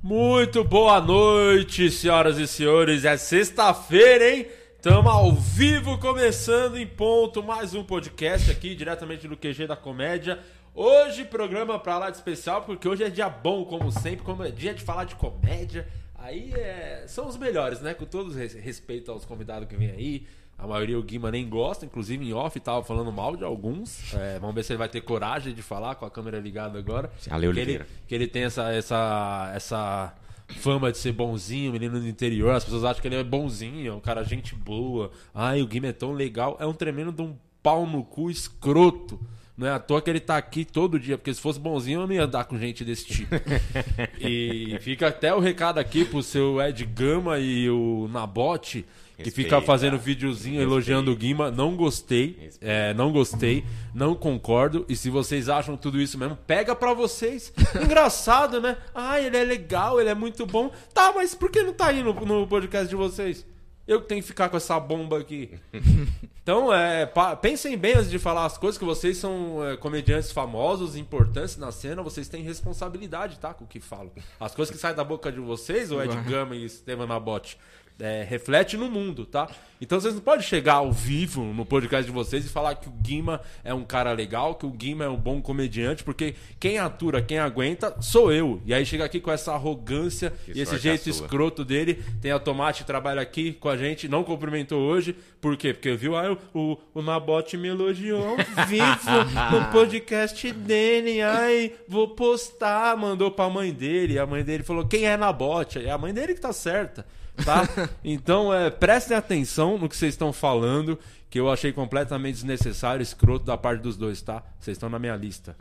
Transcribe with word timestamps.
Muito 0.00 0.62
boa 0.62 1.00
noite, 1.00 1.90
senhoras 1.90 2.38
e 2.38 2.46
senhores. 2.46 3.04
É 3.04 3.16
sexta-feira, 3.16 4.30
hein? 4.30 4.46
Estamos 4.76 5.10
ao 5.10 5.32
vivo, 5.32 5.98
começando 5.98 6.78
em 6.78 6.86
ponto 6.86 7.42
mais 7.42 7.74
um 7.74 7.82
podcast 7.82 8.48
aqui, 8.48 8.76
diretamente 8.76 9.26
do 9.26 9.36
QG 9.36 9.66
da 9.66 9.74
Comédia. 9.74 10.38
Hoje, 10.72 11.24
programa 11.24 11.80
pra 11.80 11.98
lá 11.98 12.10
de 12.10 12.16
especial, 12.16 12.62
porque 12.62 12.88
hoje 12.88 13.02
é 13.02 13.10
dia 13.10 13.28
bom, 13.28 13.64
como 13.64 13.90
sempre, 13.90 14.24
como 14.24 14.44
é 14.44 14.52
dia 14.52 14.72
de 14.72 14.84
falar 14.84 15.02
de 15.02 15.16
comédia. 15.16 15.88
Aí 16.14 16.52
é... 16.54 17.02
são 17.08 17.26
os 17.26 17.36
melhores, 17.36 17.80
né? 17.80 17.92
Com 17.92 18.04
todo 18.04 18.32
respeito 18.32 19.10
aos 19.10 19.24
convidados 19.24 19.68
que 19.68 19.76
vêm 19.76 19.90
aí. 19.90 20.26
A 20.58 20.66
maioria 20.66 20.98
o 20.98 21.02
Guima 21.02 21.30
nem 21.30 21.48
gosta, 21.48 21.86
inclusive 21.86 22.28
em 22.28 22.32
off 22.32 22.58
tava 22.58 22.82
falando 22.82 23.12
mal 23.12 23.36
de 23.36 23.44
alguns. 23.44 24.12
É, 24.12 24.40
vamos 24.40 24.56
ver 24.56 24.64
se 24.64 24.72
ele 24.72 24.78
vai 24.78 24.88
ter 24.88 25.00
coragem 25.00 25.54
de 25.54 25.62
falar 25.62 25.94
com 25.94 26.04
a 26.04 26.10
câmera 26.10 26.40
ligada 26.40 26.76
agora. 26.76 27.12
Ale 27.30 27.52
que 27.52 27.60
ele, 27.60 27.82
que 28.08 28.14
ele 28.14 28.26
tem 28.26 28.42
essa, 28.42 28.72
essa, 28.72 29.52
essa 29.54 30.14
fama 30.48 30.90
de 30.90 30.98
ser 30.98 31.12
bonzinho, 31.12 31.70
menino 31.70 32.00
do 32.00 32.08
interior. 32.08 32.52
As 32.54 32.64
pessoas 32.64 32.82
acham 32.82 33.00
que 33.00 33.06
ele 33.06 33.14
é 33.14 33.22
bonzinho, 33.22 33.92
é 33.92 33.94
um 33.94 34.00
cara 34.00 34.24
gente 34.24 34.52
boa. 34.52 35.12
Ai, 35.32 35.62
o 35.62 35.66
Guima 35.66 35.86
é 35.86 35.92
tão 35.92 36.12
legal. 36.12 36.56
É 36.58 36.66
um 36.66 36.74
tremendo 36.74 37.12
de 37.12 37.22
um 37.22 37.36
pau 37.62 37.86
no 37.86 38.02
cu 38.02 38.28
escroto. 38.28 39.20
Não 39.56 39.66
é 39.66 39.70
à 39.70 39.78
toa 39.78 40.02
que 40.02 40.10
ele 40.10 40.20
tá 40.20 40.36
aqui 40.36 40.64
todo 40.64 40.98
dia, 40.98 41.18
porque 41.18 41.34
se 41.34 41.40
fosse 41.40 41.58
bonzinho 41.58 42.00
eu 42.00 42.06
não 42.06 42.14
ia 42.14 42.24
andar 42.24 42.44
com 42.44 42.58
gente 42.58 42.84
desse 42.84 43.06
tipo. 43.06 43.34
e 44.20 44.76
fica 44.80 45.08
até 45.08 45.32
o 45.32 45.40
recado 45.40 45.78
aqui 45.78 46.04
pro 46.04 46.22
seu 46.22 46.60
Ed 46.60 46.84
Gama 46.84 47.38
e 47.38 47.68
o 47.70 48.08
Nabote 48.08 48.84
que 49.22 49.30
fica 49.30 49.60
fazendo 49.60 49.98
videozinho 49.98 50.56
Respeita. 50.56 50.72
elogiando 50.72 51.12
o 51.12 51.16
Guima. 51.16 51.50
Não 51.50 51.76
gostei, 51.76 52.50
é, 52.60 52.94
não 52.94 53.12
gostei, 53.12 53.64
não 53.94 54.14
concordo. 54.14 54.84
E 54.88 54.94
se 54.94 55.10
vocês 55.10 55.48
acham 55.48 55.76
tudo 55.76 56.00
isso 56.00 56.16
mesmo, 56.16 56.36
pega 56.46 56.74
pra 56.74 56.94
vocês. 56.94 57.52
Engraçado, 57.82 58.60
né? 58.60 58.76
Ah, 58.94 59.20
ele 59.20 59.36
é 59.36 59.44
legal, 59.44 60.00
ele 60.00 60.10
é 60.10 60.14
muito 60.14 60.46
bom. 60.46 60.70
Tá, 60.94 61.12
mas 61.14 61.34
por 61.34 61.50
que 61.50 61.62
não 61.62 61.72
tá 61.72 61.88
aí 61.88 62.02
no, 62.02 62.12
no 62.12 62.46
podcast 62.46 62.88
de 62.88 62.96
vocês? 62.96 63.44
Eu 63.86 64.02
tenho 64.02 64.20
que 64.20 64.28
ficar 64.28 64.50
com 64.50 64.56
essa 64.56 64.78
bomba 64.78 65.18
aqui. 65.18 65.50
Então, 66.48 66.72
é, 66.72 67.06
pensem 67.42 67.76
bem 67.76 67.92
antes 67.92 68.08
de 68.08 68.18
falar 68.18 68.46
as 68.46 68.56
coisas, 68.56 68.78
que 68.78 68.84
vocês 68.86 69.18
são 69.18 69.62
é, 69.62 69.76
comediantes 69.76 70.32
famosos, 70.32 70.96
importantes 70.96 71.58
na 71.58 71.70
cena, 71.70 72.02
vocês 72.02 72.26
têm 72.26 72.42
responsabilidade, 72.42 73.38
tá? 73.38 73.52
Com 73.52 73.64
o 73.64 73.66
que 73.66 73.80
falam. 73.80 74.10
As 74.40 74.54
coisas 74.54 74.74
que 74.74 74.80
saem 74.80 74.96
da 74.96 75.04
boca 75.04 75.30
de 75.30 75.40
vocês, 75.40 75.92
o 75.92 76.02
Ed 76.02 76.16
Gama 76.22 76.56
e 76.56 76.64
Estevam 76.64 77.06
Nabote, 77.06 77.58
é, 78.00 78.24
reflete 78.28 78.76
no 78.76 78.88
mundo, 78.88 79.26
tá? 79.26 79.48
Então 79.80 80.00
vocês 80.00 80.14
não 80.14 80.20
podem 80.20 80.44
chegar 80.44 80.74
ao 80.74 80.92
vivo 80.92 81.42
no 81.44 81.64
podcast 81.64 82.04
de 82.04 82.12
vocês 82.12 82.44
e 82.44 82.48
falar 82.48 82.74
que 82.74 82.88
o 82.88 82.92
Guima 82.92 83.40
é 83.62 83.72
um 83.72 83.84
cara 83.84 84.12
legal, 84.12 84.56
que 84.56 84.66
o 84.66 84.70
Guima 84.70 85.04
é 85.04 85.08
um 85.08 85.16
bom 85.16 85.40
comediante, 85.40 86.02
porque 86.02 86.34
quem 86.58 86.78
atura, 86.78 87.22
quem 87.22 87.38
aguenta, 87.38 87.94
sou 88.00 88.32
eu. 88.32 88.60
E 88.66 88.74
aí 88.74 88.84
chega 88.84 89.04
aqui 89.04 89.20
com 89.20 89.30
essa 89.30 89.52
arrogância 89.52 90.32
que 90.44 90.58
e 90.58 90.60
esse 90.60 90.76
jeito 90.78 91.08
escroto 91.08 91.64
dele. 91.64 92.02
Tem 92.20 92.32
a 92.32 92.38
Tomate 92.40 92.84
trabalha 92.84 93.22
aqui 93.22 93.52
com 93.52 93.68
a 93.68 93.76
gente, 93.76 94.08
não 94.08 94.24
cumprimentou 94.24 94.80
hoje. 94.80 95.14
Por 95.40 95.56
quê? 95.56 95.72
Porque 95.72 95.94
viu, 95.94 96.16
ah, 96.16 96.36
o, 96.52 96.76
o 96.92 97.00
Nabote 97.00 97.56
me 97.56 97.68
elogiou 97.68 98.30
ao 98.30 98.36
vivo 98.66 99.10
no 99.52 99.70
podcast 99.70 100.50
dele. 100.52 101.22
Ai, 101.22 101.72
vou 101.86 102.08
postar. 102.08 102.96
Mandou 102.96 103.30
pra 103.30 103.48
mãe 103.48 103.72
dele. 103.72 104.18
A 104.18 104.26
mãe 104.26 104.42
dele 104.42 104.64
falou: 104.64 104.86
quem 104.86 105.04
é 105.04 105.16
Nabote? 105.16 105.78
É 105.78 105.90
a 105.90 105.98
mãe 105.98 106.12
dele 106.12 106.34
que 106.34 106.40
tá 106.40 106.52
certa 106.52 107.06
tá? 107.44 107.68
Então, 108.04 108.52
é, 108.52 108.70
prestem 108.70 109.16
atenção 109.16 109.78
no 109.78 109.88
que 109.88 109.96
vocês 109.96 110.14
estão 110.14 110.32
falando, 110.32 110.98
que 111.30 111.38
eu 111.38 111.50
achei 111.50 111.72
completamente 111.72 112.34
desnecessário, 112.34 113.02
escroto 113.02 113.44
da 113.44 113.56
parte 113.56 113.80
dos 113.80 113.96
dois, 113.96 114.20
tá? 114.22 114.42
Vocês 114.58 114.76
estão 114.76 114.88
na 114.88 114.98
minha 114.98 115.16
lista. 115.16 115.56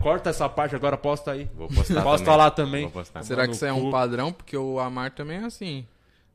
Corta 0.00 0.30
essa 0.30 0.48
parte 0.48 0.74
agora, 0.74 0.96
posta 0.96 1.32
aí. 1.32 1.48
Vou 1.54 1.68
postar 1.68 2.02
Posta 2.02 2.26
também. 2.26 2.38
lá 2.38 2.50
também. 2.50 2.92
Será 3.22 3.46
que 3.46 3.54
isso 3.54 3.64
é 3.64 3.72
um 3.72 3.90
padrão? 3.90 4.32
Porque 4.32 4.56
o 4.56 4.78
Amar 4.78 5.10
também 5.10 5.38
é 5.38 5.44
assim. 5.44 5.86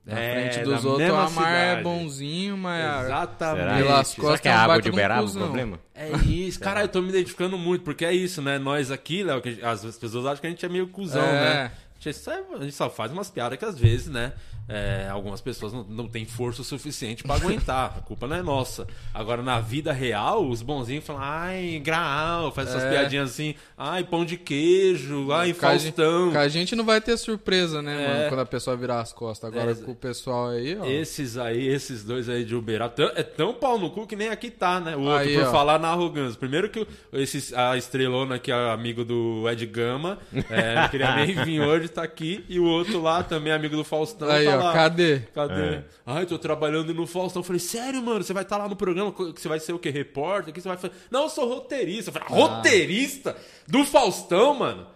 Na 0.04 0.20
é, 0.20 0.50
frente 0.50 0.66
dos 0.66 0.84
outros, 0.84 1.10
o 1.10 1.14
Amar 1.14 1.28
é 1.28 1.30
cidade. 1.30 1.80
é 1.80 1.84
bonzinho, 1.84 2.58
mas. 2.58 3.06
Exatamente. 3.06 3.84
Pelas 3.84 4.16
costas, 4.16 4.26
Será 4.26 4.38
que 4.40 4.48
é 4.48 4.52
água 4.52 4.82
de 4.82 4.90
Uberaba 4.90 5.28
o 5.28 5.32
problema? 5.32 5.80
É 5.94 6.10
isso. 6.26 6.60
Cara, 6.60 6.82
eu 6.82 6.88
tô 6.88 7.02
me 7.02 7.10
identificando 7.10 7.56
muito, 7.56 7.84
porque 7.84 8.04
é 8.04 8.12
isso, 8.12 8.42
né? 8.42 8.58
Nós 8.58 8.90
aqui, 8.90 9.24
Léo, 9.24 9.42
que 9.42 9.64
as 9.64 9.84
pessoas 9.98 10.26
acham 10.26 10.42
que 10.42 10.48
a 10.48 10.50
gente 10.50 10.66
é 10.66 10.70
meio 10.70 10.88
cuzão, 10.88 11.24
é. 11.24 11.32
né? 11.32 11.72
A 12.04 12.64
gente 12.64 12.72
só 12.72 12.90
faz 12.90 13.12
umas 13.12 13.30
piadas 13.30 13.60
que 13.60 13.66
às 13.66 13.78
vezes, 13.78 14.08
né? 14.08 14.34
É, 14.72 15.10
algumas 15.10 15.42
pessoas 15.42 15.74
não, 15.74 15.84
não 15.84 16.08
têm 16.08 16.26
força 16.26 16.64
suficiente 16.64 17.24
para 17.24 17.36
aguentar. 17.36 17.94
A 17.98 18.02
culpa 18.02 18.26
não 18.26 18.38
é 18.38 18.42
nossa. 18.42 18.88
Agora, 19.14 19.42
na 19.42 19.60
vida 19.60 19.92
real, 19.92 20.48
os 20.48 20.62
bonzinhos 20.62 21.06
falam, 21.06 21.22
ai, 21.22 21.82
graal, 21.84 22.54
faz 22.54 22.70
essas 22.70 22.84
é. 22.84 22.90
piadinhas 22.90 23.32
assim, 23.32 23.54
ai, 23.78 24.04
pão 24.06 24.24
de 24.24 24.38
queijo, 24.38 25.32
ai, 25.34 25.54
com 25.54 25.60
Faustão. 25.60 26.30
A 26.30 26.32
gente, 26.32 26.38
a 26.38 26.48
gente 26.48 26.76
não 26.76 26.86
vai 26.86 27.02
ter 27.02 27.18
surpresa, 27.18 27.82
né, 27.82 28.02
é. 28.02 28.08
mano, 28.08 28.30
quando 28.30 28.40
a 28.40 28.46
pessoa 28.46 28.78
virar 28.78 29.02
as 29.02 29.12
costas. 29.12 29.52
Agora, 29.52 29.72
é. 29.72 29.76
com 29.76 29.92
o 29.92 29.96
pessoal 29.96 30.50
aí, 30.50 30.78
ó. 30.80 30.86
Esses 30.86 31.38
aí, 31.38 31.68
esses 31.68 32.04
dois 32.04 32.30
aí 32.30 32.46
de 32.46 32.56
Uberaba, 32.56 33.12
é 33.16 33.24
tão 33.24 33.54
pau 33.54 33.78
no 33.78 33.90
cu 33.90 34.08
que 34.08 34.16
nem 34.16 34.30
aqui 34.30 34.50
tá, 34.50 34.80
né? 34.80 34.96
O 34.96 35.02
outro, 35.02 35.18
aí, 35.18 35.34
por 35.34 35.48
ó. 35.48 35.52
falar 35.52 35.80
na 35.80 35.90
arrogância. 35.90 36.40
Primeiro 36.40 36.70
que 36.70 36.88
esse, 37.12 37.54
a 37.56 37.76
estrelona 37.76 38.40
que 38.40 38.52
é 38.52 38.72
amigo 38.72 39.04
do 39.04 39.50
Ed 39.50 39.66
Gama, 39.66 40.18
é, 40.50 40.76
não 40.76 40.90
queria 40.90 41.16
nem 41.16 41.36
vir 41.44 41.62
hoje, 41.62 41.90
tá 41.90 42.04
aqui. 42.04 42.46
E 42.48 42.58
o 42.58 42.66
outro 42.66 43.02
lá, 43.02 43.22
também 43.22 43.52
amigo 43.52 43.76
do 43.76 43.84
Faustão, 43.84 44.30
aí, 44.30 44.46
tá 44.46 44.58
ó, 44.58 44.61
lá. 44.64 44.74
Cadê? 44.74 45.20
Cadê? 45.34 45.76
É. 45.76 45.84
Ai, 46.06 46.26
tô 46.26 46.38
trabalhando 46.38 46.94
no 46.94 47.06
Faustão. 47.08 47.42
Eu 47.42 47.46
falei, 47.46 47.60
sério, 47.60 48.02
mano? 48.02 48.24
Você 48.24 48.34
vai 48.34 48.44
estar 48.44 48.58
tá 48.58 48.64
lá 48.64 48.70
no 48.70 48.76
programa? 48.76 49.12
Você 49.12 49.48
vai 49.48 49.60
ser 49.60 49.74
o 49.74 49.80
quê? 49.80 49.90
Repórter? 49.90 50.54
que 50.54 50.62
você 50.62 50.68
vai 50.68 50.78
fazer? 50.78 50.94
Não, 51.10 51.24
eu 51.24 51.30
sou 51.30 51.48
roteirista. 51.48 52.10
Eu 52.10 52.14
falei, 52.14 52.28
ah. 52.30 52.34
roteirista? 52.34 53.36
Do 53.68 53.86
Faustão, 53.86 54.56
mano? 54.56 54.88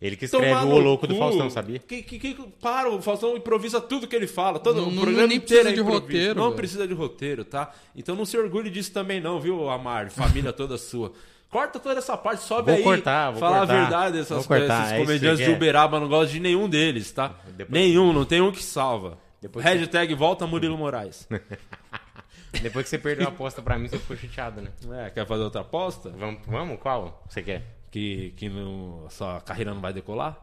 Ele 0.00 0.16
que 0.16 0.24
escreve 0.24 0.48
Tomar 0.48 0.64
o 0.64 0.78
louco 0.78 1.06
do 1.06 1.14
Faustão, 1.14 1.50
sabia? 1.50 1.78
Que, 1.78 2.02
que, 2.02 2.18
que, 2.18 2.34
para, 2.60 2.88
o 2.88 3.02
Faustão 3.02 3.36
improvisa 3.36 3.82
tudo 3.82 4.08
que 4.08 4.16
ele 4.16 4.26
fala. 4.26 4.58
Todo, 4.58 4.80
não, 4.80 4.88
o 4.88 4.94
programa 4.94 5.26
nem 5.26 5.36
inteiro 5.36 5.64
precisa 5.64 5.68
é 5.68 5.84
de 5.84 5.90
roteiro. 5.90 6.34
Não 6.34 6.44
velho. 6.44 6.56
precisa 6.56 6.88
de 6.88 6.94
roteiro, 6.94 7.44
tá? 7.44 7.74
Então 7.94 8.16
não 8.16 8.24
se 8.24 8.38
orgulhe 8.38 8.70
disso 8.70 8.92
também 8.92 9.20
não, 9.20 9.38
viu, 9.38 9.68
Amar? 9.68 10.10
Família 10.10 10.54
toda 10.54 10.78
sua. 10.78 11.12
Corta 11.50 11.80
toda 11.80 11.98
essa 11.98 12.16
parte, 12.16 12.44
sobe 12.44 12.70
vou 12.70 12.78
aí. 12.78 12.82
Cortar, 12.84 13.32
vou 13.32 13.40
fala 13.40 13.58
cortar. 13.58 13.74
a 13.74 13.80
verdade, 13.80 14.18
essas 14.20 14.46
coisas, 14.46 14.70
esses 14.70 14.92
é 14.92 14.98
comediantes 14.98 15.44
de 15.44 15.50
Uberaba, 15.50 15.98
não 15.98 16.08
gosto 16.08 16.30
de 16.30 16.38
nenhum 16.38 16.68
deles, 16.68 17.10
tá? 17.10 17.34
Depois... 17.56 17.72
Nenhum, 17.72 18.12
não 18.12 18.24
tem 18.24 18.40
um 18.40 18.52
que 18.52 18.62
salva. 18.62 19.18
Depois 19.42 19.64
Hashtag 19.64 20.12
que... 20.12 20.14
volta 20.14 20.46
Murilo 20.46 20.78
Moraes. 20.78 21.28
Depois 22.62 22.84
que 22.84 22.90
você 22.90 22.98
perdeu 22.98 23.26
a 23.26 23.30
aposta 23.30 23.60
pra 23.62 23.78
mim, 23.78 23.88
você 23.88 23.98
ficou 23.98 24.16
chateado, 24.16 24.60
né? 24.62 24.70
É, 25.06 25.10
quer 25.10 25.26
fazer 25.26 25.42
outra 25.42 25.62
aposta? 25.62 26.10
Vamos, 26.10 26.40
vamos 26.46 26.78
qual 26.80 27.24
você 27.28 27.42
quer? 27.42 27.64
Que, 27.90 28.32
que 28.36 28.48
no, 28.48 29.06
sua 29.10 29.40
carreira 29.40 29.74
não 29.74 29.80
vai 29.80 29.92
decolar? 29.92 30.38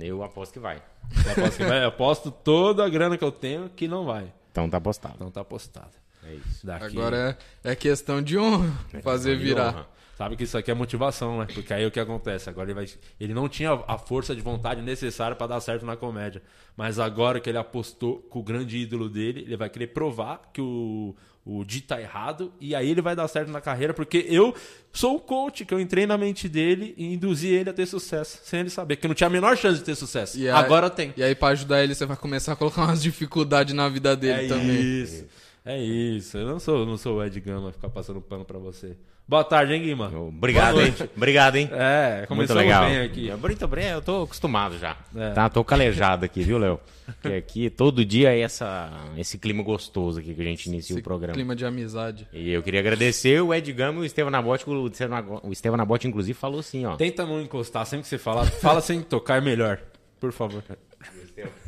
Eu 0.00 0.24
aposto 0.24 0.52
que 0.52 0.58
vai. 0.58 0.82
Você 1.10 1.30
aposta 1.30 1.56
que 1.56 1.64
vai? 1.64 1.84
Eu 1.84 1.88
aposto 1.88 2.30
toda 2.30 2.84
a 2.84 2.88
grana 2.88 3.16
que 3.16 3.24
eu 3.24 3.30
tenho 3.30 3.68
que 3.68 3.86
não 3.86 4.04
vai. 4.04 4.32
Então 4.50 4.68
tá 4.68 4.78
apostado. 4.78 5.14
Então 5.16 5.30
tá 5.30 5.40
apostado. 5.40 5.92
É 6.24 6.34
isso. 6.34 6.66
Daqui... 6.66 6.84
Agora 6.84 7.38
é, 7.62 7.72
é 7.72 7.76
questão 7.76 8.20
de 8.20 8.38
honra 8.38 8.72
é 8.92 9.00
fazer 9.00 9.36
virar. 9.36 9.86
Sabe 10.18 10.34
que 10.34 10.42
isso 10.42 10.58
aqui 10.58 10.68
é 10.68 10.74
motivação, 10.74 11.38
né? 11.38 11.46
Porque 11.54 11.72
aí 11.72 11.86
o 11.86 11.92
que 11.92 12.00
acontece? 12.00 12.50
Agora 12.50 12.66
ele 12.66 12.74
vai. 12.74 12.86
Ele 13.20 13.32
não 13.32 13.48
tinha 13.48 13.70
a 13.86 13.96
força 13.96 14.34
de 14.34 14.42
vontade 14.42 14.82
necessária 14.82 15.36
para 15.36 15.46
dar 15.46 15.60
certo 15.60 15.86
na 15.86 15.96
comédia. 15.96 16.42
Mas 16.76 16.98
agora 16.98 17.38
que 17.38 17.48
ele 17.48 17.56
apostou 17.56 18.18
com 18.28 18.40
o 18.40 18.42
grande 18.42 18.78
ídolo 18.78 19.08
dele, 19.08 19.42
ele 19.42 19.56
vai 19.56 19.70
querer 19.70 19.86
provar 19.86 20.50
que 20.52 20.60
o, 20.60 21.14
o 21.44 21.64
Di 21.64 21.82
tá 21.82 22.00
errado. 22.00 22.52
E 22.60 22.74
aí 22.74 22.90
ele 22.90 23.00
vai 23.00 23.14
dar 23.14 23.28
certo 23.28 23.52
na 23.52 23.60
carreira. 23.60 23.94
Porque 23.94 24.26
eu 24.28 24.52
sou 24.90 25.14
o 25.14 25.20
coach, 25.20 25.64
que 25.64 25.72
eu 25.72 25.78
entrei 25.78 26.04
na 26.04 26.18
mente 26.18 26.48
dele 26.48 26.94
e 26.96 27.14
induzi 27.14 27.46
ele 27.46 27.70
a 27.70 27.72
ter 27.72 27.86
sucesso. 27.86 28.40
Sem 28.42 28.58
ele 28.58 28.70
saber. 28.70 28.96
Que 28.96 29.06
não 29.06 29.14
tinha 29.14 29.28
a 29.28 29.30
menor 29.30 29.56
chance 29.56 29.78
de 29.78 29.84
ter 29.84 29.94
sucesso. 29.94 30.36
Aí, 30.36 30.50
agora 30.50 30.90
tem. 30.90 31.14
E 31.16 31.22
aí, 31.22 31.36
para 31.36 31.52
ajudar 31.52 31.84
ele, 31.84 31.94
você 31.94 32.04
vai 32.04 32.16
começar 32.16 32.54
a 32.54 32.56
colocar 32.56 32.82
umas 32.82 33.00
dificuldades 33.00 33.72
na 33.72 33.88
vida 33.88 34.16
dele 34.16 34.46
é 34.46 34.48
também. 34.48 34.80
Isso. 34.80 35.26
É 35.64 35.80
isso. 35.80 36.36
Eu 36.36 36.46
não 36.48 36.58
sou, 36.58 36.84
não 36.84 36.98
sou 36.98 37.18
o 37.18 37.24
Ed 37.24 37.38
Gama 37.38 37.70
ficar 37.70 37.90
passando 37.90 38.20
pano 38.20 38.44
para 38.44 38.58
você. 38.58 38.96
Boa 39.28 39.44
tarde, 39.44 39.74
hein, 39.74 39.82
Guima? 39.82 40.10
Obrigado, 40.10 40.80
hein? 40.80 40.94
Obrigado, 41.14 41.56
hein? 41.56 41.68
É, 41.70 42.26
muito 42.30 42.54
legal. 42.54 42.86
bem 42.86 43.00
aqui. 43.00 43.30
Muito 43.30 43.68
bem, 43.68 43.88
eu 43.88 44.00
tô 44.00 44.22
acostumado 44.22 44.78
já. 44.78 44.96
É. 45.14 45.32
Tá, 45.32 45.50
tô 45.50 45.62
calejado 45.62 46.24
aqui, 46.24 46.42
viu, 46.42 46.56
Léo? 46.56 46.80
Porque 47.04 47.36
aqui 47.36 47.68
todo 47.68 48.06
dia 48.06 48.34
é 48.34 48.40
essa, 48.40 48.90
esse 49.18 49.36
clima 49.36 49.62
gostoso 49.62 50.18
aqui 50.18 50.34
que 50.34 50.40
a 50.40 50.44
gente 50.44 50.66
inicia 50.70 50.94
esse 50.94 51.00
o 51.00 51.04
programa. 51.04 51.34
clima 51.34 51.54
de 51.54 51.66
amizade. 51.66 52.26
E 52.32 52.50
eu 52.50 52.62
queria 52.62 52.80
agradecer 52.80 53.38
o 53.42 53.52
Ed 53.52 53.70
Gama 53.70 53.98
e 53.98 54.02
o 54.02 54.04
Estevam 54.06 54.30
Nabote. 54.30 54.64
O 54.66 55.52
Estevam 55.52 55.76
Nabote, 55.76 56.08
inclusive, 56.08 56.32
falou 56.32 56.60
assim, 56.60 56.86
ó. 56.86 56.96
Tenta 56.96 57.26
não 57.26 57.38
encostar, 57.38 57.84
sempre 57.84 58.04
que 58.04 58.08
você 58.08 58.16
fala, 58.16 58.46
fala 58.46 58.80
sem 58.80 59.02
tocar 59.02 59.42
melhor. 59.42 59.78
Por 60.18 60.32
favor. 60.32 60.64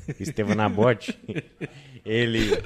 O 0.08 0.22
Estevam 0.22 0.54
Nabote, 0.54 1.14
ele 2.06 2.58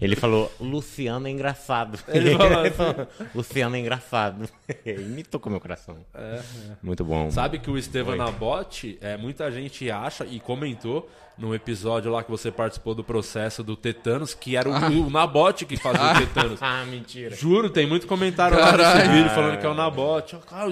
Ele 0.00 0.14
falou, 0.16 0.50
Luciano 0.60 1.26
é 1.26 1.30
engraçado. 1.30 1.98
Ele 2.08 2.36
falou, 2.36 2.60
assim. 2.62 3.28
Luciano 3.34 3.76
é 3.76 3.78
engraçado. 3.78 4.48
Me 4.84 5.22
tocou 5.22 5.50
meu 5.50 5.60
coração. 5.60 5.96
É, 6.14 6.20
é. 6.20 6.42
Muito 6.82 7.04
bom. 7.04 7.30
Sabe 7.30 7.58
que 7.58 7.70
o 7.70 7.76
Estevam 7.76 8.16
Nabote, 8.16 8.98
é, 9.00 9.16
muita 9.16 9.50
gente 9.50 9.90
acha 9.90 10.24
e 10.24 10.38
comentou 10.38 11.08
no 11.38 11.54
episódio 11.54 12.10
lá 12.10 12.22
que 12.24 12.30
você 12.30 12.50
participou 12.50 12.94
do 12.94 13.04
processo 13.04 13.62
do 13.62 13.76
Tetanos, 13.76 14.34
que 14.34 14.56
era 14.56 14.68
o, 14.68 14.74
ah. 14.74 14.88
o 14.88 15.08
Nabote 15.08 15.64
que 15.64 15.76
fazia 15.76 16.02
ah. 16.10 16.12
o 16.14 16.18
Tetanos. 16.18 16.58
ah, 16.60 16.84
mentira. 16.84 17.34
Juro, 17.34 17.70
tem 17.70 17.86
muito 17.86 18.06
comentário 18.06 18.56
Caralho. 18.56 18.82
lá 18.82 18.94
nesse 18.96 19.08
vídeo 19.08 19.30
falando 19.30 19.58
que 19.58 19.64
é 19.64 19.68
o 19.68 19.74
Nabote. 19.74 20.36
Ah, 20.50 20.66
o 20.66 20.70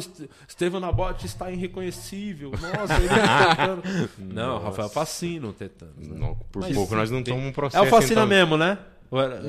Estevam 0.48 0.80
Nabote 0.80 1.26
está 1.26 1.50
irreconhecível. 1.50 2.50
Nossa, 2.50 2.94
ele 2.94 3.06
é 3.06 3.48
Tetanos. 3.48 3.84
Não, 4.18 4.58
Rafael 4.58 4.88
Facino, 4.88 5.52
Tetanos. 5.52 6.08
Né? 6.08 6.36
por 6.50 6.62
Mas, 6.62 6.74
pouco 6.74 6.94
nós 6.96 7.10
não 7.10 7.22
tomamos 7.22 7.48
um 7.48 7.52
processo. 7.52 7.84
É 7.84 7.86
o 7.86 7.90
Facina 7.90 8.22
então... 8.22 8.26
mesmo, 8.26 8.56
né? 8.56 8.78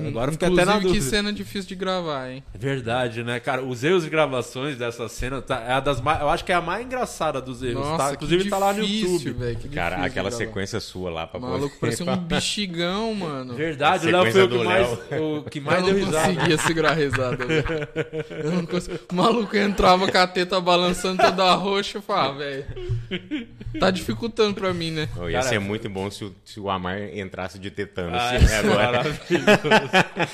Agora 0.07 0.31
fica 0.31 0.48
até 0.48 0.65
na 0.65 0.74
dúvida. 0.80 0.94
que 0.94 1.01
cena 1.01 1.33
difícil 1.33 1.68
de 1.68 1.75
gravar, 1.75 2.30
hein? 2.30 2.44
É 2.54 2.57
verdade, 2.57 3.24
né, 3.24 3.39
cara? 3.39 3.63
Os 3.63 3.83
erros 3.83 4.04
de 4.04 4.09
gravações 4.09 4.77
dessa 4.77 5.07
cena 5.09 5.42
tá, 5.42 5.59
é 5.62 5.74
a 5.74 5.80
das 5.80 6.00
mais, 6.00 6.21
eu 6.21 6.30
acho 6.30 6.45
que 6.45 6.51
é 6.51 6.56
a 6.56 6.62
mais 6.62 6.86
engraçada 6.86 7.42
dos 7.42 7.63
erros, 7.63 7.81
tá? 7.83 7.89
Nossa, 7.89 8.04
tá? 8.04 8.13
Inclusive 8.13 8.44
difícil, 8.44 8.59
tá 8.59 8.65
lá 8.65 8.74
no 8.74 8.83
YouTube. 8.83 9.31
Véio, 9.31 9.57
cara, 9.74 10.06
aquela 10.06 10.31
sequência 10.31 10.80
sua 10.80 11.09
lá 11.09 11.27
pra 11.27 11.39
Maluco, 11.39 11.75
parecia 11.80 12.06
um 12.12 12.18
bexigão, 12.18 13.13
mano. 13.13 13.56
Verdade, 13.56 14.07
o 14.07 14.12
Léo 14.12 14.31
foi 14.31 14.44
o 14.44 14.50
que 14.50 14.63
mais, 14.63 14.88
o 15.19 15.44
que 15.50 15.59
mais 15.59 15.86
deu 15.86 15.95
risada. 15.95 16.18
Eu 16.18 16.27
não 16.27 16.36
conseguia 16.36 16.57
segurar 16.57 16.92
a 16.92 16.94
risada, 16.94 17.45
Eu 18.30 18.51
não 18.51 18.65
conseguia. 18.65 19.00
O 19.12 19.15
maluco 19.15 19.57
entrava 19.57 20.12
com 20.12 20.18
a 20.18 20.27
teta 20.27 20.59
balançando 20.62 21.21
toda 21.21 21.54
roxa, 21.54 21.98
eu 21.98 22.01
falava, 22.01 22.36
ah, 22.36 22.38
velho. 22.38 22.65
Tá 23.80 23.92
dificultando 23.92 24.54
pra 24.56 24.74
mim, 24.74 24.92
né? 24.92 25.09
Oh, 25.15 25.30
ia 25.30 25.39
cara, 25.39 25.50
ser 25.50 25.59
muito 25.59 25.89
bom 25.89 26.09
se 26.09 26.25
o, 26.25 26.36
se 26.44 26.59
o 26.59 26.69
Amar 26.69 27.01
entrasse 27.13 27.59
de 27.59 27.69
tetano. 27.69 28.15
Ah, 28.15 28.31
assim, 28.31 28.54
é 28.54 28.63
maravilhoso. 28.63 29.46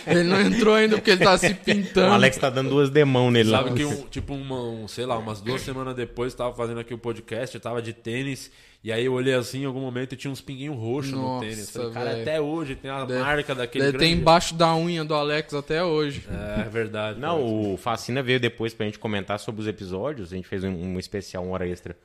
Ele 0.08 0.24
não 0.24 0.42
entrou 0.42 0.74
ainda 0.76 0.96
porque 0.96 1.12
ele 1.12 1.24
tá 1.24 1.38
se 1.38 1.54
pintando. 1.54 2.10
O 2.10 2.14
Alex 2.14 2.38
tá 2.38 2.50
dando 2.50 2.70
duas 2.70 2.90
demão 2.90 3.30
nele 3.32 3.50
Sabe 3.50 3.70
lá. 3.70 3.76
que, 3.76 3.86
um, 3.86 4.02
tipo, 4.04 4.34
uma, 4.34 4.62
um, 4.62 4.88
sei 4.88 5.06
lá, 5.06 5.18
umas 5.18 5.42
duas 5.42 5.62
semanas 5.62 5.96
depois, 5.96 6.34
tava 6.34 6.54
fazendo 6.56 6.80
aqui 6.80 6.94
o 6.94 6.98
podcast, 6.98 7.56
eu 7.56 7.62
tava 7.62 7.82
de 7.82 7.94
tênis. 7.94 8.52
E 8.84 8.92
aí 8.92 9.06
eu 9.06 9.14
olhei 9.14 9.34
assim, 9.34 9.62
em 9.62 9.66
algum 9.66 9.80
momento 9.80 10.12
e 10.12 10.18
tinha 10.18 10.30
uns 10.30 10.42
pinguinhos 10.42 10.76
roxos 10.78 11.14
no 11.14 11.40
tênis. 11.40 11.70
Falei, 11.70 11.92
cara, 11.92 12.22
até 12.22 12.42
hoje 12.42 12.76
tem 12.76 12.92
a 12.92 13.06
deve, 13.06 13.22
marca 13.22 13.56
daquele 13.56 13.86
deve 13.86 13.98
Tem 13.98 14.12
embaixo 14.12 14.54
da 14.56 14.76
unha 14.76 15.06
do 15.06 15.16
Alex 15.16 15.54
até 15.54 15.82
hoje. 15.82 16.26
É, 16.30 16.62
é 16.62 16.70
verdade. 16.70 17.18
Não, 17.18 17.74
o 17.74 17.78
Fascina 17.78 18.22
veio 18.22 18.42
depois 18.42 18.74
pra 18.74 18.86
gente 18.86 19.00
comentar 19.00 19.40
sobre 19.40 19.62
os 19.62 19.68
episódios. 19.68 20.34
A 20.34 20.36
gente 20.36 20.50
fez 20.50 20.66
um, 20.66 20.70
um 20.70 21.00
especial, 21.00 21.46
uma 21.46 21.54
hora 21.54 21.66
extra 21.66 21.96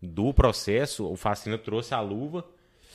do 0.00 0.32
processo. 0.32 1.10
O 1.10 1.16
Fascina 1.16 1.58
trouxe 1.58 1.92
a 1.92 2.00
luva. 2.00 2.44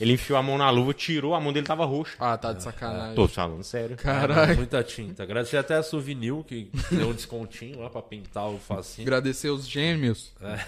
Ele 0.00 0.12
enfiou 0.12 0.38
a 0.38 0.42
mão 0.42 0.58
na 0.58 0.68
luva, 0.70 0.92
tirou, 0.92 1.34
a 1.34 1.40
mão 1.40 1.52
dele 1.52 1.66
tava 1.66 1.84
roxa. 1.84 2.16
Ah, 2.18 2.36
tá 2.36 2.52
de 2.52 2.62
sacanagem. 2.62 3.14
Tô 3.14 3.28
falando 3.28 3.62
sério. 3.62 3.96
Caralho. 3.96 4.52
É, 4.52 4.56
muita 4.56 4.82
tinta. 4.82 5.22
Agradecer 5.22 5.56
até 5.56 5.76
a 5.76 5.82
Souvenir, 5.82 6.42
que 6.44 6.68
deu 6.90 7.10
um 7.10 7.12
descontinho 7.12 7.80
lá 7.80 7.88
pra 7.88 8.02
pintar 8.02 8.48
o 8.48 8.58
facinho. 8.58 9.06
Agradecer 9.06 9.50
os 9.50 9.68
gêmeos. 9.68 10.32
É. 10.40 10.58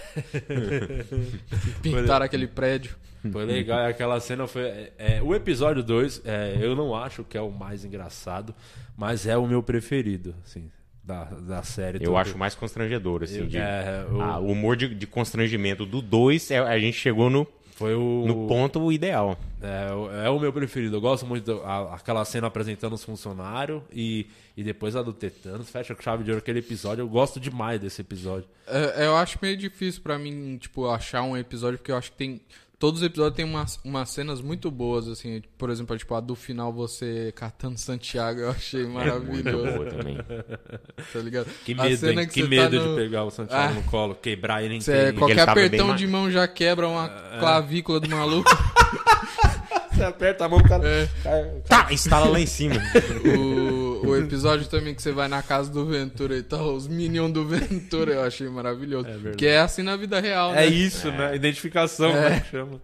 pintaram 1.83 2.25
aquele 2.25 2.47
prédio. 2.47 2.95
Foi 3.31 3.45
legal, 3.45 3.85
aquela 3.85 4.19
cena 4.19 4.47
foi. 4.47 4.61
É, 4.63 4.93
é 4.97 5.21
o 5.21 5.33
episódio 5.35 5.83
2, 5.83 6.21
é, 6.23 6.57
eu 6.61 6.75
não 6.75 6.95
acho 6.95 7.23
que 7.23 7.37
é 7.37 7.41
o 7.41 7.51
mais 7.51 7.83
engraçado, 7.83 8.55
mas 8.95 9.25
é 9.25 9.35
o 9.37 9.45
meu 9.45 9.61
preferido, 9.61 10.35
assim, 10.45 10.69
da, 11.03 11.25
da 11.25 11.63
série. 11.63 12.03
Eu 12.03 12.15
acho 12.15 12.37
mais 12.37 12.55
constrangedor, 12.55 13.23
assim. 13.23 13.39
Eu, 13.39 13.47
de, 13.47 13.57
é, 13.57 14.05
eu... 14.09 14.21
ah, 14.21 14.39
o 14.39 14.51
humor 14.51 14.77
de, 14.77 14.93
de 14.93 15.07
constrangimento 15.07 15.85
do 15.85 16.01
2, 16.01 16.51
é, 16.51 16.59
a 16.59 16.79
gente 16.79 16.97
chegou 16.97 17.29
no 17.29 17.45
foi 17.77 17.93
o. 17.93 18.25
No 18.25 18.47
ponto 18.47 18.91
ideal. 18.91 19.37
É, 19.61 20.25
é 20.25 20.29
o 20.31 20.39
meu 20.39 20.51
preferido. 20.51 20.95
Eu 20.95 21.01
gosto 21.01 21.27
muito 21.27 21.61
daquela 21.61 22.25
cena 22.25 22.47
apresentando 22.47 22.93
os 22.93 23.03
funcionários 23.03 23.83
e, 23.93 24.25
e 24.57 24.63
depois 24.63 24.95
a 24.95 25.03
do 25.03 25.13
Tetanos. 25.13 25.69
Fecha 25.69 25.93
com 25.93 26.01
chave 26.01 26.23
de 26.23 26.31
ouro 26.31 26.39
aquele 26.39 26.57
episódio. 26.57 27.03
Eu 27.03 27.07
gosto 27.07 27.39
demais 27.39 27.79
desse 27.79 28.01
episódio. 28.01 28.49
É, 28.65 29.05
eu 29.05 29.15
acho 29.15 29.37
meio 29.39 29.55
difícil 29.55 30.01
para 30.01 30.17
mim, 30.17 30.57
tipo, 30.57 30.89
achar 30.89 31.21
um 31.21 31.37
episódio, 31.37 31.77
porque 31.77 31.91
eu 31.91 31.97
acho 31.97 32.11
que 32.11 32.17
tem 32.17 32.41
Todos 32.79 33.01
os 33.01 33.07
episódios 33.07 33.35
têm 33.35 33.43
umas, 33.43 33.79
umas 33.83 34.09
cenas 34.09 34.39
muito 34.39 34.69
boas, 34.69 35.07
assim. 35.07 35.41
Por 35.57 35.71
exemplo, 35.71 35.97
tipo, 35.97 36.13
a 36.13 36.19
do 36.19 36.35
final 36.35 36.71
você 36.71 37.33
catando 37.35 37.79
Santiago, 37.79 38.41
eu 38.41 38.51
achei 38.51 38.85
maravilhoso. 38.85 39.65
É 39.65 39.71
muito 39.71 39.77
boa 39.77 39.85
também. 39.89 40.17
tá 41.11 41.19
ligado? 41.19 41.47
Que 41.65 41.73
medo, 41.73 42.27
que, 42.27 42.27
que 42.27 42.43
medo 42.43 42.77
tá 42.77 42.83
no... 42.83 42.95
de 42.95 43.01
pegar 43.01 43.23
o 43.23 43.31
Santiago 43.31 43.73
ah, 43.73 43.73
no 43.73 43.83
colo, 43.83 44.13
quebrar 44.13 44.63
ele 44.63 44.75
inteiro. 44.75 45.17
Qualquer 45.17 45.49
apertão 45.49 45.95
de 45.95 46.05
mão 46.05 46.29
já 46.29 46.47
quebra 46.47 46.87
uma 46.87 47.05
é. 47.05 47.39
clavícula 47.39 47.99
do 47.99 48.09
maluco. 48.09 48.49
Você 49.97 50.03
aperta 50.03 50.45
a 50.45 50.49
mão, 50.49 50.59
o 50.59 50.63
cara. 50.63 50.87
É. 50.87 51.09
Cai, 51.23 51.61
Tá, 51.67 51.87
instala 51.91 52.27
lá 52.27 52.39
em 52.39 52.45
cima. 52.45 52.75
o, 53.25 53.86
o 54.05 54.15
episódio 54.15 54.67
também 54.67 54.93
que 54.93 55.01
você 55.01 55.11
vai 55.11 55.27
na 55.27 55.41
casa 55.41 55.71
do 55.71 55.85
Ventura 55.85 56.37
e 56.37 56.43
tal, 56.43 56.75
os 56.75 56.87
Minions 56.87 57.31
do 57.31 57.45
Ventura, 57.45 58.13
eu 58.13 58.23
achei 58.23 58.47
maravilhoso. 58.49 59.07
É 59.07 59.31
que 59.35 59.45
é 59.45 59.59
assim 59.59 59.83
na 59.83 59.95
vida 59.95 60.19
real, 60.19 60.51
é 60.51 60.55
né? 60.55 60.63
É 60.65 60.67
isso, 60.67 61.07
é. 61.07 61.17
né? 61.17 61.35
Identificação, 61.35 62.11
é. 62.11 62.29
né? 62.29 62.45
Chama. 62.49 62.81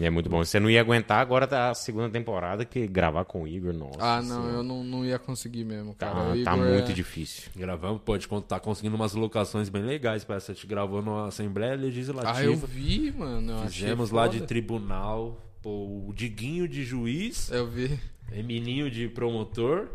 E 0.00 0.04
é 0.06 0.08
muito 0.08 0.30
bom. 0.30 0.42
Você 0.42 0.58
não 0.58 0.70
ia 0.70 0.80
aguentar 0.80 1.20
agora 1.20 1.46
da 1.46 1.74
segunda 1.74 2.08
temporada 2.08 2.64
que 2.64 2.86
gravar 2.86 3.26
com 3.26 3.42
o 3.42 3.46
Igor, 3.46 3.74
nossa. 3.74 3.98
Ah, 4.00 4.22
não, 4.22 4.48
eu 4.48 4.62
não, 4.62 4.82
não 4.82 5.04
ia 5.04 5.18
conseguir 5.18 5.62
mesmo, 5.62 5.94
cara. 5.94 6.14
Tá, 6.14 6.52
tá 6.52 6.56
muito 6.56 6.90
é... 6.90 6.94
difícil. 6.94 7.50
Gravamos, 7.54 8.00
pode 8.02 8.26
tá 8.48 8.58
conseguindo 8.58 8.96
umas 8.96 9.12
locações 9.12 9.68
bem 9.68 9.82
legais. 9.82 10.24
Parece 10.24 10.52
a 10.52 10.54
gente 10.54 10.66
gravou 10.66 11.02
na 11.02 11.26
Assembleia 11.26 11.74
Legislativa. 11.74 12.32
Ah, 12.34 12.42
eu 12.42 12.56
vi, 12.56 13.12
mano. 13.12 13.52
Eu 13.52 13.68
Fizemos 13.68 14.10
lá 14.10 14.26
de 14.26 14.40
tribunal. 14.40 15.38
Pô, 15.60 16.06
o 16.08 16.12
Diguinho 16.14 16.66
de 16.66 16.82
juiz. 16.82 17.50
Eu 17.50 17.66
vi. 17.66 18.00
Emilinho 18.32 18.90
de 18.90 19.06
promotor. 19.06 19.88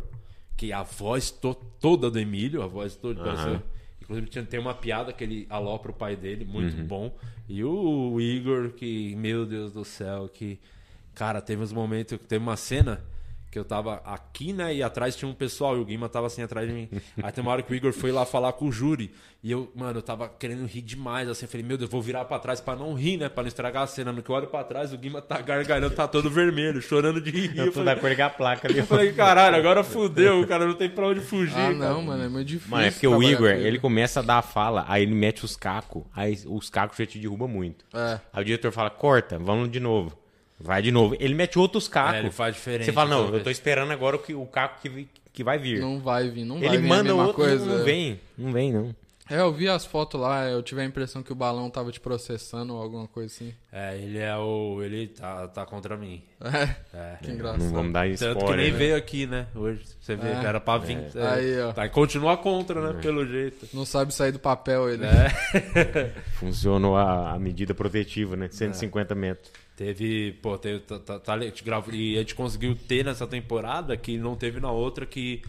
Que 0.58 0.72
a 0.72 0.84
voz 0.84 1.32
to 1.32 1.54
toda 1.54 2.10
do 2.10 2.20
Emílio, 2.20 2.62
a 2.62 2.68
voz 2.68 2.96
toda. 2.96 3.22
Uhum. 3.22 3.60
Inclusive 4.02 4.28
tinha, 4.28 4.46
tem 4.46 4.60
uma 4.60 4.74
piada 4.74 5.12
que 5.12 5.24
ele 5.24 5.48
alopra 5.50 5.92
o 5.92 5.94
pai 5.94 6.16
dele, 6.16 6.46
muito 6.46 6.78
uhum. 6.78 6.86
bom. 6.86 7.16
E 7.50 7.64
o, 7.64 8.14
o 8.14 8.22
Igor, 8.22 8.72
que, 8.72 9.16
meu 9.16 9.46
Deus 9.46 9.74
do 9.74 9.84
céu, 9.84 10.30
que. 10.32 10.60
Cara, 11.14 11.42
teve 11.42 11.64
uns 11.64 11.72
momentos. 11.72 12.18
Teve 12.28 12.44
uma 12.44 12.58
cena 12.58 13.04
que 13.56 13.60
eu 13.60 13.64
tava 13.64 14.02
aqui, 14.04 14.52
né? 14.52 14.76
E 14.76 14.84
atrás 14.84 15.16
tinha 15.16 15.30
um 15.32 15.34
pessoal, 15.34 15.78
e 15.78 15.80
o 15.80 15.86
Guima 15.86 16.10
tava 16.10 16.28
assim 16.28 16.44
atrás 16.44 16.68
de 16.68 16.74
mim. 16.74 16.90
Aí 17.24 17.32
tem 17.32 17.42
uma 17.42 17.54
hora 17.54 17.62
que 17.62 17.72
o 17.72 17.76
Igor 17.76 17.94
foi 17.94 18.12
lá 18.12 18.26
falar 18.26 18.52
com 18.52 18.68
o 18.68 18.72
júri. 18.72 19.14
E 19.42 19.50
eu, 19.50 19.72
mano, 19.74 20.00
eu 20.00 20.02
tava 20.02 20.28
querendo 20.28 20.66
rir 20.66 20.82
demais, 20.82 21.30
assim. 21.30 21.46
Eu 21.46 21.50
falei, 21.50 21.66
meu 21.66 21.78
Deus, 21.78 21.90
vou 21.90 22.02
virar 22.02 22.26
pra 22.26 22.38
trás 22.38 22.60
pra 22.60 22.76
não 22.76 22.94
rir, 22.94 23.16
né? 23.16 23.30
Pra 23.30 23.44
não 23.44 23.48
estragar 23.48 23.84
a 23.84 23.88
cena. 23.88 24.12
No 24.12 24.22
que 24.22 24.30
eu 24.30 24.36
olho 24.36 24.48
pra 24.48 24.62
trás, 24.66 24.92
o 24.92 24.98
Guima 24.98 25.22
tá 25.22 25.40
gargalhando, 25.40 25.96
tá 25.96 26.06
todo 26.06 26.30
vermelho, 26.30 26.82
chorando 26.82 27.22
de 27.22 27.32
rir. 27.32 27.58
Eu, 27.58 27.68
eu 27.68 27.72
falei, 27.72 27.96
da 27.96 28.02
cor 28.02 28.22
a 28.22 28.30
placa 28.30 28.68
ali. 28.68 28.80
Eu 28.80 28.86
falei, 28.86 29.14
caralho, 29.14 29.56
agora 29.56 29.86
fudeu, 29.86 30.42
o 30.42 30.48
cara 30.48 30.66
não 30.66 30.74
tem 30.74 30.90
pra 30.90 31.08
onde 31.08 31.22
fugir. 31.22 31.58
Ah, 31.58 31.72
não, 31.72 32.02
mano, 32.02 32.24
é 32.26 32.28
muito 32.28 32.48
difícil. 32.48 32.72
Mano, 32.72 32.88
é 32.88 32.92
porque 32.92 33.08
o 33.08 33.24
Igor, 33.24 33.52
ele. 33.52 33.68
ele 33.70 33.80
começa 33.80 34.20
a 34.20 34.24
dar 34.24 34.40
a 34.40 34.42
fala, 34.42 34.84
aí 34.90 35.04
ele 35.04 35.16
mete 35.16 35.46
os 35.46 35.56
cacos, 35.56 36.04
aí 36.14 36.38
os 36.46 36.70
cacos 36.70 36.98
já 36.98 37.06
te 37.06 37.20
derrubam 37.20 37.48
muito. 37.48 37.86
É. 37.94 38.20
Aí 38.34 38.42
o 38.42 38.46
diretor 38.46 38.74
fala, 38.74 38.90
corta, 38.90 39.40
vamos 39.40 39.72
de 39.72 39.80
novo. 39.80 40.25
Vai 40.60 40.82
de 40.82 40.92
novo. 40.92 41.16
Ele 41.20 41.34
mete 41.34 41.60
outros 41.60 41.88
cacos. 41.88 42.16
É, 42.16 42.20
ele 42.20 42.32
faz 42.32 42.56
diferente. 42.56 42.86
Você 42.86 42.94
fala, 42.94 43.10
não, 43.10 43.34
eu 43.34 43.44
tô 43.44 43.50
esperando 43.50 43.92
agora 43.92 44.18
o, 44.18 44.42
o 44.42 44.48
caco 44.48 44.82
que, 44.82 45.08
que 45.34 45.44
vai 45.44 45.58
vir. 45.58 45.80
Não 45.80 46.00
vai 46.00 46.30
vir, 46.30 46.46
não 46.46 46.60
vai 46.60 46.70
Ele 46.70 46.78
vir 46.78 46.88
manda 46.88 47.12
a 47.12 47.16
outro, 47.16 47.34
coisa. 47.34 47.66
não 47.66 47.84
vem. 47.84 48.20
Não 48.38 48.52
vem, 48.52 48.72
não. 48.72 48.96
É, 49.28 49.40
eu 49.40 49.52
vi 49.52 49.68
as 49.68 49.84
fotos 49.84 50.22
lá, 50.22 50.48
eu 50.48 50.62
tive 50.62 50.82
a 50.82 50.86
impressão 50.86 51.24
que 51.24 51.32
o 51.32 51.36
balão 51.36 51.68
tava 51.68 51.92
te 51.92 52.00
processando 52.00 52.76
ou 52.76 52.82
alguma 52.82 53.08
coisa 53.08 53.34
assim. 53.34 53.56
É, 53.72 53.98
ele 53.98 54.20
é 54.20 54.38
o. 54.38 54.84
Ele 54.84 55.08
tá, 55.08 55.48
tá 55.48 55.66
contra 55.66 55.98
mim. 55.98 56.22
É. 56.40 56.76
é. 56.96 57.18
Que 57.24 57.32
engraçado. 57.32 57.64
Não 57.64 57.72
vamos 57.74 57.92
dar 57.92 58.08
spoiler, 58.08 58.38
Tanto 58.38 58.52
que 58.52 58.56
nem 58.56 58.72
né? 58.72 58.78
veio 58.78 58.96
aqui, 58.96 59.26
né? 59.26 59.48
Hoje. 59.56 59.82
Você 60.00 60.16
vê, 60.16 60.28
é. 60.28 60.46
era 60.46 60.60
pra 60.60 60.78
vir. 60.78 61.00
É. 61.16 61.28
Aí, 61.28 61.60
ó. 61.60 61.74
Tá, 61.74 61.90
continua 61.90 62.38
contra, 62.38 62.80
né? 62.94 63.00
É. 63.00 63.02
Pelo 63.02 63.26
jeito. 63.26 63.68
Não 63.74 63.84
sabe 63.84 64.14
sair 64.14 64.32
do 64.32 64.38
papel 64.38 64.92
ele. 64.92 65.06
É. 65.06 66.12
Funcionou 66.38 66.96
a, 66.96 67.32
a, 67.32 67.40
medida 67.40 67.74
protetiva, 67.74 68.36
né? 68.36 68.48
150 68.52 69.12
é. 69.12 69.18
metros. 69.18 69.52
Teve, 69.76 70.32
pô, 70.42 70.58
teve, 70.58 70.80
tá, 70.80 70.98
tá, 71.00 71.20
tá, 71.20 71.38
e 71.38 72.16
a 72.16 72.20
gente 72.20 72.34
conseguiu 72.34 72.76
ter 72.76 73.04
nessa 73.04 73.28
temporada 73.28 73.98
que 73.98 74.18
não 74.18 74.36
teve 74.36 74.60
na 74.60 74.72
outra 74.72 75.06
que 75.06 75.42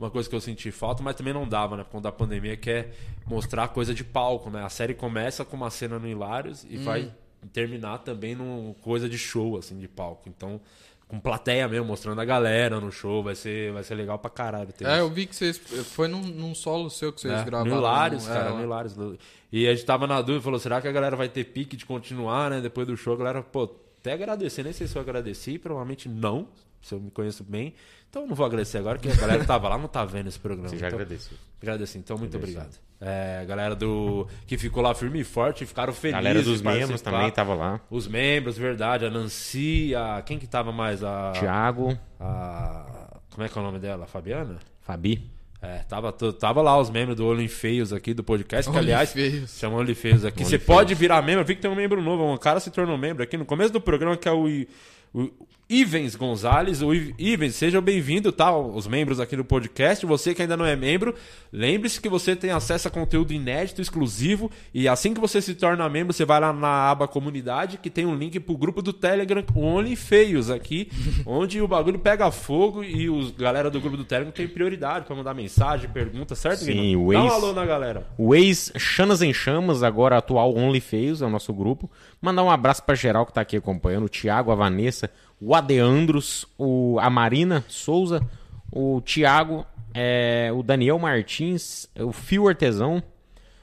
uma 0.00 0.10
coisa 0.10 0.28
que 0.28 0.34
eu 0.34 0.40
senti 0.40 0.70
falta, 0.70 1.02
mas 1.02 1.14
também 1.14 1.32
não 1.32 1.46
dava, 1.46 1.76
né? 1.76 1.84
Por 1.84 1.90
conta 1.90 2.04
da 2.04 2.12
pandemia, 2.12 2.56
que 2.56 2.70
é 2.70 2.90
mostrar 3.26 3.68
coisa 3.68 3.94
de 3.94 4.02
palco, 4.02 4.50
né? 4.50 4.64
A 4.64 4.68
série 4.68 4.94
começa 4.94 5.44
com 5.44 5.56
uma 5.56 5.70
cena 5.70 5.98
no 5.98 6.08
Hilários 6.08 6.64
e 6.68 6.78
hum. 6.78 6.84
vai 6.84 7.12
terminar 7.52 7.98
também 7.98 8.34
numa 8.34 8.74
coisa 8.74 9.08
de 9.08 9.18
show, 9.18 9.56
assim, 9.56 9.78
de 9.78 9.86
palco. 9.86 10.28
Então, 10.28 10.60
com 11.08 11.20
plateia 11.20 11.68
mesmo, 11.68 11.86
mostrando 11.86 12.20
a 12.20 12.24
galera 12.24 12.80
no 12.80 12.90
show, 12.90 13.22
vai 13.22 13.34
ser, 13.34 13.72
vai 13.72 13.82
ser 13.82 13.94
legal 13.94 14.18
pra 14.18 14.30
caralho. 14.30 14.68
é, 14.80 14.82
isso. 14.82 14.86
eu 14.86 15.10
vi 15.10 15.26
que 15.26 15.36
vocês. 15.36 15.58
Foi 15.58 16.08
num, 16.08 16.22
num 16.22 16.54
solo 16.54 16.90
seu 16.90 17.12
que 17.12 17.20
vocês 17.20 17.32
é, 17.32 17.44
gravaram. 17.44 17.70
No 17.70 17.76
Hilários, 17.76 18.26
cara, 18.26 18.60
é, 18.60 18.62
Hilários. 18.62 18.96
E 19.52 19.68
a 19.68 19.74
gente 19.74 19.84
tava 19.84 20.06
na 20.06 20.20
dúvida, 20.20 20.42
falou, 20.42 20.58
será 20.58 20.80
que 20.80 20.88
a 20.88 20.92
galera 20.92 21.16
vai 21.16 21.28
ter 21.28 21.44
pique 21.44 21.76
de 21.76 21.86
continuar, 21.86 22.50
né? 22.50 22.60
Depois 22.60 22.86
do 22.86 22.96
show, 22.96 23.14
a 23.14 23.16
galera, 23.16 23.42
pô, 23.42 23.70
até 24.00 24.12
agradecer, 24.12 24.62
nem 24.62 24.72
sei 24.72 24.86
se 24.86 24.96
eu 24.96 25.02
agradeci, 25.02 25.58
provavelmente 25.58 26.08
não, 26.08 26.48
se 26.84 26.94
eu 26.94 27.00
me 27.00 27.10
conheço 27.10 27.42
bem. 27.42 27.74
Então 28.10 28.26
não 28.26 28.34
vou 28.34 28.46
agradecer 28.46 28.78
agora, 28.78 28.98
que 28.98 29.08
a 29.10 29.14
galera 29.16 29.40
que 29.40 29.46
tava 29.46 29.68
lá 29.68 29.76
não 29.76 29.88
tá 29.88 30.04
vendo 30.04 30.28
esse 30.28 30.38
programa. 30.38 30.68
Você 30.68 30.76
já 30.76 30.86
então, 30.86 31.00
agradeceu. 31.00 31.36
Agradeci, 31.60 31.98
então 31.98 32.16
muito 32.16 32.36
obrigado. 32.36 32.78
É, 33.00 33.40
a 33.42 33.44
galera 33.44 33.74
do 33.74 34.26
que 34.46 34.56
ficou 34.56 34.82
lá 34.82 34.94
firme 34.94 35.20
e 35.20 35.24
forte, 35.24 35.66
ficaram 35.66 35.92
felizes. 35.92 36.18
A 36.18 36.22
galera 36.22 36.42
dos 36.42 36.62
membros 36.62 37.02
também 37.02 37.30
tava 37.30 37.54
lá. 37.54 37.80
Os 37.90 38.06
membros, 38.06 38.56
verdade. 38.56 39.04
A 39.04 39.10
Nancy, 39.10 39.94
a... 39.94 40.22
quem 40.22 40.38
que 40.38 40.46
tava 40.46 40.70
mais? 40.70 41.02
A... 41.02 41.32
Tiago. 41.32 41.98
A 42.20 43.18
Como 43.30 43.44
é 43.44 43.48
que 43.48 43.58
é 43.58 43.60
o 43.60 43.64
nome 43.64 43.80
dela? 43.80 44.06
Fabiana? 44.06 44.58
Fabi. 44.80 45.30
É, 45.60 45.78
tava, 45.78 46.12
tava 46.12 46.60
lá 46.60 46.78
os 46.78 46.90
membros 46.90 47.16
do 47.16 47.26
Olho 47.26 47.48
Feios 47.48 47.90
aqui 47.92 48.12
do 48.12 48.22
podcast, 48.22 48.70
que 48.70 48.76
Olho 48.76 48.84
aliás, 48.84 49.12
Feios. 49.12 49.58
chamam 49.58 49.78
Olho 49.78 49.96
Feios 49.96 50.22
aqui. 50.22 50.40
Olho 50.40 50.50
Você 50.50 50.58
Feios. 50.58 50.66
pode 50.66 50.94
virar 50.94 51.22
membro, 51.22 51.40
eu 51.40 51.46
vi 51.46 51.56
que 51.56 51.62
tem 51.62 51.70
um 51.70 51.74
membro 51.74 52.02
novo, 52.02 52.30
um 52.30 52.36
cara 52.36 52.60
se 52.60 52.70
tornou 52.70 52.98
membro 52.98 53.22
aqui 53.22 53.38
no 53.38 53.46
começo 53.46 53.72
do 53.72 53.80
programa, 53.80 54.14
que 54.14 54.28
é 54.28 54.32
o, 54.32 54.46
o 55.14 55.30
Ivens 55.68 56.14
Gonzalez. 56.14 56.82
O 56.82 56.92
Ivens, 56.92 57.54
seja 57.54 57.80
bem-vindo, 57.80 58.30
tá? 58.30 58.54
Os 58.56 58.86
membros 58.86 59.18
aqui 59.18 59.34
do 59.34 59.44
podcast. 59.44 60.04
Você 60.04 60.34
que 60.34 60.42
ainda 60.42 60.56
não 60.58 60.66
é 60.66 60.76
membro, 60.76 61.14
lembre-se 61.50 62.00
que 62.00 62.08
você 62.08 62.36
tem 62.36 62.50
acesso 62.50 62.86
a 62.88 62.90
conteúdo 62.90 63.32
inédito, 63.32 63.80
exclusivo, 63.80 64.50
e 64.74 64.86
assim 64.86 65.14
que 65.14 65.20
você 65.20 65.40
se 65.40 65.54
torna 65.54 65.88
membro, 65.88 66.12
você 66.12 66.24
vai 66.24 66.38
lá 66.38 66.52
na 66.52 66.90
aba 66.90 67.08
comunidade, 67.08 67.78
que 67.78 67.88
tem 67.88 68.04
um 68.04 68.14
link 68.14 68.38
pro 68.40 68.56
grupo 68.58 68.82
do 68.82 68.92
Telegram, 68.92 69.42
Only 69.56 69.96
Feios 69.96 70.50
aqui, 70.50 70.90
onde 71.24 71.60
o 71.62 71.66
bagulho 71.68 71.98
pega 71.98 72.30
fogo 72.30 72.84
e 72.84 73.08
os 73.08 73.30
galera 73.30 73.70
do 73.70 73.80
grupo 73.80 73.96
do 73.96 74.04
Telegram 74.04 74.32
tem 74.32 74.46
prioridade 74.46 75.06
pra 75.06 75.16
mandar 75.16 75.32
mensagem, 75.34 75.88
pergunta, 75.88 76.34
certo? 76.34 76.58
Sim, 76.60 76.72
Guilherme? 76.74 76.96
o 76.96 77.12
Dá 77.12 77.20
um 77.22 77.24
ex- 77.24 77.32
alô 77.34 77.52
na 77.54 77.64
galera. 77.64 78.06
O 78.18 78.34
ex 78.34 78.70
Chanas 78.76 79.22
em 79.22 79.32
Chamas, 79.32 79.82
agora 79.82 80.18
atual 80.18 80.54
Only 80.54 80.80
Feios, 80.80 81.22
é 81.22 81.26
o 81.26 81.30
nosso 81.30 81.52
grupo. 81.54 81.90
Mandar 82.20 82.42
um 82.42 82.50
abraço 82.50 82.82
pra 82.82 82.94
geral 82.94 83.24
que 83.24 83.32
tá 83.32 83.40
aqui 83.40 83.56
acompanhando. 83.56 84.04
O 84.04 84.08
Thiago, 84.08 84.50
a 84.50 84.54
Vanessa, 84.54 85.10
o 85.40 85.54
Adeandros, 85.54 86.46
o, 86.58 86.98
a 87.00 87.10
Marina 87.10 87.64
Souza, 87.68 88.20
o 88.70 89.00
Thiago, 89.00 89.66
é, 89.92 90.50
o 90.52 90.62
Daniel 90.62 90.98
Martins, 90.98 91.88
o 91.98 92.12
Fio 92.12 92.48
Artesão, 92.48 93.02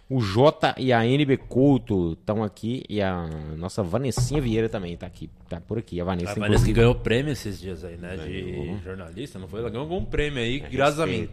o 0.09 0.19
J 0.19 0.75
e 0.77 0.91
a 0.91 1.05
NB 1.05 1.37
Couto 1.37 2.17
estão 2.19 2.43
aqui. 2.43 2.83
E 2.89 3.01
a 3.01 3.29
nossa 3.57 3.81
Vanessinha 3.81 4.41
Vieira 4.41 4.67
também 4.67 4.97
tá 4.97 5.07
aqui, 5.07 5.29
tá 5.47 5.61
por 5.61 5.77
aqui. 5.77 6.01
A 6.01 6.03
Vanessa, 6.03 6.31
A 6.31 6.35
Vanessa 6.35 6.65
que 6.65 6.73
ganhou 6.73 6.95
prêmio 6.95 7.31
esses 7.31 7.59
dias 7.59 7.83
aí, 7.85 7.95
né? 7.95 8.17
De 8.17 8.41
Ganhou. 8.41 8.77
jornalista, 8.83 9.39
não 9.39 9.47
foi? 9.47 9.61
Ela 9.61 9.69
ganhou 9.69 9.83
algum 9.83 10.03
prêmio 10.03 10.39
aí, 10.43 10.59
graças 10.59 10.99
a 10.99 11.07
mim. 11.07 11.29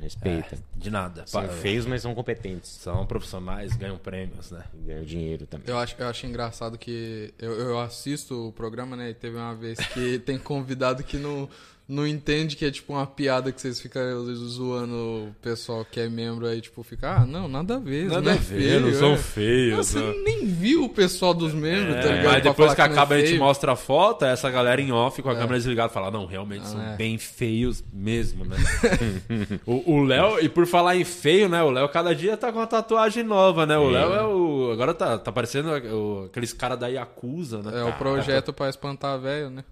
Respeita, 0.00 0.50
Respeita. 0.50 0.64
De 0.76 0.90
nada. 0.90 1.26
São 1.26 1.48
feios, 1.48 1.86
mas 1.86 2.02
são 2.02 2.14
competentes. 2.14 2.70
São 2.70 3.06
profissionais, 3.06 3.76
ganham 3.76 3.96
prêmios, 3.96 4.50
né? 4.50 4.64
Ganham 4.74 5.04
dinheiro 5.04 5.46
também. 5.46 5.68
Eu 5.68 5.78
acho, 5.78 5.94
eu 5.98 6.08
acho 6.08 6.26
engraçado 6.26 6.76
que 6.76 7.32
eu, 7.38 7.52
eu 7.52 7.78
assisto 7.78 8.48
o 8.48 8.52
programa, 8.52 8.96
né? 8.96 9.10
E 9.10 9.14
teve 9.14 9.36
uma 9.36 9.54
vez 9.54 9.78
que 9.78 10.18
tem 10.26 10.38
convidado 10.38 11.02
que 11.02 11.16
não, 11.16 11.48
não 11.86 12.06
entende 12.06 12.56
que 12.56 12.64
é 12.64 12.70
tipo 12.70 12.94
uma 12.94 13.06
piada 13.06 13.52
que 13.52 13.60
vocês 13.60 13.78
ficam 13.78 14.02
zoando 14.48 14.94
o 14.94 15.34
pessoal 15.42 15.84
que 15.84 16.00
é 16.00 16.08
membro 16.08 16.46
aí, 16.46 16.60
tipo, 16.60 16.82
fica, 16.82 17.16
ah, 17.18 17.26
não, 17.26 17.46
nada 17.46 17.76
a 17.76 17.78
ver. 17.78 18.06
Nada 18.06 18.20
não 18.22 18.30
é 18.30 18.34
a 18.34 18.36
ver, 18.38 18.44
feio, 18.62 18.80
não 18.80 18.92
são 18.94 19.12
é. 19.12 19.16
feios. 19.18 19.86
Você 19.88 19.98
né? 19.98 20.14
nem 20.24 20.46
viu 20.46 20.84
o 20.84 20.88
pessoal 20.88 21.34
dos 21.34 21.52
membros, 21.52 21.96
tá 21.96 22.08
É, 22.08 22.16
ligado? 22.16 22.32
mas 22.32 22.42
depois 22.42 22.72
que 22.72 22.78
não 22.80 22.86
é 22.86 22.90
acaba 22.90 23.14
a 23.16 23.20
gente 23.20 23.38
mostra 23.38 23.72
a 23.72 23.76
foto, 23.76 24.24
essa 24.24 24.50
galera 24.50 24.80
em 24.80 24.90
off 24.92 25.20
com 25.20 25.28
a 25.28 25.34
câmera 25.34 25.58
desligada 25.58 25.90
fala, 25.92 26.10
não, 26.10 26.24
realmente 26.24 26.62
Ah, 26.62 26.68
são 26.68 26.82
é. 26.82 26.96
bem 26.96 27.18
feios 27.18 27.84
mesmo, 27.92 28.46
né? 28.46 28.56
o 29.66 30.02
Léo, 30.02 30.40
e 30.40 30.48
por 30.48 30.66
falar 30.66 30.96
em 30.96 31.04
feio, 31.04 31.48
né? 31.48 31.62
O 31.62 31.70
Léo 31.70 31.88
cada 31.90 32.14
dia 32.14 32.36
tá 32.36 32.50
com 32.50 32.58
uma 32.60 32.66
tatuagem 32.66 33.22
nova, 33.22 33.66
né? 33.66 33.76
O 33.76 33.90
Léo 33.90 34.12
é 34.14 34.22
o. 34.24 34.70
Agora 34.72 34.94
tá, 34.94 35.18
tá 35.18 35.30
parecendo 35.30 35.68
o- 35.70 36.24
aqueles 36.30 36.52
caras 36.54 36.78
da 36.78 36.88
Yakuza, 36.88 37.62
né? 37.62 37.80
É 37.80 37.84
o 37.84 37.92
projeto 37.92 38.52
pra 38.54 38.68
espantar 38.70 39.18
velho, 39.20 39.50
né? 39.50 39.64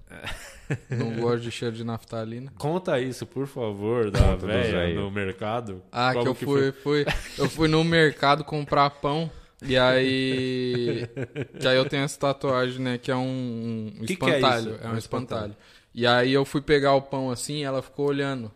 Não 0.90 1.16
gosto 1.16 1.40
de 1.42 1.50
cheiro 1.50 1.74
de 1.74 1.84
naftalina. 1.84 2.52
Conta 2.58 3.00
isso, 3.00 3.26
por 3.26 3.46
favor, 3.46 4.10
da 4.10 4.34
velha 4.36 4.94
no 4.94 5.10
mercado. 5.10 5.82
Ah, 5.90 6.12
Como 6.12 6.34
que 6.34 6.44
eu 6.44 6.48
fui, 6.48 6.72
fui, 6.72 7.06
eu 7.38 7.48
fui 7.48 7.68
no 7.68 7.82
mercado 7.84 8.44
comprar 8.44 8.90
pão. 8.90 9.30
E 9.64 9.76
aí. 9.78 11.06
Que 11.60 11.68
aí 11.68 11.76
eu 11.76 11.88
tenho 11.88 12.02
essa 12.04 12.18
tatuagem, 12.18 12.80
né? 12.80 12.98
Que 12.98 13.10
é 13.10 13.16
um, 13.16 13.92
um 14.00 14.04
Que 14.04 14.16
que 14.16 14.24
é 14.24 14.36
espantalho. 14.36 14.78
é, 14.82 14.88
Um 14.88 14.94
um 14.94 14.98
espantalho. 14.98 14.98
espantalho. 14.98 15.56
E 15.94 16.06
aí 16.06 16.32
eu 16.32 16.44
fui 16.44 16.60
pegar 16.60 16.94
o 16.94 17.02
pão 17.02 17.30
assim 17.30 17.58
e 17.58 17.62
ela 17.62 17.80
ficou 17.82 18.06
olhando. 18.08 18.50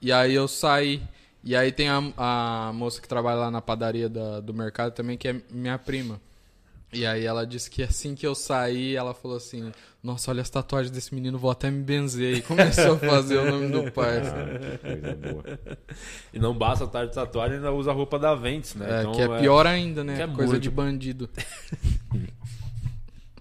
E 0.00 0.12
aí 0.12 0.34
eu 0.34 0.46
saí. 0.48 1.02
E 1.44 1.56
aí 1.56 1.72
tem 1.72 1.88
a, 1.88 2.02
a 2.16 2.72
moça 2.74 3.00
que 3.00 3.08
trabalha 3.08 3.36
lá 3.40 3.50
na 3.50 3.60
padaria 3.62 4.08
da- 4.08 4.40
do 4.40 4.52
mercado 4.54 4.92
também, 4.92 5.16
que 5.16 5.26
é 5.28 5.40
minha 5.50 5.78
prima. 5.78 6.20
E 6.92 7.06
aí 7.06 7.24
ela 7.24 7.46
disse 7.46 7.70
que 7.70 7.82
assim 7.82 8.14
que 8.14 8.26
eu 8.26 8.34
saí, 8.34 8.94
ela 8.94 9.14
falou 9.14 9.36
assim, 9.38 9.72
nossa, 10.02 10.30
olha 10.32 10.42
as 10.42 10.50
tatuagens 10.50 10.90
desse 10.90 11.14
menino, 11.14 11.38
vou 11.38 11.50
até 11.50 11.70
me 11.70 11.82
benzer. 11.82 12.38
E 12.38 12.42
começou 12.42 12.94
a 12.94 12.98
fazer 12.98 13.36
o 13.38 13.50
nome 13.50 13.68
do 13.68 13.90
pai. 13.92 14.18
assim. 14.18 14.30
Ah, 14.30 14.78
coisa 14.78 15.14
boa. 15.14 15.44
E 16.32 16.38
não 16.38 16.56
basta 16.56 16.84
estar 16.84 17.06
de 17.06 17.12
tatuagem, 17.14 17.56
ainda 17.58 17.70
usa 17.72 17.90
a 17.90 17.94
roupa 17.94 18.18
da 18.18 18.34
Ventes, 18.34 18.74
né? 18.74 18.86
É, 18.98 19.00
Então, 19.00 19.12
que 19.12 19.22
é 19.22 19.38
pior 19.40 19.66
ainda, 19.66 20.02
né? 20.02 20.16
que 20.16 20.22
é 20.22 20.26
Coisa 20.26 20.52
muito- 20.52 20.62
de 20.62 20.70
bandido. 20.70 21.30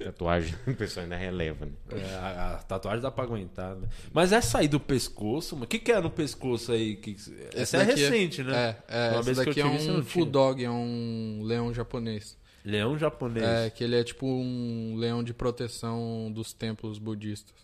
Tatuagem, 0.03 0.55
o 0.65 0.73
pessoal 0.73 1.03
ainda 1.03 1.15
releva, 1.15 1.63
né? 1.63 1.71
É, 1.91 2.15
a, 2.15 2.53
a 2.55 2.63
tatuagem 2.63 3.01
dá 3.03 3.11
pra 3.11 3.23
aguentar, 3.23 3.75
né? 3.75 3.87
Mas 4.11 4.31
essa 4.31 4.57
aí 4.57 4.67
do 4.67 4.79
pescoço, 4.79 5.53
mano. 5.55 5.65
O 5.65 5.67
que, 5.67 5.77
que 5.77 5.91
é 5.91 6.01
no 6.01 6.09
pescoço 6.09 6.71
aí? 6.71 6.95
Que, 6.95 7.15
essa 7.53 7.77
é 7.77 7.85
daqui 7.85 8.01
recente, 8.01 8.41
né? 8.41 8.77
É, 8.87 8.97
é 8.97 9.09
Uma 9.11 9.19
essa 9.19 9.21
vez 9.21 9.37
que 9.37 9.41
eu 9.43 9.53
daqui 9.53 9.61
é 9.61 9.91
um 9.91 10.03
full 10.03 10.25
dog, 10.25 10.63
é 10.63 10.71
um 10.71 11.41
leão 11.43 11.71
japonês. 11.71 12.35
Leão 12.63 12.97
japonês. 12.97 13.45
É, 13.45 13.69
que 13.69 13.83
ele 13.83 13.95
é 13.95 14.03
tipo 14.03 14.25
um 14.27 14.95
leão 14.97 15.23
de 15.23 15.33
proteção 15.33 16.31
dos 16.31 16.53
templos 16.53 16.99
budistas. 16.99 17.55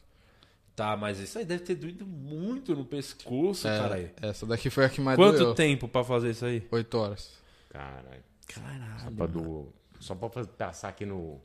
Tá, 0.75 0.95
mas 0.95 1.19
isso 1.19 1.39
aí 1.39 1.45
deve 1.45 1.63
ter 1.63 1.75
doído 1.75 2.05
muito 2.05 2.75
no 2.75 2.85
pescoço, 2.85 3.67
É, 3.67 3.77
caralho. 3.79 4.11
essa 4.21 4.45
daqui 4.45 4.69
foi 4.69 4.85
a 4.85 4.89
que 4.89 5.01
mais 5.01 5.17
Quanto 5.17 5.37
doeu. 5.39 5.55
tempo 5.55 5.87
pra 5.87 6.03
fazer 6.03 6.31
isso 6.31 6.45
aí? 6.45 6.63
Oito 6.71 6.97
horas. 6.97 7.31
Caralho. 7.69 8.23
Só 8.47 8.61
Caralho. 8.61 9.15
pra, 9.15 9.25
do... 9.25 9.67
Só 9.99 10.13
pra 10.15 10.29
passar 10.29 10.89
aqui 10.89 11.05
no. 11.05 11.39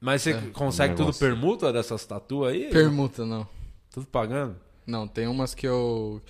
Mas 0.00 0.20
você 0.22 0.34
consegue 0.50 0.92
Um 0.92 0.96
tudo 0.96 1.14
permuta 1.18 1.72
dessas 1.72 2.04
tatuas 2.04 2.52
aí? 2.52 2.68
Permuta, 2.70 3.24
não. 3.24 3.48
Tudo 3.90 4.06
pagando? 4.06 4.56
Não, 4.86 5.08
tem 5.08 5.26
umas 5.26 5.54
que 5.54 5.66
eu 5.66 6.20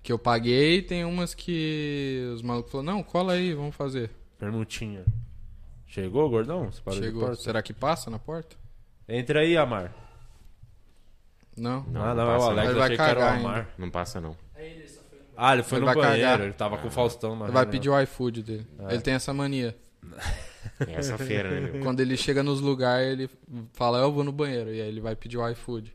que 0.00 0.12
eu 0.12 0.18
paguei, 0.18 0.82
tem 0.82 1.04
umas 1.04 1.34
que 1.34 2.30
os 2.34 2.42
malucos 2.42 2.70
falaram, 2.70 2.92
não, 2.98 3.02
cola 3.02 3.32
aí, 3.32 3.54
vamos 3.54 3.74
fazer. 3.74 4.10
Permutinha. 4.38 5.02
Chegou, 5.94 6.28
gordão? 6.28 6.72
Você 6.72 6.80
parou 6.82 6.98
de 7.00 7.06
Chegou. 7.06 7.26
porta? 7.26 7.36
Será 7.42 7.62
que 7.62 7.72
passa 7.72 8.10
na 8.10 8.18
porta? 8.18 8.56
Entra 9.08 9.40
aí, 9.40 9.56
Amar. 9.56 9.94
Não. 11.56 11.84
Não, 11.84 12.02
ah, 12.02 12.08
não 12.08 12.16
não, 12.16 12.22
é 12.32 12.34
o 12.34 12.38
passa, 12.38 12.50
Alex. 12.50 12.68
Ele 12.68 12.78
vai 12.78 12.84
achei 12.84 12.96
que 12.96 13.02
era 13.02 13.12
o 13.12 13.22
cagar 13.22 13.38
Amar. 13.38 13.68
Não 13.78 13.90
passa, 13.90 14.20
não. 14.20 14.36
Ah, 15.36 15.52
ele 15.54 15.62
foi 15.62 15.78
Ele 15.78 15.86
no 15.86 15.86
vai 15.86 15.94
banheiro. 15.94 16.22
cagar. 16.28 16.40
Ele 16.40 16.52
tava 16.52 16.78
com 16.78 16.88
o 16.88 16.90
Faustão 16.90 17.36
na 17.36 17.44
Ele 17.44 17.52
vai 17.52 17.62
reunião. 17.62 17.70
pedir 17.70 17.90
o 17.90 18.00
iFood 18.00 18.42
dele. 18.42 18.66
É. 18.88 18.92
Ele 18.94 19.02
tem 19.02 19.14
essa 19.14 19.32
mania. 19.32 19.76
É 20.88 20.94
essa 20.94 21.18
feira, 21.18 21.50
né, 21.50 21.70
meu? 21.70 21.82
Quando 21.82 22.00
ele 22.00 22.16
chega 22.16 22.42
nos 22.42 22.58
lugares, 22.60 23.06
ele 23.12 23.30
fala, 23.74 23.98
eu 23.98 24.10
vou 24.10 24.24
no 24.24 24.32
banheiro. 24.32 24.70
E 24.74 24.80
aí 24.80 24.88
ele 24.88 25.00
vai 25.00 25.14
pedir 25.14 25.36
o 25.36 25.46
iFood. 25.50 25.94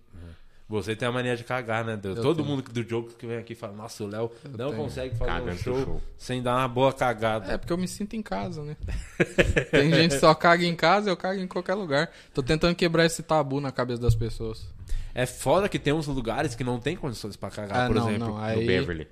Você 0.69 0.95
tem 0.95 1.07
a 1.07 1.11
mania 1.11 1.35
de 1.35 1.43
cagar, 1.43 1.83
né? 1.83 1.97
Deus? 1.97 2.17
Eu 2.17 2.21
Todo 2.21 2.37
tenho. 2.43 2.47
mundo 2.47 2.61
do 2.61 2.87
jogo 2.87 3.09
que 3.17 3.25
vem 3.25 3.37
aqui 3.37 3.55
fala, 3.55 3.73
nossa, 3.73 4.03
o 4.03 4.07
Léo 4.07 4.31
não 4.55 4.69
tenho. 4.69 4.83
consegue 4.83 5.15
fazer 5.15 5.31
Cagando 5.31 5.51
um 5.51 5.57
show, 5.57 5.83
show. 5.83 6.01
sem 6.15 6.43
dar 6.43 6.57
uma 6.57 6.67
boa 6.67 6.93
cagada. 6.93 7.51
É, 7.53 7.57
porque 7.57 7.73
eu 7.73 7.77
me 7.77 7.87
sinto 7.87 8.15
em 8.15 8.21
casa, 8.21 8.63
né? 8.63 8.77
Tem 9.71 9.91
gente 9.91 10.13
que 10.13 10.19
só 10.19 10.33
caga 10.35 10.63
em 10.63 10.75
casa, 10.75 11.09
eu 11.09 11.17
cago 11.17 11.39
em 11.41 11.47
qualquer 11.47 11.73
lugar. 11.73 12.11
Tô 12.35 12.43
tentando 12.43 12.75
quebrar 12.75 13.03
esse 13.03 13.23
tabu 13.23 13.59
na 13.59 13.71
cabeça 13.71 13.99
das 13.99 14.13
pessoas. 14.13 14.67
É 15.15 15.25
foda 15.25 15.67
que 15.67 15.79
tem 15.79 15.91
uns 15.91 16.05
lugares 16.05 16.53
que 16.53 16.63
não 16.63 16.79
tem 16.79 16.95
condições 16.95 17.35
pra 17.35 17.49
cagar, 17.49 17.85
ah, 17.85 17.87
por 17.87 17.95
não, 17.95 18.07
exemplo. 18.07 18.27
não. 18.27 18.35
No 18.35 18.41
Aí, 18.43 18.63
Beverly. 18.65 19.07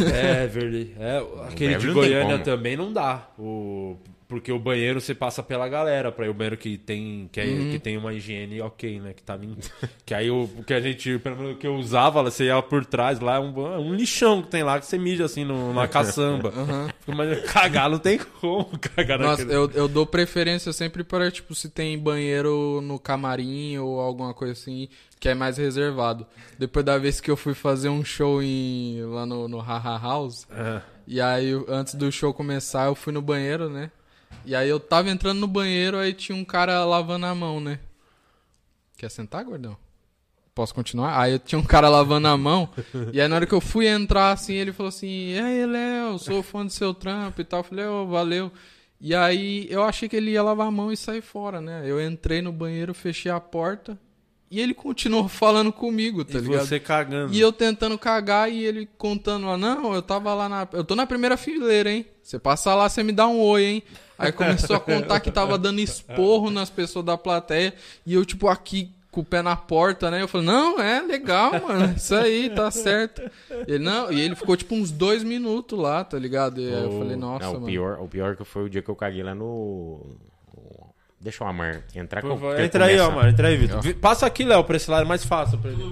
É. 0.00 0.44
É, 0.98 1.48
aquele 1.48 1.74
Beverly 1.74 1.88
de 1.88 1.92
Goiânia 1.92 2.38
também 2.38 2.76
não 2.76 2.92
dá. 2.92 3.28
O, 3.38 3.96
porque 4.28 4.52
o 4.52 4.58
banheiro 4.58 5.00
você 5.00 5.14
passa 5.14 5.42
pela 5.42 5.66
galera, 5.68 6.12
para 6.12 6.30
o 6.30 6.34
banheiro 6.34 6.56
que 6.58 6.76
tem 6.76 7.28
que, 7.32 7.40
é- 7.40 7.44
Uhum. 7.46 7.70
que 7.70 7.78
tem 7.78 7.96
uma 7.96 8.12
higiene 8.12 8.60
ok, 8.60 9.00
né? 9.00 9.14
Que 9.14 9.22
tá 9.22 9.34
limpo. 9.34 9.56
que 10.04 10.12
aí 10.12 10.30
o, 10.30 10.46
que 10.66 10.74
a 10.74 10.80
gente, 10.80 11.18
pelo 11.18 11.36
menos 11.36 11.58
que 11.58 11.66
eu 11.66 11.74
usava, 11.76 12.22
você 12.22 12.44
ia 12.44 12.60
por 12.60 12.84
trás 12.84 13.18
lá, 13.20 13.36
é 13.36 13.40
um, 13.40 13.66
é 13.74 13.78
um 13.78 13.94
lixão 13.94 14.42
que 14.42 14.48
tem 14.48 14.62
lá 14.62 14.78
que 14.78 14.84
você 14.84 14.98
mija 14.98 15.24
assim 15.24 15.44
no- 15.44 15.68
numa 15.68 15.88
caçamba. 15.88 16.52
Mas 17.06 17.40
cagar 17.50 17.88
não 17.90 17.98
tem 17.98 18.18
como 18.40 18.66
cagar 18.78 19.18
Nossa, 19.18 19.42
naquele. 19.44 19.54
eu, 19.56 19.70
eu 19.72 19.88
dou 19.88 20.04
preferência 20.06 20.72
sempre 20.74 21.02
para, 21.02 21.30
tipo, 21.30 21.54
se 21.54 21.70
tem 21.70 21.98
banheiro 21.98 22.80
no 22.82 22.98
camarim 22.98 23.78
ou 23.78 23.98
alguma 23.98 24.34
coisa 24.34 24.52
assim, 24.52 24.88
que 25.18 25.28
é 25.30 25.34
mais 25.34 25.56
reservado. 25.56 26.26
Depois 26.58 26.84
da 26.84 26.98
vez 26.98 27.18
que 27.20 27.30
eu 27.30 27.36
fui 27.36 27.54
fazer 27.54 27.88
um 27.88 28.04
show 28.04 28.42
em, 28.42 29.00
lá 29.04 29.24
no, 29.24 29.48
no 29.48 29.58
Haha 29.58 29.98
House, 29.98 30.46
É. 30.50 30.82
e 31.06 31.18
aí 31.20 31.50
antes 31.66 31.94
do 31.94 32.12
show 32.12 32.34
começar, 32.34 32.86
eu 32.88 32.94
fui 32.94 33.12
no 33.12 33.22
banheiro, 33.22 33.70
né? 33.70 33.90
E 34.48 34.56
aí 34.56 34.66
eu 34.66 34.80
tava 34.80 35.10
entrando 35.10 35.40
no 35.40 35.46
banheiro, 35.46 35.98
aí 35.98 36.14
tinha 36.14 36.34
um 36.34 36.42
cara 36.42 36.82
lavando 36.82 37.26
a 37.26 37.34
mão, 37.34 37.60
né? 37.60 37.78
Quer 38.96 39.10
sentar, 39.10 39.44
gordão? 39.44 39.76
Posso 40.54 40.74
continuar? 40.74 41.20
Aí 41.20 41.32
eu 41.32 41.38
tinha 41.38 41.58
um 41.58 41.64
cara 41.64 41.90
lavando 41.90 42.28
a 42.28 42.36
mão, 42.36 42.66
e 43.12 43.20
aí 43.20 43.28
na 43.28 43.36
hora 43.36 43.46
que 43.46 43.52
eu 43.52 43.60
fui 43.60 43.86
entrar, 43.86 44.32
assim, 44.32 44.54
ele 44.54 44.72
falou 44.72 44.88
assim, 44.88 45.34
e 45.34 45.38
aí, 45.38 45.66
Léo, 45.66 46.18
sou 46.18 46.42
fã 46.42 46.64
do 46.64 46.72
seu 46.72 46.94
trampo 46.94 47.42
e 47.42 47.44
tal. 47.44 47.60
Eu 47.60 47.64
falei, 47.64 47.84
ô, 47.84 48.06
valeu. 48.06 48.50
E 48.98 49.14
aí 49.14 49.66
eu 49.68 49.82
achei 49.82 50.08
que 50.08 50.16
ele 50.16 50.30
ia 50.30 50.42
lavar 50.42 50.68
a 50.68 50.70
mão 50.70 50.90
e 50.90 50.96
sair 50.96 51.20
fora, 51.20 51.60
né? 51.60 51.82
Eu 51.84 52.00
entrei 52.00 52.40
no 52.40 52.50
banheiro, 52.50 52.94
fechei 52.94 53.30
a 53.30 53.38
porta, 53.38 53.98
e 54.50 54.60
ele 54.60 54.72
continuou 54.74 55.28
falando 55.28 55.72
comigo, 55.72 56.24
tá 56.24 56.38
e 56.38 56.40
ligado? 56.40 56.66
você 56.66 56.80
cagando. 56.80 57.34
E 57.34 57.40
eu 57.40 57.52
tentando 57.52 57.98
cagar 57.98 58.50
e 58.50 58.64
ele 58.64 58.88
contando 58.96 59.46
lá, 59.46 59.56
não, 59.58 59.94
eu 59.94 60.02
tava 60.02 60.32
lá 60.34 60.48
na. 60.48 60.68
Eu 60.72 60.84
tô 60.84 60.94
na 60.94 61.06
primeira 61.06 61.36
fileira, 61.36 61.90
hein? 61.90 62.06
Você 62.22 62.38
passa 62.38 62.74
lá, 62.74 62.88
você 62.88 63.02
me 63.02 63.12
dá 63.12 63.26
um 63.26 63.40
oi, 63.40 63.64
hein? 63.64 63.82
Aí 64.18 64.32
começou 64.32 64.76
a 64.76 64.80
contar 64.80 65.20
que 65.20 65.30
tava 65.30 65.56
dando 65.56 65.80
esporro 65.80 66.50
nas 66.50 66.68
pessoas 66.70 67.04
da 67.04 67.16
plateia. 67.16 67.72
E 68.04 68.14
eu, 68.14 68.24
tipo, 68.24 68.48
aqui 68.48 68.90
com 69.10 69.20
o 69.22 69.24
pé 69.24 69.40
na 69.42 69.56
porta, 69.56 70.10
né? 70.10 70.20
Eu 70.22 70.28
falei, 70.28 70.46
não, 70.46 70.80
é 70.80 71.00
legal, 71.00 71.52
mano. 71.52 71.94
Isso 71.96 72.14
aí, 72.14 72.50
tá 72.50 72.70
certo. 72.70 73.22
Ele, 73.66 73.78
não, 73.78 74.12
e 74.12 74.20
ele 74.20 74.34
ficou 74.34 74.56
tipo 74.56 74.74
uns 74.74 74.90
dois 74.90 75.22
minutos 75.24 75.78
lá, 75.78 76.04
tá 76.04 76.18
ligado? 76.18 76.60
E 76.60 76.66
aí 76.66 76.84
eu 76.84 76.98
falei, 76.98 77.16
nossa, 77.16 77.44
Não, 77.44 77.50
o 77.50 77.54
mano. 77.54 77.66
pior, 77.66 77.98
o 78.00 78.08
pior 78.08 78.36
que 78.36 78.44
foi 78.44 78.64
o 78.64 78.68
dia 78.68 78.82
que 78.82 78.88
eu 78.88 78.96
caguei 78.96 79.22
lá 79.22 79.34
no. 79.34 80.16
Deixa 81.20 81.42
o 81.44 81.46
Amar 81.48 81.82
entrar 81.94 82.22
com 82.22 82.38
Pô, 82.38 82.54
Entra 82.56 82.84
aí, 82.86 82.98
ó, 83.00 83.10
mano. 83.10 83.28
Entra 83.28 83.48
aí, 83.48 83.56
Vitor. 83.56 83.82
Vi- 83.82 83.94
Passa 83.94 84.24
aqui, 84.26 84.44
Léo, 84.44 84.62
pra 84.64 84.76
esse 84.76 84.88
lado 84.90 85.02
é 85.02 85.08
mais 85.08 85.24
fácil 85.24 85.58
pra 85.58 85.70
ele. 85.70 85.82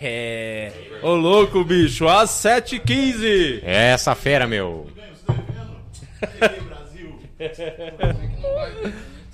É. 0.00 0.72
Ô, 1.02 1.14
louco, 1.14 1.62
bicho. 1.64 2.08
Às 2.08 2.30
7h15. 2.30 3.60
É 3.62 3.90
essa 3.92 4.14
fera, 4.14 4.46
meu. 4.46 4.86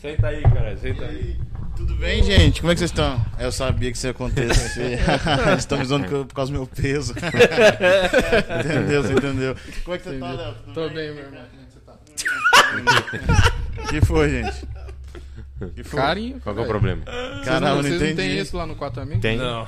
Senta 0.00 0.28
aí, 0.28 0.42
cara. 0.42 0.76
Senta 0.76 1.04
aí. 1.06 1.36
Tudo 1.76 1.94
bem, 1.96 2.22
gente? 2.22 2.60
Como 2.60 2.70
é 2.70 2.74
que 2.74 2.78
vocês 2.80 2.90
estão? 2.90 3.24
Eu 3.38 3.50
sabia 3.50 3.90
que 3.90 3.96
isso 3.96 4.06
ia 4.06 4.10
acontecer. 4.12 4.98
Estão 5.58 5.78
me 5.78 5.84
zoando 5.84 6.26
por 6.26 6.34
causa 6.34 6.52
do 6.52 6.58
meu 6.58 6.66
peso. 6.66 7.14
entendeu? 8.64 9.02
Você 9.02 9.12
entendeu? 9.12 9.56
Como 9.84 9.94
é 9.94 9.98
que 9.98 10.04
você 10.04 10.18
tá, 10.18 10.32
Léo? 10.32 10.54
Tudo 10.54 10.74
Tô 10.74 10.88
bem? 10.88 10.94
bem, 10.94 11.14
meu 11.14 11.24
irmão. 11.24 11.40
Como 11.50 11.62
é 11.62 13.02
que 13.02 13.12
você 13.12 13.18
tá? 13.18 13.54
O 13.82 13.88
que 13.88 14.00
foi, 14.04 14.28
gente? 14.30 14.66
O 15.60 15.68
que 15.70 15.82
foi? 15.84 16.00
Carinho. 16.00 16.40
Qual 16.40 16.54
que 16.54 16.60
é 16.60 16.64
o 16.64 16.68
problema? 16.68 17.02
Caramba, 17.44 17.60
não, 17.60 17.76
não 17.76 17.82
vocês 17.82 18.00
não 18.02 18.16
tem 18.16 18.38
isso 18.38 18.56
lá 18.56 18.66
no 18.66 18.74
Quatro 18.74 19.02
Amigos? 19.02 19.22
Tem. 19.22 19.36
Não. 19.38 19.66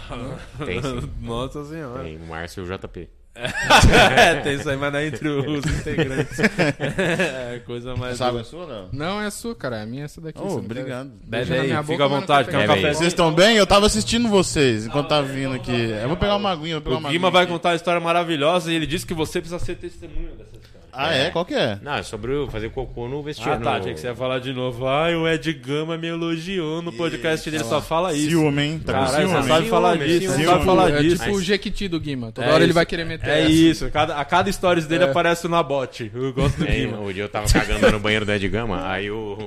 Tem 0.65 0.83
sim. 0.83 1.11
Nossa 1.23 1.65
senhora. 1.65 2.03
Tem 2.03 2.17
o 2.17 2.27
Márcio 2.27 2.65
e 2.65 2.71
o 2.71 2.79
JP. 2.79 3.09
É, 3.39 4.37
tem 4.41 4.55
isso 4.55 4.69
aí, 4.71 4.79
mas 4.79 4.91
não 4.93 4.99
é 4.99 5.07
entre 5.09 5.29
os 5.29 5.65
integrantes. 5.65 6.39
É, 6.79 7.61
coisa 7.67 7.95
mais. 7.95 8.15
Essa 8.15 8.27
água 8.29 8.41
é 8.41 8.45
sua, 8.45 8.65
Léo? 8.65 8.89
Não 8.93 9.21
é 9.21 9.31
sua, 9.31 9.55
cara. 9.55 9.77
É 9.77 9.83
a 9.83 9.87
minha 9.87 10.05
essa 10.05 10.21
daqui. 10.23 10.41
Oh, 10.43 10.47
não 10.47 10.57
obrigado. 10.57 11.11
Bebe 11.25 11.53
aí, 11.53 11.69
fica 11.85 12.05
à 12.05 12.09
não 12.09 12.21
vontade. 12.21 12.49
Quer 12.51 12.59
um 12.59 12.67
café? 12.67 12.95
Vocês 12.95 13.09
estão 13.09 13.33
bem? 13.33 13.57
Eu 13.57 13.67
tava 13.67 13.85
assistindo 13.87 14.27
vocês 14.29 14.87
enquanto 14.87 15.09
tava 15.09 15.27
vindo 15.27 15.55
aqui. 15.55 15.71
Eu 15.71 16.09
vou 16.09 16.17
pegar 16.17 16.37
uma 16.37 16.51
aguinha, 16.51 16.75
vou 16.77 16.83
pegar 16.83 16.97
O 16.97 16.99
uma 16.99 17.11
Guima 17.11 17.29
aguinha 17.29 17.31
vai 17.31 17.43
aqui. 17.45 17.53
contar 17.53 17.69
uma 17.71 17.77
história 17.77 18.01
maravilhosa 18.01 18.73
e 18.73 18.75
ele 18.75 18.87
disse 18.87 19.05
que 19.07 19.13
você 19.15 19.39
precisa 19.41 19.63
ser 19.63 19.77
testemunha 19.77 20.31
dessa 20.31 20.57
história. 20.57 20.86
Ah, 20.99 21.13
é? 21.15 21.31
Qual 21.31 21.45
que 21.45 21.55
é? 21.55 21.79
Não, 21.83 21.95
é 21.95 22.03
sobre 22.03 22.33
eu 22.33 22.49
fazer 22.49 22.71
cocô 22.71 23.07
no 23.07 23.23
vestiário. 23.23 23.61
Ah, 23.61 23.73
tá, 23.73 23.77
achei 23.79 23.93
que 23.95 24.01
você 24.01 24.07
ia 24.07 24.15
falar 24.15 24.39
de 24.39 24.53
novo. 24.53 24.87
Ai, 24.89 25.15
o 25.15 25.29
Ed 25.29 25.53
Gama 25.53 25.99
me 25.99 26.07
elogiou 26.09 26.81
no 26.81 26.93
podcast 26.93 27.51
dele, 27.51 27.65
só 27.65 27.81
fala 27.83 28.15
isso. 28.15 28.31
Ciúme, 28.31 28.63
hein? 28.63 28.79
Tá 28.85 28.93
com 28.95 29.07
ciúme, 29.09 29.27
você 29.35 29.49
sabe 29.49 29.69
falar 29.69 29.93
Ciúme, 29.97 30.07
disso, 30.07 30.21
ciúme. 30.21 30.37
você 30.37 30.45
sabe 30.51 30.65
falar 30.65 30.91
É 30.91 31.03
disso. 31.03 31.25
tipo 31.25 31.37
o 31.37 31.43
Jequiti 31.43 31.89
do 31.89 32.01
Guima. 32.01 32.33
Toda 32.33 32.47
É 32.47 32.53
hora 32.53 32.65
ele 32.65 32.73
vai 32.73 32.87
querer 32.87 33.05
meter 33.05 33.29
É 33.29 33.43
essa. 33.43 33.51
isso, 33.51 33.91
cada, 33.91 34.17
a 34.17 34.25
cada 34.25 34.51
stories 34.51 34.87
dele 34.87 35.05
É. 35.05 35.11
aparece 35.11 35.47
na 35.49 35.63
bot. 35.63 36.11
Eu 36.15 36.33
gosto 36.33 36.57
do 36.59 36.65
É, 36.67 36.73
Guima. 36.73 36.99
o 37.01 37.13
dia 37.13 37.25
eu 37.25 37.29
tava 37.29 37.47
cagando 37.53 37.91
no 37.93 38.01
banheiro 38.01 38.25
do 38.25 38.33
Ed 38.33 38.49
Gama, 38.49 38.89
aí 38.89 39.07
eu. 39.07 39.39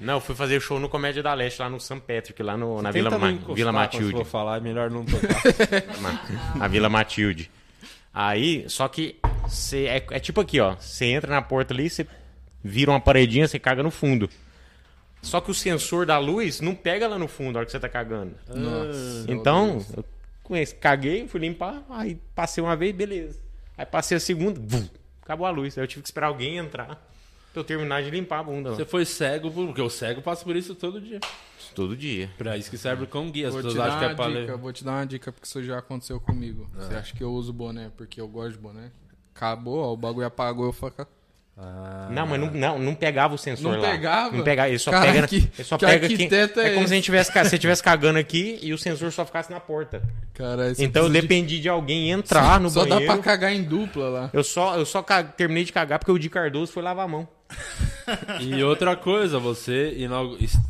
Não, 0.00 0.14
eu 0.14 0.20
fui 0.20 0.34
fazer 0.34 0.60
show 0.60 0.78
no 0.78 0.88
Comédia 0.88 1.22
da 1.22 1.34
Leste, 1.34 1.60
lá 1.60 1.68
no 1.68 1.80
St. 1.80 2.00
Patrick, 2.06 2.40
lá 2.40 2.56
no, 2.56 2.80
na 2.80 2.90
Vila, 2.92 3.10
Ma 3.18 3.32
Vila 3.52 3.72
Matilde. 3.72 4.12
for 4.12 4.24
falar, 4.24 4.58
é 4.58 4.60
melhor 4.60 4.90
não 4.90 5.04
tocar. 5.04 5.42
A 6.60 6.68
Vila 6.68 6.88
Matilde. 6.88 7.50
Aí, 8.12 8.64
só 8.68 8.88
que 8.88 9.18
cê, 9.48 9.86
é, 9.86 10.06
é 10.10 10.18
tipo 10.18 10.40
aqui, 10.40 10.60
ó. 10.60 10.74
Você 10.76 11.06
entra 11.06 11.30
na 11.30 11.42
porta 11.42 11.72
ali, 11.72 11.88
você 11.88 12.06
vira 12.62 12.90
uma 12.90 13.00
paredinha, 13.00 13.46
você 13.46 13.58
caga 13.58 13.82
no 13.82 13.90
fundo. 13.90 14.28
Só 15.22 15.40
que 15.40 15.50
o 15.50 15.54
sensor 15.54 16.06
da 16.06 16.18
luz 16.18 16.60
não 16.60 16.74
pega 16.74 17.08
lá 17.08 17.18
no 17.18 17.28
fundo 17.28 17.52
na 17.52 17.58
hora 17.60 17.66
que 17.66 17.72
você 17.72 17.80
tá 17.80 17.88
cagando. 17.88 18.34
Nossa. 18.48 19.24
Então, 19.28 19.84
eu 19.96 20.04
conheci, 20.42 20.74
caguei, 20.74 21.26
fui 21.26 21.40
limpar, 21.40 21.84
aí 21.90 22.18
passei 22.34 22.62
uma 22.62 22.76
vez, 22.76 22.94
beleza. 22.94 23.40
Aí 23.76 23.84
passei 23.84 24.16
a 24.16 24.20
segunda, 24.20 24.60
vum, 24.60 24.88
acabou 25.22 25.46
a 25.46 25.50
luz. 25.50 25.76
Aí 25.76 25.84
eu 25.84 25.88
tive 25.88 26.02
que 26.02 26.08
esperar 26.08 26.28
alguém 26.28 26.56
entrar 26.56 26.86
pra 27.52 27.60
eu 27.60 27.64
terminar 27.64 28.02
de 28.02 28.10
limpar 28.10 28.40
a 28.40 28.42
bunda. 28.42 28.70
Você 28.70 28.84
foi 28.84 29.04
cego, 29.04 29.50
porque 29.50 29.82
o 29.82 29.90
cego 29.90 30.22
passa 30.22 30.44
por 30.44 30.56
isso 30.56 30.74
todo 30.74 31.00
dia. 31.00 31.20
Todo 31.82 31.96
dia. 31.96 32.28
Pra 32.36 32.56
isso 32.56 32.68
que 32.70 32.76
serve 32.76 33.04
o 33.04 33.06
cão 33.06 33.30
guia. 33.30 33.48
As 33.48 33.52
Vou 33.54 33.62
te 33.62 33.66
pessoas 33.68 33.84
dar 33.84 33.88
acham 33.88 33.98
que 34.00 34.04
é 34.04 34.08
uma 34.08 34.14
pra 34.16 34.26
dica, 34.28 34.52
ler. 34.52 34.56
vou 34.58 34.72
te 34.72 34.84
dar 34.84 34.92
uma 34.92 35.06
dica 35.06 35.30
porque 35.32 35.46
isso 35.46 35.62
já 35.62 35.78
aconteceu 35.78 36.18
comigo. 36.20 36.68
Você 36.74 36.94
acha 36.94 37.14
que 37.16 37.22
eu 37.22 37.30
uso 37.32 37.52
boné 37.52 37.90
porque 37.96 38.20
eu 38.20 38.26
gosto 38.28 38.52
de 38.52 38.58
boné? 38.58 38.90
Acabou, 39.34 39.78
ó, 39.78 39.92
o 39.92 39.96
bagulho 39.96 40.26
apagou, 40.26 40.66
eu 40.66 40.72
falei, 40.72 40.94
Ah. 41.60 42.08
Não, 42.12 42.24
mas 42.24 42.40
não, 42.40 42.50
não, 42.52 42.78
não 42.78 42.94
pegava 42.94 43.34
o 43.34 43.38
sensor 43.38 43.72
Não 43.72 43.80
lá. 43.80 43.90
pegava? 43.90 44.36
Não 44.36 44.44
pegava. 44.44 44.68
Ele 44.68 44.78
só 44.78 44.92
Cara, 44.92 45.06
pega. 45.12 45.26
que- 45.26 45.36
ele 45.56 45.64
só 45.64 45.76
que 45.76 45.86
pega 45.86 46.06
aqui. 46.06 46.28
é 46.32 46.68
É 46.68 46.74
como 46.74 46.86
se 46.86 46.94
a 46.94 47.00
tivesse, 47.02 47.32
você 47.32 47.56
estivesse 47.56 47.82
cagando 47.82 48.16
aqui 48.18 48.60
e 48.62 48.72
o 48.72 48.78
sensor 48.78 49.10
só 49.10 49.24
ficasse 49.24 49.50
na 49.50 49.58
porta. 49.58 50.00
cara, 50.34 50.70
Então 50.78 51.02
eu 51.02 51.08
precisa 51.08 51.08
de- 51.08 51.20
dependi 51.20 51.60
de 51.60 51.68
alguém 51.68 52.10
entrar 52.12 52.60
no 52.60 52.70
Só 52.70 52.82
banheiro. 52.84 53.06
dá 53.06 53.12
pra 53.14 53.22
cagar 53.22 53.52
em 53.52 53.64
dupla 53.64 54.08
lá. 54.08 54.30
Eu 54.32 54.44
só, 54.44 54.76
eu 54.76 54.86
só 54.86 55.02
ca- 55.02 55.24
terminei 55.24 55.64
de 55.64 55.72
cagar 55.72 55.98
porque 55.98 56.12
o 56.12 56.18
Di 56.18 56.30
Cardoso 56.30 56.70
foi 56.70 56.80
lavar 56.82 57.06
a 57.06 57.08
mão. 57.08 57.28
E 58.40 58.62
outra 58.64 58.96
coisa, 58.96 59.38
você 59.38 59.94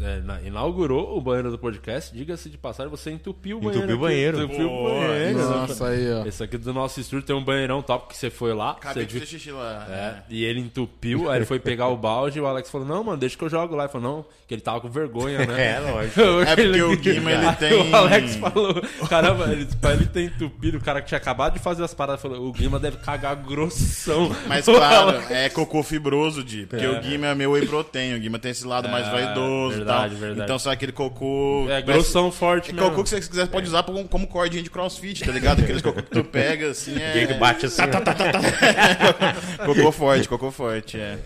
é, 0.01 0.21
na- 0.21 0.43
inaugurou 0.43 1.17
o 1.17 1.21
banheiro 1.21 1.51
do 1.53 1.59
podcast. 1.59 2.12
Diga-se 2.12 2.51
de 2.51 2.59
passagem, 2.59 2.91
você 2.91 3.11
entupiu 3.12 3.59
o 3.59 3.61
banheiro. 3.61 3.79
Entupiu 3.85 3.95
o 3.97 4.07
aqui. 4.07 4.14
banheiro. 4.14 4.43
Entupiu 4.43 4.71
o 4.73 4.85
banheiro. 4.85 5.38
Nossa, 5.38 5.87
aí, 5.88 6.12
ó. 6.12 6.27
Esse 6.27 6.43
aqui 6.43 6.59
do 6.59 6.75
nosso 6.75 6.99
estúdio 7.01 7.25
tem 7.27 7.37
um 7.37 7.45
banheirão 7.45 7.81
top 7.81 8.09
que 8.09 8.17
você 8.17 8.29
foi 8.29 8.53
lá. 8.53 8.73
Acabei 8.73 9.05
você 9.05 9.07
de 9.07 9.12
viu- 9.12 9.21
fazer 9.23 9.38
xixi 9.38 9.51
lá. 9.53 9.87
É, 9.88 10.14
e 10.29 10.45
ele 10.45 10.61
entupiu, 10.61 11.31
aí 11.31 11.38
ele 11.38 11.47
foi 11.47 11.61
pegar 11.61 11.87
o 11.88 11.97
balde 11.97 12.38
e 12.38 12.41
o 12.41 12.47
Alex 12.47 12.71
falou: 12.71 12.87
Não, 12.87 13.05
mano, 13.05 13.19
deixa 13.19 13.37
que 13.38 13.45
eu 13.45 13.49
jogo 13.49 13.77
lá. 13.77 13.85
Ele 13.85 13.93
falou: 13.93 14.09
Não, 14.17 14.25
que 14.49 14.55
ele 14.55 14.61
tava 14.61 14.81
com 14.81 14.88
vergonha, 14.88 15.38
né? 15.47 15.59
É, 15.77 15.79
lógico. 15.79 16.21
É 16.49 16.57
porque 16.57 16.83
o 16.83 16.97
Guima, 16.97 17.31
ele 17.33 17.47
Aí 17.47 17.55
tem- 17.57 17.73
O 17.93 17.95
Alex 17.97 18.37
falou: 18.37 18.75
Caramba, 19.09 19.53
ele, 19.53 19.67
pra 19.81 19.93
ele 19.93 20.07
ter 20.07 20.25
entupido, 20.25 20.79
o 20.79 20.81
cara 20.81 21.01
que 21.01 21.07
tinha 21.09 21.19
acabado 21.19 21.53
de 21.55 21.61
fazer 21.61 21.85
as 21.85 21.95
paradas 21.95 22.21
falou: 22.21 22.49
O 22.49 22.53
Guima 22.53 22.81
deve 22.81 22.97
cagar 22.99 23.37
grossão. 23.37 24.35
Mas 24.49 24.64
claro, 24.64 25.11
Alex- 25.11 25.31
é 25.31 25.49
cocô 25.51 25.83
fibroso, 25.85 26.43
Di. 26.43 26.68
Porque 26.69 26.87
o 26.87 27.01
Guima 27.01 27.29
é 27.29 27.35
meu 27.35 27.53
whey 27.53 27.67
protein. 27.67 28.15
O 28.15 28.21
Guima 28.21 28.39
tem 28.39 28.51
esse 28.51 28.67
lado 28.67 28.89
mais 28.89 29.07
É, 29.07 29.11
vaidoso 29.11 29.77
verdade, 29.77 30.15
e 30.15 30.17
tal. 30.17 30.21
verdade. 30.21 30.45
Então 30.45 30.59
só 30.59 30.71
aquele 30.71 30.93
cocô. 30.93 31.67
É 31.71 31.81
grossão 31.81 32.31
forte, 32.31 32.71
É 32.71 32.75
né? 32.75 32.83
cocô 32.83 33.03
que 33.03 33.09
você 33.11 33.21
quiser 33.21 33.49
pode 33.49 33.67
usar 33.67 33.83
como, 33.83 34.07
como 34.07 34.27
cordinha 34.27 34.63
de 34.63 34.71
crossfit, 34.71 35.25
tá 35.25 35.33
ligado? 35.33 35.63
Aqueles 35.63 35.81
cocô 35.83 36.03
que 36.03 36.11
tu 36.11 36.25
pega, 36.25 36.71
assim, 36.71 36.97
é... 37.01 37.35
bate 37.35 37.67
assim. 37.67 37.83
Cocô 39.65 39.93
forte, 39.93 40.29
cocô 40.29 40.51
forte, 40.51 40.99
é. 40.99 41.19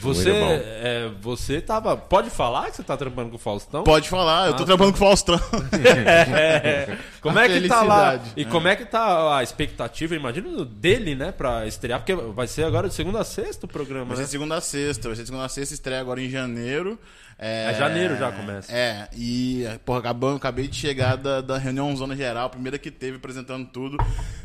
Você, 0.00 0.32
Muito 0.32 0.44
bom. 0.44 0.60
é, 0.64 1.10
você 1.20 1.60
tava. 1.60 1.96
Pode 1.96 2.30
falar 2.30 2.70
que 2.70 2.76
você 2.76 2.82
tá 2.82 2.96
trampando 2.96 3.30
com 3.30 3.36
o 3.36 3.38
Faustão? 3.38 3.84
Pode 3.84 4.08
falar, 4.08 4.48
eu 4.48 4.54
tô 4.56 4.64
trabalhando 4.64 4.92
com 4.96 5.04
o 5.04 5.06
Faustão. 5.08 5.40
É. 5.84 6.96
Como 7.20 7.38
A 7.38 7.44
é 7.46 7.48
que 7.48 7.68
tá 7.68 7.82
lá? 7.82 8.20
E 8.36 8.44
como 8.44 8.68
é 8.68 8.76
que 8.76 8.84
tá 8.84 9.38
a 9.38 9.42
expectativa, 9.42 10.14
imagino, 10.14 10.64
dele, 10.64 11.14
né, 11.14 11.32
pra 11.32 11.66
estrear? 11.66 11.98
Porque 12.00 12.14
vai 12.14 12.46
ser 12.46 12.64
agora 12.64 12.86
de 12.88 12.94
segunda 12.94 13.20
a 13.20 13.24
sexta 13.24 13.64
o 13.64 13.68
programa, 13.68 14.04
Vai 14.04 14.16
né? 14.16 14.22
ser 14.22 14.24
de 14.24 14.30
segunda 14.30 14.56
a 14.56 14.60
sexta, 14.60 15.08
vai 15.08 15.16
ser 15.16 15.22
de 15.22 15.28
segunda 15.28 15.46
a 15.46 15.48
sexta, 15.48 15.72
estreia 15.74 16.00
agora 16.00 16.20
em 16.20 16.28
janeiro. 16.28 16.98
É, 17.46 17.70
É 17.70 17.74
janeiro 17.74 18.16
já 18.16 18.32
começa. 18.32 18.72
É, 18.72 19.06
e, 19.14 19.64
porra, 19.84 19.98
acabou, 19.98 20.34
acabei 20.36 20.66
de 20.66 20.76
chegar 20.76 21.16
da, 21.16 21.42
da 21.42 21.58
reunião 21.58 21.94
Zona 21.94 22.16
Geral, 22.16 22.48
primeira 22.48 22.78
que 22.78 22.90
teve 22.90 23.18
apresentando 23.18 23.66
tudo. 23.66 23.98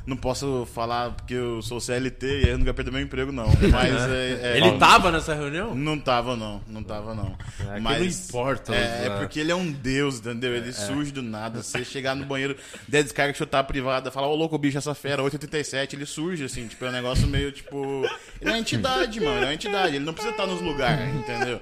Não 0.06 0.18
posso 0.18 0.68
falar 0.74 1.12
porque 1.12 1.36
eu 1.36 1.62
sou 1.62 1.80
CLT 1.80 2.26
e 2.46 2.50
eu 2.50 2.58
nunca 2.58 2.74
perdi 2.74 2.92
meu 2.92 3.00
emprego, 3.00 3.32
não. 3.32 3.46
Mas 3.72 3.94
é, 4.10 4.40
é- 4.42 4.58
Ele 4.58 4.78
tava 4.78 5.12
nessa 5.12 5.34
reunião? 5.34 5.74
Não 5.76 5.98
tava, 6.00 6.36
não. 6.36 6.62
Não 6.68 6.84
tava, 6.84 7.14
não. 7.14 7.38
É, 7.74 7.80
Mas, 7.80 8.00
não 8.00 8.28
importa, 8.28 8.76
É, 8.76 9.06
é 9.06 9.10
né? 9.10 9.18
porque 9.20 9.40
ele 9.40 9.52
é 9.52 9.56
um 9.56 9.72
deus, 9.72 10.18
entendeu? 10.20 10.56
Ele 10.56 10.74
surge 10.74 11.12
do 11.12 11.22
nada. 11.22 11.62
Você 11.62 11.86
chegar 11.86 12.16
no 12.16 12.26
banheiro, 12.26 12.58
der 12.88 13.04
descarga, 13.04 13.34
chutar 13.34 13.60
a 13.60 13.64
privada, 13.64 14.12
falar, 14.12 14.28
ô 14.28 14.36
louco, 14.36 14.58
bicho, 14.58 14.78
essa 14.78 14.94
fera, 14.96 15.22
887, 15.24 15.96
ele 15.96 16.06
surge, 16.06 16.44
assim, 16.44 16.68
tipo, 16.68 16.84
é 16.84 16.90
um 16.90 16.92
negócio 16.92 17.28
meio, 17.28 17.52
tipo... 17.52 18.04
Ele 18.42 18.50
é 18.50 18.54
uma 18.54 18.60
entidade, 18.60 19.20
mano, 19.22 19.44
é 19.44 19.46
uma 19.46 19.54
entidade. 19.54 19.96
Ele 19.96 20.06
não 20.06 20.14
precisa 20.14 20.34
estar 20.34 20.48
nos 20.48 20.62
lugares, 20.62 21.08
entendeu? 21.14 21.60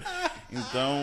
Então, 0.49 0.93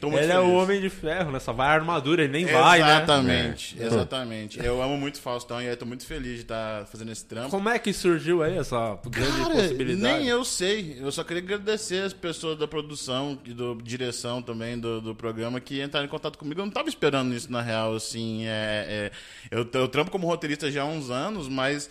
tô 0.00 0.10
muito 0.10 0.22
Ele 0.22 0.32
é 0.32 0.36
feliz. 0.36 0.48
o 0.50 0.54
homem 0.54 0.80
de 0.80 0.88
ferro, 0.90 1.30
né? 1.30 1.38
Só 1.38 1.52
vai 1.52 1.68
a 1.68 1.72
armadura, 1.72 2.22
ele 2.24 2.32
nem 2.32 2.46
vai, 2.46 2.80
né? 2.80 2.96
Exatamente, 2.96 3.76
exatamente. 3.80 4.58
Eu 4.64 4.82
amo 4.82 4.96
muito 4.96 5.20
Faustão 5.20 5.60
e 5.60 5.66
eu 5.66 5.76
tô 5.76 5.86
muito 5.86 6.04
feliz 6.06 6.36
de 6.36 6.40
estar 6.42 6.86
fazendo 6.86 7.10
esse 7.12 7.24
trampo. 7.24 7.50
Como 7.50 7.68
é 7.68 7.78
que 7.78 7.92
surgiu 7.92 8.42
aí 8.42 8.56
essa 8.58 8.98
grande 9.06 9.36
Cara, 9.42 9.54
possibilidade? 9.54 10.18
nem 10.18 10.28
eu 10.28 10.44
sei. 10.44 10.96
Eu 11.00 11.10
só 11.12 11.24
queria 11.24 11.42
agradecer 11.42 12.02
as 12.02 12.12
pessoas 12.12 12.58
da 12.58 12.66
produção 12.68 13.38
e 13.44 13.52
da 13.52 13.64
direção 13.82 14.40
também 14.42 14.78
do, 14.78 15.00
do 15.00 15.14
programa 15.14 15.60
que 15.60 15.82
entraram 15.82 16.06
em 16.06 16.10
contato 16.10 16.38
comigo. 16.38 16.60
Eu 16.60 16.64
não 16.66 16.72
tava 16.72 16.88
esperando 16.88 17.34
isso, 17.34 17.50
na 17.50 17.62
real, 17.62 17.94
assim. 17.94 18.46
É, 18.46 19.10
é, 19.50 19.56
eu, 19.56 19.68
eu 19.72 19.88
trampo 19.88 20.10
como 20.10 20.26
roteirista 20.26 20.70
já 20.70 20.82
há 20.82 20.86
uns 20.86 21.10
anos, 21.10 21.48
mas 21.48 21.88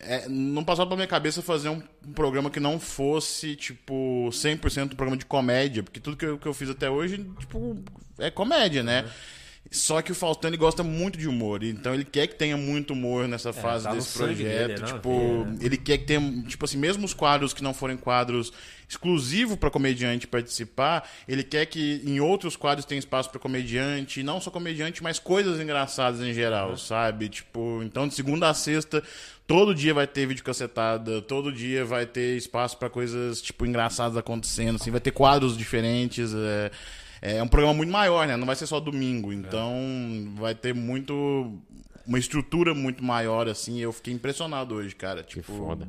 é, 0.00 0.28
não 0.28 0.64
passava 0.64 0.88
pela 0.88 0.96
minha 0.96 1.06
cabeça 1.06 1.42
fazer 1.42 1.68
um, 1.68 1.82
um 2.06 2.12
programa 2.12 2.50
que 2.50 2.58
não 2.58 2.80
fosse, 2.80 3.54
tipo, 3.54 4.28
100% 4.32 4.84
um 4.84 4.96
programa 4.96 5.16
de 5.16 5.26
comédia. 5.26 5.82
Porque 5.82 6.00
tudo 6.00 6.16
que 6.16 6.24
eu, 6.24 6.38
que 6.38 6.46
eu 6.46 6.54
fiz 6.54 6.70
até 6.70 6.88
hoje, 6.88 7.24
tipo, 7.38 7.76
é 8.18 8.30
comédia, 8.30 8.82
né? 8.82 9.04
Só 9.70 10.02
que 10.02 10.10
o 10.10 10.14
Faustão 10.14 10.48
ele 10.50 10.56
gosta 10.56 10.82
muito 10.82 11.16
de 11.16 11.28
humor, 11.28 11.62
então 11.62 11.94
ele 11.94 12.04
quer 12.04 12.26
que 12.26 12.34
tenha 12.34 12.56
muito 12.56 12.92
humor 12.92 13.28
nessa 13.28 13.52
fase 13.52 13.84
tá 13.84 13.92
desse 13.92 14.18
projeto. 14.18 14.68
dele, 14.68 14.80
não, 14.80 14.86
tipo, 14.86 15.46
é. 15.60 15.64
ele 15.64 15.76
quer 15.76 15.98
que 15.98 16.06
tenha, 16.06 16.42
tipo 16.42 16.64
assim, 16.64 16.76
mesmo 16.76 17.04
os 17.04 17.14
quadros 17.14 17.52
que 17.52 17.62
não 17.62 17.72
forem 17.72 17.96
quadros 17.96 18.52
exclusivos 18.88 19.56
para 19.56 19.70
comediante 19.70 20.26
participar, 20.26 21.08
ele 21.28 21.44
quer 21.44 21.66
que 21.66 22.02
em 22.04 22.18
outros 22.18 22.56
quadros 22.56 22.84
tenha 22.84 22.98
espaço 22.98 23.30
para 23.30 23.38
comediante, 23.38 24.24
não 24.24 24.40
só 24.40 24.50
comediante, 24.50 25.04
mas 25.04 25.20
coisas 25.20 25.60
engraçadas 25.60 26.20
em 26.20 26.32
geral, 26.32 26.76
sabe? 26.76 27.28
Tipo, 27.28 27.80
então 27.84 28.08
de 28.08 28.14
segunda 28.14 28.48
a 28.48 28.54
sexta 28.54 29.00
Todo 29.50 29.74
dia 29.74 29.92
vai 29.92 30.06
ter 30.06 30.26
vídeo 30.26 30.44
cacetada, 30.44 31.20
todo 31.20 31.52
dia 31.52 31.84
vai 31.84 32.06
ter 32.06 32.36
espaço 32.36 32.78
para 32.78 32.88
coisas, 32.88 33.42
tipo, 33.42 33.66
engraçadas 33.66 34.16
acontecendo, 34.16 34.76
assim, 34.76 34.92
vai 34.92 35.00
ter 35.00 35.10
quadros 35.10 35.58
diferentes. 35.58 36.32
É, 36.32 36.70
é 37.20 37.42
um 37.42 37.48
programa 37.48 37.74
muito 37.74 37.90
maior, 37.90 38.28
né? 38.28 38.36
Não 38.36 38.46
vai 38.46 38.54
ser 38.54 38.68
só 38.68 38.78
domingo. 38.78 39.32
Então 39.32 39.74
vai 40.36 40.54
ter 40.54 40.72
muito. 40.72 41.60
Uma 42.06 42.20
estrutura 42.20 42.74
muito 42.74 43.02
maior, 43.02 43.48
assim. 43.48 43.80
Eu 43.80 43.92
fiquei 43.92 44.14
impressionado 44.14 44.76
hoje, 44.76 44.94
cara. 44.94 45.24
Tipo, 45.24 45.52
foda. 45.52 45.88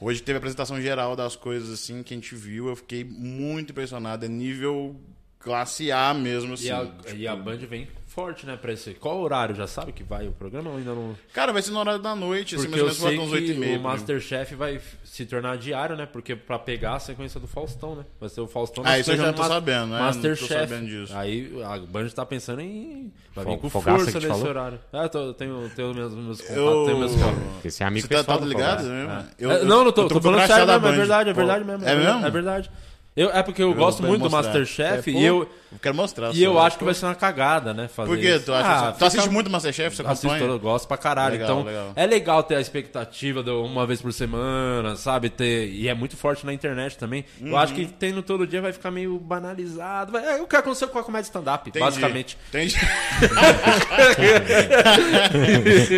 Hoje 0.00 0.20
teve 0.20 0.38
a 0.38 0.38
apresentação 0.38 0.82
geral 0.82 1.14
das 1.14 1.36
coisas, 1.36 1.70
assim, 1.70 2.02
que 2.02 2.12
a 2.12 2.16
gente 2.16 2.34
viu. 2.34 2.66
Eu 2.66 2.74
fiquei 2.74 3.04
muito 3.04 3.70
impressionado. 3.70 4.24
É 4.26 4.28
nível 4.28 4.96
classe 5.38 5.92
A 5.92 6.12
mesmo, 6.12 6.54
assim. 6.54 6.66
E 6.66 6.70
a, 6.72 6.84
Tipo, 6.84 7.16
e 7.16 7.28
a 7.28 7.36
Band 7.36 7.58
vem 7.58 7.86
forte, 8.16 8.46
né, 8.46 8.56
pra 8.56 8.72
esse. 8.72 8.94
Qual 8.94 9.20
horário? 9.20 9.54
Já 9.54 9.66
sabe 9.66 9.92
que 9.92 10.02
vai 10.02 10.26
o 10.26 10.32
programa 10.32 10.70
ou 10.70 10.78
ainda 10.78 10.94
não? 10.94 11.14
Cara, 11.34 11.52
vai 11.52 11.60
ser 11.60 11.70
no 11.70 11.78
horário 11.78 12.00
da 12.00 12.16
noite, 12.16 12.54
assim, 12.56 12.64
Porque 12.64 12.80
mais 12.80 12.82
ou 12.82 12.88
eu 12.88 12.94
menos 12.94 12.98
por 13.02 13.08
sei 13.08 13.16
volta 13.18 13.30
uns 13.30 13.42
8 13.42 13.52
e 13.52 13.58
meia. 13.60 13.78
o 13.78 13.82
Masterchef 13.82 14.54
vai 14.54 14.80
se 15.04 15.26
tornar 15.26 15.58
diário, 15.58 15.94
né? 15.96 16.06
Porque 16.10 16.34
pra 16.34 16.58
pegar 16.58 16.94
a 16.94 16.98
sequência 16.98 17.38
do 17.38 17.46
Faustão, 17.46 17.94
né? 17.94 18.04
Vai 18.18 18.30
ser 18.30 18.40
o 18.40 18.46
Faustão 18.46 18.82
Ah, 18.86 18.98
isso 18.98 19.12
eu 19.12 19.16
já 19.18 19.32
tô 19.34 19.42
do 19.42 19.48
sabendo, 19.48 19.86
né? 19.88 19.90
Não 19.92 19.98
tô 19.98 20.04
Masterchef. 20.04 20.48
sabendo 20.48 20.86
disso. 20.86 21.12
Aí 21.14 21.62
a 21.62 21.78
Band 21.78 22.08
tá 22.08 22.24
pensando 22.24 22.62
em. 22.62 23.12
Vai 23.34 23.44
vir 23.44 23.58
com 23.58 23.68
Fogaça 23.68 23.98
força 23.98 24.14
nesse 24.18 24.26
falou? 24.28 24.48
horário. 24.48 24.80
Ah, 24.90 25.02
eu 25.02 25.08
tô, 25.10 25.18
eu 25.18 25.34
tenho, 25.34 25.70
tenho 25.76 25.94
meus, 25.94 26.14
meus 26.14 26.40
contatos, 26.40 26.56
Eu... 26.62 26.84
tenho 26.86 26.98
meus 26.98 27.12
contatos. 27.12 27.64
Esse 27.66 27.82
é 27.82 27.86
amigo 27.86 28.06
Você 28.06 28.14
tá, 28.14 28.18
pessoal 28.20 28.38
tá 28.38 28.44
do 28.44 28.48
ligado? 28.48 28.82
Mesmo? 28.84 29.10
É. 29.12 29.24
Eu- 29.38 29.50
É, 29.50 29.64
não, 29.64 29.84
não 29.84 29.92
tô, 29.92 30.02
eu 30.02 30.08
tô 30.08 30.18
o 30.18 30.22
falando 30.22 30.46
sério 30.46 30.66
mesmo, 30.66 30.86
é 30.88 30.92
verdade, 30.92 31.28
é 31.30 31.32
Pô, 31.34 31.38
verdade 31.40 31.64
mesmo. 31.64 31.84
É 31.84 31.94
mesmo? 31.96 32.26
É 32.26 32.30
verdade. 32.30 32.70
Eu, 33.16 33.30
é 33.30 33.42
porque 33.42 33.62
eu, 33.62 33.72
gosto 33.72 34.00
vou 34.02 34.08
muito 34.10 34.22
do 34.24 34.30
mostrar. 34.30 34.42
Masterchef 34.58 35.10
É, 35.10 35.18
e 35.18 35.24
eu, 35.24 35.48
Eu 35.72 35.78
quero 35.80 35.94
mostrar. 35.94 36.34
e 36.34 36.42
eu 36.42 36.58
acho 36.60 36.76
que 36.76 36.84
vai 36.84 36.92
ser 36.92 37.06
uma 37.06 37.14
cagada, 37.14 37.72
né? 37.72 37.88
Fazer 37.88 38.08
Por 38.10 38.18
quê? 38.18 38.36
isso. 38.36 38.44
Tu, 38.44 38.52
acha 38.52 38.68
Ah, 38.68 38.92
tu 38.92 38.94
fica- 38.96 39.06
assiste 39.06 39.30
muito 39.30 39.48
Masterchef? 39.50 39.96
Você 39.96 40.02
Assisto, 40.02 40.26
acompanha? 40.28 40.50
eu 40.50 40.58
gosto 40.58 40.86
pra 40.86 40.98
caralho. 40.98 41.32
Legal, 41.32 41.48
então, 41.60 41.64
legal. 41.64 41.92
é 41.96 42.04
legal 42.06 42.42
ter 42.42 42.56
a 42.56 42.60
expectativa 42.60 43.42
de 43.42 43.48
uma 43.50 43.86
vez 43.86 44.02
por 44.02 44.12
semana, 44.12 44.96
sabe? 44.96 45.30
Ter, 45.30 45.68
e 45.70 45.88
é 45.88 45.94
muito 45.94 46.14
forte 46.14 46.44
na 46.44 46.52
internet 46.52 46.98
também. 46.98 47.24
Eu 47.40 47.56
acho 47.56 47.72
Uhum. 47.72 47.78
que 47.80 47.86
tendo 47.86 48.22
todo 48.22 48.46
dia 48.46 48.60
vai 48.60 48.72
ficar 48.72 48.90
meio 48.90 49.18
banalizado. 49.18 50.12
Vai, 50.12 50.22
é 50.38 50.42
o 50.42 50.46
que 50.46 50.54
aconteceu 50.54 50.88
com 50.88 50.98
a 50.98 51.02
comédia 51.02 51.24
stand-up, 51.28 51.70
basicamente. 51.78 52.36
Entendi. 52.50 52.76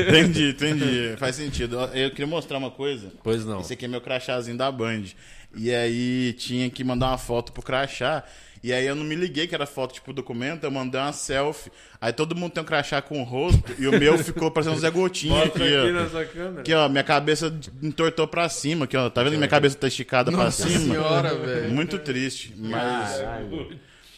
entendi, 0.08 0.50
entendi. 0.50 1.14
Faz 1.16 1.36
sentido. 1.36 1.78
Eu 1.94 2.10
queria 2.10 2.26
mostrar 2.26 2.58
uma 2.58 2.70
coisa. 2.70 3.12
Pois 3.22 3.44
não. 3.44 3.60
Esse 3.60 3.72
aqui 3.72 3.84
é 3.84 3.88
meu 3.88 4.00
crachazinho 4.00 4.56
da 4.56 4.70
Band. 4.70 5.04
E 5.56 5.74
aí 5.74 6.32
tinha 6.34 6.68
que 6.70 6.84
mandar 6.84 7.08
uma 7.08 7.18
foto 7.18 7.52
pro 7.52 7.62
crachá. 7.62 8.22
E 8.62 8.72
aí 8.72 8.84
eu 8.86 8.94
não 8.96 9.04
me 9.04 9.14
liguei 9.14 9.46
que 9.46 9.54
era 9.54 9.66
foto 9.66 9.94
tipo 9.94 10.12
documento, 10.12 10.64
eu 10.64 10.70
mandei 10.70 11.00
uma 11.00 11.12
selfie. 11.12 11.70
Aí 12.00 12.12
todo 12.12 12.34
mundo 12.34 12.50
tem 12.52 12.62
um 12.62 12.66
crachá 12.66 13.00
com 13.00 13.20
o 13.20 13.24
rosto 13.24 13.62
e 13.78 13.86
o 13.86 13.92
meu 13.98 14.18
ficou 14.18 14.50
parecendo 14.50 14.76
um 14.76 14.80
Zé 14.80 14.90
Gotinha 14.90 15.44
aqui, 15.44 15.60
ó. 15.60 15.92
nessa 15.92 16.24
câmera. 16.24 16.60
Aqui, 16.60 16.74
ó, 16.74 16.88
minha 16.88 17.04
cabeça 17.04 17.56
entortou 17.80 18.26
pra 18.26 18.48
cima, 18.48 18.84
aqui, 18.84 18.96
ó. 18.96 19.08
Tá 19.08 19.22
vendo? 19.22 19.36
Minha 19.36 19.48
cabeça 19.48 19.76
tá 19.76 19.86
esticada 19.86 20.32
pra 20.32 20.44
Nossa 20.44 20.68
cima. 20.68 20.94
senhora, 20.94 21.34
velho. 21.36 21.70
Muito 21.72 21.98
triste, 22.00 22.52
mas 22.56 23.20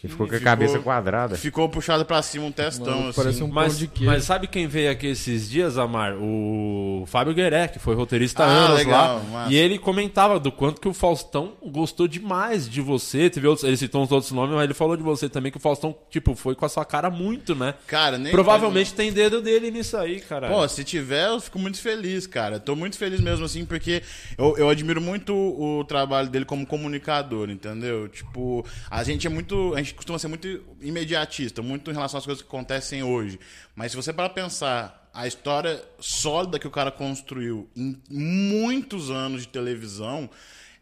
E 0.03 0.07
ficou 0.07 0.25
com 0.27 0.33
a 0.33 0.37
Ficou- 0.37 0.51
cabeça 0.51 0.79
quadrada. 0.79 1.35
ficou 1.37 1.69
puxado 1.69 2.03
pra 2.05 2.21
cima 2.23 2.45
um 2.45 2.51
testão, 2.51 2.85
Mano, 2.97 3.09
assim. 3.09 3.21
parece 3.21 3.43
um 3.43 3.47
pão 3.47 3.55
Mas, 3.55 3.77
de 3.77 3.87
queijo. 3.87 4.05
mas 4.11 4.23
sabe 4.23 4.47
quem 4.47 4.65
veio 4.67 4.89
aqui 4.91 5.05
esses 5.07 5.47
dias, 5.49 5.77
Amar? 5.77 6.15
O 6.19 7.03
Fábio 7.07 7.33
Gueré, 7.35 7.67
que 7.67 7.77
foi 7.77 7.93
roteirista 7.93 8.43
há 8.43 8.47
Ah, 8.47 8.65
anos 8.65 8.77
legal, 8.77 9.17
lá. 9.17 9.23
massa. 9.31 9.53
E 9.53 9.55
ele 9.55 9.77
comentava 9.77 10.39
do 10.39 10.51
quanto 10.51 10.81
que 10.81 10.87
o 10.87 10.93
Faustão 10.93 11.53
gostou 11.63 12.07
demais 12.07 12.67
de 12.67 12.81
você. 12.81 13.29
Teve 13.29 13.47
outros, 13.47 13.67
ele 13.67 13.77
citou 13.77 14.01
uns 14.01 14.11
outros 14.11 14.31
nomes, 14.31 14.55
mas 14.55 14.63
ele 14.63 14.73
falou 14.73 14.97
de 14.97 15.03
você 15.03 15.29
também, 15.29 15.51
que 15.51 15.57
o 15.57 15.61
Faustão, 15.61 15.95
tipo, 16.09 16.35
foi 16.35 16.55
com 16.55 16.65
a 16.65 16.69
sua 16.69 16.83
cara 16.83 17.09
muito, 17.11 17.53
né? 17.53 17.75
Cara, 17.85 18.17
nem 18.17 18.31
Provavelmente 18.31 18.93
tem 18.95 19.11
dedo 19.13 19.39
dele 19.41 19.69
nisso 19.69 19.95
aí, 19.97 20.19
cara. 20.19 20.47
Pô, 20.49 20.67
se 20.67 20.83
tiver, 20.83 21.27
eu 21.27 21.39
fico 21.39 21.59
muito 21.59 21.79
feliz, 21.79 22.25
cara. 22.25 22.59
Tô 22.59 22.75
muito 22.75 22.97
feliz 22.97 23.19
mesmo, 23.21 23.45
assim, 23.45 23.65
porque 23.65 24.01
eu, 24.37 24.57
eu 24.57 24.67
admiro 24.69 24.99
muito 24.99 25.33
o 25.35 25.83
trabalho 25.83 26.27
dele 26.29 26.45
como 26.45 26.65
comunicador, 26.65 27.49
entendeu? 27.51 28.07
Tipo, 28.07 28.65
a 28.89 29.03
gente 29.03 29.27
é 29.27 29.29
muito. 29.29 29.73
A 29.75 29.77
gente 29.77 29.90
costuma 29.93 30.19
ser 30.19 30.27
muito 30.27 30.47
imediatista, 30.81 31.61
muito 31.61 31.91
em 31.91 31.93
relação 31.93 32.17
às 32.17 32.25
coisas 32.25 32.41
que 32.41 32.47
acontecem 32.47 33.03
hoje. 33.03 33.39
Mas 33.75 33.91
se 33.91 33.97
você 33.97 34.11
para 34.11 34.29
pensar 34.29 35.01
a 35.13 35.27
história 35.27 35.83
sólida 35.99 36.57
que 36.57 36.67
o 36.67 36.71
cara 36.71 36.91
construiu 36.91 37.69
em 37.75 38.01
muitos 38.09 39.09
anos 39.09 39.41
de 39.41 39.47
televisão. 39.47 40.29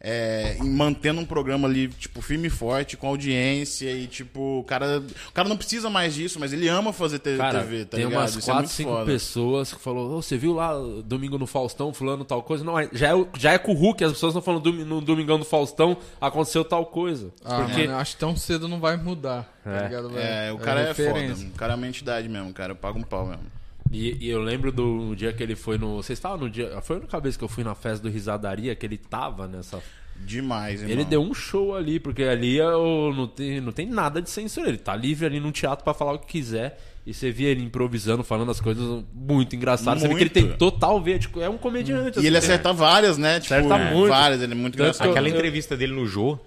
É, 0.02 0.56
em 0.62 0.70
mantendo 0.70 1.20
um 1.20 1.26
programa 1.26 1.68
ali, 1.68 1.90
tipo, 1.90 2.22
firme 2.22 2.48
e 2.48 2.50
forte, 2.50 2.96
com 2.96 3.08
audiência 3.08 3.92
e, 3.92 4.08
tipo, 4.08 4.60
o 4.60 4.64
cara, 4.64 5.04
o 5.28 5.32
cara 5.34 5.50
não 5.50 5.58
precisa 5.58 5.90
mais 5.90 6.14
disso, 6.16 6.40
mas 6.40 6.54
ele 6.54 6.70
ama 6.70 6.94
fazer 6.94 7.20
te- 7.20 7.36
Cara, 7.36 7.60
TV, 7.60 7.84
tá 7.84 7.98
tem 7.98 8.06
ligado? 8.06 8.22
umas 8.22 8.30
Isso 8.32 8.40
é 8.40 8.54
4, 8.54 8.60
muito 8.62 8.72
5 8.74 8.90
foda. 8.92 9.06
pessoas 9.06 9.74
que 9.74 9.82
falou, 9.82 10.18
"Ô, 10.18 10.22
você 10.22 10.38
viu 10.38 10.54
lá 10.54 10.72
domingo 11.04 11.38
no 11.38 11.46
Faustão, 11.46 11.94
fulano 11.94 12.24
tal 12.24 12.42
coisa? 12.42 12.64
Não, 12.64 12.80
é- 12.80 12.88
já 12.94 13.14
é, 13.18 13.26
já 13.38 13.52
é 13.52 13.58
com 13.58 13.74
o 13.74 13.76
Hulk, 13.76 14.02
as 14.06 14.14
pessoas 14.14 14.32
estão 14.32 14.42
falando 14.42 14.64
"Dom- 14.72 14.86
no 14.86 15.02
Domingão 15.02 15.38
do 15.38 15.44
Faustão, 15.44 15.98
aconteceu 16.22 16.64
tal 16.64 16.86
coisa. 16.86 17.34
Ah, 17.44 17.64
Porque 17.64 17.86
mano, 17.86 18.00
acho 18.00 18.14
que 18.14 18.20
tão 18.20 18.38
cedo 18.38 18.70
não 18.70 18.80
vai 18.80 18.96
mudar. 18.96 19.54
Tá 19.66 19.82
ligado, 19.84 20.10
velho? 20.12 20.20
É, 20.26 20.52
o 20.54 20.58
cara 20.60 20.80
é, 20.80 20.88
referência. 20.88 21.36
foda. 21.36 21.50
O 21.50 21.58
cara 21.58 21.74
é 21.74 21.76
uma 21.76 21.88
entidade 21.88 22.30
mesmo, 22.30 22.54
cara. 22.54 22.72
Eu 22.72 22.76
pago 22.78 22.98
um 22.98 23.04
pau 23.04 23.26
mesmo. 23.28 23.44
E, 23.92 24.18
e 24.26 24.30
eu 24.30 24.42
lembro 24.42 24.72
do 24.72 25.16
dia 25.16 25.34
que 25.34 25.42
ele 25.42 25.56
foi 25.56 25.78
no. 25.78 25.98
Vocês 25.98 26.18
estavam 26.20 26.38
no 26.38 26.50
dia. 26.50 26.80
Foi 26.82 26.98
a 26.98 27.00
única 27.00 27.20
vez 27.20 27.36
que 27.36 27.44
eu 27.44 27.48
fui 27.48 27.64
na 27.64 27.74
festa 27.74 28.04
do 28.08 28.10
Risadaria 28.14 28.76
que 28.76 28.86
ele 28.86 28.98
tava 28.98 29.48
nessa. 29.48 29.82
Demais, 30.16 30.82
irmão. 30.82 30.92
Ele 30.92 31.06
deu 31.06 31.22
um 31.22 31.34
show 31.34 31.74
ali, 31.76 31.98
porque 32.00 32.24
ali 32.24 32.58
eu, 32.58 33.14
não, 33.16 33.26
tem, 33.26 33.62
não 33.62 33.72
tem 33.72 33.88
nada 33.88 34.22
de 34.22 34.30
censura. 34.30 34.68
Ele 34.68 34.78
tá 34.78 34.94
livre 34.96 35.26
ali 35.26 35.40
num 35.40 35.52
teatro 35.52 35.84
pra 35.84 35.94
falar 35.94 36.14
o 36.14 36.20
que 36.20 36.28
quiser. 36.28 36.78
E 37.08 37.14
você 37.14 37.32
via 37.32 37.48
ele 37.50 37.64
improvisando, 37.64 38.22
falando 38.24 38.52
as 38.52 38.60
coisas 38.60 39.04
muito 39.14 39.56
engraçadas. 39.56 40.02
Você 40.02 40.08
vê 40.10 40.16
que 40.16 40.22
ele 40.24 40.30
tem 40.30 40.52
total 40.52 41.02
ver. 41.02 41.20
Tipo, 41.20 41.40
é 41.40 41.50
um 41.50 41.58
comediante. 41.58 42.20
E 42.20 42.28
ele 42.28 42.38
assim, 42.38 42.48
acerta 42.48 42.74
várias, 42.74 43.18
né? 43.18 43.40
Tipo, 43.40 43.56
Acerta 43.56 43.78
muito. 43.78 44.10
várias, 44.10 44.42
ele 44.42 44.52
é 44.52 44.56
muito 44.56 44.74
Tanto 44.74 44.84
engraçado. 44.84 45.08
que 45.08 45.12
Aquela 45.12 45.30
eu- 45.30 45.34
entrevista 45.36 45.78
dele 45.78 45.94
no 45.94 46.06
Jô, 46.06 46.38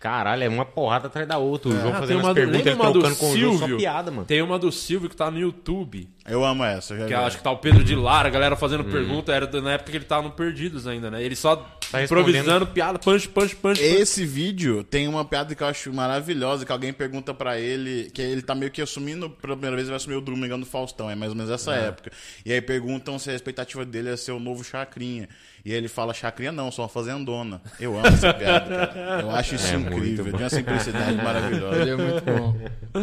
caralho, 0.00 0.42
é 0.42 0.48
uma 0.48 0.64
porrada 0.64 1.06
atrás 1.06 1.28
da 1.28 1.38
outra. 1.38 1.68
O 1.70 1.74
Ah, 1.76 1.82
tem 1.82 1.92
fazendo 1.92 2.18
uma 2.20 2.28
as 2.30 2.34
do- 2.34 2.34
perguntas, 2.34 2.56
lembra 2.64 2.72
ele 2.72 2.80
uma 2.82 2.92
do 2.92 2.98
trocando 3.00 3.16
com 3.20 3.30
o 3.30 3.36
Jô, 3.38 3.52
só 3.52 3.58
Silvio? 3.58 3.76
piada, 3.76 4.10
mano. 4.10 4.24
Tem 4.24 4.42
uma 4.42 4.58
do 4.58 4.72
Silvio 4.72 5.08
que 5.08 5.14
tá 5.16 5.30
no 5.30 5.38
YouTube. 5.38 6.08
Eu 6.26 6.44
amo 6.44 6.64
essa. 6.64 6.94
eu 6.94 6.98
Já 6.98 7.04
Que 7.06 7.14
vi. 7.14 7.20
eu 7.20 7.26
acho 7.26 7.36
que 7.38 7.42
tá 7.44 7.50
o 7.50 7.58
Pedro 7.58 7.84
de 7.84 7.94
Lara, 7.94 8.28
a 8.28 8.30
galera 8.30 8.56
fazendo 8.56 8.84
pergunta. 8.84 9.32
Era 9.32 9.46
na 9.60 9.72
época 9.72 9.90
que 9.90 9.96
ele 9.96 10.04
tava 10.04 10.22
no 10.22 10.30
Perdidos 10.32 10.86
ainda, 10.86 11.10
né? 11.10 11.22
Ele 11.22 11.36
só 11.36 11.56
Tá 11.90 12.02
improvisando 12.04 12.66
piada, 12.68 12.98
punch, 12.98 13.28
punch, 13.28 13.56
punch. 13.56 13.78
punch. 13.80 13.82
Esse 13.82 14.24
vídeo 14.24 14.84
tem 14.84 15.08
uma 15.08 15.24
piada 15.24 15.54
que 15.54 15.62
eu 15.62 15.66
acho 15.66 15.92
maravilhosa, 15.92 16.64
que 16.64 16.70
alguém 16.72 16.92
pergunta 16.92 17.34
pra 17.34 17.58
ele, 17.58 18.10
que 18.14 18.22
ele 18.22 18.42
tá 18.42 18.54
meio 18.54 18.70
que 18.70 18.80
assumindo, 18.80 19.28
pela 19.28 19.54
primeira 19.54 19.74
vez 19.76 19.88
ele 19.88 19.90
vai 19.92 19.96
assumir 19.96 20.14
o 20.16 20.20
Domingão 20.20 20.58
do 20.60 20.64
Faustão, 20.66 21.10
é 21.10 21.14
mais 21.16 21.32
ou 21.32 21.36
menos 21.36 21.50
essa 21.50 21.74
época. 21.74 22.12
E 22.46 22.52
aí 22.52 22.60
perguntam 22.60 23.18
se 23.18 23.28
a 23.30 23.34
expectativa 23.34 23.84
dele 23.84 24.10
é 24.10 24.16
ser 24.16 24.30
o 24.32 24.38
novo 24.38 24.62
Chacrinha. 24.62 25.28
E 25.64 25.72
aí 25.72 25.76
ele 25.78 25.88
fala, 25.88 26.14
Chacrinha 26.14 26.52
não, 26.52 26.70
sou 26.70 26.82
uma 26.84 26.88
fazendona. 26.88 27.60
Eu 27.78 27.96
amo 27.96 28.06
essa 28.06 28.32
piada, 28.32 28.86
cara. 28.86 29.20
Eu 29.22 29.30
acho 29.36 29.54
isso 29.56 29.72
É 29.72 29.76
incrível, 29.76 30.24
de 30.24 30.42
uma 30.42 30.48
simplicidade 30.50 31.14
maravilhosa. 31.22 31.80
Ele 31.82 31.90
é 31.90 31.96
muito 31.96 32.24
bom. 32.24 32.56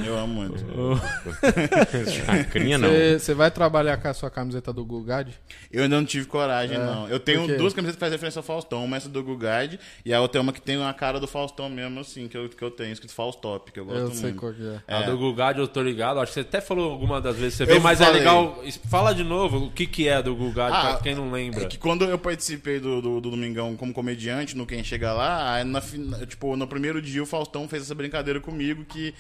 Eu 0.06 0.17
amo 0.17 0.34
muito. 0.34 0.63
Chacrinha 2.26 2.78
não. 2.78 2.89
Você 3.20 3.34
vai 3.34 3.52
trabalhar 3.52 3.98
com 3.98 4.08
a 4.08 4.13
sua 4.13 4.30
camiseta 4.30 4.72
do 4.74 4.84
Gugad? 4.86 5.30
Eu 5.72 5.84
ainda 5.84 5.96
não 5.98 6.06
tive 6.06 6.26
coragem, 6.26 6.78
não. 6.78 7.08
Eu 7.08 7.20
tenho 7.20 7.46
duas 7.58 7.74
camisetas 7.74 7.96
que 7.96 8.00
fazem 8.00 8.13
referência 8.15 8.39
ao 8.39 8.43
Faustão. 8.43 8.84
Uma 8.84 8.96
é 8.96 8.98
essa 8.98 9.10
do 9.10 9.24
Gugard 9.24 9.80
e 10.06 10.13
a 10.13 10.20
outra 10.22 10.39
é 10.39 10.41
uma 10.41 10.52
que 10.54 10.62
tem 10.62 10.84
a 10.84 10.93
cara 10.93 11.20
do 11.20 11.28
Faustão 11.28 11.70
mesmo, 11.70 12.00
assim, 12.00 12.28
que 12.28 12.38
eu, 12.38 12.50
que 12.50 12.62
eu 12.63 12.72
tenho, 12.72 12.91
escrito 12.91 13.13
Faustop, 13.13 13.72
que 13.72 13.80
eu 13.80 13.86
gosto 13.86 13.98
Eu 14.00 14.04
muito. 14.08 14.20
sei 14.20 14.34
qual 14.34 14.54
que 14.54 14.63
é. 14.88 14.93
A 14.93 15.02
do 15.04 15.17
Gugad 15.17 15.58
eu 15.60 15.67
tô 15.67 15.82
ligado. 15.82 16.20
Acho 16.20 16.32
que 16.32 16.34
você 16.36 16.39
até 16.41 16.62
falou 16.62 16.91
alguma 16.91 17.22
das 17.22 17.36
vezes. 17.36 17.56
Você 17.58 17.63
Eu 17.63 17.67
vê, 17.67 17.80
mas 17.80 18.02
é 18.02 18.06
falei. 18.06 18.20
legal. 18.20 18.63
Fala 18.89 19.13
de 19.13 19.24
novo 19.24 19.65
o 19.65 19.72
que, 19.72 19.86
que 19.86 20.08
é 20.08 20.22
do 20.22 20.36
Gugad, 20.36 20.72
Ah, 20.74 20.93
pra 20.93 20.98
quem 21.04 21.15
não 21.15 21.32
lembra. 21.32 21.63
É 21.63 21.65
que 21.67 21.78
quando 21.78 22.04
eu 22.06 22.17
participei 22.17 22.46
do, 22.55 23.01
do, 23.01 23.21
do 23.21 23.31
Domingão 23.31 23.75
como 23.75 23.93
comediante, 23.93 24.55
no 24.55 24.65
Quem 24.65 24.83
Chega 24.83 25.13
Lá, 25.13 25.55
aí 25.55 25.63
na, 25.63 25.81
tipo, 26.25 26.55
no 26.55 26.67
primeiro 26.67 27.01
dia 27.01 27.21
o 27.21 27.25
Faustão 27.25 27.67
fez 27.67 27.83
essa 27.83 27.95
brincadeira 27.95 28.39
comigo 28.39 28.86
que 28.86 29.13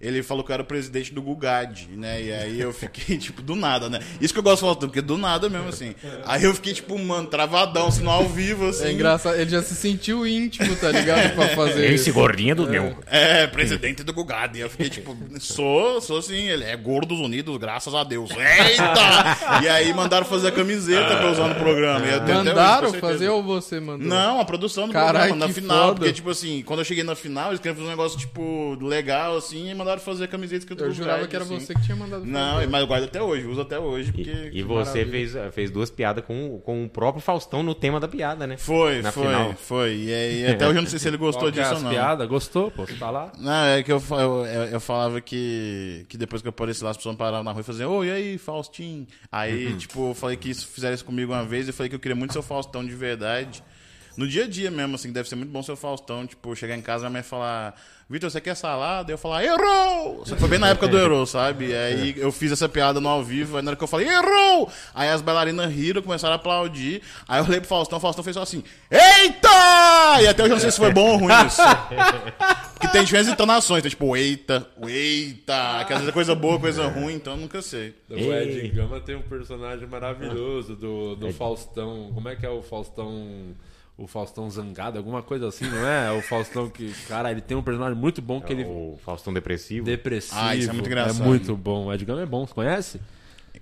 ele 0.00 0.22
falou 0.22 0.44
que 0.44 0.50
eu 0.50 0.54
era 0.54 0.62
o 0.62 0.66
presidente 0.66 1.12
do 1.12 1.20
Gugad, 1.20 1.88
né? 1.96 2.22
E 2.22 2.32
aí 2.32 2.60
eu 2.60 2.72
fiquei, 2.72 3.16
tipo, 3.18 3.42
do 3.42 3.56
nada, 3.56 3.88
né? 3.90 4.00
Isso 4.20 4.32
que 4.32 4.38
eu 4.38 4.42
gosto 4.44 4.60
do 4.62 4.66
Faustão, 4.66 4.88
porque 4.88 5.00
do 5.02 5.18
nada 5.18 5.48
mesmo, 5.48 5.68
assim. 5.68 5.94
Aí 6.24 6.44
eu 6.44 6.54
fiquei, 6.54 6.72
tipo, 6.72 6.96
mano, 6.98 7.26
travadão, 7.26 7.88
assim, 7.88 8.02
no 8.02 8.10
ao 8.10 8.28
vivo, 8.28 8.68
assim. 8.68 8.84
É 8.84 8.92
engraçado, 8.92 9.36
ele 9.36 9.50
já 9.50 9.62
se 9.62 9.74
sentiu 9.74 10.26
íntimo, 10.26 10.74
tá 10.76 10.90
ligado? 10.90 11.34
Pra 11.34 11.48
fazer 11.48 11.86
Esse 11.92 12.10
isso. 12.10 12.12
gordinho 12.12 12.54
do 12.54 12.68
meu. 12.68 12.96
É, 13.06 13.46
presidente 13.48 14.02
do 14.02 14.12
Gugad. 14.12 14.56
E 14.56 14.60
eu 14.60 14.70
fiquei 14.70 14.88
tipo, 14.88 15.16
sou, 15.40 16.00
sou 16.00 16.22
sim, 16.22 16.48
ele 16.48 16.64
é 16.64 16.76
gordos 16.76 17.18
unidos, 17.18 17.56
graças 17.56 17.94
a 17.94 18.04
Deus. 18.04 18.30
Eita! 18.30 19.62
e 19.62 19.68
aí 19.68 19.92
mandaram 19.92 20.26
fazer 20.26 20.48
a 20.48 20.52
camiseta 20.52 21.16
pra 21.16 21.26
eu 21.26 21.32
usar 21.32 21.48
no 21.48 21.54
programa. 21.56 22.06
E 22.06 22.32
Mandaram 22.32 22.92
fazer 22.94 23.28
ou 23.30 23.42
você 23.42 23.80
mandou? 23.80 24.06
Não, 24.06 24.40
a 24.40 24.44
produção 24.44 24.86
do 24.86 24.92
Caralho, 24.92 25.28
programa, 25.30 25.46
na 25.46 25.52
final. 25.52 25.88
foda. 25.88 25.94
Porque, 26.00 26.12
tipo 26.12 26.30
assim, 26.30 26.62
quando 26.64 26.80
eu 26.80 26.84
cheguei 26.84 27.02
na 27.04 27.14
final, 27.14 27.48
eles 27.48 27.58
queriam 27.60 27.74
fazer 27.74 27.86
um 27.86 27.90
negócio, 27.90 28.18
tipo, 28.18 28.76
legal, 28.80 29.36
assim, 29.36 29.70
e 29.70 29.74
mandaram 29.74 29.87
fazer 29.96 30.24
a 30.24 30.28
camiseta 30.28 30.58
escrito 30.58 30.80
Eu 30.84 30.88
Gugad, 30.90 30.96
jurava 30.98 31.26
que 31.26 31.34
era 31.34 31.44
assim. 31.46 31.58
você 31.58 31.74
que 31.74 31.80
tinha 31.82 31.96
mandado 31.96 32.26
Não, 32.26 32.54
fazer. 32.56 32.66
mas 32.66 32.80
eu 32.82 32.86
guardo 32.86 33.04
até 33.04 33.22
hoje, 33.22 33.46
uso 33.46 33.62
até 33.62 33.78
hoje, 33.78 34.12
porque... 34.12 34.50
E, 34.52 34.58
e 34.58 34.62
você 34.62 35.06
fez, 35.06 35.32
fez 35.52 35.70
duas 35.70 35.90
piadas 35.90 36.22
com, 36.24 36.60
com 36.60 36.84
o 36.84 36.88
próprio 36.90 37.22
Faustão 37.22 37.62
no 37.62 37.74
tema 37.74 37.98
da 37.98 38.06
piada, 38.06 38.46
né? 38.46 38.56
Foi, 38.58 39.00
Na 39.00 39.10
foi, 39.10 39.24
final. 39.26 39.54
foi. 39.54 39.94
E 39.96 40.12
aí, 40.12 40.46
até 40.48 40.66
hoje 40.68 40.78
eu 40.78 40.82
não 40.82 40.90
sei 40.90 40.98
se 40.98 41.08
ele 41.08 41.16
gostou 41.16 41.50
que 41.50 41.58
é 41.58 41.62
disso 41.62 41.76
ou 41.76 41.80
não. 41.80 41.90
piadas? 41.90 42.28
Gostou? 42.28 42.70
Pô, 42.70 42.84
você 42.86 42.94
tá 42.94 43.10
lá? 43.10 43.32
Não, 43.38 43.64
é 43.64 43.82
que 43.82 43.90
eu, 43.90 44.02
eu, 44.10 44.44
eu, 44.44 44.62
eu 44.64 44.80
falava 44.80 45.20
que, 45.20 46.04
que 46.08 46.18
depois 46.18 46.42
que 46.42 46.48
eu 46.48 46.50
apareci 46.50 46.84
lá, 46.84 46.90
as 46.90 46.96
pessoas 46.96 47.16
paravam 47.16 47.44
na 47.44 47.52
rua 47.52 47.60
e 47.60 47.64
faziam, 47.64 47.90
ô, 47.90 48.04
e 48.04 48.10
aí, 48.10 48.36
Faustinho? 48.36 49.06
Aí, 49.32 49.74
tipo, 49.76 50.10
eu 50.10 50.14
falei 50.14 50.36
que 50.36 50.50
isso, 50.50 50.66
fizeram 50.66 50.94
isso 50.94 51.04
comigo 51.04 51.32
uma 51.32 51.44
vez, 51.44 51.66
eu 51.68 51.72
falei 51.74 51.88
que 51.88 51.94
eu 51.94 52.00
queria 52.00 52.16
muito 52.16 52.32
ser 52.32 52.38
o 52.40 52.42
Faustão 52.42 52.84
de 52.84 52.94
verdade, 52.94 53.62
No 54.18 54.26
dia 54.26 54.46
a 54.46 54.48
dia 54.48 54.68
mesmo, 54.68 54.96
assim, 54.96 55.12
deve 55.12 55.28
ser 55.28 55.36
muito 55.36 55.50
bom 55.50 55.62
ser 55.62 55.70
o 55.70 55.76
Faustão, 55.76 56.26
tipo, 56.26 56.52
chegar 56.56 56.76
em 56.76 56.82
casa 56.82 57.04
e 57.04 57.08
minha 57.08 57.10
mãe 57.10 57.22
falar, 57.22 57.80
Vitor, 58.10 58.28
você 58.28 58.40
quer 58.40 58.56
salada? 58.56 59.12
Eu 59.12 59.16
falar, 59.16 59.44
errou! 59.44 60.26
Só 60.26 60.34
que 60.34 60.40
foi 60.40 60.48
bem 60.48 60.58
na 60.58 60.70
época 60.70 60.88
do 60.88 60.98
errou, 60.98 61.24
sabe? 61.24 61.72
Aí 61.72 62.14
eu 62.16 62.32
fiz 62.32 62.50
essa 62.50 62.68
piada 62.68 63.00
no 63.00 63.08
ao 63.08 63.22
vivo, 63.22 63.56
aí 63.56 63.62
na 63.62 63.70
hora 63.70 63.76
que 63.76 63.84
eu 63.84 63.86
falei, 63.86 64.08
errou! 64.08 64.68
Aí 64.92 65.08
as 65.08 65.22
bailarinas 65.22 65.72
riram, 65.72 66.02
começaram 66.02 66.32
a 66.32 66.36
aplaudir. 66.36 67.00
Aí 67.28 67.38
eu 67.38 67.44
olhei 67.44 67.60
pro 67.60 67.68
Faustão, 67.68 67.98
o 67.98 68.00
Faustão 68.00 68.24
fez 68.24 68.34
só 68.34 68.42
assim, 68.42 68.64
eita! 68.90 70.20
E 70.20 70.26
até 70.26 70.42
hoje 70.42 70.50
eu 70.50 70.56
não 70.56 70.62
sei 70.62 70.72
se 70.72 70.78
foi 70.78 70.92
bom 70.92 71.12
ou 71.12 71.16
ruim 71.18 71.34
isso. 71.46 71.62
Porque 72.74 72.88
tem 72.88 73.04
diferentes 73.04 73.32
entonações, 73.32 73.78
então, 73.78 73.90
tipo, 73.90 74.16
eita, 74.16 74.66
eita, 74.84 75.84
que 75.86 75.92
às 75.92 76.00
vezes 76.00 76.08
é 76.08 76.12
coisa 76.12 76.34
boa, 76.34 76.58
coisa 76.58 76.88
ruim, 76.88 77.14
então 77.14 77.34
eu 77.34 77.38
nunca 77.38 77.62
sei. 77.62 77.94
O 78.10 78.32
Ed 78.32 78.68
Gama 78.70 79.00
tem 79.00 79.14
um 79.14 79.22
personagem 79.22 79.86
maravilhoso 79.86 80.74
do, 80.74 81.14
do 81.14 81.32
Faustão. 81.32 82.10
Como 82.12 82.28
é 82.28 82.34
que 82.34 82.44
é 82.44 82.50
o 82.50 82.62
Faustão? 82.62 83.54
O 83.98 84.06
Faustão 84.06 84.48
Zangado, 84.48 84.96
alguma 84.96 85.22
coisa 85.22 85.48
assim, 85.48 85.68
não 85.68 85.84
é? 85.84 86.12
O 86.12 86.22
Faustão 86.22 86.70
que. 86.70 86.94
Cara, 87.08 87.32
ele 87.32 87.40
tem 87.40 87.56
um 87.56 87.62
personagem 87.62 87.98
muito 87.98 88.22
bom 88.22 88.40
que 88.40 88.52
ele. 88.52 88.64
O 88.64 88.96
Faustão 89.04 89.34
Depressivo. 89.34 89.84
Depressivo. 89.84 90.40
Ah, 90.40 90.54
isso 90.54 90.70
é 90.70 90.72
muito 90.72 90.86
engraçado. 90.86 91.24
É 91.24 91.26
muito 91.26 91.56
bom. 91.56 91.86
O 91.86 91.92
Ed 91.92 92.04
Gama 92.04 92.22
é 92.22 92.26
bom, 92.26 92.46
você 92.46 92.54
conhece? 92.54 93.00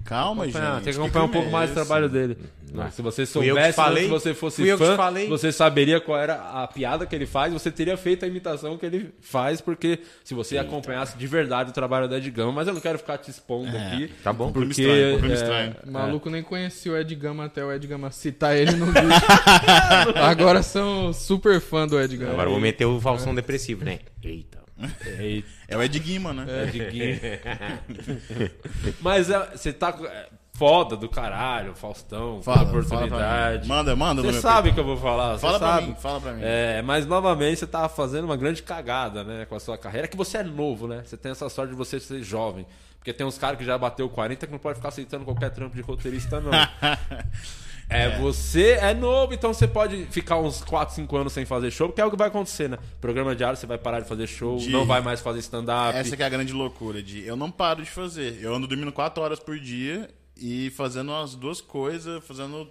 Calma, 0.07 0.45
gente. 0.45 0.55
tem 0.55 0.63
que 0.63 0.83
que 0.85 0.91
acompanhar 0.91 1.25
um 1.25 1.29
filme 1.29 1.33
pouco 1.33 1.49
é 1.49 1.51
mais 1.51 1.71
o 1.71 1.75
trabalho 1.75 2.09
dele. 2.09 2.39
Não. 2.73 2.91
Se 2.91 3.03
você 3.03 3.25
soubesse, 3.25 3.77
falei. 3.77 4.05
se 4.05 4.11
você 4.11 4.35
fosse 4.35 4.77
fã, 4.77 4.97
falei. 4.97 5.29
você 5.29 5.51
saberia 5.51 6.01
qual 6.01 6.19
era 6.19 6.35
a 6.35 6.67
piada 6.67 7.07
que 7.07 7.15
ele 7.15 7.27
faz, 7.27 7.53
você 7.53 7.71
teria 7.71 7.97
feito 7.97 8.25
a 8.25 8.29
imitação 8.29 8.77
que 8.77 8.85
ele 8.85 9.15
faz, 9.21 9.61
porque 9.61 10.01
se 10.23 10.35
você 10.35 10.59
acompanhasse 10.59 11.17
de 11.17 11.27
verdade 11.27 11.71
o 11.71 11.73
trabalho 11.73 12.09
do 12.09 12.15
Ed 12.15 12.31
Gama, 12.31 12.53
mas 12.53 12.69
eu 12.69 12.75
não 12.75 12.81
quero 12.81 12.99
ficar 12.99 13.19
te 13.19 13.31
expondo 13.31 13.77
aqui. 13.77 14.13
Tá 14.23 14.33
bom. 14.33 14.53
Porque 14.53 14.83
estranho, 14.83 15.77
é, 15.85 15.91
maluco 15.91 16.29
nem 16.29 16.43
conhecia 16.43 16.93
o 16.93 16.97
Ed 16.97 17.15
Gama 17.15 17.47
até 17.47 17.65
o 17.65 17.73
Ed 17.73 17.87
Gama 17.87 18.11
citar 18.11 18.57
ele 18.57 18.73
no 18.73 18.87
vídeo. 18.87 19.03
Agora 20.23 20.63
são 20.63 21.13
super 21.13 21.61
fã 21.61 21.87
do 21.87 22.01
Ed 22.01 22.17
Gama. 22.17 22.33
Agora 22.33 22.49
eu 22.49 22.53
vou 22.53 22.61
meter 22.61 22.85
o 22.85 23.01
Faustão 23.01 23.35
Depressivo, 23.35 23.85
né? 23.85 24.01
Eita. 24.23 24.66
É, 24.79 25.43
É 25.69 25.77
o 25.77 25.83
Ed 25.83 25.99
Guima, 25.99 26.33
né? 26.33 26.47
é 26.49 26.67
de 26.67 26.79
Gui. 26.79 27.21
Mas 29.01 29.31
é, 29.31 29.57
você 29.57 29.73
tá 29.73 29.95
é, 30.05 30.29
foda 30.55 30.97
do 30.97 31.09
caralho, 31.09 31.75
Faustão, 31.75 32.43
Fala, 32.43 32.59
fala 32.59 32.69
oportunidade. 32.71 33.63
mim. 33.63 33.69
Manda, 33.69 33.97
manda 33.97 34.23
Você 34.23 34.41
sabe 34.41 34.71
o 34.71 34.75
que 34.75 34.81
eu 34.81 34.85
vou 34.85 34.97
falar, 34.97 35.39
Fala 35.39 35.59
pra 35.59 35.69
sabe. 35.69 35.87
mim, 35.89 35.95
fala 35.95 36.21
pra 36.21 36.33
mim. 36.33 36.41
É, 36.45 36.83
mas 36.83 37.07
novamente 37.07 37.59
você 37.61 37.67
tá 37.67 37.89
fazendo 37.89 38.25
uma 38.25 38.37
grande 38.37 38.63
cagada, 38.63 39.23
né, 39.25 39.47
com 39.47 39.55
a 39.55 39.61
sua 39.61 39.79
carreira. 39.79 40.07
É 40.07 40.09
que 40.09 40.17
você 40.17 40.39
é 40.39 40.43
novo, 40.43 40.87
né? 40.89 41.03
Você 41.05 41.17
tem 41.17 41.33
essa 41.33 41.49
sorte 41.49 41.71
de 41.71 41.77
você 41.77 41.99
ser 42.01 42.23
jovem. 42.23 42.67
Porque 42.99 43.13
tem 43.13 43.25
uns 43.27 43.39
caras 43.39 43.57
que 43.59 43.65
já 43.65 43.79
bateu 43.79 44.09
40 44.09 44.47
que 44.47 44.53
não 44.53 44.59
pode 44.59 44.77
ficar 44.77 44.89
aceitando 44.89 45.25
qualquer 45.25 45.51
trampo 45.51 45.77
de 45.77 45.81
roteirista, 45.83 46.41
não. 46.41 46.51
É, 47.89 48.19
você 48.19 48.73
é 48.73 48.93
novo, 48.93 49.33
então 49.33 49.55
você 49.55 49.69
pode 49.69 50.07
ficar 50.07 50.39
uns 50.39 50.61
4, 50.65 50.95
5 50.97 51.17
anos 51.17 51.33
sem 51.33 51.45
fazer 51.45 51.71
show, 51.71 51.89
porque 51.89 52.01
é 52.01 52.05
o 52.05 52.11
que 52.11 52.17
vai 52.17 52.27
acontecer, 52.29 52.69
né? 52.69 52.79
Programa 53.01 53.35
diário, 53.37 53.57
você 53.57 53.67
vai 53.67 53.79
parar 53.79 54.01
de 54.01 54.09
fazer 54.09 54.27
show, 54.27 54.59
De- 54.59 54.71
não 54.71 54.85
vai 54.85 55.01
mais 55.01 55.21
fazer 55.21 55.39
stand-up. 55.39 55.97
Essa 55.97 56.17
que 56.17 56.23
é 56.23 56.27
a 56.27 56.29
grande 56.29 56.53
loucura 56.53 57.01
de 57.03 57.25
eu 57.25 57.37
não 57.37 57.51
paro 57.51 57.83
de 57.85 57.91
fazer. 57.91 58.39
Eu 58.43 58.55
ando 58.55 58.67
dormindo 58.67 58.91
4 58.91 59.23
horas 59.23 59.39
por 59.39 59.59
dia 59.59 60.11
e 60.37 60.71
fazendo 60.71 61.15
as 61.15 61.35
duas 61.37 61.61
coisas, 61.61 62.25
fazendo 62.25 62.69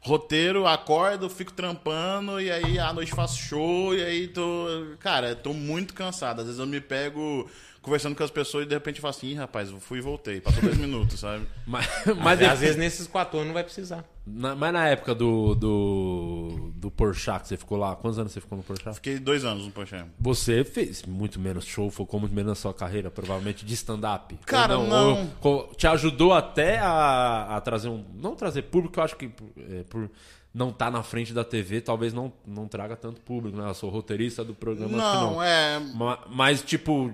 roteiro, 0.00 0.66
acordo, 0.66 1.28
fico 1.30 1.52
trampando 1.52 2.40
e 2.40 2.50
aí 2.50 2.78
à 2.78 2.92
noite 2.92 3.12
faço 3.12 3.38
show 3.38 3.94
e 3.94 4.02
aí 4.02 4.26
tô, 4.28 4.66
cara, 4.98 5.36
tô 5.36 5.52
muito 5.52 5.94
cansado. 5.94 6.40
Às 6.40 6.46
vezes 6.46 6.58
eu 6.60 6.66
me 6.66 6.80
pego 6.80 7.48
conversando 7.82 8.14
com 8.16 8.22
as 8.22 8.30
pessoas 8.30 8.64
e 8.64 8.68
de 8.68 8.74
repente 8.74 8.96
eu 8.96 9.02
falo 9.02 9.10
assim, 9.10 9.26
Ih, 9.28 9.34
rapaz, 9.34 9.70
eu 9.70 9.80
fui 9.80 9.98
e 9.98 10.00
voltei. 10.00 10.40
Passou 10.40 10.62
dois 10.62 10.78
minutos, 10.78 11.20
sabe? 11.20 11.44
Mas, 11.66 11.86
Mas 12.22 12.40
às 12.42 12.60
vezes 12.60 12.76
nesses 12.76 13.06
quatro 13.06 13.36
anos 13.38 13.48
não 13.48 13.54
vai 13.54 13.64
precisar. 13.64 14.04
na, 14.26 14.54
mas 14.54 14.72
na 14.72 14.88
época 14.88 15.14
do, 15.14 15.54
do, 15.54 16.70
do 16.76 16.90
Porchat 16.90 17.42
que 17.42 17.48
você 17.48 17.56
ficou 17.56 17.76
lá, 17.76 17.94
quantos 17.96 18.18
anos 18.18 18.32
você 18.32 18.40
ficou 18.40 18.56
no 18.56 18.64
Porchat? 18.64 18.94
Fiquei 18.94 19.18
dois 19.18 19.44
anos 19.44 19.64
no 19.66 19.70
Pocham. 19.72 20.08
Você 20.18 20.64
fez 20.64 21.02
muito 21.04 21.40
menos 21.40 21.64
show, 21.64 21.90
focou 21.90 22.20
muito 22.20 22.34
menos 22.34 22.50
na 22.50 22.54
sua 22.54 22.72
carreira, 22.72 23.10
provavelmente, 23.10 23.64
de 23.66 23.74
stand-up. 23.74 24.38
Cara, 24.46 24.78
Ou 24.78 24.86
não. 24.86 25.18
Ou 25.20 25.26
co- 25.40 25.74
te 25.74 25.86
ajudou 25.86 26.32
até 26.32 26.78
a, 26.78 27.56
a 27.56 27.60
trazer 27.60 27.88
um. 27.88 28.04
Não 28.14 28.34
trazer 28.36 28.62
público, 28.62 28.98
eu 29.00 29.04
acho 29.04 29.16
que 29.16 29.30
é, 29.70 29.82
por 29.84 30.08
não 30.54 30.68
estar 30.70 30.90
na 30.90 31.02
frente 31.02 31.32
da 31.32 31.44
TV, 31.44 31.80
talvez 31.80 32.12
não, 32.12 32.32
não 32.46 32.68
traga 32.68 32.94
tanto 32.96 33.20
público, 33.22 33.56
né? 33.56 33.68
Eu 33.68 33.74
sou 33.74 33.88
roteirista 33.90 34.44
do 34.44 34.54
programa, 34.54 34.96
Não, 34.96 35.32
não. 35.32 35.42
é. 35.42 35.78
Ma- 35.94 36.18
Mas, 36.28 36.60
tipo, 36.62 37.12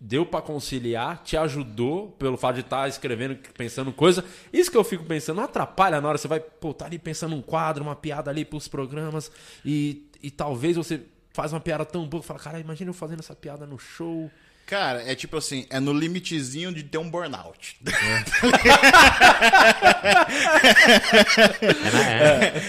deu 0.00 0.26
pra 0.26 0.42
conciliar, 0.42 1.22
te 1.22 1.36
ajudou 1.36 2.08
pelo 2.18 2.36
fato 2.36 2.56
de 2.56 2.62
estar 2.62 2.88
escrevendo, 2.88 3.36
pensando 3.56 3.92
coisa. 3.92 4.24
Isso 4.52 4.70
que 4.70 4.76
eu 4.76 4.82
fico 4.84 5.04
pensando, 5.04 5.36
não 5.36 5.44
atrapalha 5.44 6.00
na 6.00 6.08
hora, 6.08 6.18
você 6.18 6.26
vai, 6.26 6.40
pô, 6.40 6.74
tá 6.74 6.86
ali 6.86 6.98
pensando 6.98 7.36
um 7.36 7.42
quadro, 7.42 7.84
uma 7.84 7.94
piada 7.94 8.30
ali 8.30 8.44
pros 8.44 8.66
programas, 8.66 9.30
e, 9.64 10.08
e 10.22 10.30
talvez 10.30 10.76
você 10.76 11.02
faz 11.32 11.52
uma 11.52 11.60
piada 11.60 11.84
tão 11.84 12.08
boa, 12.08 12.22
fala, 12.22 12.40
cara, 12.40 12.58
imagina 12.58 12.90
eu 12.90 12.94
fazendo 12.94 13.20
essa 13.20 13.36
piada 13.36 13.66
no 13.66 13.78
show. 13.78 14.28
Cara, 14.70 15.02
é 15.04 15.16
tipo 15.16 15.36
assim, 15.36 15.66
é 15.68 15.80
no 15.80 15.92
limitezinho 15.92 16.72
de 16.72 16.84
ter 16.84 16.96
um 16.98 17.10
burnout. 17.10 17.76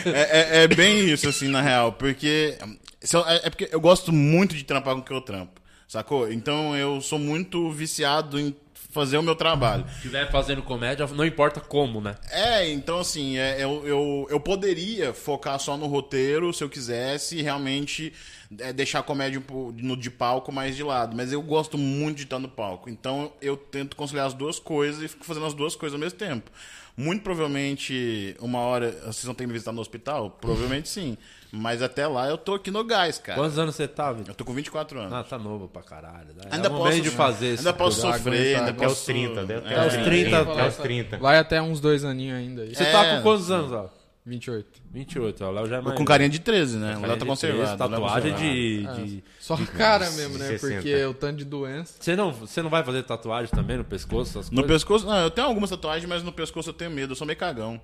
É, 0.05 0.59
é- 0.59 0.63
é 0.63 0.67
bem 0.67 1.09
isso, 1.09 1.27
assim, 1.29 1.47
na 1.47 1.61
real. 1.61 1.91
Porque. 1.93 2.57
se 3.01 3.15
eu- 3.15 3.27
É, 3.27 3.41
é 3.47 3.49
porque 3.49 3.69
eu 3.71 3.79
gosto 3.79 4.11
muito 4.11 4.55
de 4.55 4.63
trampar 4.63 4.93
com 4.95 5.01
o 5.01 5.03
que 5.03 5.13
eu 5.13 5.21
trampo. 5.21 5.61
Sacou? 5.87 6.31
Então 6.31 6.75
eu 6.75 7.01
sou 7.01 7.19
muito 7.19 7.69
viciado 7.71 8.39
em 8.39 8.55
fazer 8.91 9.17
o 9.17 9.23
meu 9.23 9.35
trabalho. 9.35 9.85
Se 9.87 9.95
estiver 9.95 10.29
fazendo 10.29 10.61
comédia, 10.61 11.07
não 11.07 11.25
importa 11.25 11.59
como, 11.59 11.99
né? 11.99 12.15
É, 12.29 12.69
então 12.69 12.99
assim, 12.99 13.37
é, 13.37 13.63
eu, 13.63 13.87
eu, 13.87 14.27
eu 14.29 14.39
poderia 14.39 15.13
focar 15.13 15.59
só 15.59 15.75
no 15.77 15.87
roteiro 15.87 16.53
se 16.53 16.63
eu 16.63 16.69
quisesse 16.69 17.37
e 17.37 17.41
realmente 17.41 18.13
é, 18.59 18.71
deixar 18.73 18.99
a 18.99 19.03
comédia 19.03 19.41
no, 19.77 19.97
de 19.97 20.11
palco 20.11 20.51
mais 20.51 20.75
de 20.75 20.83
lado. 20.83 21.15
Mas 21.15 21.31
eu 21.31 21.41
gosto 21.41 21.77
muito 21.77 22.17
de 22.17 22.23
estar 22.23 22.39
no 22.39 22.49
palco. 22.49 22.89
Então 22.89 23.31
eu 23.41 23.55
tento 23.55 23.95
conciliar 23.95 24.27
as 24.27 24.33
duas 24.33 24.59
coisas 24.59 25.01
e 25.01 25.07
fico 25.07 25.25
fazendo 25.25 25.45
as 25.45 25.53
duas 25.53 25.75
coisas 25.75 25.93
ao 25.93 25.99
mesmo 25.99 26.19
tempo. 26.19 26.51
Muito 26.95 27.23
provavelmente, 27.23 28.35
uma 28.39 28.59
hora 28.59 28.91
vocês 29.05 29.23
vão 29.23 29.33
ter 29.33 29.43
que 29.43 29.47
me 29.47 29.53
visitar 29.53 29.71
no 29.71 29.81
hospital? 29.81 30.29
Provavelmente 30.29 30.89
sim. 30.89 31.17
Mas 31.53 31.81
até 31.81 32.07
lá 32.07 32.29
eu 32.29 32.37
tô 32.37 32.53
aqui 32.53 32.71
no 32.71 32.81
gás, 32.83 33.17
cara. 33.17 33.37
Quantos 33.37 33.59
anos 33.59 33.75
você 33.75 33.85
tá, 33.87 34.11
Vitor? 34.13 34.29
Eu 34.29 34.35
tô 34.35 34.45
com 34.45 34.53
24 34.53 34.99
anos. 34.99 35.11
Ah, 35.13 35.21
tá 35.23 35.37
novo 35.37 35.67
pra 35.67 35.81
caralho. 35.81 36.27
né? 36.35 36.43
Ainda 36.49 36.67
é 36.67 36.71
o 36.71 36.77
posso, 36.77 37.01
de 37.01 37.09
fazer 37.09 37.47
esse 37.47 37.57
ainda 37.59 37.73
posso 37.73 37.99
programa. 38.01 38.23
sofrer, 38.23 38.55
ainda 38.55 38.69
aguentar, 38.69 38.73
Até 38.75 38.85
os 38.87 38.93
posso... 38.93 39.05
30, 39.05 39.43
né? 39.45 39.53
É. 39.53 39.57
Até 39.57 39.87
os 39.87 39.93
30. 40.05 40.39
Até 40.39 40.51
Até 40.51 40.67
os 40.69 40.75
30. 40.77 41.17
Vai 41.17 41.37
até 41.37 41.61
uns 41.61 41.81
dois 41.81 42.05
aninhos 42.05 42.37
ainda 42.37 42.61
aí. 42.61 42.73
Você 42.73 42.83
É. 42.83 42.91
tá 42.91 43.17
com 43.17 43.21
quantos 43.23 43.51
anos, 43.51 43.71
ó? 43.73 43.89
28. 44.25 44.81
28, 44.91 45.43
ó. 45.43 45.47
O 45.49 45.51
Léo 45.51 45.67
já 45.67 45.77
é 45.77 45.81
mais. 45.81 45.97
Com 45.97 46.05
carinha 46.05 46.29
de 46.29 46.39
13, 46.39 46.77
né? 46.77 46.91
O 46.91 47.01
Carinha 47.01 47.07
Léo 47.07 47.17
tá 47.17 47.23
de 47.23 47.29
conservado. 47.29 47.59
13, 47.63 47.75
o 47.75 47.87
Léo 47.89 48.01
Tatuagem 48.01 48.35
de. 48.35 48.85
de- 49.17 49.23
Só 49.39 49.55
a 49.55 49.65
cara 49.65 50.09
mesmo, 50.11 50.37
né? 50.37 50.47
60. 50.47 50.75
Porque 50.75 51.05
o 51.05 51.13
tanto 51.13 51.37
de 51.37 51.43
doença. 51.45 51.95
Você 51.99 52.15
não, 52.15 52.31
você 52.31 52.61
não 52.61 52.69
vai 52.69 52.83
fazer 52.83 53.01
tatuagem 53.03 53.49
também 53.49 53.77
no 53.77 53.83
pescoço? 53.83 54.37
Essas 54.39 54.51
No 54.51 54.61
coisas? 54.61 54.71
pescoço, 54.83 55.05
não, 55.07 55.17
eu 55.17 55.31
tenho 55.31 55.47
algumas 55.47 55.69
tatuagens, 55.71 56.07
mas 56.07 56.23
no 56.23 56.31
pescoço 56.31 56.69
eu 56.69 56.73
tenho 56.73 56.91
medo. 56.91 57.11
Eu 57.13 57.15
sou 57.17 57.25
meio 57.27 57.37
cagão. 57.37 57.81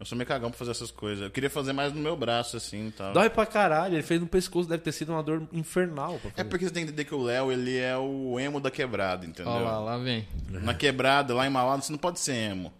Eu 0.00 0.06
sou 0.06 0.16
meio 0.16 0.26
cagão 0.26 0.48
pra 0.48 0.58
fazer 0.58 0.70
essas 0.70 0.90
coisas. 0.90 1.22
Eu 1.22 1.30
queria 1.30 1.50
fazer 1.50 1.74
mais 1.74 1.92
no 1.92 2.00
meu 2.00 2.16
braço, 2.16 2.56
assim 2.56 2.88
e 2.88 2.90
tal. 2.90 3.12
Dói 3.12 3.28
pra 3.28 3.44
caralho. 3.44 3.96
Ele 3.96 4.02
fez 4.02 4.18
no 4.18 4.26
pescoço, 4.26 4.66
deve 4.66 4.82
ter 4.82 4.92
sido 4.92 5.12
uma 5.12 5.22
dor 5.22 5.46
infernal. 5.52 6.18
Pra 6.18 6.30
É 6.38 6.42
porque 6.42 6.64
você 6.64 6.70
tem 6.72 6.84
que 6.84 6.88
entender 6.88 7.04
que 7.04 7.14
o 7.14 7.22
Léo, 7.22 7.52
ele 7.52 7.76
é 7.76 7.94
o 7.98 8.40
emo 8.40 8.60
da 8.60 8.70
quebrada, 8.70 9.26
entendeu? 9.26 9.52
Olha 9.52 9.64
lá, 9.64 9.78
lá 9.78 9.98
vem. 9.98 10.26
Na 10.48 10.72
quebrada, 10.72 11.34
lá 11.34 11.46
em 11.46 11.50
Mauá, 11.50 11.76
você 11.76 11.92
não 11.92 11.98
pode 11.98 12.18
ser 12.18 12.32
emo. 12.32 12.72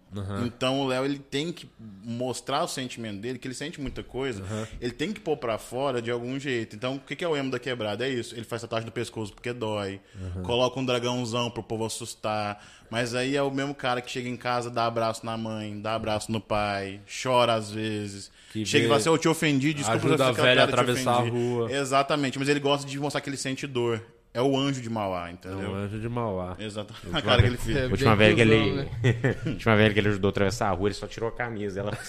Então 0.43 0.81
o 0.81 0.87
Léo, 0.87 1.05
ele 1.05 1.19
tem 1.19 1.53
que 1.53 1.69
mostrar 2.03 2.63
o 2.63 2.67
sentimento 2.67 3.21
dele, 3.21 3.37
que 3.37 3.47
ele 3.47 3.55
sente 3.55 3.79
muita 3.79 4.03
coisa. 4.03 4.43
Ele 4.81 4.91
tem 4.91 5.13
que 5.13 5.19
pôr 5.19 5.37
pra 5.37 5.59
fora 5.59 6.01
de 6.01 6.09
algum 6.09 6.39
jeito. 6.39 6.75
Então, 6.75 6.95
o 6.95 6.99
que 6.99 7.23
é 7.23 7.27
o 7.27 7.37
emo 7.37 7.51
da 7.51 7.59
quebrada? 7.59 8.05
É 8.05 8.09
isso. 8.09 8.33
Ele 8.35 8.43
faz 8.43 8.63
tatuagem 8.63 8.87
no 8.87 8.91
pescoço 8.91 9.31
porque 9.31 9.53
dói. 9.53 10.01
Coloca 10.43 10.79
um 10.79 10.85
dragãozão 10.85 11.51
pro 11.51 11.61
povo 11.61 11.85
assustar. 11.85 12.61
Mas 12.91 13.15
aí 13.15 13.37
é 13.37 13.41
o 13.41 13.49
mesmo 13.49 13.73
cara 13.73 14.01
que 14.01 14.11
chega 14.11 14.27
em 14.27 14.35
casa, 14.35 14.69
dá 14.69 14.85
abraço 14.85 15.25
na 15.25 15.37
mãe, 15.37 15.79
dá 15.79 15.95
abraço 15.95 16.29
no 16.29 16.41
pai, 16.41 16.99
chora 17.23 17.53
às 17.53 17.71
vezes. 17.71 18.29
Que 18.51 18.65
chega 18.65 18.79
e 18.79 18.81
vê- 18.81 18.87
fala 18.89 18.99
assim, 18.99 19.09
eu 19.09 19.17
te 19.17 19.29
ofendi, 19.29 19.73
desculpa 19.73 20.05
Ajuda 20.07 20.27
a 20.27 20.31
velha 20.33 20.61
a 20.61 20.65
atravessar 20.65 21.11
a 21.13 21.19
ofendi." 21.21 21.29
rua. 21.31 21.71
Exatamente, 21.71 22.37
mas 22.37 22.49
ele 22.49 22.59
gosta 22.59 22.85
de 22.85 22.99
mostrar 22.99 23.21
que 23.21 23.29
ele 23.29 23.37
sente 23.37 23.65
dor. 23.65 24.03
É 24.33 24.41
o 24.41 24.57
anjo 24.57 24.81
de 24.81 24.89
Mauá, 24.89 25.27
É 25.27 25.31
entendeu? 25.33 25.71
um 25.71 25.75
anjo 25.75 25.99
de 25.99 26.07
Mauá. 26.07 26.55
Exato. 26.57 26.93
A 27.11 27.21
cara 27.21 27.41
que 27.41 27.47
ele 27.49 27.57
fez. 27.57 27.77
É, 27.77 27.85
A 27.85 27.89
última 27.89 28.15
vez 28.15 28.33
que 28.35 28.41
ele. 28.41 28.71
né? 28.71 28.87
última 29.45 29.75
vez 29.75 29.91
que 29.93 29.99
ele 29.99 30.07
ajudou 30.09 30.29
a 30.29 30.31
atravessar 30.31 30.69
a 30.69 30.71
rua, 30.71 30.87
ele 30.87 30.95
só 30.95 31.05
tirou 31.05 31.27
a 31.27 31.31
camisa. 31.33 31.81
Ela. 31.81 31.97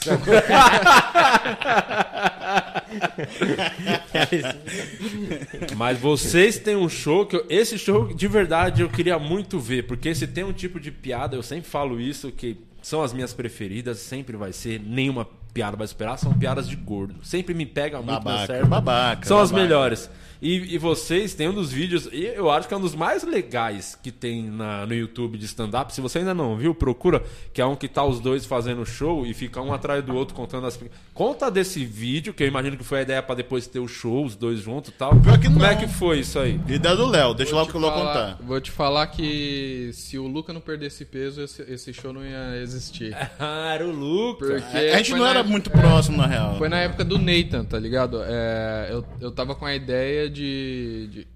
Mas 5.77 5.99
vocês 5.99 6.59
têm 6.59 6.77
um 6.77 6.89
show 6.89 7.27
que 7.27 7.37
eu- 7.37 7.47
esse 7.49 7.79
show 7.79 8.13
de 8.13 8.29
verdade 8.29 8.83
eu 8.83 8.89
queria 8.89 9.19
muito 9.19 9.59
ver, 9.59 9.85
porque 9.87 10.15
se 10.15 10.27
tem 10.27 10.45
um 10.45 10.53
tipo 10.53 10.79
de 10.81 10.91
piada, 10.91 11.37
eu 11.37 11.43
sempre 11.43 11.69
falo 11.69 12.01
isso 12.01 12.31
que 12.31 12.57
são 12.83 13.03
as 13.03 13.13
minhas 13.13 13.33
preferidas, 13.33 13.99
sempre 13.99 14.37
vai 14.37 14.53
ser 14.53 14.81
nenhuma 14.81 15.27
piada 15.55 15.77
pra 15.77 15.87
superar 15.87 16.19
são 16.19 16.33
piadas 16.33 16.69
de 16.69 16.77
gordo. 16.77 17.17
Sempre 17.23 17.55
me 17.55 17.67
pega 17.67 17.99
muito 17.99 18.09
na 18.09 18.21
Babaca, 18.21 18.47
certa. 18.47 18.67
babaca, 18.67 19.27
São 19.27 19.39
as 19.39 19.51
babaca. 19.51 19.69
melhores. 19.69 20.11
E, 20.42 20.74
e 20.74 20.78
vocês 20.78 21.35
têm 21.35 21.48
um 21.48 21.55
dos 21.55 21.70
vídeos, 21.70 22.09
e 22.12 22.24
eu 22.24 22.50
acho 22.50 22.66
que 22.66 22.74
é 22.74 22.76
um 22.76 22.81
dos 22.81 22.96
mais 22.96 23.22
legais 23.22 23.96
que 24.02 24.11
tem 24.11 24.42
na- 24.50 24.85
no 24.85 24.92
YouTube 24.92 25.38
de 25.38 25.44
stand-up. 25.46 25.94
Se 25.94 26.00
você 26.00 26.18
ainda 26.18 26.35
não 26.35 26.57
viu, 26.57 26.74
procura, 26.74 27.22
que 27.55 27.61
é 27.61 27.64
um 27.66 27.76
que 27.76 27.87
tá 27.87 28.05
os 28.05 28.18
dois 28.18 28.44
fazendo 28.44 28.85
show 28.85 29.24
e 29.24 29.33
fica 29.35 29.62
um 29.62 29.72
atrás 29.72 30.05
do 30.05 30.14
outro 30.16 30.35
contando 30.35 30.66
as. 30.66 30.76
Conta 31.14 31.48
desse 31.48 31.85
vídeo, 31.85 32.35
que 32.35 32.42
eu 32.42 32.48
imagino 32.48 32.76
que 32.76 32.83
foi 32.83 32.98
a 32.98 33.02
ideia 33.02 33.22
pra 33.22 33.37
depois 33.37 33.68
ter 33.68 33.78
o 33.78 33.87
show, 33.87 34.24
os 34.24 34.35
dois 34.35 34.59
juntos 34.59 34.90
e 34.90 34.92
tal. 34.94 35.14
Pior 35.20 35.38
que 35.38 35.46
Como 35.46 35.61
não. 35.61 35.66
é 35.66 35.76
que 35.76 35.87
foi 35.87 36.18
isso 36.18 36.38
aí? 36.40 36.59
Ideia 36.66 36.96
do 36.96 37.07
Léo, 37.07 37.35
deixa 37.35 37.55
lá 37.55 37.62
o 37.62 37.66
que 37.68 37.74
eu 37.76 37.81
vou 37.81 37.90
falar- 37.90 38.07
contar. 38.35 38.38
Vou 38.44 38.61
te 38.61 38.70
falar 38.72 39.07
que 39.07 39.90
se 39.92 40.18
o 40.18 40.26
Luca 40.26 40.52
não 40.52 40.61
perdesse 40.61 41.05
peso, 41.05 41.40
esse, 41.42 41.62
esse 41.62 41.92
show 41.92 42.12
não 42.12 42.24
ia 42.24 42.57
existir. 42.61 43.16
Ah, 43.38 43.74
era 43.74 43.87
o 43.87 43.90
Lucas. 43.92 44.62
Porque 44.62 44.76
A 44.76 44.96
gente 44.98 45.12
não 45.12 45.24
era 45.26 45.38
época- 45.40 45.50
muito 45.50 45.70
próximo, 45.70 46.16
na 46.16 46.26
real. 46.26 46.57
Foi 46.59 46.68
na 46.68 46.78
época 46.78 47.05
do 47.05 47.18
Nathan, 47.18 47.64
tá 47.64 47.78
ligado? 47.78 48.20
É, 48.24 48.88
eu, 48.90 49.05
eu 49.20 49.31
tava 49.31 49.55
com 49.55 49.64
a 49.66 49.74
ideia 49.74 50.28
de, 50.33 51.09
de- 51.12 51.27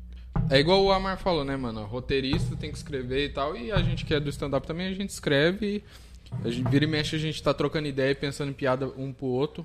É 0.50 0.58
igual 0.58 0.82
o 0.82 0.90
Amar 0.90 1.18
falou, 1.18 1.44
né, 1.44 1.56
mano? 1.56 1.84
Roteirista 1.84 2.56
tem 2.56 2.70
que 2.70 2.76
escrever 2.76 3.26
e 3.26 3.28
tal. 3.28 3.56
E 3.56 3.70
a 3.70 3.78
gente 3.82 4.04
que 4.04 4.14
é 4.14 4.18
do 4.20 4.28
stand-up 4.30 4.66
também, 4.66 4.88
a 4.88 4.92
gente 4.94 5.10
escreve. 5.10 5.84
A 6.44 6.50
gente 6.50 6.68
vira 6.68 6.84
e 6.84 6.88
mexe, 6.88 7.14
a 7.14 7.18
gente 7.18 7.40
tá 7.42 7.54
trocando 7.54 7.86
ideia 7.86 8.10
e 8.10 8.14
pensando 8.14 8.50
em 8.50 8.54
piada 8.54 8.88
um 8.96 9.12
pro 9.12 9.26
outro. 9.26 9.64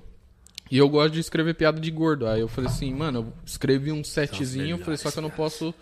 E 0.70 0.78
eu 0.78 0.88
gosto 0.88 1.12
de 1.14 1.20
escrever 1.20 1.54
piada 1.54 1.80
de 1.80 1.90
gordo. 1.90 2.26
Aí 2.26 2.40
eu 2.40 2.48
falei 2.48 2.70
assim, 2.70 2.94
mano, 2.94 3.18
eu 3.18 3.32
escrevi 3.44 3.90
um 3.92 4.02
setzinho, 4.04 4.76
eu 4.76 4.78
falei, 4.78 4.96
só 4.96 5.10
que 5.10 5.18
eu 5.18 5.22
não 5.22 5.30
posso 5.30 5.74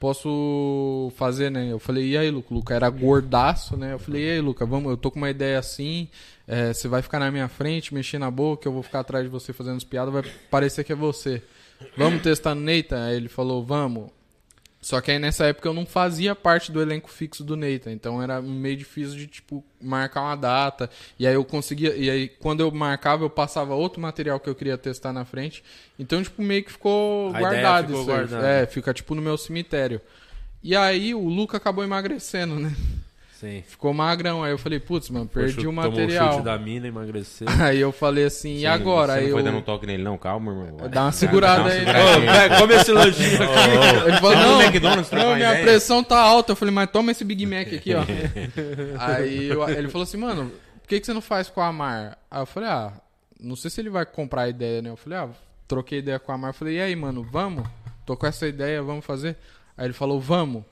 posso 0.00 1.12
fazer, 1.16 1.50
né? 1.50 1.70
Eu 1.72 1.78
falei, 1.78 2.10
e 2.10 2.16
aí, 2.18 2.30
Luca? 2.30 2.48
O 2.52 2.56
Luca 2.56 2.74
era 2.74 2.88
gordaço, 2.90 3.76
né? 3.76 3.92
Eu 3.94 3.98
falei, 3.98 4.26
e 4.26 4.30
aí, 4.32 4.40
Luca, 4.40 4.66
vamos, 4.66 4.90
eu 4.90 4.96
tô 4.96 5.10
com 5.10 5.18
uma 5.18 5.30
ideia 5.30 5.58
assim, 5.58 6.08
é, 6.46 6.72
você 6.72 6.88
vai 6.88 7.00
ficar 7.00 7.18
na 7.18 7.30
minha 7.30 7.48
frente, 7.48 7.94
mexer 7.94 8.18
na 8.18 8.30
boca, 8.30 8.68
eu 8.68 8.72
vou 8.72 8.82
ficar 8.82 9.00
atrás 9.00 9.24
de 9.24 9.30
você 9.30 9.52
fazendo 9.52 9.76
as 9.76 9.84
piadas, 9.84 10.12
vai 10.12 10.22
parecer 10.50 10.84
que 10.84 10.92
é 10.92 10.96
você. 10.96 11.42
Vamos 11.96 12.22
testar 12.22 12.54
no 12.54 12.60
Nathan? 12.62 13.04
Aí 13.06 13.16
ele 13.16 13.28
falou, 13.28 13.64
vamos. 13.64 14.10
Só 14.80 15.00
que 15.00 15.10
aí 15.10 15.18
nessa 15.18 15.46
época 15.46 15.66
eu 15.66 15.72
não 15.72 15.86
fazia 15.86 16.34
parte 16.34 16.70
do 16.70 16.82
elenco 16.82 17.08
fixo 17.10 17.42
do 17.42 17.56
Nathan, 17.56 17.90
então 17.92 18.22
era 18.22 18.42
meio 18.42 18.76
difícil 18.76 19.16
de 19.16 19.26
tipo 19.26 19.64
marcar 19.80 20.20
uma 20.20 20.36
data. 20.36 20.90
E 21.18 21.26
aí 21.26 21.32
eu 21.32 21.42
conseguia, 21.42 21.96
e 21.96 22.10
aí 22.10 22.28
quando 22.28 22.60
eu 22.60 22.70
marcava 22.70 23.24
eu 23.24 23.30
passava 23.30 23.74
outro 23.74 23.98
material 23.98 24.38
que 24.38 24.46
eu 24.46 24.54
queria 24.54 24.76
testar 24.76 25.10
na 25.10 25.24
frente. 25.24 25.64
Então 25.98 26.22
tipo 26.22 26.42
meio 26.42 26.62
que 26.62 26.70
ficou 26.72 27.34
A 27.34 27.38
guardado 27.38 27.86
ficou 27.86 28.02
isso 28.02 28.10
aí. 28.10 28.16
guardada. 28.18 28.46
É, 28.46 28.66
fica 28.66 28.92
tipo 28.92 29.14
no 29.14 29.22
meu 29.22 29.38
cemitério. 29.38 30.02
E 30.62 30.76
aí 30.76 31.14
o 31.14 31.28
Luca 31.28 31.56
acabou 31.56 31.82
emagrecendo, 31.82 32.56
né? 32.56 32.74
Sim. 33.44 33.62
Ficou 33.66 33.92
magrão. 33.92 34.42
Aí 34.42 34.52
eu 34.52 34.58
falei, 34.58 34.80
putz, 34.80 35.10
mano, 35.10 35.26
perdi 35.26 35.52
Chute- 35.52 35.66
o 35.66 35.70
Tomou 35.70 35.84
o 35.86 35.90
material. 35.92 36.32
chute 36.32 36.44
da 36.44 36.58
mina, 36.58 36.88
emagreceu. 36.88 37.46
Aí 37.60 37.78
eu 37.80 37.92
falei 37.92 38.24
assim, 38.24 38.56
e 38.58 38.66
agora? 38.66 39.12
Você 39.12 39.18
Aí 39.18 39.22
não 39.24 39.28
eu 39.30 39.34
foi 39.36 39.42
dando 39.42 39.58
um 39.58 39.62
toque 39.62 39.86
nele, 39.86 40.02
não? 40.02 40.16
Calma, 40.16 40.52
irmão. 40.52 40.76
Vai. 40.78 40.88
Dá 40.88 41.02
uma 41.02 41.12
segurada 41.12 41.56
Dá 41.58 41.64
uma 41.64 41.70
aí, 41.72 42.20
né? 42.48 42.56
Ô, 42.56 42.60
come 42.60 42.74
esse 42.74 42.92
lanchinho 42.92 43.42
aqui. 43.42 44.08
Ele 44.08 44.16
falou, 44.18 44.36
não, 44.36 44.62
McDonald's 44.62 45.10
não 45.10 45.34
minha 45.34 45.50
ideia? 45.50 45.62
pressão 45.64 46.02
tá 46.02 46.18
alta. 46.18 46.52
Eu 46.52 46.56
falei, 46.56 46.72
mas 46.74 46.90
toma 46.90 47.10
esse 47.12 47.24
Big 47.24 47.44
Mac 47.44 47.68
aqui, 47.72 47.94
ó. 47.94 48.02
Aí 48.98 49.48
eu- 49.48 49.68
ele 49.68 49.88
falou 49.88 50.04
assim, 50.04 50.16
mano, 50.16 50.50
por 50.80 50.88
que, 50.88 51.00
que 51.00 51.06
você 51.06 51.12
não 51.12 51.20
faz 51.20 51.48
com 51.48 51.60
a 51.60 51.66
Amar? 51.68 52.18
Aí 52.30 52.40
eu 52.40 52.46
falei, 52.46 52.68
ah, 52.68 52.92
não 53.40 53.56
sei 53.56 53.70
se 53.70 53.80
ele 53.80 53.90
vai 53.90 54.06
comprar 54.06 54.42
a 54.42 54.48
ideia, 54.48 54.80
né? 54.82 54.90
Eu 54.90 54.96
falei, 54.96 55.18
ah, 55.18 55.28
troquei 55.68 55.98
ideia 55.98 56.18
com 56.18 56.32
a 56.32 56.34
Amar. 56.34 56.50
Eu 56.50 56.54
falei, 56.54 56.76
e 56.76 56.80
aí, 56.80 56.96
mano, 56.96 57.26
vamos? 57.30 57.64
Tô 58.06 58.16
com 58.16 58.26
essa 58.26 58.46
ideia, 58.46 58.82
vamos 58.82 59.04
fazer? 59.04 59.36
Aí 59.76 59.86
ele 59.86 59.94
falou, 59.94 60.20
vamos. 60.20 60.62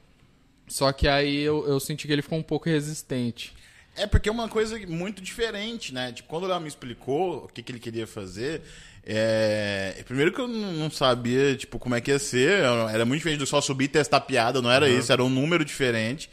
Só 0.72 0.90
que 0.90 1.06
aí 1.06 1.40
eu, 1.42 1.68
eu 1.68 1.78
senti 1.78 2.06
que 2.06 2.12
ele 2.14 2.22
ficou 2.22 2.38
um 2.38 2.42
pouco 2.42 2.66
resistente. 2.66 3.52
É 3.94 4.06
porque 4.06 4.26
é 4.30 4.32
uma 4.32 4.48
coisa 4.48 4.78
muito 4.86 5.20
diferente, 5.20 5.92
né? 5.92 6.12
Tipo, 6.12 6.30
quando 6.30 6.44
o 6.44 6.46
Léo 6.46 6.62
me 6.62 6.66
explicou 6.66 7.44
o 7.44 7.48
que, 7.48 7.62
que 7.62 7.70
ele 7.70 7.78
queria 7.78 8.06
fazer, 8.06 8.62
é... 9.04 10.02
primeiro 10.06 10.32
que 10.32 10.40
eu 10.40 10.48
não 10.48 10.90
sabia, 10.90 11.54
tipo, 11.56 11.78
como 11.78 11.94
é 11.94 12.00
que 12.00 12.10
ia 12.10 12.18
ser. 12.18 12.64
Era 12.90 13.04
muito 13.04 13.18
diferente 13.18 13.40
do 13.40 13.46
só 13.46 13.60
subir 13.60 13.84
e 13.84 13.88
testar 13.88 14.22
piada, 14.22 14.62
não 14.62 14.72
era 14.72 14.88
isso, 14.88 15.12
era 15.12 15.22
um 15.22 15.28
número 15.28 15.62
diferente. 15.62 16.30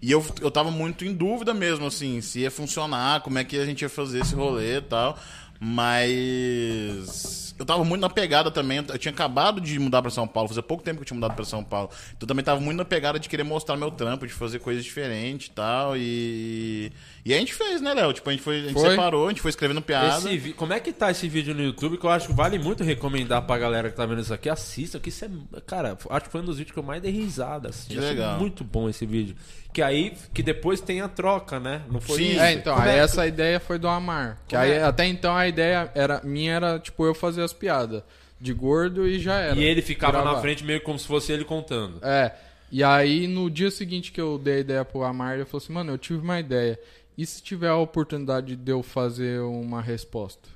E 0.00 0.08
eu, 0.08 0.24
eu 0.40 0.52
tava 0.52 0.70
muito 0.70 1.04
em 1.04 1.12
dúvida 1.12 1.52
mesmo, 1.52 1.86
assim, 1.86 2.20
se 2.20 2.40
ia 2.40 2.50
funcionar, 2.50 3.22
como 3.22 3.40
é 3.40 3.44
que 3.44 3.58
a 3.58 3.66
gente 3.66 3.82
ia 3.82 3.88
fazer 3.88 4.20
esse 4.20 4.36
rolê 4.36 4.76
e 4.76 4.82
tal. 4.82 5.18
Mas 5.62 7.54
eu 7.58 7.66
tava 7.66 7.84
muito 7.84 8.00
na 8.00 8.08
pegada 8.08 8.50
também. 8.50 8.78
Eu 8.78 8.96
tinha 8.96 9.12
acabado 9.12 9.60
de 9.60 9.78
mudar 9.78 10.00
pra 10.00 10.10
São 10.10 10.26
Paulo, 10.26 10.48
fazia 10.48 10.62
pouco 10.62 10.82
tempo 10.82 10.96
que 10.96 11.02
eu 11.02 11.06
tinha 11.06 11.14
mudado 11.14 11.36
pra 11.36 11.44
São 11.44 11.62
Paulo. 11.62 11.90
Então 12.12 12.20
eu 12.22 12.26
também 12.26 12.42
tava 12.42 12.58
muito 12.58 12.78
na 12.78 12.84
pegada 12.86 13.20
de 13.20 13.28
querer 13.28 13.42
mostrar 13.42 13.76
meu 13.76 13.90
trampo, 13.90 14.26
de 14.26 14.32
fazer 14.32 14.60
coisas 14.60 14.82
diferentes 14.82 15.48
e 15.48 15.50
tal. 15.50 15.94
E. 15.94 16.90
E 17.24 17.34
a 17.34 17.38
gente 17.38 17.52
fez, 17.52 17.80
né, 17.82 17.92
Léo? 17.92 18.12
Tipo, 18.14 18.30
a 18.30 18.32
gente 18.32 18.42
foi. 18.42 18.56
A 18.60 18.62
gente 18.62 18.72
Foi. 18.72 18.90
separou, 18.90 19.26
a 19.26 19.28
gente 19.30 19.42
foi 19.42 19.50
escrevendo 19.50 19.82
piada. 19.82 20.16
Esse 20.18 20.38
vi- 20.38 20.52
Como 20.54 20.72
é 20.72 20.80
que 20.80 20.90
tá 20.92 21.10
esse 21.10 21.28
vídeo 21.28 21.54
no 21.54 21.62
YouTube? 21.62 21.98
Que 21.98 22.04
eu 22.06 22.10
acho 22.10 22.28
que 22.28 22.32
vale 22.32 22.58
muito 22.58 22.82
recomendar 22.82 23.42
pra 23.42 23.58
galera 23.58 23.90
que 23.90 23.96
tá 23.96 24.06
vendo 24.06 24.22
isso 24.22 24.32
aqui. 24.32 24.48
Assista, 24.48 24.98
que 24.98 25.10
isso 25.10 25.24
é. 25.26 25.28
Cara, 25.66 25.98
acho 26.08 26.24
que 26.26 26.30
foi 26.32 26.40
um 26.40 26.44
dos 26.44 26.56
vídeos 26.58 26.72
que 26.72 26.78
eu 26.78 26.82
mais 26.82 27.02
dei 27.02 27.12
risada. 27.12 27.68
Assim. 27.68 27.92
Que 27.92 27.98
Achei 27.98 28.10
legal. 28.10 28.38
muito 28.38 28.64
bom 28.64 28.88
esse 28.88 29.04
vídeo. 29.04 29.36
Que 29.72 29.82
aí, 29.82 30.14
que 30.32 30.42
depois 30.42 30.80
tem 30.80 31.00
a 31.02 31.08
troca, 31.08 31.60
né? 31.60 31.82
Não 31.90 32.00
foi 32.00 32.16
Sim. 32.16 32.30
isso? 32.32 32.40
É, 32.40 32.52
então, 32.54 32.74
Como 32.74 32.86
aí 32.86 32.92
é 32.92 32.98
que- 32.98 33.00
essa 33.04 33.26
ideia 33.26 33.60
foi 33.60 33.78
do 33.78 33.86
Amar. 33.86 34.38
Que 34.48 34.56
aí, 34.56 34.70
é? 34.72 34.82
até 34.82 35.06
então 35.06 35.36
a 35.36 35.46
ideia 35.46 35.90
era 35.94 36.20
minha 36.24 36.52
era, 36.54 36.78
tipo, 36.78 37.04
eu 37.04 37.14
fazer 37.14 37.42
as 37.42 37.52
piadas 37.52 38.02
de 38.40 38.52
gordo 38.54 39.06
e 39.06 39.18
já 39.20 39.34
era. 39.34 39.58
E 39.60 39.62
ele 39.62 39.82
ficava 39.82 40.16
na 40.18 40.24
Gravar. 40.24 40.40
frente 40.40 40.64
meio 40.64 40.80
como 40.80 40.98
se 40.98 41.06
fosse 41.06 41.30
ele 41.30 41.44
contando. 41.44 41.98
É. 42.02 42.32
E 42.72 42.82
aí, 42.84 43.26
no 43.26 43.50
dia 43.50 43.70
seguinte 43.70 44.10
que 44.12 44.20
eu 44.20 44.38
dei 44.38 44.54
a 44.54 44.58
ideia 44.60 44.84
pro 44.84 45.02
Amar, 45.02 45.34
ele 45.34 45.44
falou 45.44 45.62
assim, 45.62 45.72
mano, 45.72 45.92
eu 45.92 45.98
tive 45.98 46.20
uma 46.20 46.38
ideia. 46.40 46.78
E 47.20 47.26
se 47.26 47.42
tiver 47.42 47.68
a 47.68 47.76
oportunidade 47.76 48.56
de 48.56 48.72
eu 48.72 48.82
fazer 48.82 49.40
uma 49.42 49.82
resposta? 49.82 50.48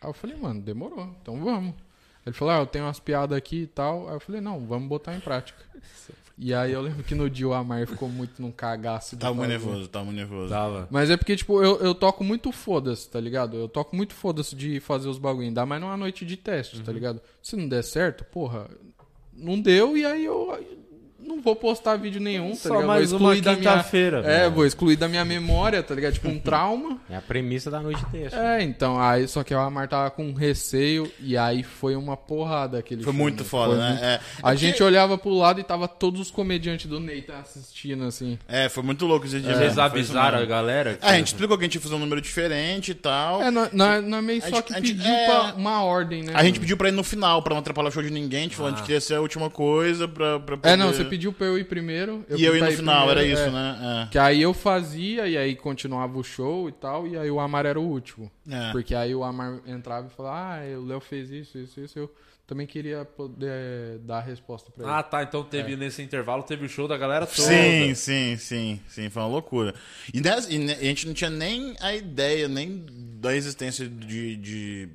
Aí 0.00 0.08
eu 0.08 0.14
falei, 0.14 0.36
mano, 0.36 0.58
demorou, 0.58 1.14
então 1.20 1.38
vamos. 1.44 1.74
Ele 2.24 2.34
falou, 2.34 2.54
ah, 2.54 2.58
eu 2.60 2.66
tenho 2.66 2.86
umas 2.86 2.98
piadas 2.98 3.36
aqui 3.36 3.62
e 3.62 3.66
tal. 3.66 4.08
Aí 4.08 4.14
eu 4.14 4.20
falei, 4.20 4.40
não, 4.40 4.58
vamos 4.64 4.88
botar 4.88 5.14
em 5.14 5.20
prática. 5.20 5.58
E 6.40 6.54
aí 6.54 6.70
eu 6.72 6.80
lembro 6.80 7.02
que 7.02 7.16
no 7.16 7.28
dia 7.28 7.48
o 7.48 7.52
Amar 7.52 7.84
ficou 7.84 8.08
muito 8.08 8.40
num 8.40 8.52
cagaço. 8.52 9.16
Tava 9.16 9.34
muito 9.34 9.48
nervoso, 9.48 9.88
tava 9.88 10.04
muito 10.04 10.18
nervoso. 10.18 10.48
Tava. 10.48 10.86
Mas 10.88 11.10
é 11.10 11.16
porque, 11.16 11.34
tipo, 11.34 11.60
eu, 11.60 11.80
eu 11.80 11.92
toco 11.96 12.22
muito 12.22 12.52
foda-se, 12.52 13.10
tá 13.10 13.18
ligado? 13.20 13.56
Eu 13.56 13.68
toco 13.68 13.96
muito 13.96 14.14
foda-se 14.14 14.54
de 14.54 14.78
fazer 14.78 15.08
os 15.08 15.18
bagulho. 15.18 15.46
Ainda 15.48 15.66
mais 15.66 15.80
numa 15.80 15.96
noite 15.96 16.24
de 16.24 16.36
teste, 16.36 16.76
Uhum. 16.76 16.84
tá 16.84 16.92
ligado? 16.92 17.20
Se 17.42 17.56
não 17.56 17.66
der 17.68 17.82
certo, 17.82 18.22
porra, 18.22 18.70
não 19.32 19.60
deu 19.60 19.96
e 19.98 20.06
aí 20.06 20.24
eu 20.24 20.56
não 21.28 21.40
vou 21.40 21.54
postar 21.54 21.96
vídeo 21.96 22.20
nenhum, 22.20 22.50
tá 22.50 22.56
Só 22.56 22.68
ligado? 22.70 22.86
mais 22.86 23.10
vou 23.10 23.20
uma 23.20 23.34
excluir 23.34 23.44
da 23.44 23.60
minha. 23.60 23.70
quinta-feira. 23.72 24.18
É, 24.24 24.48
vou 24.50 24.66
excluir 24.66 24.96
da 24.96 25.08
minha 25.08 25.24
memória, 25.24 25.82
tá 25.82 25.94
ligado? 25.94 26.14
Tipo, 26.14 26.28
um 26.28 26.38
trauma. 26.38 26.98
É 27.10 27.16
a 27.16 27.20
premissa 27.22 27.70
da 27.70 27.80
noite 27.80 28.04
de 28.04 28.10
texto. 28.10 28.36
É, 28.36 28.62
então, 28.62 29.00
aí 29.00 29.28
só 29.28 29.44
que 29.44 29.52
a 29.54 29.60
Amar 29.60 29.88
tava 29.88 30.10
com 30.10 30.32
receio 30.32 31.10
e 31.20 31.36
aí 31.36 31.62
foi 31.62 31.94
uma 31.94 32.16
porrada 32.16 32.78
aquele 32.78 33.02
Foi 33.02 33.12
filme. 33.12 33.22
muito 33.22 33.44
foda, 33.44 33.70
Foi 33.72 33.78
né? 33.78 33.88
muito- 33.90 34.04
É, 34.04 34.14
A 34.14 34.20
porque- 34.42 34.56
gente 34.56 34.82
olhava 34.82 35.18
pro 35.18 35.30
lado 35.34 35.60
e 35.60 35.64
tava 35.64 35.86
todos 35.86 36.20
os 36.20 36.30
comediantes 36.30 36.86
do 36.86 36.98
Nathan 36.98 37.34
assistindo, 37.40 38.04
assim. 38.04 38.38
É, 38.48 38.68
foi 38.68 38.82
muito 38.82 39.06
louco 39.06 39.26
esse 39.26 39.40
dia. 39.40 39.54
Foi 39.54 39.66
isso 39.66 39.80
avisaram 39.80 40.38
a 40.38 40.44
galera? 40.44 40.98
É, 41.02 41.08
a 41.10 41.14
gente 41.16 41.28
explicou 41.28 41.56
que 41.58 41.64
a 41.64 41.66
gente 41.66 41.74
ia 41.76 41.80
fazer 41.80 41.94
um 41.94 41.98
número 41.98 42.20
diferente 42.20 42.92
e 42.92 42.94
tal. 42.94 43.42
É, 43.42 43.50
nós, 43.50 43.70
nós, 43.72 44.04
nós 44.04 44.24
meio 44.24 44.38
A 44.42 44.48
só 44.48 44.56
gente- 44.56 44.64
que 44.64 44.72
a 44.72 44.76
gente- 44.76 44.94
pediu 44.94 45.12
é. 45.12 45.26
pra 45.26 45.54
uma 45.56 45.82
ordem, 45.84 46.22
né? 46.22 46.32
A 46.34 46.42
gente 46.44 46.54
mano? 46.54 46.60
pediu 46.60 46.76
pra 46.76 46.88
ir 46.88 46.92
no 46.92 47.04
final, 47.04 47.42
pra 47.42 47.52
não 47.54 47.60
atrapalhar 47.60 47.88
o 47.88 47.92
show 47.92 48.02
de 48.02 48.10
ninguém. 48.10 48.40
A 48.40 48.42
gente 48.44 48.56
falou, 48.56 48.72
a 48.72 48.74
gente 48.74 48.84
queria 48.84 49.00
ser 49.00 49.14
a 49.14 49.20
última 49.20 49.50
coisa 49.50 50.06
pra, 50.08 50.38
pra 50.40 50.56
poder... 50.56 50.72
É, 50.72 50.76
não, 50.76 50.92
você 50.92 51.04
pediu 51.04 51.17
pra 51.32 51.46
eu 51.46 51.58
ir 51.58 51.64
primeiro. 51.64 52.24
E 52.30 52.44
eu 52.44 52.56
ir 52.56 52.60
no 52.62 52.70
final, 52.70 53.10
era 53.10 53.20
primeiro, 53.20 53.40
isso, 53.40 53.48
é. 53.48 53.52
né? 53.52 54.08
Que 54.10 54.18
aí 54.18 54.40
eu 54.40 54.54
fazia 54.54 55.26
e 55.26 55.36
aí 55.36 55.56
continuava 55.56 56.18
o 56.18 56.22
show 56.24 56.68
e 56.68 56.72
tal, 56.72 57.06
e 57.06 57.16
aí 57.18 57.30
o 57.30 57.40
Amar 57.40 57.66
era 57.66 57.80
o 57.80 57.82
último. 57.84 58.30
É. 58.48 58.70
Porque 58.72 58.94
aí 58.94 59.14
o 59.14 59.24
Amar 59.24 59.60
entrava 59.66 60.06
e 60.06 60.10
falava, 60.10 60.56
ah, 60.62 60.78
o 60.78 60.84
Léo 60.86 61.00
fez 61.00 61.30
isso, 61.30 61.58
isso, 61.58 61.80
isso, 61.80 61.98
eu 61.98 62.12
também 62.46 62.66
queria 62.66 63.04
poder 63.04 63.98
dar 64.00 64.18
a 64.18 64.22
resposta 64.22 64.70
pra 64.70 64.84
ele. 64.84 64.92
Ah, 64.92 65.02
tá. 65.02 65.22
Então 65.22 65.44
teve 65.44 65.76
nesse 65.76 66.00
intervalo, 66.00 66.42
teve 66.42 66.64
o 66.64 66.68
show 66.68 66.88
da 66.88 66.96
galera 66.96 67.26
toda. 67.26 67.42
Sim, 67.46 67.94
sim, 67.94 68.36
sim, 68.38 68.80
sim, 68.88 69.10
foi 69.10 69.20
uma 69.22 69.28
loucura. 69.28 69.74
E, 70.14 70.20
nessa- 70.20 70.48
ne- 70.48 70.72
e 70.80 70.80
a 70.80 70.84
gente 70.84 71.06
não 71.06 71.12
tinha 71.12 71.28
nem 71.28 71.76
a 71.80 71.94
ideia, 71.94 72.48
nem 72.48 72.86
da 73.20 73.36
existência 73.36 73.86
de. 73.86 74.36
de 74.36 74.88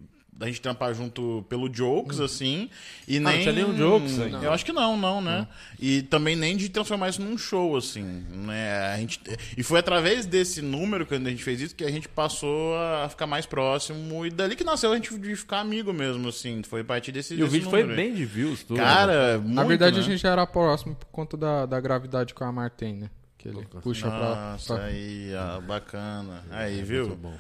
da 0.44 0.48
gente 0.50 0.62
trampar 0.62 0.94
junto 0.94 1.46
pelo 1.48 1.70
Jokes, 1.74 2.20
assim, 2.20 2.70
e 3.08 3.18
Ah, 3.18 3.22
não 3.22 3.32
nem... 3.32 3.42
tinha 3.42 3.54
nenhum 3.54 3.74
Jokes 3.76 4.20
ainda. 4.20 4.38
Eu 4.40 4.52
acho 4.52 4.66
que 4.66 4.74
não, 4.74 4.98
não, 4.98 5.22
né? 5.22 5.48
E 5.80 6.02
também 6.02 6.36
nem 6.36 6.58
de 6.58 6.68
transformar 6.68 7.08
isso 7.10 7.22
num 7.22 7.38
show, 7.38 7.78
assim, 7.78 8.04
né? 8.04 8.94
A 8.94 8.98
gente... 8.98 9.22
E 9.58 9.64
foi 9.64 9.80
através 9.80 10.26
desse 10.26 10.62
número, 10.62 11.06
quando 11.06 11.28
a 11.28 11.30
gente 11.30 11.44
fez 11.44 11.62
isso, 11.62 11.76
que 11.76 11.84
a 11.84 11.92
gente 11.92 12.10
passou 12.10 12.76
a 12.78 13.08
ficar 13.10 13.26
mais 13.26 13.46
próximo, 13.46 14.26
e 14.26 14.30
dali 14.30 14.56
que 14.56 14.64
nasceu 14.64 14.92
a 14.92 14.96
gente 14.96 15.18
de 15.18 15.36
ficar 15.36 15.62
amigo 15.62 15.94
mesmo, 15.94 16.28
assim, 16.28 16.62
foi 16.64 16.82
a 16.82 16.84
partir 16.84 17.12
desse 17.14 17.34
E 17.34 17.38
o 17.38 17.46
desse 17.46 17.52
vídeo 17.58 17.70
foi 17.70 17.82
número 17.84 18.00
aí. 18.02 18.08
bem 18.08 18.16
de 18.16 18.26
views, 18.26 18.64
tudo. 18.64 18.78
Cara, 18.78 19.38
muito, 19.40 19.54
Na 19.56 19.64
verdade, 19.64 19.96
né? 19.98 20.02
a 20.02 20.06
gente 20.06 20.22
já 20.22 20.32
era 20.32 20.46
próximo 20.46 20.96
por 20.96 21.08
conta 21.08 21.38
da, 21.38 21.66
da 21.66 21.80
gravidade 21.80 22.34
que 22.34 22.44
o 22.44 22.46
Amar 22.46 22.70
tem, 22.70 22.96
né? 22.96 23.10
Que 23.38 23.50
ele 23.50 23.66
puxa 23.82 24.10
pra, 24.10 24.20
Nossa, 24.52 24.76
pra- 24.76 24.86
aí, 24.86 25.32
ó, 25.36 25.60
bacana. 25.62 26.44
Aí, 26.50 26.82
viu? 26.82 27.08
muito 27.08 27.20
bom. 27.22 27.34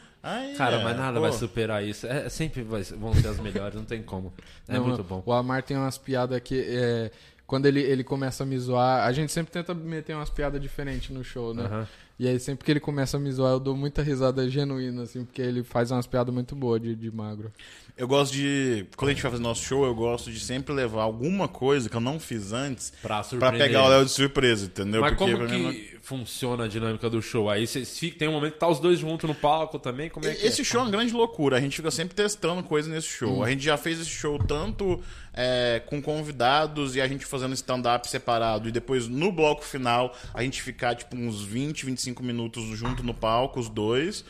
Cara, 0.57 0.77
é, 0.77 0.83
mas 0.83 0.97
nada 0.97 1.15
pô. 1.15 1.21
vai 1.21 1.31
superar 1.33 1.83
isso. 1.85 2.07
É, 2.07 2.29
sempre 2.29 2.63
vai- 2.63 2.81
vão 2.83 3.13
ser 3.13 3.27
as 3.27 3.39
melhores, 3.39 3.75
não 3.75 3.83
tem 3.83 4.01
como. 4.01 4.33
É 4.67 4.75
Não, 4.77 4.85
muito 4.87 5.03
bom. 5.03 5.21
O 5.25 5.33
Amar 5.33 5.61
tem 5.63 5.75
umas 5.77 5.97
piadas 5.97 6.39
que. 6.39 6.63
é, 6.65 7.11
quando 7.45 7.65
ele, 7.65 7.81
ele 7.81 8.03
começa 8.05 8.43
a 8.43 8.45
me 8.45 8.57
zoar, 8.57 9.05
a 9.05 9.11
gente 9.11 9.31
sempre 9.31 9.51
tenta 9.51 9.73
meter 9.73 10.15
umas 10.15 10.29
piadas 10.29 10.61
diferentes 10.61 11.09
no 11.09 11.23
show, 11.23 11.53
né? 11.53 11.65
Aham. 11.65 11.87
E 12.17 12.27
aí 12.27 12.39
sempre 12.39 12.63
que 12.63 12.71
ele 12.71 12.79
começa 12.79 13.17
a 13.17 13.19
me 13.19 13.29
zoar, 13.31 13.51
eu 13.53 13.59
dou 13.59 13.75
muita 13.75 14.01
risada 14.01 14.47
genuína, 14.49 15.03
assim, 15.03 15.25
porque 15.25 15.41
ele 15.41 15.61
faz 15.63 15.91
umas 15.91 16.07
piadas 16.07 16.33
muito 16.33 16.55
boas 16.55 16.81
de, 16.81 16.95
de 16.95 17.11
magro. 17.11 17.51
Eu 17.95 18.07
gosto 18.07 18.33
de. 18.33 18.87
Quando 18.97 19.09
a 19.09 19.13
gente 19.13 19.21
vai 19.21 19.31
fazer 19.31 19.43
nosso 19.43 19.63
show, 19.63 19.85
eu 19.85 19.93
gosto 19.93 20.31
de 20.31 20.39
sempre 20.39 20.73
levar 20.73 21.03
alguma 21.03 21.47
coisa 21.47 21.87
que 21.87 21.95
eu 21.95 22.01
não 22.01 22.19
fiz 22.19 22.51
antes 22.51 22.91
Pra 23.03 23.21
pra 23.23 23.51
pegar 23.51 23.83
o 23.85 23.87
Léo 23.87 24.03
de 24.03 24.09
surpresa, 24.09 24.65
entendeu? 24.65 24.99
Mas 25.01 25.11
Porque 25.15 25.31
como 25.31 25.47
não- 25.47 25.71
que 25.71 25.99
funciona 26.01 26.63
a 26.63 26.67
dinâmica 26.67 27.07
do 27.07 27.21
show? 27.21 27.51
Aí 27.51 27.67
vocês 27.67 27.99
ficam- 27.99 28.17
tem 28.17 28.27
um 28.27 28.31
momento 28.31 28.53
que 28.53 28.59
tá 28.59 28.67
os 28.67 28.79
dois 28.79 28.97
juntos 28.97 29.29
no 29.29 29.35
palco 29.35 29.77
também? 29.77 30.09
Como 30.09 30.25
é 30.25 30.33
que 30.33 30.43
Esse 30.43 30.65
show 30.65 30.81
é 30.81 30.83
uma 30.85 30.89
grande 30.91 31.13
loucura. 31.13 31.57
A 31.57 31.61
gente 31.61 31.75
fica 31.75 31.91
sempre 31.91 32.15
testando 32.15 32.63
coisas 32.63 32.91
nesse 32.91 33.07
show. 33.09 33.37
Hum. 33.39 33.43
A 33.43 33.49
gente 33.51 33.63
já 33.63 33.77
fez 33.77 33.99
esse 33.99 34.09
show 34.09 34.39
tanto 34.39 34.99
é, 35.31 35.79
com 35.85 36.01
convidados 36.01 36.95
e 36.95 37.01
a 37.01 37.07
gente 37.07 37.25
fazendo 37.27 37.53
stand-up 37.53 38.09
separado. 38.09 38.67
E 38.67 38.71
depois, 38.71 39.07
no 39.07 39.31
bloco 39.31 39.63
final, 39.63 40.15
a 40.33 40.41
gente 40.41 40.63
ficar 40.63 40.95
tipo 40.95 41.15
uns 41.15 41.43
20, 41.43 41.85
25 41.85 42.23
minutos 42.23 42.63
junto 42.75 43.03
no 43.03 43.13
palco, 43.13 43.59
os 43.59 43.69
dois. 43.69 44.25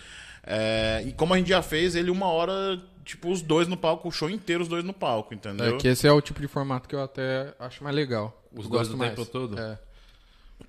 É, 0.46 1.02
e 1.08 1.14
como 1.14 1.34
a 1.34 1.38
gente 1.38 1.48
já 1.48 1.62
fez, 1.62 1.96
ele 1.96 2.12
uma 2.12 2.26
hora, 2.28 2.78
tipo, 3.04 3.32
os 3.32 3.42
dois 3.42 3.68
no 3.68 3.78
palco, 3.78 4.08
o 4.08 4.12
show 4.12 4.30
inteiro, 4.30 4.64
os 4.64 4.68
dois 4.68 4.84
no 4.84 4.94
palco, 4.94 5.34
entendeu? 5.34 5.76
É 5.76 5.78
que 5.78 5.88
esse 5.88 6.08
é 6.08 6.12
o 6.12 6.22
tipo 6.22 6.42
de 6.42 6.48
formato 6.48 6.88
que 6.88 6.96
eu 6.96 7.04
até 7.04 7.54
acho 7.60 7.84
mais 7.84 7.96
legal. 7.96 8.42
Os 8.52 8.68
dois 8.68 8.88
gosto 8.88 8.94
o 8.94 8.98
mais. 8.98 9.14
tempo 9.16 9.26
todo? 9.26 9.60
É. 9.60 9.80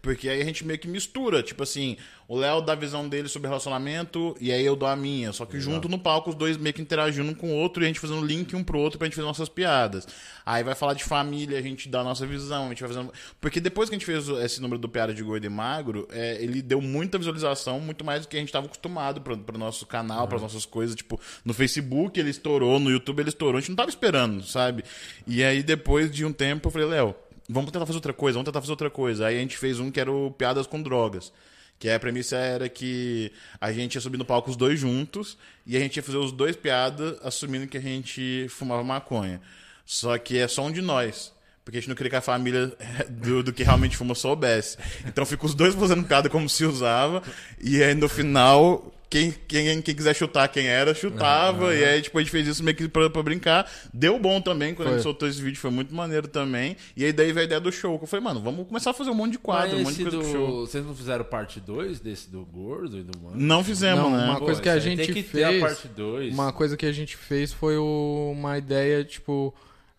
Porque 0.04 0.28
aí 0.28 0.42
a 0.42 0.44
gente 0.44 0.66
meio 0.66 0.78
que 0.78 0.86
mistura, 0.86 1.42
tipo 1.42 1.62
assim, 1.62 1.96
o 2.28 2.36
Léo 2.36 2.60
dá 2.60 2.74
a 2.74 2.76
visão 2.76 3.08
dele 3.08 3.26
sobre 3.26 3.48
relacionamento 3.48 4.36
e 4.38 4.52
aí 4.52 4.62
eu 4.62 4.76
dou 4.76 4.86
a 4.86 4.94
minha. 4.94 5.32
Só 5.32 5.46
que 5.46 5.58
junto 5.58 5.88
no 5.88 5.98
palco, 5.98 6.28
os 6.28 6.36
dois 6.36 6.58
meio 6.58 6.74
que 6.74 6.82
interagindo 6.82 7.30
um 7.30 7.34
com 7.34 7.50
o 7.50 7.54
outro 7.54 7.82
e 7.82 7.84
a 7.84 7.86
gente 7.86 7.98
fazendo 7.98 8.24
link 8.24 8.54
um 8.54 8.62
pro 8.62 8.78
outro 8.78 8.98
pra 8.98 9.06
gente 9.06 9.14
fazer 9.14 9.26
nossas 9.26 9.48
piadas. 9.48 10.06
Aí 10.44 10.62
vai 10.62 10.74
falar 10.74 10.92
de 10.92 11.02
família, 11.02 11.58
a 11.58 11.62
gente 11.62 11.88
dá 11.88 12.00
a 12.00 12.04
nossa 12.04 12.26
visão, 12.26 12.66
a 12.66 12.68
gente 12.68 12.80
vai 12.80 12.88
fazendo. 12.92 13.14
Porque 13.40 13.60
depois 13.60 13.88
que 13.88 13.94
a 13.94 13.98
gente 13.98 14.04
fez 14.04 14.28
esse 14.28 14.60
número 14.60 14.78
do 14.78 14.90
Piada 14.90 15.14
de 15.14 15.22
Gordo 15.22 15.46
e 15.46 15.48
Magro, 15.48 16.06
é, 16.12 16.36
ele 16.38 16.60
deu 16.60 16.82
muita 16.82 17.16
visualização, 17.16 17.80
muito 17.80 18.04
mais 18.04 18.22
do 18.22 18.28
que 18.28 18.36
a 18.36 18.40
gente 18.40 18.52
tava 18.52 18.66
acostumado 18.66 19.22
pro, 19.22 19.38
pro 19.38 19.56
nosso 19.56 19.86
canal, 19.86 20.28
pras 20.28 20.42
nossas 20.42 20.66
coisas. 20.66 20.94
Tipo, 20.94 21.18
no 21.46 21.54
Facebook 21.54 22.20
ele 22.20 22.28
estourou, 22.28 22.78
no 22.78 22.90
YouTube 22.90 23.20
ele 23.20 23.30
estourou, 23.30 23.56
a 23.56 23.60
gente 23.60 23.70
não 23.70 23.76
tava 23.76 23.88
esperando, 23.88 24.42
sabe? 24.44 24.84
E 25.26 25.42
aí 25.42 25.62
depois 25.62 26.10
de 26.10 26.26
um 26.26 26.32
tempo 26.32 26.68
eu 26.68 26.70
falei, 26.70 26.88
Léo, 26.88 27.14
vamos 27.48 27.70
tentar 27.70 27.86
fazer 27.86 27.98
outra 27.98 28.12
coisa, 28.12 28.36
vamos 28.36 28.46
tentar 28.46 28.60
fazer 28.60 28.72
outra 28.72 28.90
coisa. 28.90 29.26
Aí 29.26 29.36
a 29.36 29.40
gente 29.40 29.56
fez 29.56 29.80
um 29.80 29.90
que 29.90 30.00
era 30.00 30.10
o 30.10 30.30
Piadas 30.30 30.66
com 30.66 30.82
Drogas. 30.82 31.32
Que 31.78 31.90
a 31.90 31.98
premissa 31.98 32.36
era 32.36 32.68
que 32.68 33.32
a 33.60 33.72
gente 33.72 33.96
ia 33.96 34.00
subir 34.00 34.16
no 34.16 34.24
palco 34.24 34.48
os 34.48 34.56
dois 34.56 34.78
juntos 34.78 35.36
e 35.66 35.76
a 35.76 35.80
gente 35.80 35.96
ia 35.96 36.02
fazer 36.02 36.18
os 36.18 36.30
dois 36.30 36.54
piadas 36.56 37.18
assumindo 37.22 37.66
que 37.66 37.76
a 37.76 37.80
gente 37.80 38.46
fumava 38.48 38.82
maconha. 38.84 39.40
Só 39.84 40.16
que 40.16 40.38
é 40.38 40.48
só 40.48 40.62
um 40.62 40.72
de 40.72 40.80
nós. 40.80 41.32
Porque 41.64 41.78
a 41.78 41.80
gente 41.80 41.88
não 41.88 41.96
queria 41.96 42.10
que 42.10 42.16
a 42.16 42.20
família 42.20 42.72
do, 43.10 43.42
do 43.42 43.52
que 43.52 43.64
realmente 43.64 43.96
fuma 43.96 44.14
soubesse. 44.14 44.78
Então 45.06 45.26
fica 45.26 45.44
os 45.46 45.54
dois 45.54 45.74
fazendo 45.74 46.04
piada 46.04 46.30
como 46.30 46.48
se 46.48 46.64
usava. 46.64 47.22
E 47.60 47.82
aí 47.82 47.94
no 47.94 48.08
final, 48.08 48.93
quem, 49.14 49.32
quem, 49.46 49.80
quem 49.80 49.94
quiser 49.94 50.12
chutar 50.12 50.48
quem 50.48 50.66
era, 50.66 50.92
chutava. 50.92 51.72
E 51.72 51.84
aí 51.84 52.02
tipo, 52.02 52.18
a 52.18 52.20
gente 52.20 52.32
fez 52.32 52.48
isso 52.48 52.64
meio 52.64 52.76
que 52.76 52.88
pra, 52.88 53.08
pra 53.08 53.22
brincar. 53.22 53.70
Deu 53.92 54.18
bom 54.18 54.40
também 54.40 54.74
quando 54.74 54.88
a 54.88 54.90
gente 54.90 55.02
Foi. 55.02 55.12
soltou 55.12 55.28
esse 55.28 55.40
vídeo, 55.40 55.56
foi 55.60 55.70
muito 55.70 55.94
maneiro 55.94 56.26
também. 56.26 56.76
E 56.96 57.04
aí 57.04 57.12
daí 57.12 57.28
veio 57.30 57.42
a 57.42 57.44
ideia 57.44 57.60
do 57.60 57.70
show. 57.70 57.96
Que 57.96 58.04
eu 58.04 58.08
falei, 58.08 58.24
mano, 58.24 58.40
vamos 58.40 58.66
começar 58.66 58.90
a 58.90 58.92
fazer 58.92 59.10
um 59.10 59.14
monte 59.14 59.32
de 59.32 59.38
quadro, 59.38 59.76
um 59.76 59.82
monte 59.84 59.94
de 59.98 60.02
coisa 60.02 60.16
do... 60.16 60.22
pro 60.24 60.32
show. 60.32 60.66
Vocês 60.66 60.84
não 60.84 60.96
fizeram 60.96 61.24
parte 61.24 61.60
2 61.60 62.00
desse 62.00 62.28
do 62.28 62.44
gordo 62.44 62.98
e 62.98 63.04
do 63.04 63.16
mano? 63.20 63.36
Não 63.36 63.62
fizemos, 63.62 64.02
Não, 64.02 64.16
né? 64.16 64.24
uma 64.24 64.40
coisa 64.40 64.60
que 64.60 64.68
a 64.68 64.80
gente 64.80 65.04
tem 65.06 65.14
que 65.14 65.22
ter 65.22 65.44
a 65.44 65.48
fez- 65.50 65.62
parte 65.62 65.86
2. 65.88 66.34
Uma 66.34 66.52
coisa 66.52 66.76
que 66.76 66.86
a 66.86 66.92
gente 66.92 67.16
fez 67.16 67.52
foi 67.52 67.76
o- 67.78 68.32
uma 68.36 68.58
ideia, 68.58 69.04
tipo. 69.04 69.54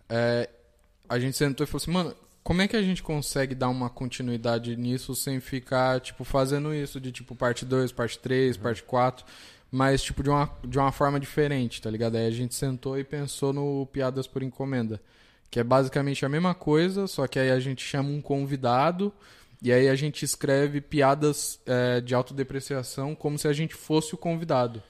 é, 0.10 0.50
a 1.08 1.18
gente 1.20 1.38
sentou 1.38 1.64
e 1.64 1.68
falou 1.68 1.82
assim, 1.82 1.92
mano, 1.92 2.16
como 2.46 2.62
é 2.62 2.68
que 2.68 2.76
a 2.76 2.82
gente 2.84 3.02
consegue 3.02 3.56
dar 3.56 3.70
uma 3.70 3.90
continuidade 3.90 4.76
nisso 4.76 5.16
sem 5.16 5.40
ficar, 5.40 6.00
tipo, 6.00 6.24
fazendo 6.24 6.76
isso 6.76 7.02
de 7.02 7.12
tipo 7.12 7.36
parte 7.36 7.66
2, 7.66 7.92
parte 7.92 8.20
3, 8.20 8.56
parte 8.56 8.84
4, 8.84 9.26
mas 9.72 10.04
tipo 10.04 10.22
de 10.22 10.30
uma, 10.30 10.56
de 10.64 10.78
uma 10.78 10.92
forma 10.92 11.20
diferente, 11.20 11.82
tá 11.82 11.90
ligado? 11.90 12.18
Aí 12.18 12.28
a 12.28 12.32
gente 12.32 12.54
sentou 12.54 13.00
e 13.00 13.04
pensou 13.04 13.52
no 13.52 13.88
Piadas 13.88 14.28
por 14.28 14.44
Encomenda. 14.44 15.02
Que 15.50 15.60
é 15.60 15.64
basicamente 15.64 16.24
a 16.24 16.30
mesma 16.30 16.54
coisa, 16.54 17.08
só 17.08 17.26
que 17.26 17.40
aí 17.40 17.50
a 17.50 17.60
gente 17.60 17.84
chama 17.84 18.10
um 18.10 18.22
convidado 18.22 19.12
e 19.60 19.74
aí 19.74 19.90
a 19.90 19.96
gente 19.96 20.24
escreve 20.24 20.82
piadas 20.82 21.60
é, 21.66 22.00
de 22.00 22.14
autodepreciação 22.14 23.16
como 23.16 23.40
se 23.40 23.48
a 23.48 23.54
gente 23.54 23.74
fosse 23.74 24.14
o 24.14 24.20
convidado. 24.20 24.84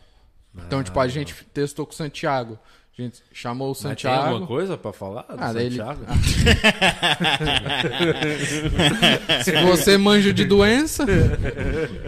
Então, 0.53 0.83
tipo, 0.83 0.99
a 0.99 1.07
gente 1.07 1.33
testou 1.53 1.85
com 1.85 1.93
o 1.93 1.95
Santiago. 1.95 2.59
A 2.97 3.01
gente 3.01 3.21
chamou 3.33 3.67
o 3.67 3.71
Mas 3.71 3.79
tem 3.79 3.89
Santiago. 3.89 4.27
alguma 4.29 4.47
coisa 4.47 4.77
pra 4.77 4.93
falar 4.93 5.23
do 5.23 5.35
Ah, 5.37 5.51
ele- 5.61 5.75
Santiago? 5.75 5.99
Se 9.43 9.51
você 9.63 9.97
manja 9.97 10.31
de 10.33 10.45
doença. 10.45 11.05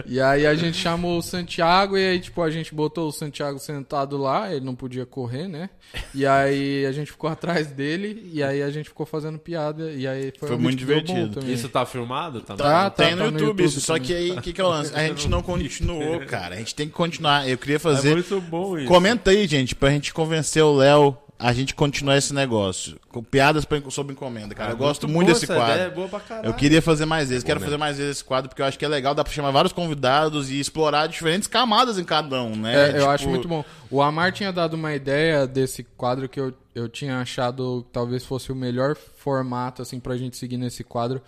e 0.06 0.18
aí 0.20 0.46
a 0.46 0.54
gente 0.54 0.78
chamou 0.78 1.18
o 1.18 1.22
Santiago 1.22 1.96
e 1.98 2.06
aí, 2.06 2.18
tipo, 2.20 2.40
a 2.42 2.50
gente 2.50 2.74
botou 2.74 3.08
o 3.08 3.12
Santiago 3.12 3.58
sentado 3.58 4.16
lá, 4.16 4.50
ele 4.50 4.64
não 4.64 4.74
podia 4.74 5.04
correr, 5.04 5.46
né? 5.46 5.68
E 6.14 6.24
aí 6.26 6.86
a 6.86 6.92
gente 6.92 7.10
ficou 7.10 7.28
atrás 7.28 7.66
dele 7.66 8.30
e 8.32 8.42
aí 8.42 8.62
a 8.62 8.70
gente 8.70 8.88
ficou 8.88 9.04
fazendo 9.04 9.38
piada. 9.38 9.90
E 9.90 10.06
aí 10.06 10.32
foi, 10.38 10.48
Foi 10.48 10.56
um 10.56 10.60
muito 10.60 10.78
divertido. 10.78 11.40
Isso 11.50 11.68
tá 11.68 11.84
filmado 11.84 12.40
também? 12.40 12.64
Tá, 12.64 12.88
Tem 12.90 13.14
no, 13.14 13.24
tá 13.24 13.30
no 13.30 13.38
YouTube, 13.38 13.64
isso. 13.64 13.80
Só 13.82 13.98
que 13.98 14.14
aí, 14.14 14.30
o 14.32 14.40
que, 14.40 14.52
que 14.54 14.60
é 14.60 14.64
o 14.64 14.68
lance? 14.68 14.94
A 14.94 15.06
gente 15.06 15.28
não 15.28 15.42
continuou, 15.42 16.20
cara. 16.20 16.54
A 16.54 16.58
gente 16.58 16.74
tem 16.74 16.86
que 16.86 16.92
continuar. 16.94 17.46
Eu 17.48 17.58
queria 17.58 17.76
É 17.76 17.78
fazer. 17.78 18.14
muito 18.14 18.40
bom 18.40 18.78
isso. 18.78 18.88
Comenta 18.88 19.30
aí, 19.30 19.46
gente, 19.46 19.74
pra 19.74 19.90
gente 19.90 20.12
convencer 20.14 20.62
o 20.62 20.77
Léo 20.78 21.16
a 21.40 21.52
gente 21.52 21.72
continuar 21.72 22.16
esse 22.16 22.34
negócio. 22.34 22.98
Com 23.10 23.22
piadas 23.22 23.64
pra- 23.64 23.80
sob 23.90 24.12
encomenda, 24.12 24.56
cara. 24.56 24.70
Ah, 24.70 24.72
eu 24.72 24.76
gosto 24.76 25.06
muito 25.06 25.14
muito 25.14 25.26
boa 25.28 25.34
desse 25.40 25.44
essa 25.44 25.54
quadro. 25.54 25.74
ideia, 25.74 25.86
é 25.86 25.90
boa 25.90 26.08
pra 26.08 26.18
caralho. 26.18 26.48
Eu 26.48 26.54
queria 26.54 26.82
fazer 26.82 27.04
mais 27.06 27.28
vezes, 27.28 27.44
quero 27.44 27.60
fazer 27.60 27.76
mais 27.76 27.96
vezes 27.96 28.16
esse 28.16 28.24
quadro, 28.24 28.48
porque 28.48 28.60
eu 28.60 28.66
acho 28.66 28.76
que 28.76 28.84
é 28.84 28.88
legal, 28.88 29.14
dá 29.14 29.22
pra 29.22 29.32
chamar 29.32 29.52
vários 29.52 29.72
convidados 29.72 30.50
e 30.50 30.58
explorar 30.58 31.06
diferentes 31.06 31.46
camadas 31.46 31.96
em 31.96 32.02
cada 32.02 32.42
um, 32.42 32.56
né? 32.56 32.74
É, 32.74 32.88
eu 32.90 32.94
Tipo, 32.94 33.10
acho 33.10 33.28
muito 33.28 33.46
bom. 33.46 33.64
O 33.88 34.02
Amar 34.02 34.32
tinha 34.32 34.52
dado 34.52 34.74
uma 34.74 34.92
ideia 34.94 35.46
desse 35.46 35.84
quadro 35.96 36.28
que 36.28 36.40
eu, 36.40 36.52
eu 36.74 36.88
tinha 36.88 37.18
achado 37.20 37.84
que 37.86 37.92
talvez 37.92 38.24
fosse 38.24 38.50
o 38.50 38.54
melhor 38.56 38.96
formato 38.96 39.80
assim 39.80 40.00
pra 40.00 40.16
gente 40.16 40.36
seguir 40.36 40.56
nesse 40.56 40.82
quadro, 40.82 41.22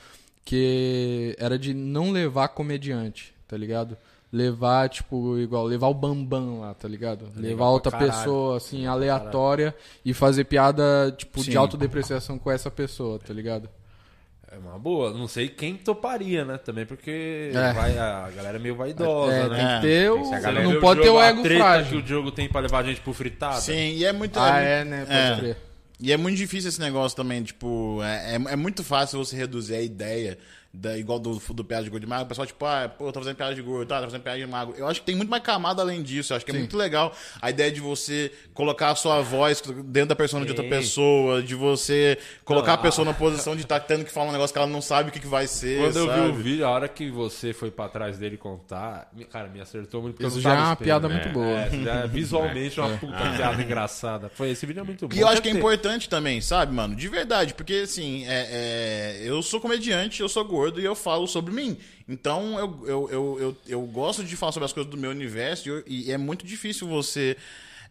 que 0.44 1.36
era 1.38 1.56
de 1.56 1.72
não 1.72 2.10
levar 2.10 2.48
comediante, 2.48 3.32
tá 3.46 3.56
ligado? 3.56 3.96
Levar, 4.32 4.88
tipo, 4.88 5.36
igual, 5.38 5.64
levar 5.66 5.88
o 5.88 5.94
Bambam 5.94 6.60
lá, 6.60 6.72
tá 6.72 6.86
ligado? 6.86 7.22
levar 7.34 7.40
legal 7.40 7.56
pra 7.58 7.66
outra 7.68 7.90
caralho. 7.92 8.12
pessoa, 8.12 8.56
assim, 8.58 8.86
aleatória 8.86 9.74
e 10.04 10.14
fazer 10.14 10.44
piada, 10.44 11.12
tipo, 11.18 11.42
Sim. 11.42 11.50
de 11.50 11.56
autodepreciação 11.56 12.38
com 12.38 12.48
essa 12.50 12.70
pessoa, 12.70 13.18
tá 13.18 13.34
ligado? 13.34 13.68
É 14.52 14.56
uma 14.58 14.78
boa. 14.78 15.12
Não 15.12 15.26
sei 15.26 15.48
quem 15.48 15.74
toparia, 15.76 16.44
né? 16.44 16.58
Também 16.58 16.86
porque 16.86 17.50
É. 17.54 17.72
vai, 17.72 17.98
a 17.98 18.30
galera 18.30 18.56
é 18.56 18.60
meio 18.60 18.76
vaidosa, 18.76 19.32
É, 19.32 19.48
né? 19.48 19.56
tem 19.56 19.64
É, 19.66 19.74
que 19.76 19.80
ter 19.82 20.10
o... 20.10 20.24
vê 20.30 20.62
Não 20.74 20.80
pode 20.80 21.02
ter 21.02 21.08
o 21.10 21.20
ego 21.20 21.42
frágil. 21.44 21.98
que 22.00 22.04
o 22.04 22.06
jogo 22.08 22.30
tem 22.30 22.48
pra 22.48 22.60
levar 22.60 22.80
a 22.80 22.82
gente 22.84 23.00
pro 23.00 23.12
fritado. 23.12 23.60
Sim, 23.60 23.94
e 23.96 24.04
é 24.04 24.12
muito. 24.12 24.38
Ah, 24.38 24.58
é, 24.60 24.84
né? 24.84 25.04
Pode 25.06 25.12
É. 25.18 25.36
crer. 25.38 25.56
E 26.00 26.12
é 26.12 26.16
muito 26.16 26.36
difícil 26.36 26.68
esse 26.68 26.80
negócio 26.80 27.16
também, 27.16 27.42
tipo, 27.42 28.00
é, 28.02 28.36
é, 28.36 28.52
é 28.52 28.56
muito 28.56 28.82
fácil 28.82 29.18
você 29.24 29.36
reduzir 29.36 29.74
a 29.74 29.82
ideia, 29.82 30.38
da, 30.72 30.96
igual 30.96 31.18
do, 31.18 31.36
do 31.50 31.64
piada 31.64 31.82
de 31.82 31.90
gordo 31.90 32.02
de 32.02 32.08
magro, 32.08 32.26
o 32.26 32.28
pessoal, 32.28 32.46
tipo, 32.46 32.64
ah, 32.64 32.88
pô, 32.88 33.08
eu 33.08 33.12
tô 33.12 33.18
fazendo 33.20 33.34
piada 33.36 33.54
de 33.54 33.60
gordo, 33.60 33.88
tá, 33.88 33.98
tô 33.98 34.04
fazendo 34.04 34.22
piada 34.22 34.38
de 34.38 34.46
magro. 34.46 34.74
Eu 34.78 34.86
acho 34.86 35.00
que 35.00 35.06
tem 35.06 35.16
muito 35.16 35.28
mais 35.28 35.42
camada 35.42 35.82
além 35.82 36.00
disso, 36.00 36.32
eu 36.32 36.36
acho 36.36 36.44
que 36.44 36.52
é 36.52 36.54
muito 36.54 36.76
legal 36.76 37.12
a 37.42 37.50
ideia 37.50 37.72
de 37.72 37.80
você 37.80 38.30
colocar 38.54 38.90
a 38.90 38.94
sua 38.94 39.20
voz 39.20 39.60
dentro 39.84 40.10
da 40.10 40.16
persona 40.16 40.44
de 40.44 40.52
outra 40.52 40.62
Sim. 40.62 40.70
pessoa, 40.70 41.42
de 41.42 41.56
você 41.56 42.16
colocar 42.44 42.68
Não, 42.68 42.74
a 42.74 42.78
pessoa 42.78 43.04
na 43.04 43.12
posição 43.12 43.56
de 43.56 43.62
estar 43.62 43.80
tendo 43.80 44.04
que 44.04 44.12
falar 44.12 44.28
um 44.28 44.32
negócio 44.32 44.52
que 44.54 44.58
ela 44.58 44.68
não 44.68 44.80
sabe 44.80 45.08
o 45.08 45.12
que, 45.12 45.18
que 45.18 45.26
vai 45.26 45.48
ser, 45.48 45.80
Quando 45.80 45.96
eu 45.96 46.06
vi 46.06 46.14
sabe? 46.14 46.28
o 46.28 46.34
vídeo, 46.34 46.66
a 46.66 46.70
hora 46.70 46.88
que 46.88 47.10
você 47.10 47.52
foi 47.52 47.72
pra 47.72 47.88
trás 47.88 48.16
dele 48.16 48.36
contar, 48.36 49.10
cara, 49.28 49.48
me 49.48 49.60
acertou 49.60 50.02
muito. 50.02 50.14
porque 50.14 50.28
Isso 50.28 50.38
eu 50.38 50.42
não 50.42 50.50
já 50.50 50.56
é 50.56 50.66
uma 50.66 50.76
piada 50.76 51.08
muito 51.08 51.28
boa. 51.30 51.46
É, 51.46 51.66
isso 51.66 51.82
já 51.82 51.94
é 51.94 52.06
visualmente 52.08 52.78
uma 52.78 52.96
puta 52.96 53.16
piada 53.36 53.60
engraçada. 53.60 54.28
Foi, 54.28 54.50
esse 54.50 54.64
vídeo 54.66 54.80
é 54.80 54.84
muito 54.84 55.08
bom. 55.08 55.16
E 55.16 55.18
eu 55.18 55.26
acho 55.26 55.42
que 55.42 55.48
é 55.48 55.52
importante 55.52 56.08
também, 56.08 56.40
sabe, 56.40 56.72
mano? 56.72 56.94
De 56.94 57.08
verdade, 57.08 57.54
porque 57.54 57.82
assim, 57.84 58.24
é, 58.28 59.18
é, 59.18 59.20
eu 59.24 59.42
sou 59.42 59.60
comediante, 59.60 60.20
eu 60.22 60.28
sou 60.28 60.44
gordo 60.44 60.59
e 60.68 60.84
eu 60.84 60.94
falo 60.94 61.26
sobre 61.26 61.52
mim. 61.52 61.76
Então 62.08 62.58
eu, 62.58 62.86
eu, 62.86 63.08
eu, 63.10 63.40
eu, 63.40 63.56
eu 63.66 63.80
gosto 63.82 64.24
de 64.24 64.36
falar 64.36 64.52
sobre 64.52 64.66
as 64.66 64.72
coisas 64.72 64.90
do 64.90 64.96
meu 64.96 65.10
universo 65.10 65.82
e, 65.86 66.08
e 66.08 66.12
é 66.12 66.18
muito 66.18 66.46
difícil 66.46 66.88
você. 66.88 67.36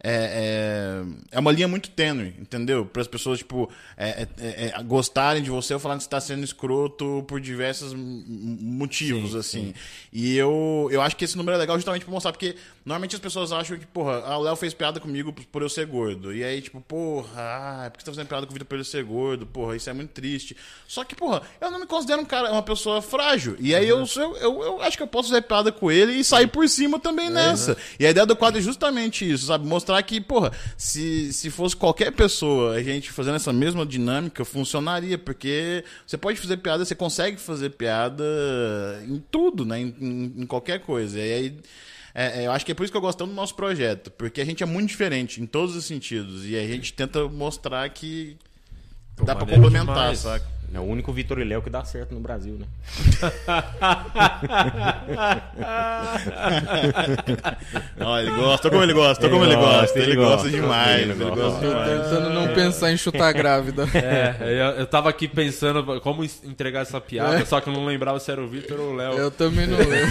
É, 0.02 1.02
é, 1.02 1.36
é 1.36 1.38
uma 1.38 1.52
linha 1.52 1.68
muito 1.68 1.90
tênue, 1.90 2.34
entendeu? 2.38 2.86
Para 2.86 3.02
as 3.02 3.08
pessoas, 3.08 3.38
tipo, 3.38 3.70
é, 3.98 4.26
é, 4.38 4.72
é, 4.74 4.82
gostarem 4.82 5.42
de 5.42 5.50
você 5.50 5.74
ou 5.74 5.80
falarem 5.80 5.98
que 5.98 6.04
você 6.04 6.08
está 6.08 6.20
sendo 6.20 6.42
escroto 6.42 7.22
por 7.28 7.38
diversos 7.38 7.92
motivos, 7.94 9.34
assim. 9.34 9.74
E 10.10 10.36
eu, 10.36 10.88
eu 10.90 11.02
acho 11.02 11.14
que 11.16 11.24
esse 11.24 11.36
número 11.36 11.54
é 11.54 11.58
legal 11.58 11.76
justamente 11.76 12.04
pra 12.04 12.14
mostrar, 12.14 12.32
porque 12.32 12.56
normalmente 12.82 13.14
as 13.14 13.20
pessoas 13.20 13.52
acham 13.52 13.78
que, 13.78 13.86
porra, 13.86 14.22
ah, 14.24 14.38
o 14.38 14.42
Léo 14.42 14.56
fez 14.56 14.72
piada 14.72 14.98
comigo 14.98 15.32
por 15.32 15.60
eu 15.60 15.68
ser 15.68 15.84
gordo. 15.84 16.34
E 16.34 16.42
aí, 16.42 16.62
tipo, 16.62 16.80
porra, 16.80 17.28
ah, 17.36 17.90
por 17.90 17.98
que 17.98 18.04
você 18.04 18.06
tá 18.06 18.12
fazendo 18.12 18.28
piada 18.28 18.46
com 18.46 18.52
o 18.52 18.54
Vitor 18.54 18.66
por 18.66 18.76
ele 18.76 18.84
ser 18.84 19.04
gordo? 19.04 19.46
Porra, 19.46 19.76
isso 19.76 19.90
é 19.90 19.92
muito 19.92 20.10
triste. 20.10 20.56
Só 20.88 21.04
que, 21.04 21.14
porra, 21.14 21.42
eu 21.60 21.70
não 21.70 21.78
me 21.78 21.86
considero 21.86 22.22
um 22.22 22.24
cara, 22.24 22.50
uma 22.50 22.62
pessoa 22.62 23.02
frágil. 23.02 23.54
E 23.60 23.74
aí 23.74 23.86
eu, 23.86 24.02
eu, 24.16 24.36
eu, 24.38 24.62
eu 24.62 24.82
acho 24.82 24.96
que 24.96 25.02
eu 25.02 25.06
posso 25.06 25.28
fazer 25.28 25.42
piada 25.42 25.70
com 25.70 25.92
ele 25.92 26.12
e 26.14 26.24
sair 26.24 26.46
por 26.46 26.66
cima 26.70 26.98
também 26.98 27.28
nessa. 27.28 27.76
E 27.98 28.06
a 28.06 28.10
ideia 28.10 28.24
do 28.24 28.34
quadro 28.34 28.58
é 28.58 28.62
justamente 28.62 29.30
isso, 29.30 29.46
sabe? 29.46 29.66
Mostrar 29.66 29.89
mostrar 29.90 30.02
que, 30.02 30.20
porra, 30.20 30.52
se, 30.76 31.32
se 31.32 31.50
fosse 31.50 31.76
qualquer 31.76 32.12
pessoa, 32.12 32.74
a 32.74 32.82
gente 32.82 33.10
fazendo 33.10 33.34
essa 33.36 33.52
mesma 33.52 33.84
dinâmica, 33.84 34.44
funcionaria, 34.44 35.18
porque 35.18 35.84
você 36.06 36.16
pode 36.16 36.38
fazer 36.38 36.56
piada, 36.58 36.84
você 36.84 36.94
consegue 36.94 37.38
fazer 37.38 37.70
piada 37.70 38.24
em 39.08 39.22
tudo, 39.30 39.64
né? 39.64 39.80
Em, 39.80 39.94
em- 40.00 40.32
em 40.42 40.46
qualquer 40.46 40.80
coisa. 40.80 41.18
E 41.18 41.22
aí. 41.32 41.56
é, 42.14 42.42
é, 42.42 42.46
eu 42.46 42.52
acho 42.52 42.64
que 42.64 42.72
é 42.72 42.74
por 42.74 42.84
isso 42.84 42.92
que 42.92 42.96
eu 42.96 43.00
gosto 43.00 43.18
tanto 43.18 43.30
do 43.30 43.34
nosso 43.36 43.54
projeto, 43.54 44.10
porque 44.12 44.40
a 44.40 44.44
gente 44.44 44.62
é 44.62 44.66
muito 44.66 44.88
diferente 44.88 45.40
em 45.42 45.46
todos 45.46 45.74
os 45.74 45.84
sentidos. 45.84 46.46
E 46.46 46.56
a 46.56 46.66
gente 46.66 46.92
tenta 46.92 47.26
mostrar 47.28 47.88
que 47.90 48.36
Pô, 49.16 49.24
dá 49.24 49.34
pra 49.34 49.46
complementar, 49.46 49.94
demais. 49.94 50.18
saca? 50.20 50.59
É 50.72 50.78
o 50.78 50.82
único 50.84 51.12
Vitor 51.12 51.40
e 51.40 51.44
Léo 51.44 51.62
que 51.62 51.70
dá 51.70 51.84
certo 51.84 52.14
no 52.14 52.20
Brasil, 52.20 52.56
né? 52.58 52.66
Olha, 58.00 58.26
ele 58.28 58.36
gosta, 58.36 58.70
como 58.70 58.82
ele 58.82 58.92
gosta, 58.92 59.28
como 59.28 59.44
ele 59.44 59.56
gosta. 59.56 59.98
Ele 59.98 60.16
gosta 60.16 60.34
gosta. 60.36 60.50
demais, 60.50 61.02
Ele 61.02 61.12
ele 61.12 61.24
gosta. 61.30 61.66
demais. 61.66 61.90
tentando 62.02 62.30
não 62.30 62.48
pensar 62.54 62.92
em 62.92 62.96
chutar 62.96 63.32
grávida. 63.32 63.86
É, 64.00 64.34
eu, 64.40 64.80
eu 64.80 64.86
tava 64.86 65.08
aqui 65.10 65.28
pensando 65.28 66.00
como 66.00 66.24
entregar 66.44 66.80
essa 66.82 67.00
piada, 67.00 67.44
só 67.44 67.60
que 67.60 67.68
eu 67.68 67.72
não 67.72 67.84
lembrava 67.84 68.18
se 68.18 68.30
era 68.30 68.40
o 68.40 68.48
Vitor 68.48 68.78
ou 68.80 68.92
o 68.92 68.96
Léo. 68.96 69.12
Eu 69.14 69.30
também 69.30 69.66
não 69.66 69.76
lembro. 69.78 70.08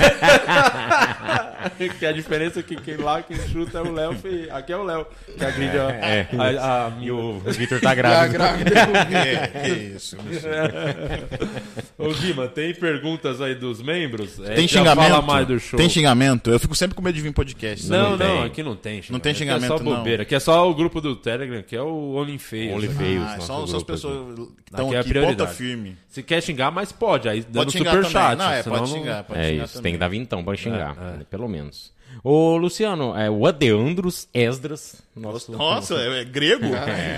que 1.97 2.05
a 2.05 2.12
diferença 2.12 2.60
é 2.60 2.64
que 2.64 2.76
quem 2.76 2.97
lá 2.97 3.22
quem 3.22 3.38
chuta 3.49 3.80
é 3.80 3.82
o 3.82 3.91
Léo, 3.91 4.16
e 4.26 4.49
aqui 4.51 4.72
é 4.74 4.78
o 4.78 4.84
Léo. 4.84 5.05
Que 5.38 5.43
agride 5.45 5.78
a, 5.78 5.89
É. 5.91 6.28
a, 6.38 6.88
a, 6.88 6.91
E 7.01 7.12
o 7.12 7.39
Vitor 7.39 7.80
tá 7.82 7.89
E 7.89 7.91
a 7.91 7.95
grávido. 7.95 8.34
grávida. 8.34 8.80
É, 9.18 9.51
é 9.53 9.70
isso. 9.70 10.18
Ô 11.97 12.10
Guima, 12.14 12.47
tem 12.47 12.74
perguntas 12.74 13.41
aí 13.41 13.56
dos 13.56 13.82
membros? 13.82 14.39
É, 14.39 14.56
Tem 14.56 14.68
já 14.68 14.80
xingamento? 14.80 15.10
Fala 15.10 15.22
mais 15.22 15.47
do 15.47 15.60
show. 15.60 15.78
Tem 15.78 15.89
xingamento? 15.89 16.50
Eu 16.50 16.60
fico 16.60 16.76
sempre 16.76 16.95
com 16.95 17.02
medo 17.02 17.16
de 17.16 17.22
vir 17.22 17.30
em 17.30 17.34
podcast. 17.34 17.88
Não, 17.89 17.97
Não 17.97 18.10
não, 18.12 18.18
tem. 18.18 18.43
aqui 18.43 18.64
não 18.64 18.76
tem 18.76 19.02
xingamento. 19.02 19.12
Não 19.12 19.20
tem 19.20 19.32
Aqui 19.32 19.39
xingamento, 19.39 19.66
É 19.74 19.78
só 19.78 19.84
não. 19.84 19.95
bobeira. 19.97 20.24
Aqui 20.24 20.36
é 20.36 20.39
só 20.39 20.70
o 20.70 20.74
grupo 20.74 21.02
do 21.02 21.16
Telegram, 21.16 21.62
que 21.62 21.76
é 21.76 21.82
o 21.82 22.14
OnlyFeios. 22.16 22.76
Only 22.76 22.88
né? 22.88 22.93
Feios, 22.95 23.24
Ah, 23.26 23.39
são, 23.41 23.68
são 23.68 23.78
as 23.78 23.84
pessoas 23.84 24.36
que 24.36 24.41
estão 24.68 24.88
Aqui 24.88 24.95
é 24.95 25.00
aqui, 25.00 25.14
ponta 25.14 25.47
firme. 25.47 25.97
Se 26.08 26.24
quer 26.24 26.41
xingar, 26.41 26.72
mas 26.72 26.91
pode. 26.91 27.28
Aí 27.28 27.41
dando 27.41 27.54
Pode 27.66 27.72
xingar 27.72 27.91
super 27.91 28.04
também. 28.06 28.12
chat. 28.30 28.38
não, 28.38 28.52
é, 28.52 28.64
pode 28.64 28.80
não- 28.80 28.88
xingar. 28.88 29.24
Pode 29.24 29.39
É 29.39 29.43
xingar 29.50 29.64
isso, 29.66 29.74
também. 29.74 29.84
tem 29.84 29.93
que 29.93 29.97
dar 30.00 30.08
vintão 30.08 30.43
pra 30.43 30.56
xingar, 30.56 30.97
É, 31.18 31.22
é. 31.22 31.24
pelo 31.30 31.47
menos. 31.47 31.91
Ô, 32.24 32.57
Luciano, 32.57 33.17
é, 33.17 33.30
o 33.30 33.45
Adeandros 33.45 34.28
Esdras, 34.34 35.01
nosso, 35.15 35.51
Nossa, 35.51 35.95
é, 35.95 36.22
é 36.22 36.26
grego? 36.26 36.65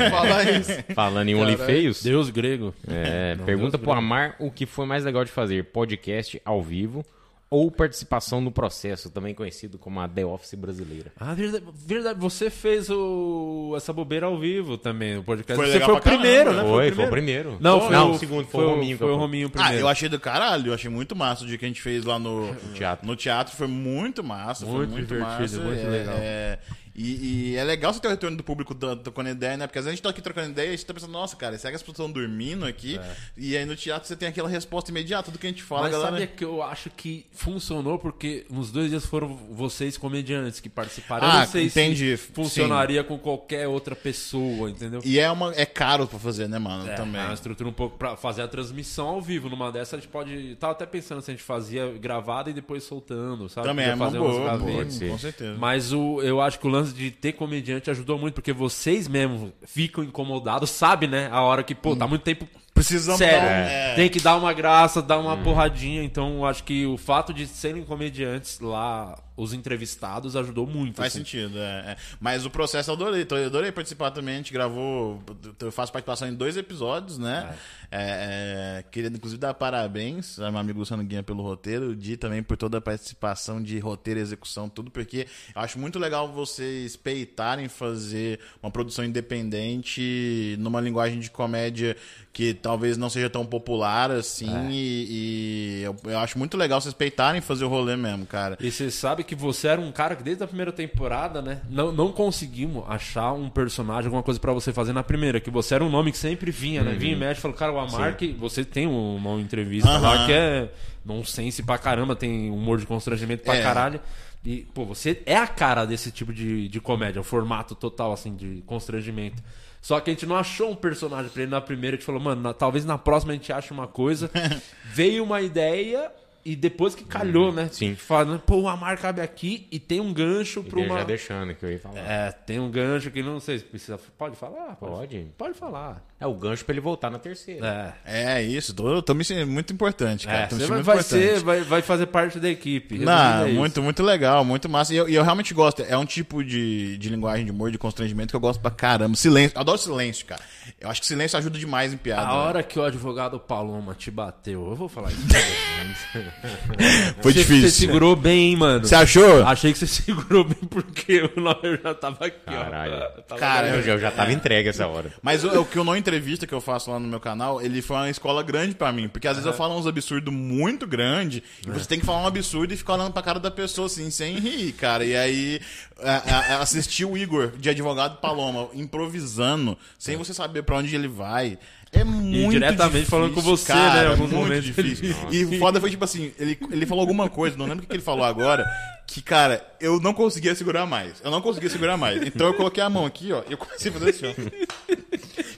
Fala 0.09 0.43
isso. 0.51 0.71
falando 0.93 1.29
em. 1.29 1.35
OnlyFeios, 1.35 2.03
Deus 2.03 2.29
grego. 2.29 2.73
é, 2.87 3.35
Não, 3.35 3.45
pergunta 3.45 3.77
Deus 3.77 3.83
pro 3.83 3.93
Amar 3.93 4.35
o 4.39 4.51
que 4.51 4.65
foi 4.65 4.85
mais 4.85 5.03
legal 5.03 5.25
de 5.25 5.31
fazer, 5.31 5.65
podcast 5.65 6.41
ao 6.45 6.61
vivo 6.61 7.05
ou 7.51 7.69
participação 7.69 8.39
no 8.39 8.49
processo, 8.49 9.09
também 9.09 9.35
conhecido 9.35 9.77
como 9.77 9.99
a 9.99 10.07
The 10.07 10.25
Office 10.25 10.53
brasileira. 10.53 11.11
Ah, 11.19 11.33
verdade, 11.33 11.65
verdade. 11.85 12.17
Você 12.21 12.49
fez 12.49 12.89
o... 12.89 13.73
essa 13.75 13.91
bobeira 13.91 14.25
ao 14.25 14.39
vivo 14.39 14.77
também, 14.77 15.17
o 15.17 15.23
podcast. 15.23 15.57
Foi 15.61 15.67
Você 15.67 15.73
legal 15.73 15.89
foi 15.89 15.97
o 15.97 16.01
caramba. 16.01 16.21
primeiro, 16.21 16.53
né? 16.53 16.63
Foi, 16.63 16.91
foi 16.93 17.05
o 17.05 17.09
primeiro. 17.09 17.57
Não, 17.59 17.81
foi 17.81 17.89
não, 17.91 18.11
o 18.11 18.17
segundo, 18.17 18.47
foi, 18.47 18.63
o 18.63 18.69
Rominho. 18.69 18.97
Foi 18.97 19.11
o 19.11 19.17
Rominho 19.17 19.47
Ah, 19.49 19.51
primeiro. 19.51 19.79
eu 19.79 19.87
achei 19.89 20.07
do 20.07 20.17
caralho, 20.17 20.67
eu 20.69 20.73
achei 20.73 20.89
muito 20.89 21.13
massa 21.13 21.43
o 21.43 21.47
dia 21.47 21.57
que 21.57 21.65
a 21.65 21.67
gente 21.67 21.81
fez 21.81 22.05
lá 22.05 22.17
no 22.17 22.55
teatro. 22.73 23.05
No 23.05 23.17
teatro 23.17 23.53
foi 23.53 23.67
muito 23.67 24.23
massa, 24.23 24.65
foi 24.65 24.73
Muito 24.87 24.91
muito 24.91 25.07
divertido, 25.07 25.41
massa. 25.41 25.59
muito 25.59 25.79
é, 25.85 25.89
legal. 25.89 26.15
é, 26.17 26.59
e, 26.95 27.51
e 27.51 27.55
é 27.55 27.63
legal 27.63 27.93
você 27.93 27.99
ter 27.99 28.07
o 28.07 28.11
retorno 28.11 28.35
do 28.37 28.43
público 28.43 28.73
trocando 28.75 29.29
ideia, 29.29 29.57
né? 29.57 29.67
Porque 29.67 29.79
às 29.79 29.85
vezes 29.85 29.93
a 29.93 29.95
gente 29.95 30.03
tá 30.03 30.09
aqui 30.09 30.21
trocando 30.21 30.49
ideia 30.49 30.67
e 30.67 30.69
a 30.69 30.71
gente 30.71 30.85
tá 30.85 30.93
pensando, 30.93 31.11
nossa, 31.11 31.35
cara, 31.35 31.57
será 31.57 31.71
que 31.71 31.75
as 31.75 31.81
pessoas 31.81 31.97
estão 31.99 32.11
dormindo 32.11 32.65
aqui? 32.65 32.99
E 33.37 33.55
aí 33.57 33.65
no 33.65 33.75
teatro 33.75 34.07
você 34.07 34.15
tem 34.15 34.27
aquela 34.29 34.49
resposta 34.49 34.91
imediata 34.91 35.31
do 35.31 35.37
que 35.39 35.47
a 35.47 35.49
gente 35.49 35.63
fala, 35.63 35.83
Mas 35.83 35.91
galera. 35.91 36.11
sabia 36.11 36.27
que 36.27 36.43
eu 36.43 36.61
acho 36.63 36.89
que 36.89 37.25
funcionou 37.31 37.97
porque 37.99 38.45
nos 38.49 38.71
dois 38.71 38.89
dias 38.89 39.05
foram 39.05 39.35
vocês 39.51 39.97
comediantes 39.97 40.59
que 40.59 40.69
participaram. 40.69 41.27
eu 41.27 41.31
Ah, 41.33 41.39
não 41.39 41.47
sei 41.47 41.65
entendi. 41.65 42.17
se 42.17 42.31
funcionaria 42.33 43.03
com 43.03 43.17
qualquer 43.17 43.67
outra 43.67 43.95
pessoa, 43.95 44.69
entendeu? 44.69 45.01
E 45.05 45.19
é, 45.19 45.29
uma, 45.31 45.53
é 45.55 45.65
caro 45.65 46.07
pra 46.07 46.19
fazer, 46.19 46.47
né, 46.47 46.59
mano? 46.59 46.89
É, 46.89 46.95
também. 46.95 47.21
É 47.21 47.25
uma 47.25 47.33
estrutura 47.33 47.69
um 47.69 47.73
pouco 47.73 47.97
pra 47.97 48.15
fazer 48.15 48.41
a 48.41 48.47
transmissão 48.47 49.07
ao 49.07 49.21
vivo. 49.21 49.49
Numa 49.49 49.71
dessa 49.71 49.95
a 49.95 49.99
gente 49.99 50.09
pode. 50.09 50.55
Tava 50.55 50.73
até 50.73 50.85
pensando 50.85 51.21
se 51.21 51.29
a 51.31 51.33
gente 51.33 51.43
fazia 51.43 51.87
gravada 51.97 52.49
e 52.49 52.53
depois 52.53 52.83
soltando, 52.83 53.47
sabe? 53.49 53.67
Também 53.67 53.85
é 53.87 53.93
uma 53.93 54.05
fazer 54.05 54.19
umas 54.19 54.61
boa, 54.61 54.89
ser. 54.89 55.09
com 55.09 55.17
certeza. 55.17 55.55
Mas 55.57 55.93
o, 55.93 56.21
eu 56.21 56.41
acho 56.41 56.59
que 56.59 56.65
o 56.67 56.69
lance 56.69 56.80
de 56.85 57.11
ter 57.11 57.33
comediante 57.33 57.89
ajudou 57.91 58.17
muito, 58.17 58.33
porque 58.35 58.51
vocês 58.53 59.07
mesmo 59.07 59.51
ficam 59.65 60.03
incomodados, 60.03 60.69
sabe, 60.69 61.07
né? 61.07 61.29
A 61.31 61.41
hora 61.41 61.63
que, 61.63 61.75
pô, 61.75 61.95
tá 61.95 62.07
muito 62.07 62.21
tempo. 62.23 62.47
Precisamos 62.73 63.19
Sério, 63.19 63.41
dar 63.41 63.45
um- 63.47 63.67
é. 63.67 63.93
tem 63.95 64.09
que 64.09 64.19
dar 64.19 64.35
uma 64.37 64.51
graça, 64.53 65.01
dar 65.01 65.19
uma 65.19 65.37
porradinha. 65.37 66.01
Então, 66.03 66.37
eu 66.37 66.45
acho 66.45 66.63
que 66.63 66.85
o 66.85 66.97
fato 66.97 67.33
de 67.33 67.45
serem 67.45 67.83
comediantes 67.83 68.59
lá, 68.59 69.17
os 69.41 69.53
entrevistados, 69.53 70.35
ajudou 70.35 70.67
muito. 70.67 70.97
Faz 70.97 71.07
assim. 71.07 71.19
sentido, 71.19 71.57
é, 71.57 71.91
é. 71.91 71.97
Mas 72.19 72.45
o 72.45 72.49
processo 72.49 72.91
eu 72.91 72.95
adorei. 72.95 73.25
Eu 73.29 73.45
adorei 73.47 73.71
participar 73.71 74.11
também. 74.11 74.35
A 74.35 74.37
gente 74.37 74.53
gravou. 74.53 75.21
Eu 75.59 75.71
faço 75.71 75.91
participação 75.91 76.27
em 76.27 76.33
dois 76.33 76.57
episódios, 76.57 77.17
né? 77.17 77.55
É, 77.93 78.79
é, 78.79 78.83
queria, 78.89 79.09
inclusive, 79.09 79.39
dar 79.39 79.53
parabéns 79.53 80.39
ao 80.39 80.49
meu 80.49 80.61
amigo 80.61 80.79
Luciano 80.79 81.03
Guinha 81.03 81.21
pelo 81.21 81.43
roteiro, 81.43 81.89
o 81.89 81.95
Di 81.95 82.15
também 82.15 82.41
por 82.41 82.55
toda 82.55 82.77
a 82.77 82.81
participação 82.81 83.61
de 83.61 83.77
roteiro 83.79 84.19
e 84.19 84.23
execução, 84.23 84.69
tudo, 84.69 84.89
porque 84.89 85.27
eu 85.53 85.61
acho 85.61 85.77
muito 85.77 85.99
legal 85.99 86.31
vocês 86.31 86.95
peitarem 86.95 87.67
fazer 87.67 88.39
uma 88.63 88.71
produção 88.71 89.03
independente 89.03 90.55
numa 90.59 90.79
linguagem 90.79 91.19
de 91.19 91.29
comédia 91.29 91.97
que 92.33 92.53
talvez 92.53 92.97
não 92.97 93.09
seja 93.09 93.29
tão 93.29 93.45
popular 93.45 94.09
assim. 94.09 94.69
E, 94.69 95.07
e 95.09 95.83
eu, 95.83 95.95
eu 96.05 96.19
acho 96.19 96.37
muito 96.37 96.55
legal 96.55 96.79
vocês 96.79 96.93
peitarem 96.93 97.41
fazer 97.41 97.65
o 97.65 97.67
rolê 97.67 97.95
mesmo, 97.95 98.25
cara. 98.25 98.57
E 98.59 98.71
você 98.71 98.89
sabe 98.89 99.23
que 99.23 99.30
você 99.35 99.67
era 99.69 99.79
um 99.81 99.91
cara 99.91 100.15
que 100.15 100.23
desde 100.23 100.43
a 100.43 100.47
primeira 100.47 100.71
temporada, 100.71 101.41
né? 101.41 101.61
Não, 101.69 101.91
não 101.91 102.11
conseguimos 102.11 102.83
achar 102.87 103.31
um 103.33 103.49
personagem, 103.49 104.05
alguma 104.05 104.23
coisa 104.23 104.39
pra 104.39 104.53
você 104.53 104.71
fazer 104.73 104.93
na 104.93 105.03
primeira. 105.03 105.39
Que 105.39 105.49
você 105.51 105.75
era 105.75 105.83
um 105.83 105.89
nome 105.89 106.11
que 106.11 106.17
sempre 106.17 106.51
vinha, 106.51 106.83
né? 106.83 106.93
Vinha 106.93 107.13
e 107.13 107.15
mexe, 107.15 107.41
falou, 107.41 107.55
cara, 107.57 107.71
o 107.71 107.79
Amar, 107.79 108.15
que 108.17 108.31
você 108.33 108.63
tem 108.65 108.87
uma 108.87 109.39
entrevista 109.39 109.97
lá 109.97 110.13
Aham. 110.15 110.25
que 110.25 110.33
é 110.33 110.69
nonsense 111.05 111.63
pra 111.63 111.77
caramba, 111.77 112.15
tem 112.15 112.49
humor 112.51 112.77
de 112.79 112.85
constrangimento 112.85 113.43
pra 113.43 113.55
É. 113.55 113.63
caralho. 113.63 113.99
E, 114.45 114.61
pô, 114.73 114.85
você 114.85 115.21
é 115.25 115.35
a 115.37 115.45
cara 115.47 115.85
desse 115.85 116.11
tipo 116.11 116.33
de, 116.33 116.67
de 116.67 116.79
comédia, 116.81 117.21
o 117.21 117.23
formato 117.23 117.75
total, 117.75 118.11
assim, 118.11 118.35
de 118.35 118.63
constrangimento. 118.65 119.41
Só 119.81 119.99
que 119.99 120.09
a 120.11 120.13
gente 120.13 120.25
não 120.27 120.35
achou 120.35 120.69
um 120.71 120.75
personagem 120.75 121.29
pra 121.31 121.41
ele 121.43 121.51
na 121.51 121.61
primeira, 121.61 121.97
que 121.97 122.03
falou, 122.03 122.21
mano, 122.21 122.41
na- 122.41 122.53
talvez 122.53 122.85
na 122.85 122.97
próxima 122.97 123.33
a 123.33 123.35
gente 123.35 123.51
ache 123.53 123.71
uma 123.71 123.87
coisa. 123.87 124.29
Veio 124.93 125.23
uma 125.23 125.41
ideia 125.41 126.11
e 126.43 126.55
depois 126.55 126.95
que 126.95 127.03
calhou, 127.03 127.51
né? 127.51 127.69
Sim. 127.71 127.95
Falando, 127.95 128.39
pô, 128.39 128.61
o 128.61 128.67
Amar 128.67 128.97
cabe 128.99 129.21
aqui 129.21 129.67
e 129.71 129.79
tem 129.79 129.99
um 129.99 130.13
gancho 130.13 130.63
pra 130.63 130.79
E 130.81 130.85
uma. 130.85 130.97
já 130.99 131.03
deixando 131.03 131.53
que 131.55 131.65
eu 131.65 131.71
ia 131.71 131.79
falar. 131.79 131.99
É, 131.99 132.27
É, 132.27 132.31
tem 132.31 132.59
um 132.59 132.69
gancho 132.69 133.09
que 133.11 133.21
não 133.23 133.39
sei 133.39 133.59
se 133.59 133.65
precisa. 133.65 133.99
Pode 134.17 134.35
falar? 134.35 134.75
Pode. 134.75 135.27
Pode 135.37 135.53
falar. 135.57 136.05
O 136.27 136.33
gancho 136.33 136.63
pra 136.65 136.73
ele 136.73 136.81
voltar 136.81 137.09
na 137.09 137.19
terceira. 137.19 137.95
É. 138.05 138.21
É 138.39 138.43
isso, 138.43 138.73
tô, 138.73 139.01
tô 139.01 139.13
me 139.13 139.23
sentindo 139.23 139.47
muito 139.47 139.73
importante, 139.73 140.25
cara. 140.27 140.39
É, 140.39 140.47
tô 140.47 140.55
me 140.55 140.61
você 140.61 140.67
sentindo 140.67 140.83
vai, 140.83 140.95
muito 140.95 141.07
ser, 141.07 141.39
vai, 141.39 141.61
vai 141.61 141.81
fazer 141.81 142.05
parte 142.07 142.39
da 142.39 142.49
equipe. 142.49 142.99
Não, 142.99 143.43
é 143.43 143.49
isso. 143.49 143.57
muito, 143.57 143.81
muito 143.81 144.03
legal, 144.03 144.43
muito 144.45 144.69
massa. 144.69 144.93
E 144.93 144.97
eu, 144.97 145.09
e 145.09 145.15
eu 145.15 145.23
realmente 145.23 145.53
gosto. 145.53 145.81
É 145.81 145.97
um 145.97 146.05
tipo 146.05 146.43
de, 146.43 146.97
de 146.97 147.09
linguagem 147.09 147.45
de 147.45 147.51
humor, 147.51 147.71
de 147.71 147.77
constrangimento 147.77 148.31
que 148.31 148.35
eu 148.35 148.39
gosto 148.39 148.59
pra 148.59 148.71
caramba. 148.71 149.15
Silêncio. 149.15 149.57
Adoro 149.59 149.77
silêncio, 149.77 150.25
cara. 150.25 150.41
Eu 150.79 150.89
acho 150.89 151.01
que 151.01 151.07
silêncio 151.07 151.37
ajuda 151.37 151.57
demais 151.57 151.93
em 151.93 151.97
piada. 151.97 152.21
A 152.21 152.27
né? 152.27 152.33
hora 152.33 152.63
que 152.63 152.77
o 152.79 152.83
advogado 152.83 153.39
Paloma 153.39 153.93
te 153.95 154.11
bateu, 154.11 154.67
eu 154.69 154.75
vou 154.75 154.89
falar 154.89 155.09
isso. 155.11 155.21
Foi 157.21 157.33
Você- 157.33 157.39
difícil. 157.39 157.69
Você 157.69 157.71
segurou 157.71 158.15
bem, 158.15 158.51
hein, 158.51 158.55
mano. 158.57 158.85
Você 158.85 158.95
achou? 158.95 159.43
Achei 159.45 159.73
que 159.73 159.79
você 159.79 159.87
segurou 159.87 160.43
bem 160.43 160.57
porque 160.69 161.21
o 161.35 161.41
Neuer 161.41 161.79
já 161.83 161.93
tava 161.93 162.25
aqui, 162.25 162.39
Caralho. 162.45 162.93
ó. 162.93 163.21
Tava 163.31 163.39
Cara, 163.39 163.67
Eu 163.69 163.81
já, 163.83 163.91
eu 163.93 163.99
já 163.99 164.11
tava 164.11 164.31
entregue 164.33 164.69
essa 164.69 164.87
hora. 164.87 165.11
Mas 165.21 165.43
o, 165.43 165.61
o 165.61 165.65
que 165.65 165.77
eu 165.77 165.83
não 165.83 165.95
entrevista 166.11 166.45
que 166.45 166.53
eu 166.53 166.59
faço 166.61 166.91
lá 166.91 166.99
no 166.99 167.07
meu 167.07 167.19
canal, 167.19 167.61
ele 167.61 167.81
foi 167.81 167.95
uma 167.95 168.09
escola 168.09 168.43
grande 168.43 168.75
pra 168.75 168.91
mim. 168.91 169.07
Porque 169.07 169.27
às 169.27 169.35
vezes 169.37 169.47
eu 169.49 169.53
falo 169.57 169.77
uns 169.77 169.87
absurdos 169.87 170.33
muito 170.33 170.85
grandes 170.85 171.41
e 171.65 171.71
você 171.71 171.85
tem 171.85 171.99
que 171.99 172.05
falar 172.05 172.21
um 172.21 172.27
absurdo 172.27 172.73
e 172.73 172.77
ficar 172.77 172.93
olhando 172.95 173.13
pra 173.13 173.21
cara 173.21 173.39
da 173.39 173.49
pessoa 173.49 173.85
assim, 173.87 174.11
sem 174.11 174.37
rir, 174.37 174.73
cara. 174.73 175.05
E 175.05 175.15
aí 175.15 175.61
a- 176.03 176.11
a- 176.17 176.39
a- 176.57 176.61
assistir 176.61 177.05
o 177.05 177.17
Igor 177.17 177.53
de 177.57 177.69
advogado 177.69 178.17
Paloma 178.19 178.69
improvisando, 178.73 179.77
sem 179.97 180.17
você 180.17 180.33
saber 180.33 180.63
pra 180.63 180.77
onde 180.77 180.93
ele 180.93 181.07
vai. 181.07 181.57
É 181.93 182.05
muito 182.05 182.51
diretamente 182.51 182.91
difícil, 182.93 183.09
falando 183.09 183.33
com 183.33 183.41
você, 183.41 183.67
cara, 183.67 183.93
né, 183.95 184.01
em 184.01 184.05
é 184.05 184.07
alguns 184.11 184.31
muito 184.31 184.35
momentos. 184.43 184.63
difícil. 184.65 185.13
E 185.29 185.43
o 185.43 185.59
foda 185.59 185.79
foi 185.81 185.89
tipo 185.89 186.03
assim, 186.05 186.31
ele, 186.39 186.57
ele 186.71 186.85
falou 186.85 187.01
alguma 187.01 187.29
coisa, 187.29 187.57
não 187.57 187.65
lembro 187.65 187.83
o 187.83 187.87
que 187.87 187.93
ele 187.93 188.01
falou 188.01 188.23
agora, 188.23 188.65
que, 189.05 189.21
cara, 189.21 189.61
eu 189.77 189.99
não 189.99 190.13
conseguia 190.13 190.55
segurar 190.55 190.85
mais. 190.85 191.15
Eu 191.21 191.29
não 191.29 191.41
conseguia 191.41 191.69
segurar 191.69 191.97
mais. 191.97 192.25
Então 192.25 192.47
eu 192.47 192.53
coloquei 192.53 192.81
a 192.81 192.89
mão 192.89 193.05
aqui, 193.05 193.33
ó, 193.33 193.43
e 193.45 193.51
eu 193.51 193.57
comecei 193.57 193.91
a 193.91 193.93
fazer 193.93 194.09
assim, 194.11 194.25
ó. 194.27 194.95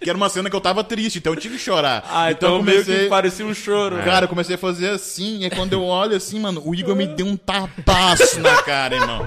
Que 0.03 0.09
era 0.09 0.17
uma 0.17 0.29
cena 0.29 0.49
que 0.49 0.55
eu 0.55 0.61
tava 0.61 0.83
triste, 0.83 1.17
então 1.19 1.33
eu 1.33 1.39
tive 1.39 1.57
que 1.57 1.63
chorar. 1.63 2.03
Ah, 2.11 2.31
então, 2.31 2.55
eu 2.55 2.63
meio 2.63 2.83
que 2.83 3.07
parecia 3.07 3.45
um 3.45 3.53
choro. 3.53 3.95
né? 3.97 4.03
Cara, 4.03 4.25
eu 4.25 4.29
comecei 4.29 4.55
a 4.55 4.57
fazer 4.59 4.89
assim, 4.89 5.39
e 5.39 5.43
aí 5.45 5.49
quando 5.49 5.73
eu 5.73 5.83
olho 5.83 6.15
assim, 6.15 6.39
mano, 6.39 6.61
o 6.65 6.75
Igor 6.75 6.95
me 6.95 7.07
deu 7.07 7.25
um 7.25 7.37
tapaço 7.37 8.39
na 8.39 8.61
cara, 8.63 8.95
irmão. 8.95 9.25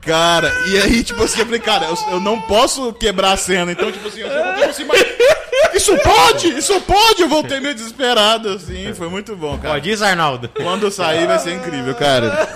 Cara, 0.00 0.52
e 0.66 0.78
aí, 0.78 1.04
tipo 1.04 1.22
assim, 1.22 1.38
eu 1.40 1.46
falei, 1.46 1.60
cara, 1.60 1.86
eu, 1.86 1.96
eu 2.14 2.20
não 2.20 2.40
posso 2.42 2.92
quebrar 2.92 3.32
a 3.32 3.36
cena, 3.36 3.70
então, 3.70 3.90
tipo 3.92 4.08
assim, 4.08 4.20
eu 4.20 4.28
fico 4.56 4.70
assim, 4.70 4.84
mas. 4.84 5.00
Isso 5.74 5.96
pode! 5.98 6.48
Isso 6.58 6.80
pode! 6.82 7.22
Eu 7.22 7.28
voltei 7.28 7.60
meio 7.60 7.74
desesperado, 7.74 8.48
assim, 8.50 8.92
foi 8.94 9.08
muito 9.08 9.36
bom, 9.36 9.56
cara. 9.58 9.74
Pode 9.74 9.88
ir, 9.88 10.02
Arnaldo. 10.02 10.48
Quando 10.48 10.90
sair 10.90 11.26
vai 11.26 11.38
ser 11.38 11.52
incrível, 11.54 11.94
cara. 11.94 12.48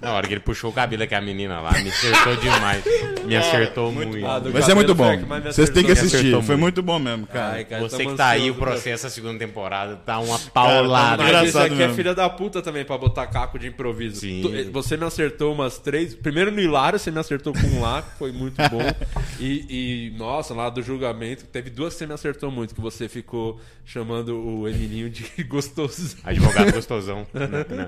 Na 0.00 0.12
hora 0.14 0.26
que 0.26 0.32
ele 0.34 0.40
puxou 0.40 0.70
o 0.70 0.72
cabelo 0.72 1.02
aqui, 1.02 1.14
a 1.14 1.20
menina 1.20 1.60
lá, 1.60 1.72
me 1.72 1.88
acertou 1.90 2.36
demais. 2.36 2.82
Me 3.24 3.36
acertou 3.36 3.92
muito. 3.92 4.24
Ah, 4.26 4.38
do 4.38 4.50
Mas 4.52 4.68
é 4.68 4.74
muito 4.74 4.94
bom. 4.94 5.16
que 5.18 5.24
Vocês 5.52 5.68
têm 5.70 5.84
que 5.84 5.92
assistir. 5.92 6.30
Foi 6.42 6.56
muito. 6.56 6.58
muito 6.60 6.82
bom 6.82 6.98
mesmo, 6.98 7.26
cara. 7.26 7.54
Ai, 7.54 7.64
cara, 7.64 7.82
Você 7.82 7.98
tamo 7.98 8.10
que 8.10 8.16
tá 8.16 8.28
aí, 8.28 8.50
o 8.50 8.54
pra- 8.54 8.70
processo 8.72 9.04
da 9.04 9.10
segunda 9.10 9.38
temporada 9.38 9.96
tá 9.96 10.18
uma 10.18 10.38
Cara, 10.38 10.50
paulada. 10.52 11.16
tá 11.18 11.22
Mas 11.24 11.26
esse 11.32 11.38
Engraçado 11.50 11.64
aqui 11.66 11.74
é 11.74 11.78
mesmo. 11.78 11.94
filha 11.94 12.14
da 12.14 12.28
puta 12.30 12.62
também 12.62 12.84
pra 12.84 12.96
botar 12.96 13.26
caco 13.26 13.58
de 13.58 13.68
improviso. 13.68 14.20
Sim. 14.20 14.40
Tu- 14.42 14.72
Você 14.72 14.96
me 14.96 15.04
acertou 15.04 15.52
umas 15.52 15.78
três. 15.78 16.14
Primeiro 16.14 16.50
no 16.50 16.60
Hilário, 16.60 16.98
você 16.98 17.10
me 17.10 17.18
acertou 17.18 17.52
com 17.52 17.66
um 17.66 17.80
lá, 17.82 18.02
que 18.02 18.18
foi 18.18 18.32
muito 18.32 18.56
bom. 18.68 18.80
E, 19.42 20.10
e, 20.12 20.18
nossa, 20.18 20.52
lá 20.52 20.68
do 20.68 20.82
julgamento, 20.82 21.44
teve 21.46 21.70
duas 21.70 21.94
que 21.94 21.98
você 22.00 22.06
me 22.06 22.12
acertou 22.12 22.50
muito, 22.50 22.74
que 22.74 22.80
você 22.80 23.08
ficou 23.08 23.58
chamando 23.86 24.36
o 24.38 24.68
Emilinho 24.68 25.08
de 25.08 25.24
gostoso. 25.44 26.16
Advogado 26.22 26.72
gostosão. 26.72 27.26
Não, 27.32 27.48
não. 27.48 27.84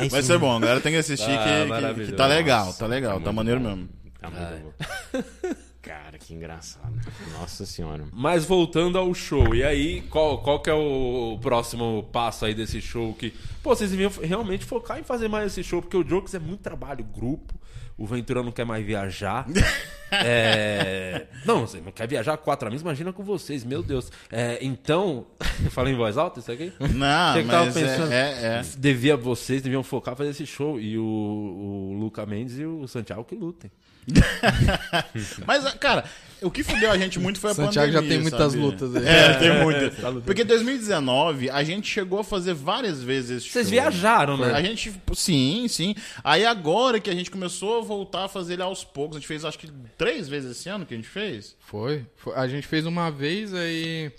É 0.00 0.08
Vai 0.08 0.20
isso 0.20 0.22
ser 0.22 0.38
bom, 0.56 0.60
galera 0.66 0.80
tem 0.80 0.92
que 0.92 0.98
assistir 0.98 1.30
Ah, 1.30 1.64
que- 1.94 2.06
que, 2.06 2.12
tá 2.12 2.26
legal, 2.26 2.66
Nossa, 2.66 2.78
tá 2.78 2.86
legal, 2.86 3.18
tá 3.18 3.24
tá 3.26 3.32
muito 3.32 3.36
maneiro 3.36 3.60
bom. 3.60 3.66
mesmo. 3.68 3.88
Tá 4.20 4.30
muito 4.30 4.62
bom. 4.62 5.56
Cara, 5.82 6.18
que 6.18 6.34
engraçado. 6.34 6.92
Nossa 7.38 7.64
senhora. 7.64 8.04
Mas 8.12 8.44
voltando 8.44 8.98
ao 8.98 9.14
show, 9.14 9.54
e 9.54 9.62
aí, 9.62 10.02
qual, 10.10 10.38
qual 10.42 10.60
que 10.60 10.68
é 10.68 10.74
o 10.74 11.38
próximo 11.40 12.08
passo 12.12 12.44
aí 12.44 12.54
desse 12.54 12.80
show? 12.82 13.14
Que, 13.14 13.32
pô, 13.62 13.74
vocês 13.74 13.92
deviam 13.92 14.10
realmente 14.20 14.64
focar 14.64 14.98
em 14.98 15.04
fazer 15.04 15.28
mais 15.28 15.46
esse 15.52 15.62
show, 15.62 15.80
porque 15.80 15.96
o 15.96 16.02
Jokes 16.02 16.34
é 16.34 16.40
muito 16.40 16.60
trabalho, 16.60 17.04
grupo. 17.04 17.54
O 17.98 18.06
Ventura 18.06 18.42
não 18.42 18.52
quer 18.52 18.64
mais 18.64 18.84
viajar. 18.84 19.46
É, 20.08 21.26
Não, 21.44 21.66
você 21.66 21.80
não 21.80 21.90
quer 21.90 22.06
viajar 22.06 22.36
quatro 22.36 22.68
amigos? 22.68 22.82
Imagina 22.82 23.12
com 23.12 23.24
vocês, 23.24 23.64
meu 23.64 23.82
Deus. 23.82 24.10
É, 24.30 24.56
então, 24.62 25.26
falei 25.70 25.94
em 25.94 25.96
voz 25.96 26.16
alta 26.16 26.38
isso 26.38 26.52
aqui? 26.52 26.72
Não, 26.78 27.34
Você 27.34 27.42
mas 27.42 27.74
pensando? 27.74 28.12
é, 28.12 28.30
é, 28.30 28.46
é. 28.58 28.62
Devia, 28.78 29.16
vocês 29.16 29.62
deviam 29.62 29.82
focar 29.82 30.14
fazer 30.14 30.30
esse 30.30 30.46
show. 30.46 30.78
E 30.78 30.96
o, 30.96 31.02
o 31.04 31.96
Luca 31.98 32.24
Mendes 32.24 32.56
e 32.58 32.64
o 32.64 32.86
Santiago 32.86 33.24
que 33.24 33.34
lutem. 33.34 33.68
Mas, 35.46 35.74
cara, 35.74 36.04
o 36.42 36.50
que 36.50 36.62
fudeu 36.62 36.90
a 36.90 36.98
gente 36.98 37.18
muito 37.18 37.40
foi 37.40 37.50
a 37.50 37.54
Santiago 37.54 37.90
já 37.90 37.98
pandemia, 37.98 38.16
tem 38.16 38.22
muitas 38.22 38.52
sabe? 38.52 38.62
lutas 38.62 38.94
aí. 38.96 39.06
É, 39.06 39.34
tem 39.34 39.62
muitas. 39.62 40.22
Porque 40.24 40.42
em 40.42 40.46
2019 40.46 41.50
a 41.50 41.62
gente 41.64 41.88
chegou 41.88 42.20
a 42.20 42.24
fazer 42.24 42.54
várias 42.54 43.02
vezes 43.02 43.42
esse 43.42 43.50
Vocês 43.50 43.66
show. 43.66 43.72
viajaram, 43.72 44.36
né? 44.36 44.52
A 44.52 44.62
gente, 44.62 44.92
sim, 45.14 45.66
sim. 45.68 45.94
Aí 46.22 46.44
agora 46.44 47.00
que 47.00 47.08
a 47.08 47.14
gente 47.14 47.30
começou 47.30 47.78
a 47.78 47.82
voltar 47.82 48.24
a 48.24 48.28
fazer 48.28 48.54
ele 48.54 48.62
aos 48.62 48.84
poucos, 48.84 49.16
a 49.16 49.20
gente 49.20 49.28
fez 49.28 49.44
acho 49.44 49.58
que 49.58 49.70
três 49.96 50.28
vezes 50.28 50.52
esse 50.52 50.68
ano 50.68 50.84
que 50.84 50.94
a 50.94 50.96
gente 50.96 51.08
fez. 51.08 51.56
Foi. 51.60 52.04
Foi. 52.16 52.34
A 52.34 52.46
gente 52.46 52.66
fez 52.66 52.84
uma 52.84 53.10
vez 53.10 53.54
aí, 53.54 54.12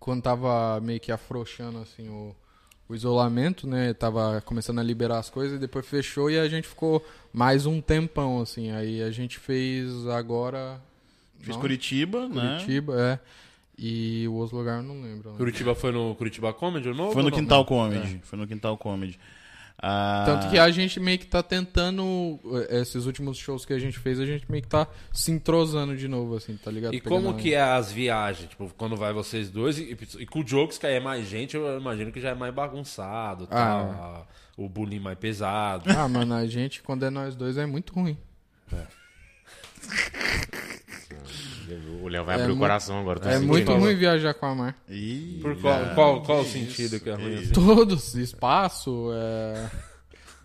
quando 0.00 0.22
tava 0.22 0.80
meio 0.80 1.00
que 1.00 1.12
afrouxando 1.12 1.78
assim 1.78 2.08
o, 2.08 2.34
o 2.88 2.94
isolamento, 2.94 3.66
né? 3.68 3.92
Tava 3.92 4.42
começando 4.44 4.78
a 4.78 4.82
liberar 4.82 5.18
as 5.18 5.28
coisas, 5.28 5.58
e 5.58 5.60
depois 5.60 5.86
fechou 5.86 6.30
e 6.30 6.38
a 6.38 6.48
gente 6.48 6.66
ficou 6.66 7.04
mais 7.32 7.66
um 7.66 7.80
tempão, 7.80 8.40
assim. 8.40 8.70
Aí 8.70 9.02
a 9.02 9.10
gente 9.10 9.38
fez 9.38 10.06
agora. 10.08 10.80
Fiz 11.40 11.54
não, 11.54 11.60
Curitiba, 11.60 12.28
né? 12.28 12.56
Curitiba, 12.60 13.00
é. 13.00 13.18
E 13.78 14.28
o 14.28 14.34
outro 14.34 14.56
lugar 14.58 14.76
eu 14.78 14.82
não 14.82 15.00
lembro. 15.02 15.30
né? 15.30 15.36
Curitiba 15.36 15.74
foi 15.74 15.90
no 15.90 16.14
Curitiba 16.14 16.52
Comedy 16.52 16.88
ou 16.88 16.94
novo? 16.94 17.12
Foi 17.12 17.22
no 17.22 17.30
não? 17.30 17.36
Quintal 17.36 17.64
Comedy. 17.64 18.20
Foi 18.22 18.38
no 18.38 18.46
Quintal 18.46 18.76
Comedy. 18.78 19.18
Ah, 19.84 20.22
Tanto 20.24 20.48
que 20.48 20.58
a 20.58 20.70
gente 20.70 21.00
meio 21.00 21.18
que 21.18 21.26
tá 21.26 21.42
tentando. 21.42 22.38
eh, 22.68 22.80
Esses 22.82 23.04
últimos 23.06 23.36
shows 23.36 23.64
que 23.64 23.72
a 23.72 23.78
gente 23.80 23.98
fez, 23.98 24.20
a 24.20 24.26
gente 24.26 24.48
meio 24.48 24.62
que 24.62 24.68
tá 24.68 24.86
se 25.12 25.32
entrosando 25.32 25.96
de 25.96 26.06
novo, 26.06 26.36
assim, 26.36 26.56
tá 26.56 26.70
ligado? 26.70 26.94
E 26.94 27.00
Pegando 27.00 27.16
como 27.24 27.30
a- 27.30 27.40
que 27.40 27.54
é 27.54 27.60
as 27.60 27.90
viagens? 27.90 28.48
Tipo, 28.50 28.70
quando 28.76 28.94
vai 28.94 29.12
vocês 29.12 29.50
dois 29.50 29.78
e, 29.78 29.96
e 30.20 30.26
com 30.26 30.40
o 30.40 30.46
Jokes, 30.46 30.78
que 30.78 30.86
aí 30.86 30.94
é 30.94 31.00
mais 31.00 31.26
gente, 31.26 31.56
eu 31.56 31.76
imagino 31.80 32.12
que 32.12 32.20
já 32.20 32.28
é 32.28 32.34
mais 32.34 32.54
bagunçado, 32.54 33.48
Ah. 33.50 33.56
tal, 33.56 34.28
o 34.56 34.68
bullying 34.68 35.00
mais 35.00 35.18
pesado. 35.18 35.90
Ah, 35.90 36.06
mano, 36.08 36.34
a 36.34 36.46
gente, 36.46 36.82
quando 36.82 37.04
é 37.04 37.10
nós 37.10 37.34
dois, 37.34 37.56
é 37.56 37.66
muito 37.66 37.92
ruim. 37.92 38.16
O 42.02 42.08
Léo 42.08 42.24
vai 42.24 42.38
É 42.38 42.42
abrir 42.42 42.52
o 42.52 42.58
coração 42.58 42.98
agora. 43.00 43.20
tô 43.20 43.28
É 43.28 43.32
sentindo 43.34 43.48
muito 43.48 43.72
ruim 43.72 43.94
viajar 43.94 44.34
com 44.34 44.46
a 44.46 44.54
Mar. 44.54 44.76
Ih, 44.88 45.38
Por 45.40 45.56
qual, 45.60 45.94
qual, 45.94 46.22
qual 46.22 46.40
o 46.40 46.44
sentido 46.44 46.98
que 47.00 47.08
é 47.08 47.14
ruim? 47.14 47.34
assim? 47.36 47.52
Todos, 47.52 48.14
espaço, 48.14 49.10
é... 49.14 49.70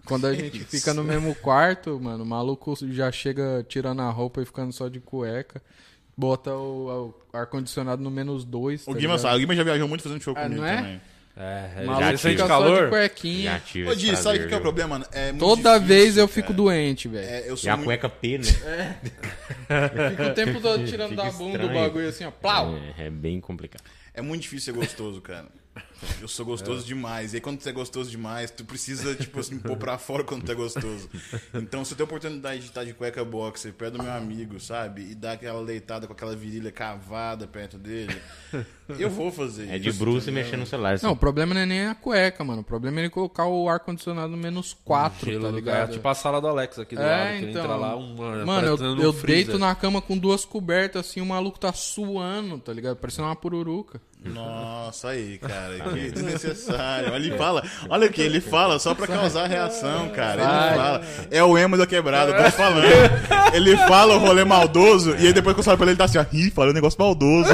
Quando 0.05 0.25
a 0.25 0.33
gente 0.33 0.59
fica 0.63 0.93
no 0.93 1.03
mesmo 1.03 1.35
quarto, 1.35 1.99
mano, 2.01 2.23
o 2.23 2.27
maluco 2.27 2.73
já 2.93 3.11
chega 3.11 3.65
tirando 3.67 4.01
a 4.01 4.09
roupa 4.09 4.41
e 4.41 4.45
ficando 4.45 4.71
só 4.71 4.87
de 4.87 5.01
cueca. 5.01 5.61
Bota 6.15 6.51
o, 6.55 7.13
o 7.33 7.37
ar-condicionado 7.37 8.01
no 8.01 8.09
menos 8.09 8.45
dois. 8.45 8.83
O 8.83 8.85
tá 8.85 8.91
Guima 8.93 9.01
ligado? 9.15 9.19
sabe, 9.19 9.35
o 9.35 9.39
Guima 9.39 9.55
já 9.55 9.63
viajou 9.63 9.87
muito 9.87 10.01
fazendo 10.03 10.21
show 10.21 10.33
Ah, 10.37 10.43
comigo 10.43 10.61
não 10.61 10.67
é? 10.67 10.75
também. 10.77 11.01
É, 11.39 11.69
O 11.77 11.81
é, 11.81 11.85
maluco 11.85 12.01
já 12.01 12.07
fica 12.07 12.17
sente 12.17 12.37
só 12.37 12.43
de 12.43 12.49
calor? 12.49 12.89
cuequinha. 12.89 13.51
Já 13.51 13.59
tive 13.59 13.89
Ô, 13.89 13.95
Di, 13.95 14.17
sabe 14.17 14.37
o 14.37 14.41
que, 14.41 14.47
que 14.47 14.53
é 14.53 14.57
o 14.57 14.61
problema? 14.61 14.89
mano? 14.99 15.05
É 15.11 15.31
muito 15.31 15.39
Toda 15.45 15.73
difícil, 15.73 15.87
vez 15.87 16.17
eu 16.17 16.27
cara. 16.27 16.33
fico 16.35 16.53
doente, 16.53 17.07
velho. 17.07 17.27
É, 17.29 17.49
eu 17.49 17.53
E 17.53 17.57
sou 17.57 17.71
a 17.71 17.75
muito... 17.77 17.85
cueca 17.85 18.09
P, 18.09 18.37
né? 18.39 18.43
Fico 20.09 20.23
o 20.23 20.33
tempo 20.33 20.61
todo 20.61 20.85
tirando 20.85 21.09
Fica 21.11 21.23
da 21.23 21.31
bunda 21.31 21.57
estranho. 21.59 21.73
bagulho 21.79 22.09
assim, 22.09 22.25
ó. 22.25 22.31
Plau! 22.31 22.75
É, 22.97 23.05
é 23.05 23.09
bem 23.11 23.39
complicado. 23.39 23.83
É 24.13 24.21
muito 24.21 24.41
difícil 24.41 24.73
ser 24.73 24.79
gostoso, 24.79 25.21
cara. 25.21 25.45
Eu 26.21 26.27
sou 26.27 26.45
gostoso 26.45 26.85
demais. 26.85 27.33
E 27.33 27.37
aí, 27.37 27.41
quando 27.41 27.59
tu 27.59 27.67
é 27.67 27.71
gostoso 27.71 28.09
demais, 28.09 28.49
tu 28.51 28.63
precisa, 28.65 29.15
tipo 29.15 29.39
assim, 29.39 29.57
pôr 29.57 29.77
pra 29.77 29.97
fora 29.97 30.23
quando 30.23 30.43
tu 30.43 30.51
é 30.51 30.55
gostoso. 30.55 31.09
Então, 31.53 31.83
se 31.85 31.93
eu 31.93 31.97
tenho 31.97 32.05
a 32.07 32.09
oportunidade 32.09 32.59
de 32.61 32.67
estar 32.67 32.83
de 32.83 32.93
cueca 32.93 33.23
boxer 33.23 33.73
perto 33.73 33.97
do 33.97 34.03
meu 34.03 34.11
amigo, 34.11 34.59
sabe? 34.59 35.01
E 35.11 35.15
dar 35.15 35.33
aquela 35.33 35.61
leitada 35.61 36.07
com 36.07 36.13
aquela 36.13 36.35
virilha 36.35 36.71
cavada 36.71 37.47
perto 37.47 37.77
dele, 37.77 38.15
eu 38.99 39.09
vou 39.09 39.31
fazer 39.31 39.69
É 39.69 39.77
de 39.77 39.89
isso, 39.89 39.99
bruxo 39.99 40.29
e 40.29 40.31
mexer 40.31 40.57
no 40.57 40.65
celular. 40.65 40.93
assim. 40.95 41.05
Não, 41.05 41.13
o 41.13 41.17
problema 41.17 41.53
não 41.53 41.61
é 41.61 41.65
nem 41.65 41.85
a 41.87 41.95
cueca, 41.95 42.43
mano. 42.43 42.61
O 42.61 42.65
problema 42.65 42.99
é 42.99 43.01
ele 43.03 43.09
colocar 43.09 43.45
o 43.45 43.67
ar-condicionado 43.69 44.29
no 44.29 44.37
menos 44.37 44.73
4, 44.85 45.25
Gelo 45.29 45.43
tá 45.45 45.49
do 45.51 45.55
ligado? 45.55 45.75
lugar, 45.81 45.89
tipo 45.93 46.07
a 46.07 46.15
sala 46.15 46.39
do 46.41 46.47
Alex 46.47 46.79
aqui 46.79 46.95
do 46.95 47.01
É, 47.01 47.05
lado, 47.05 47.39
que 47.39 47.45
então. 47.49 47.61
entra 47.63 47.75
lá 47.75 47.95
uma, 47.95 48.45
Mano, 48.45 48.67
eu, 48.67 48.75
um 48.77 49.01
eu 49.01 49.13
deito 49.13 49.57
na 49.59 49.73
cama 49.75 50.01
com 50.01 50.17
duas 50.17 50.45
cobertas, 50.45 51.07
assim, 51.07 51.21
o 51.21 51.25
maluco 51.25 51.59
tá 51.59 51.73
suando, 51.73 52.57
tá 52.59 52.71
ligado? 52.73 52.97
Parecendo 52.97 53.27
uma 53.27 53.35
pururuca. 53.35 53.99
Nossa, 54.33 55.09
aí, 55.09 55.37
cara, 55.37 55.79
que 55.93 56.11
desnecessário. 56.11 57.13
Olha, 57.13 57.25
ele 57.25 57.37
fala, 57.37 57.63
olha 57.89 58.09
que 58.09 58.21
ele 58.21 58.41
fala 58.41 58.79
só 58.79 58.93
pra 58.93 59.07
causar 59.07 59.47
reação, 59.47 60.09
cara. 60.09 60.41
Ele 60.41 60.75
fala, 60.77 61.01
é 61.31 61.43
o 61.43 61.57
emo 61.57 61.77
da 61.77 61.87
quebrada, 61.87 62.33
tô 62.33 62.51
falando. 62.51 62.85
Ele 63.53 63.77
fala 63.77 64.15
o 64.15 64.19
rolê 64.19 64.43
maldoso 64.43 65.15
e 65.17 65.27
aí 65.27 65.33
depois 65.33 65.53
que 65.53 65.59
eu 65.59 65.63
saio 65.63 65.77
pra 65.77 65.85
ele, 65.85 65.91
ele 65.91 65.97
tá 65.97 66.05
assim, 66.05 66.17
ó, 66.17 66.25
ih, 66.31 66.51
falando 66.51 66.75
negócio 66.75 66.99
maldoso. 66.99 67.49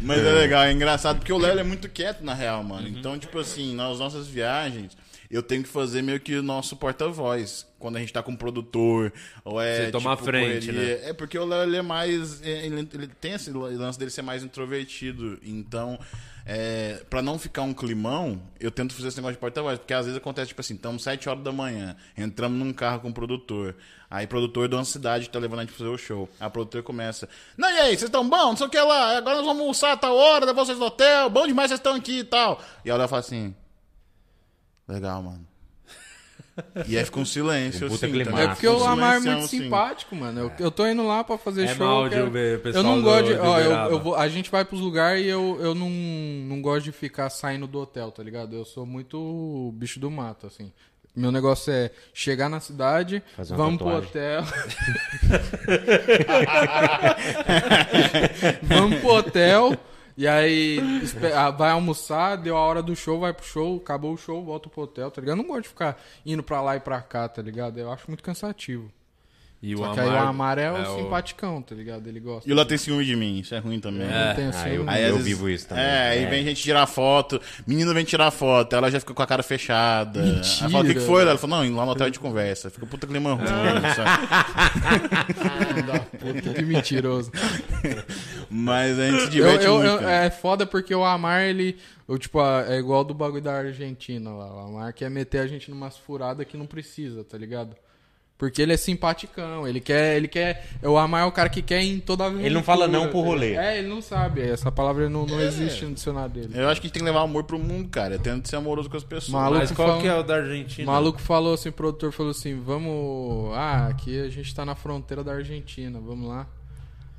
Mas 0.00 0.18
é 0.18 0.32
legal, 0.32 0.62
é 0.64 0.72
engraçado, 0.72 1.18
porque 1.18 1.32
o 1.32 1.38
Léo 1.38 1.58
é 1.58 1.64
muito 1.64 1.88
quieto 1.88 2.22
na 2.22 2.34
real, 2.34 2.62
mano. 2.62 2.88
Então, 2.88 3.18
tipo 3.18 3.38
assim, 3.38 3.74
nas 3.74 3.98
nossas 3.98 4.26
viagens, 4.26 4.96
eu 5.30 5.42
tenho 5.42 5.62
que 5.62 5.68
fazer 5.68 6.02
meio 6.02 6.20
que 6.20 6.34
o 6.36 6.42
nosso 6.42 6.76
porta-voz. 6.76 7.66
Quando 7.78 7.96
a 7.96 8.00
gente 8.00 8.12
tá 8.12 8.22
com 8.22 8.32
um 8.32 8.36
produtor, 8.36 9.12
ou 9.44 9.60
é. 9.60 9.84
Você 9.84 9.90
toma 9.90 10.14
a 10.14 10.16
frente, 10.16 10.66
correria. 10.66 11.00
É 11.04 11.12
porque 11.12 11.38
o 11.38 11.44
Léo 11.44 11.62
ele 11.64 11.76
é 11.76 11.82
mais. 11.82 12.40
Ele, 12.42 12.88
ele 12.92 13.06
tem 13.20 13.32
esse 13.32 13.50
lance 13.50 13.98
dele 13.98 14.10
ser 14.10 14.22
mais 14.22 14.42
introvertido. 14.42 15.38
Então, 15.42 15.98
é, 16.46 17.02
pra 17.10 17.20
não 17.20 17.38
ficar 17.38 17.62
um 17.62 17.74
climão, 17.74 18.40
eu 18.60 18.70
tento 18.70 18.94
fazer 18.94 19.08
esse 19.08 19.16
negócio 19.16 19.34
de 19.34 19.40
porta-voz. 19.40 19.78
Porque 19.78 19.92
às 19.92 20.06
vezes 20.06 20.16
acontece, 20.16 20.48
tipo 20.48 20.60
assim, 20.60 20.74
estamos 20.74 21.02
7 21.02 21.28
horas 21.28 21.42
da 21.42 21.52
manhã, 21.52 21.96
entramos 22.16 22.58
num 22.58 22.72
carro 22.72 23.00
com 23.00 23.08
o 23.08 23.12
produtor. 23.12 23.76
Aí, 24.08 24.26
produtor 24.26 24.68
de 24.68 24.76
uma 24.76 24.84
cidade 24.84 25.28
tá 25.28 25.38
levando 25.38 25.58
a 25.58 25.62
gente 25.62 25.70
pra 25.70 25.78
fazer 25.78 25.90
o 25.90 25.98
show. 25.98 26.28
Aí, 26.38 26.46
o 26.46 26.50
produtor 26.50 26.82
começa: 26.82 27.28
Não, 27.56 27.68
e 27.68 27.78
aí, 27.78 27.88
vocês 27.88 28.04
estão 28.04 28.28
bom? 28.28 28.50
Não 28.50 28.56
sei 28.56 28.66
o 28.66 28.70
que 28.70 28.78
lá. 28.78 29.18
Agora 29.18 29.36
nós 29.36 29.44
vamos 29.44 29.60
almoçar 29.60 29.92
a 29.92 29.96
tal 29.96 30.16
hora, 30.16 30.46
levar 30.46 30.64
vocês 30.64 30.78
no 30.78 30.86
hotel. 30.86 31.28
Bom 31.28 31.46
demais 31.46 31.68
vocês 31.68 31.80
estão 31.80 31.94
aqui 31.94 32.20
e 32.20 32.24
tal. 32.24 32.62
E 32.84 32.90
aí, 32.90 32.96
o 32.96 32.98
Léo 32.98 33.08
fala 33.08 33.20
assim: 33.20 33.54
Legal, 34.88 35.22
mano. 35.22 35.46
E 36.86 36.96
aí 36.96 37.04
fica 37.04 37.20
um 37.20 37.24
silêncio, 37.26 37.86
Um 37.86 37.90
puta 37.90 38.06
assim. 38.06 38.24
também. 38.24 38.44
É 38.44 38.48
porque 38.48 38.66
o 38.66 38.78
Lamar 38.78 39.16
é 39.16 39.20
muito 39.20 39.44
assim. 39.44 39.64
simpático, 39.64 40.16
mano. 40.16 40.40
Eu, 40.40 40.52
eu 40.58 40.70
tô 40.70 40.86
indo 40.86 41.06
lá 41.06 41.22
pra 41.22 41.36
fazer 41.36 41.64
É 41.64 41.74
show. 41.74 41.86
mal 41.86 42.04
eu 42.04 42.08
de 42.08 42.14
quero- 42.16 42.30
ver 42.30 42.52
o 42.52 42.54
Eu 42.54 42.60
pessoal 42.60 42.84
não 42.84 43.02
gosto 43.02 43.24
de. 43.26 43.34
de 43.34 43.38
Ó, 43.40 43.60
eu, 43.60 43.70
eu 43.90 44.00
vou, 44.00 44.14
a 44.16 44.26
gente 44.28 44.50
vai 44.50 44.64
pros 44.64 44.80
lugares 44.80 45.22
e 45.22 45.28
eu, 45.28 45.58
eu 45.60 45.74
não, 45.74 45.90
não 45.90 46.62
gosto 46.62 46.84
de 46.84 46.92
ficar 46.92 47.28
saindo 47.28 47.66
do 47.66 47.78
hotel, 47.80 48.10
tá 48.10 48.22
ligado? 48.22 48.56
Eu 48.56 48.64
sou 48.64 48.86
muito 48.86 49.70
bicho 49.74 50.00
do 50.00 50.10
mato, 50.10 50.46
assim. 50.46 50.72
Meu 51.14 51.30
negócio 51.30 51.70
é 51.72 51.90
chegar 52.14 52.48
na 52.48 52.60
cidade, 52.60 53.22
Fazer 53.36 53.52
uma 53.54 53.64
vamos 53.64 53.78
pro 53.78 53.86
tatuagem. 54.02 54.08
hotel. 54.08 54.44
vamos 58.62 58.98
pro 59.00 59.08
hotel. 59.14 59.76
E 60.16 60.26
aí 60.26 60.78
ah, 61.34 61.50
vai 61.50 61.70
almoçar, 61.70 62.36
deu 62.36 62.56
a 62.56 62.60
hora 62.60 62.82
do 62.82 62.96
show, 62.96 63.20
vai 63.20 63.34
pro 63.34 63.44
show, 63.44 63.76
acabou 63.76 64.14
o 64.14 64.16
show, 64.16 64.42
volta 64.42 64.68
pro 64.68 64.82
hotel, 64.82 65.10
tá 65.10 65.20
ligado? 65.20 65.38
Eu 65.38 65.42
não 65.42 65.48
gosto 65.48 65.64
de 65.64 65.68
ficar 65.68 66.02
indo 66.24 66.42
pra 66.42 66.62
lá 66.62 66.74
e 66.76 66.80
pra 66.80 67.02
cá, 67.02 67.28
tá 67.28 67.42
ligado? 67.42 67.78
Eu 67.78 67.92
acho 67.92 68.08
muito 68.08 68.24
cansativo. 68.24 68.90
E 69.62 69.74
o 69.74 69.78
Só 69.78 69.94
que 69.94 70.00
aí 70.00 70.06
o 70.06 70.18
Amar- 70.18 70.58
é 70.58 70.70
o 70.70 70.76
é 70.76 70.88
o- 70.88 70.96
simpaticão, 70.96 71.62
tá 71.62 71.74
ligado? 71.74 72.06
Ele 72.06 72.20
gosta. 72.20 72.48
E 72.48 72.52
o 72.52 72.54
Léo 72.54 72.66
tem 72.66 72.76
ciúme 72.76 73.04
de 73.06 73.16
mim, 73.16 73.38
isso 73.40 73.54
é 73.54 73.58
ruim 73.58 73.80
também. 73.80 74.02
Ele 74.02 74.34
tem 74.34 74.44
Ah, 74.46 74.48
assim, 74.50 74.68
eu, 74.68 74.84
um- 74.84 74.88
Aí, 74.90 75.02
eu 75.08 75.18
vivo 75.18 75.48
isso 75.48 75.66
também. 75.66 75.82
É, 75.82 76.08
aí 76.10 76.26
vem 76.26 76.44
gente 76.44 76.62
tirar 76.62 76.86
foto, 76.86 77.40
menino 77.66 77.92
vem 77.94 78.04
tirar 78.04 78.30
foto, 78.30 78.76
ela 78.76 78.90
já 78.90 79.00
fica 79.00 79.14
com 79.14 79.22
a 79.22 79.26
cara 79.26 79.42
fechada. 79.42 80.22
Mentira. 80.22 80.60
Ela 80.60 80.70
fala, 80.70 80.84
o 80.84 80.86
que, 80.86 80.94
que 80.94 81.00
foi? 81.00 81.22
Ela 81.22 81.38
falou, 81.38 81.64
não, 81.64 81.74
lá 81.76 81.86
no 81.86 81.92
hotel 81.92 82.04
a 82.04 82.08
gente 82.08 82.20
conversa. 82.20 82.68
Fica 82.70 82.84
puta 82.86 83.06
clima 83.06 83.32
ruim. 83.34 83.46
sabe? 83.46 84.26
Filho 85.74 85.86
da 85.86 85.98
puta, 86.00 86.54
que 86.54 86.62
mentiroso. 86.62 87.32
Mas 88.50 88.98
a 88.98 89.06
gente 89.10 89.18
se 89.20 89.24
Eu, 89.24 89.30
diverte 89.30 89.64
eu- 89.64 89.74
muito. 89.74 89.86
eu- 89.88 89.98
cara. 90.00 90.24
é 90.26 90.30
foda 90.30 90.66
porque 90.66 90.94
o 90.94 91.04
Amar, 91.04 91.42
ele. 91.42 91.76
Eu, 92.08 92.18
tipo, 92.18 92.40
é 92.40 92.78
igual 92.78 93.02
do 93.02 93.12
bagulho 93.14 93.42
da 93.42 93.54
Argentina 93.54 94.30
lá. 94.30 94.54
O 94.54 94.58
Amar 94.68 94.92
quer 94.92 95.10
meter 95.10 95.40
a 95.40 95.46
gente 95.46 95.70
numas 95.70 95.96
furadas 95.96 96.46
que 96.46 96.56
não 96.56 96.66
precisa, 96.66 97.24
tá 97.24 97.36
ligado? 97.36 97.74
Porque 98.38 98.60
ele 98.60 98.74
é 98.74 98.76
simpaticão, 98.76 99.66
ele 99.66 99.80
quer. 99.80 100.16
Ele 100.16 100.28
quer. 100.28 100.66
O 100.82 100.98
Amar 100.98 101.22
é 101.22 101.24
o 101.24 101.32
cara 101.32 101.48
que 101.48 101.62
quer 101.62 101.82
ir 101.82 101.94
em 101.94 102.00
toda 102.00 102.24
a 102.24 102.28
Ele 102.28 102.50
não 102.50 102.62
fala 102.62 102.86
não 102.86 103.08
pro 103.08 103.20
rolê. 103.20 103.54
É, 103.54 103.78
ele 103.78 103.88
não 103.88 104.02
sabe. 104.02 104.42
Essa 104.42 104.70
palavra 104.70 105.08
não, 105.08 105.24
não 105.24 105.40
existe 105.40 105.86
no 105.86 105.94
dicionário 105.94 106.30
dele. 106.34 106.50
Eu 106.54 106.68
acho 106.68 106.78
que 106.80 106.86
a 106.86 106.88
gente 106.88 106.92
tem 106.94 107.00
que 107.02 107.06
levar 107.06 107.22
amor 107.22 107.44
pro 107.44 107.58
mundo, 107.58 107.88
cara. 107.88 108.18
Tendo 108.18 108.46
ser 108.46 108.56
amoroso 108.56 108.90
com 108.90 108.96
as 108.98 109.04
pessoas. 109.04 109.30
Maluco 109.32 109.60
Mas 109.60 109.70
qual 109.72 109.88
fala- 109.88 110.02
que 110.02 110.06
é 110.08 110.14
o 110.14 110.22
da 110.22 110.34
O 110.34 110.36
Argentina? 110.36 110.92
maluco 110.92 111.18
falou 111.18 111.54
assim, 111.54 111.70
o 111.70 111.72
produtor 111.72 112.12
falou 112.12 112.30
assim, 112.32 112.60
vamos. 112.60 113.54
Ah, 113.56 113.86
aqui 113.86 114.20
a 114.20 114.28
gente 114.28 114.54
tá 114.54 114.66
na 114.66 114.74
fronteira 114.74 115.24
da 115.24 115.32
Argentina, 115.32 115.98
vamos 115.98 116.28
lá. 116.28 116.46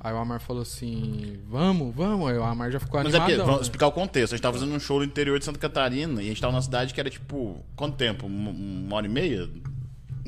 Aí 0.00 0.14
o 0.14 0.16
Amar 0.18 0.38
falou 0.38 0.62
assim, 0.62 1.40
vamos, 1.50 1.92
vamos. 1.96 2.30
Aí 2.30 2.38
o 2.38 2.44
Amar 2.44 2.70
já 2.70 2.78
ficou 2.78 3.02
Mas 3.02 3.12
é 3.12 3.18
porque, 3.18 3.34
vamos 3.38 3.56
né? 3.56 3.62
explicar 3.62 3.88
o 3.88 3.92
contexto. 3.92 4.34
A 4.34 4.36
gente 4.36 4.42
tava 4.42 4.56
fazendo 4.56 4.72
um 4.72 4.78
show 4.78 5.00
no 5.00 5.04
interior 5.04 5.36
de 5.36 5.44
Santa 5.44 5.58
Catarina 5.58 6.22
e 6.22 6.26
a 6.26 6.28
gente 6.28 6.40
tava 6.40 6.52
numa 6.52 6.62
cidade 6.62 6.94
que 6.94 7.00
era 7.00 7.10
tipo, 7.10 7.56
quanto 7.74 7.96
tempo? 7.96 8.24
Uma 8.26 8.94
hora 8.94 9.06
e 9.06 9.08
meia? 9.08 9.48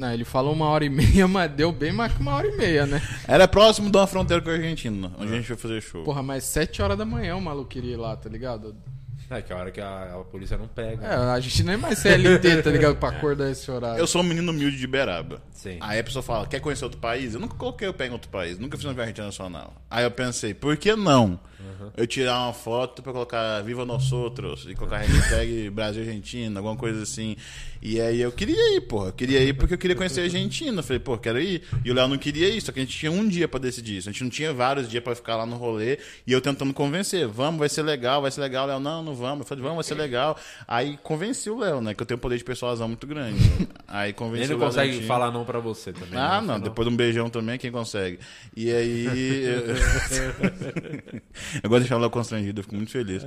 Não, 0.00 0.14
ele 0.14 0.24
falou 0.24 0.54
uma 0.54 0.64
hora 0.64 0.82
e 0.82 0.88
meia, 0.88 1.28
mas 1.28 1.50
deu 1.50 1.70
bem 1.70 1.92
mais 1.92 2.10
que 2.10 2.22
uma 2.22 2.34
hora 2.34 2.46
e 2.46 2.56
meia, 2.56 2.86
né? 2.86 3.02
Era 3.28 3.46
próximo 3.46 3.90
de 3.90 3.98
uma 3.98 4.06
fronteira 4.06 4.42
com 4.42 4.48
a 4.48 4.54
Argentina, 4.54 5.12
onde 5.18 5.30
a 5.30 5.36
gente 5.36 5.46
foi 5.46 5.56
fazer 5.58 5.82
show. 5.82 6.02
Porra, 6.04 6.22
mas 6.22 6.44
sete 6.44 6.80
horas 6.80 6.96
da 6.96 7.04
manhã 7.04 7.36
o 7.36 7.40
maluco 7.40 7.68
queria 7.68 7.92
ir 7.92 7.96
lá, 7.96 8.16
tá 8.16 8.26
ligado? 8.26 8.74
É 9.28 9.42
que 9.42 9.52
a 9.52 9.56
hora 9.56 9.70
que 9.70 9.80
a, 9.80 10.14
a 10.14 10.24
polícia 10.24 10.56
não 10.56 10.66
pega. 10.66 11.06
É, 11.06 11.14
a 11.14 11.38
gente 11.38 11.62
nem 11.62 11.76
mais 11.76 11.98
CLT, 11.98 12.62
tá 12.62 12.70
ligado? 12.70 12.96
Pra 12.96 13.10
acordar 13.10 13.50
esse 13.50 13.70
horário. 13.70 14.00
Eu 14.00 14.06
sou 14.06 14.22
um 14.22 14.24
menino 14.24 14.50
humilde 14.50 14.78
de 14.78 14.86
Beraba. 14.86 15.42
Sim. 15.52 15.76
Aí 15.80 16.00
a 16.00 16.04
pessoa 16.04 16.22
fala, 16.22 16.46
quer 16.46 16.60
conhecer 16.60 16.84
outro 16.84 16.98
país? 16.98 17.34
Eu 17.34 17.40
nunca 17.40 17.54
coloquei 17.54 17.86
o 17.86 17.92
pé 17.92 18.06
em 18.06 18.10
outro 18.10 18.30
país, 18.30 18.58
nunca 18.58 18.78
fiz 18.78 18.86
uma 18.86 18.94
viagem 18.94 19.12
internacional. 19.12 19.74
Aí 19.90 20.02
eu 20.02 20.10
pensei, 20.10 20.54
por 20.54 20.78
que 20.78 20.96
não? 20.96 21.38
Eu 21.96 22.06
tirar 22.06 22.44
uma 22.44 22.52
foto 22.52 23.02
pra 23.02 23.12
colocar 23.12 23.60
Viva 23.62 23.84
Nós 23.84 24.12
Outros 24.12 24.66
e 24.68 24.74
colocar 24.74 24.98
hashtag 24.98 25.70
Brasil 25.70 26.02
Argentina, 26.02 26.60
alguma 26.60 26.76
coisa 26.76 27.02
assim. 27.02 27.36
E 27.82 28.00
aí 28.00 28.20
eu 28.20 28.30
queria 28.30 28.76
ir, 28.76 28.82
pô. 28.82 29.06
Eu 29.06 29.12
queria 29.12 29.42
ir 29.42 29.54
porque 29.54 29.74
eu 29.74 29.78
queria 29.78 29.96
conhecer 29.96 30.20
a 30.20 30.24
Argentina. 30.24 30.78
Eu 30.78 30.82
falei, 30.82 31.00
pô, 31.00 31.16
quero 31.16 31.40
ir. 31.40 31.62
E 31.84 31.90
o 31.90 31.94
Léo 31.94 32.08
não 32.08 32.18
queria 32.18 32.48
ir, 32.48 32.60
só 32.60 32.72
que 32.72 32.78
a 32.78 32.82
gente 32.82 32.96
tinha 32.96 33.10
um 33.10 33.26
dia 33.26 33.48
pra 33.48 33.58
decidir 33.58 33.98
isso. 33.98 34.08
A 34.08 34.12
gente 34.12 34.22
não 34.22 34.30
tinha 34.30 34.52
vários 34.52 34.88
dias 34.88 35.02
pra 35.02 35.14
ficar 35.14 35.36
lá 35.36 35.46
no 35.46 35.56
rolê. 35.56 35.98
E 36.26 36.32
eu 36.32 36.40
tentando 36.40 36.72
convencer, 36.74 37.26
vamos, 37.26 37.58
vai 37.58 37.68
ser 37.68 37.82
legal, 37.82 38.22
vai 38.22 38.30
ser 38.30 38.40
legal. 38.42 38.66
O 38.66 38.68
Léo, 38.68 38.80
não, 38.80 39.02
não 39.02 39.14
vamos. 39.14 39.40
Eu 39.40 39.46
falei, 39.46 39.62
vamos, 39.62 39.76
vai 39.76 39.84
ser 39.84 39.94
legal. 39.94 40.38
Aí 40.68 40.98
convenci 41.02 41.48
o 41.48 41.58
Léo, 41.58 41.80
né? 41.80 41.94
Que 41.94 42.02
eu 42.02 42.06
tenho 42.06 42.18
um 42.18 42.20
poder 42.20 42.36
de 42.36 42.44
persuasão 42.44 42.88
muito 42.88 43.06
grande. 43.06 43.40
Aí 43.88 44.12
convenci 44.12 44.44
Ele 44.44 44.54
não 44.54 44.60
consegue 44.60 45.02
falar 45.06 45.30
não 45.30 45.44
pra 45.44 45.58
você 45.58 45.92
também. 45.92 46.18
Ah, 46.18 46.40
né? 46.40 46.46
não, 46.46 46.60
depois 46.60 46.86
de 46.86 46.94
um 46.94 46.96
beijão 46.96 47.30
também, 47.30 47.58
quem 47.58 47.72
consegue? 47.72 48.18
E 48.54 48.70
aí. 48.70 49.06
eu 51.62 51.68
gosto 51.68 51.82
de 51.82 51.88
deixar 51.88 51.96
o 51.96 52.00
Léo 52.00 52.10
constrangido, 52.10 52.60
eu 52.60 52.64
fico 52.64 52.76
muito 52.76 52.90
feliz. 52.92 53.24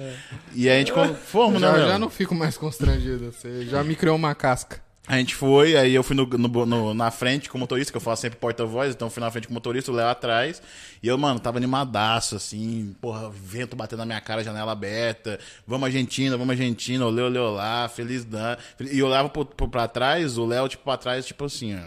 E 0.54 0.70
aí 0.70 0.76
a 0.76 0.80
gente 0.80 0.92
fomos, 1.26 1.62
né? 1.62 1.70
Léo? 1.72 1.88
já 1.88 2.00
não 2.00 2.10
fico 2.10 2.34
mais 2.36 2.58
constrangido. 2.58 3.32
Você 3.32 3.66
já 3.66 3.84
me 3.84 3.96
criou 3.96 4.16
uma 4.16 4.34
casca. 4.36 4.82
A 5.06 5.18
gente 5.18 5.36
foi, 5.36 5.76
aí 5.76 5.94
eu 5.94 6.02
fui 6.02 6.16
no, 6.16 6.26
no- 6.26 6.66
no- 6.66 6.94
na 6.94 7.12
frente 7.12 7.50
com 7.50 7.58
o 7.58 7.60
motorista, 7.60 7.92
que 7.92 7.98
eu 7.98 8.02
faço 8.02 8.22
sempre 8.22 8.40
porta-voz, 8.40 8.96
então 8.96 9.08
eu 9.08 9.12
fui 9.12 9.20
na 9.20 9.30
frente 9.30 9.48
com 9.48 9.52
o 9.52 9.54
motorista, 9.54 9.92
o 9.92 9.94
Léo 9.94 10.08
atrás. 10.08 10.62
E 11.02 11.08
eu, 11.10 11.18
mano, 11.18 11.42
tava 11.42 11.58
animadaço, 11.58 12.38
assim, 12.38 12.96
porra, 13.02 13.30
vento 13.30 13.76
batendo 13.76 14.00
na 14.00 14.06
minha 14.06 14.22
cara, 14.22 14.42
janela 14.46 14.72
aberta. 14.72 15.38
Vamos 15.68 15.88
Argentina, 15.88 16.38
vamos 16.38 16.52
Argentina, 16.52 17.06
olê, 17.06 17.22
olê, 17.22 17.38
olá, 17.38 17.90
feliz 17.90 18.24
dan. 18.24 18.56
E 18.80 18.98
eu 19.00 19.08
olhava 19.08 19.28
pro, 19.28 19.46
pro, 19.46 19.68
pra 19.68 19.90
trás, 19.90 20.38
o 20.38 20.46
Léo, 20.46 20.70
tipo, 20.70 20.86
pra 20.86 20.96
trás, 20.96 21.26
tipo 21.26 21.44
assim, 21.44 21.76
ó. 21.76 21.80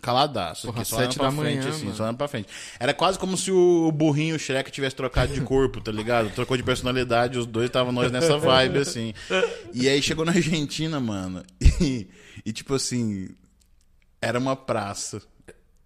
Caladaço, 0.00 0.66
Porra, 0.68 0.84
só 0.84 0.96
sete 0.96 1.18
da 1.18 1.30
frente, 1.30 1.58
manhã, 1.58 1.68
assim, 1.68 1.84
mano. 1.84 1.96
só 1.96 2.02
olhando 2.04 2.16
pra 2.16 2.28
frente. 2.28 2.48
Era 2.78 2.94
quase 2.94 3.18
como 3.18 3.36
se 3.36 3.50
o 3.52 3.92
burrinho 3.92 4.38
Shrek 4.38 4.70
tivesse 4.70 4.96
trocado 4.96 5.32
de 5.32 5.40
corpo, 5.42 5.80
tá 5.80 5.92
ligado? 5.92 6.30
Trocou 6.34 6.56
de 6.56 6.62
personalidade, 6.62 7.38
os 7.38 7.46
dois 7.46 7.66
estavam 7.66 7.92
nós 7.92 8.10
nessa 8.10 8.38
vibe, 8.38 8.78
assim. 8.78 9.14
E 9.72 9.88
aí 9.88 10.00
chegou 10.02 10.24
na 10.24 10.32
Argentina, 10.32 10.98
mano, 10.98 11.42
e, 11.80 12.08
e 12.44 12.52
tipo 12.52 12.74
assim, 12.74 13.28
era 14.20 14.38
uma 14.38 14.56
praça. 14.56 15.22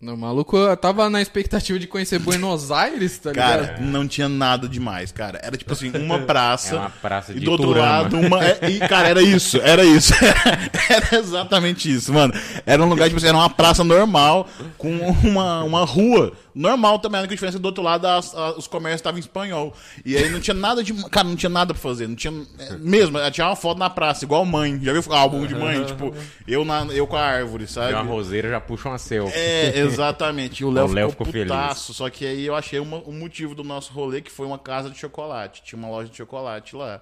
Não, 0.04 0.18
maluco, 0.18 0.54
eu 0.54 0.76
tava 0.76 1.08
na 1.08 1.22
expectativa 1.22 1.78
de 1.78 1.86
conhecer 1.86 2.18
Buenos 2.18 2.70
Aires, 2.70 3.16
tá 3.16 3.30
ligado? 3.30 3.66
Cara, 3.68 3.80
não 3.80 4.06
tinha 4.06 4.28
nada 4.28 4.68
demais, 4.68 5.10
cara. 5.10 5.40
Era 5.42 5.56
tipo 5.56 5.72
assim, 5.72 5.90
uma 5.96 6.18
praça. 6.18 6.74
É 6.76 6.78
uma 6.78 6.90
praça 6.90 7.32
E 7.32 7.38
de 7.38 7.44
do 7.46 7.52
outro 7.52 7.68
Turama. 7.68 7.86
lado, 8.02 8.18
uma. 8.18 8.44
é, 8.44 8.58
e, 8.68 8.78
cara, 8.80 9.08
era 9.08 9.22
isso, 9.22 9.58
era 9.62 9.82
isso. 9.82 10.12
Era 10.90 11.18
exatamente 11.18 11.90
isso, 11.90 12.12
mano. 12.12 12.34
Era 12.66 12.82
um 12.82 12.88
lugar, 12.88 13.06
tipo 13.08 13.16
assim, 13.16 13.28
era 13.28 13.36
uma 13.36 13.48
praça 13.48 13.82
normal, 13.82 14.46
com 14.76 14.94
uma, 15.22 15.64
uma 15.64 15.84
rua 15.86 16.32
normal 16.54 16.98
também. 16.98 17.18
A 17.18 17.22
única 17.22 17.34
diferença 17.34 17.56
é 17.56 17.58
que 17.58 17.62
do 17.62 17.66
outro 17.66 17.82
lado 17.82 18.06
as- 18.06 18.34
a- 18.34 18.52
os 18.56 18.66
comércios 18.66 19.00
estavam 19.00 19.18
em 19.18 19.20
espanhol. 19.20 19.74
E 20.04 20.16
aí 20.16 20.28
não 20.30 20.40
tinha 20.40 20.54
nada 20.54 20.82
de. 20.82 20.92
Cara, 21.10 21.26
não 21.28 21.36
tinha 21.36 21.50
nada 21.50 21.74
pra 21.74 21.82
fazer. 21.82 22.06
Não 22.06 22.14
tinha. 22.14 22.32
é, 22.58 22.72
Mesmo, 22.78 23.18
tinha 23.30 23.46
uma 23.48 23.56
foto 23.56 23.78
na 23.78 23.90
praça, 23.90 24.24
igual 24.24 24.44
mãe. 24.44 24.78
Já 24.82 24.92
viu 24.92 25.02
o 25.06 25.12
álbum 25.14 25.46
de 25.46 25.54
mãe? 25.54 25.84
Tipo, 25.84 26.14
eu, 26.46 26.64
na, 26.64 26.84
eu 26.92 27.06
com 27.06 27.16
a 27.16 27.22
árvore, 27.22 27.66
sabe? 27.66 27.88
Vê 27.88 27.94
uma 27.94 28.02
roseira, 28.04 28.48
já 28.50 28.60
puxa 28.60 28.88
uma 28.88 28.98
selfie. 28.98 29.36
É, 29.36 29.78
exatamente. 29.78 30.60
E 30.62 30.64
o 30.64 30.70
Léo 30.72 30.88
ficou, 30.88 31.10
ficou 31.10 31.26
feliz. 31.26 31.48
putaço. 31.48 31.94
Só 31.94 32.08
que 32.10 32.26
aí 32.26 32.46
eu 32.46 32.54
achei 32.54 32.78
uma- 32.78 33.02
um 33.06 33.12
motivo 33.18 33.54
do 33.54 33.64
nosso 33.64 33.92
rolê, 33.92 34.20
que 34.20 34.30
foi 34.30 34.46
uma 34.46 34.58
casa 34.58 34.90
de 34.90 34.98
chocolate. 34.98 35.62
Tinha 35.64 35.78
uma 35.78 35.88
loja 35.88 36.08
de 36.10 36.16
chocolate 36.16 36.76
lá. 36.76 37.00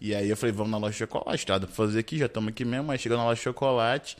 E 0.00 0.14
aí 0.14 0.28
eu 0.28 0.36
falei, 0.36 0.52
vamos 0.52 0.72
na 0.72 0.78
loja 0.78 0.92
de 0.92 0.98
chocolate, 0.98 1.46
tá? 1.46 1.58
Dá 1.58 1.66
pra 1.66 1.76
fazer 1.76 2.00
aqui, 2.00 2.18
já 2.18 2.26
estamos 2.26 2.48
aqui 2.48 2.64
mesmo. 2.64 2.90
Aí 2.90 2.98
chegou 2.98 3.16
na 3.16 3.22
loja 3.24 3.36
de 3.36 3.42
chocolate. 3.44 4.16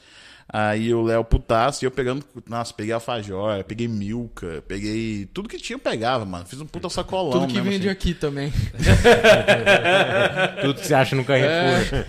Aí 0.52 0.92
o 0.92 1.00
Léo 1.00 1.24
putaço 1.24 1.82
e 1.82 1.86
eu 1.86 1.90
pegando. 1.90 2.22
Nossa, 2.46 2.74
peguei 2.74 2.92
alfajor, 2.92 3.64
peguei 3.64 3.88
milka, 3.88 4.62
peguei. 4.68 5.26
Tudo 5.32 5.48
que 5.48 5.56
tinha 5.56 5.76
eu 5.76 5.80
pegava, 5.80 6.26
mano. 6.26 6.44
Fiz 6.44 6.60
um 6.60 6.66
puta 6.66 6.90
sacolão. 6.90 7.32
Tudo 7.32 7.46
que 7.46 7.54
mesmo, 7.54 7.70
vende 7.70 7.88
assim. 7.88 7.96
aqui 7.96 8.12
também. 8.12 8.52
Tudo 10.60 10.74
que 10.74 10.86
você 10.86 10.92
acha 10.92 11.16
no 11.16 11.24
Carrefour. 11.24 12.04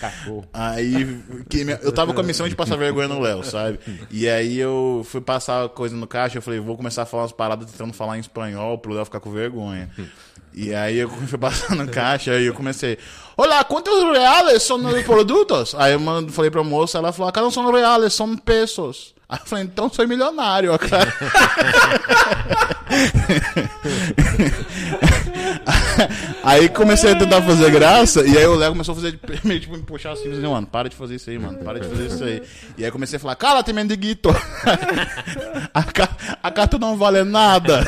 Cachorro. 0.00 0.48
Aí 0.54 1.20
eu 1.82 1.92
tava 1.92 2.14
com 2.14 2.20
a 2.20 2.24
missão 2.24 2.48
de 2.48 2.56
passar 2.56 2.76
vergonha 2.76 3.08
no 3.08 3.20
Léo, 3.20 3.44
sabe? 3.44 3.78
E 4.10 4.26
aí 4.26 4.56
eu 4.56 5.02
fui 5.04 5.20
passar 5.20 5.68
coisa 5.68 5.94
no 5.94 6.06
caixa, 6.06 6.38
eu 6.38 6.42
falei, 6.42 6.58
vou 6.58 6.78
começar 6.78 7.02
a 7.02 7.06
falar 7.06 7.24
umas 7.24 7.32
paradas 7.32 7.70
tentando 7.70 7.92
falar 7.92 8.16
em 8.16 8.20
espanhol 8.20 8.78
pro 8.78 8.94
Léo 8.94 9.04
ficar 9.04 9.20
com 9.20 9.30
vergonha. 9.30 9.90
E 10.56 10.74
aí 10.74 10.96
eu 10.96 11.10
fui 11.10 11.36
passar 11.36 11.76
no 11.76 11.86
caixa 11.86 12.40
e 12.40 12.46
eu 12.46 12.54
comecei, 12.54 12.96
Olá, 13.36 13.62
quantos 13.62 14.02
reais 14.02 14.62
são 14.62 14.78
os 14.78 15.02
produtos? 15.02 15.74
Aí 15.74 15.92
eu 15.92 16.00
falei 16.30 16.50
pra 16.50 16.64
moça, 16.64 16.96
ela 16.96 17.12
falou, 17.12 17.28
acá 17.28 17.42
não 17.42 17.50
são 17.50 17.70
reais, 17.70 18.14
são 18.14 18.34
pesos. 18.34 19.14
Aí 19.28 19.38
eu 19.38 19.46
falei, 19.46 19.64
então 19.64 19.92
sou 19.92 20.08
milionário, 20.08 20.76
cara. 20.78 21.12
Aí 26.42 26.68
comecei 26.68 27.12
a 27.12 27.16
tentar 27.18 27.42
fazer 27.42 27.70
graça, 27.70 28.26
e 28.26 28.36
aí 28.36 28.46
o 28.46 28.54
Léo 28.54 28.72
começou 28.72 28.92
a 28.92 28.96
fazer, 28.96 29.18
meio 29.44 29.60
tipo, 29.60 29.76
me 29.76 29.82
puxar 29.82 30.12
assim, 30.12 30.28
dizendo, 30.30 30.50
mano, 30.50 30.66
para 30.66 30.88
de 30.88 30.96
fazer 30.96 31.16
isso 31.16 31.28
aí, 31.30 31.38
mano, 31.38 31.58
para 31.58 31.80
de 31.80 31.88
fazer 31.88 32.06
isso 32.06 32.22
aí. 32.24 32.42
E 32.78 32.84
aí 32.84 32.90
comecei 32.90 33.16
a 33.16 33.20
falar, 33.20 33.34
cala-te, 33.36 33.72
mendiguito. 33.72 34.28
a, 35.74 35.82
ca- 35.82 36.16
a 36.42 36.50
carta 36.50 36.78
não 36.78 36.96
vale 36.96 37.24
nada. 37.24 37.84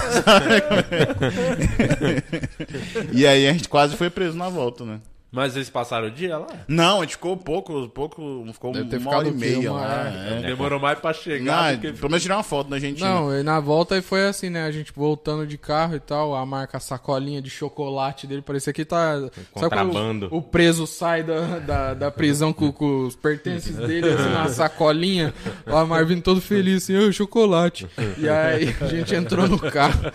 e 3.13 3.27
aí 3.27 3.49
a 3.49 3.53
gente 3.53 3.69
quase 3.69 3.97
foi 3.97 4.11
preso 4.11 4.37
na 4.37 4.49
volta, 4.49 4.85
né? 4.85 5.01
Mas 5.31 5.55
eles 5.57 5.69
passaram 5.69 6.07
o 6.07 6.11
dia 6.11 6.39
lá? 6.39 6.47
Não, 6.67 6.99
a 6.99 7.01
gente 7.03 7.13
ficou 7.13 7.37
pouco, 7.37 7.87
pouco, 7.91 8.47
ficou 8.51 8.73
Deve 8.73 8.89
ter 8.89 8.97
uma 8.97 9.15
hora 9.15 9.29
e 9.29 9.31
meia 9.31 9.71
Uma 9.71 9.81
lá. 9.81 9.87
hora. 9.87 10.09
é. 10.11 10.43
Demorou 10.47 10.81
mais 10.81 10.99
pra 10.99 11.11
Não, 11.11 11.15
chegar 11.19 11.75
do 11.75 11.81
que... 11.83 11.93
pelo 11.93 12.09
menos 12.09 12.23
tirar 12.23 12.37
uma 12.39 12.43
foto 12.43 12.71
da 12.71 12.79
gente. 12.79 13.01
Não, 13.03 13.39
e 13.39 13.43
na 13.43 13.61
volta 13.61 14.01
foi 14.01 14.27
assim, 14.27 14.49
né? 14.49 14.65
A 14.65 14.71
gente 14.71 14.91
voltando 14.97 15.47
de 15.47 15.59
carro 15.59 15.95
e 15.97 16.01
tal, 16.01 16.35
a 16.35 16.47
marca 16.47 16.79
a 16.79 16.81
sacolinha 16.81 17.43
de 17.43 17.51
chocolate 17.51 18.27
dele, 18.27 18.41
parecia 18.41 18.73
que 18.73 18.87
tá. 18.87 19.17
Sabe 19.21 19.31
Contrabando. 19.53 19.93
quando 19.93 20.23
o, 20.33 20.39
o 20.39 20.43
preso 20.43 20.87
sai 20.87 21.23
da, 21.23 21.59
da, 21.59 21.95
da 21.95 22.11
prisão 22.11 22.51
com, 22.51 22.73
com 22.73 23.07
os 23.07 23.15
pertences 23.15 23.77
dele, 23.87 24.09
assim, 24.09 24.31
na 24.31 24.49
sacolinha, 24.49 25.35
o 25.67 25.77
Amar 25.77 26.07
vindo 26.07 26.23
todo 26.23 26.41
feliz, 26.41 26.85
assim, 26.85 26.97
ô, 26.97 27.13
chocolate. 27.13 27.87
E 28.17 28.27
aí 28.27 28.75
a 28.81 28.87
gente 28.87 29.15
entrou 29.15 29.47
no 29.47 29.59
carro. 29.59 30.11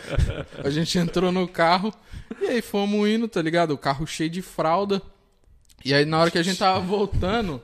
A 0.64 0.70
gente 0.72 0.98
entrou 0.98 1.32
no 1.32 1.48
carro 1.48 1.94
e 2.42 2.48
aí 2.48 2.62
fomos 2.62 3.08
indo, 3.08 3.28
tá 3.28 3.42
ligado? 3.42 3.72
O 3.72 3.78
carro 3.78 4.06
cheio 4.06 4.30
de 4.30 4.42
fralda. 4.42 5.02
E 5.84 5.94
aí 5.94 6.06
na 6.06 6.20
hora 6.20 6.32
que 6.32 6.38
a 6.38 6.44
gente 6.44 6.58
tava 6.58 6.80
voltando. 6.80 7.62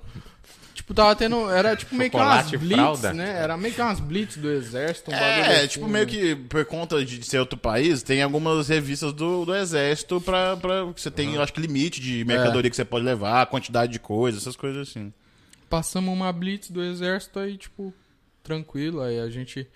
Tipo, 0.74 0.94
tava 0.94 1.16
tendo. 1.16 1.50
Era 1.50 1.76
tipo 1.76 1.94
meio 1.94 2.10
que 2.10 2.16
umas 2.16 2.46
Chocolate 2.46 2.58
blitz, 2.58 2.76
fralda? 2.76 3.14
né? 3.14 3.30
Era 3.42 3.58
meio 3.58 3.74
que 3.74 3.82
umas 3.82 4.00
blitz 4.00 4.38
do 4.38 4.50
exército, 4.50 5.12
um 5.12 5.14
bagulho 5.14 5.30
É, 5.30 5.58
assim, 5.60 5.68
tipo, 5.68 5.86
né? 5.88 5.92
meio 5.92 6.08
que 6.08 6.36
por 6.36 6.66
conta 6.66 7.04
de 7.04 7.22
ser 7.24 7.40
outro 7.40 7.58
país, 7.58 8.02
tem 8.02 8.24
algumas 8.24 8.70
revistas 8.70 9.12
do, 9.14 9.46
do 9.46 9.56
exército 9.56 10.22
pra, 10.22 10.56
pra. 10.58 10.86
Você 10.86 11.12
tem, 11.12 11.36
eu 11.36 11.42
acho 11.44 11.54
que, 11.54 11.60
limite 11.60 12.00
de 12.02 12.24
mercadoria 12.26 12.70
que 12.70 12.76
você 12.76 12.86
pode 12.86 13.06
levar, 13.06 13.46
quantidade 13.48 13.92
de 13.92 14.00
coisas, 14.00 14.42
essas 14.42 14.56
coisas 14.56 14.90
assim. 14.90 15.14
Passamos 15.70 16.14
uma 16.14 16.32
blitz 16.32 16.72
do 16.72 16.82
exército 16.82 17.40
aí, 17.40 17.58
tipo, 17.58 17.94
tranquilo. 18.42 19.02
Aí 19.02 19.20
a 19.20 19.30
gente 19.30 19.68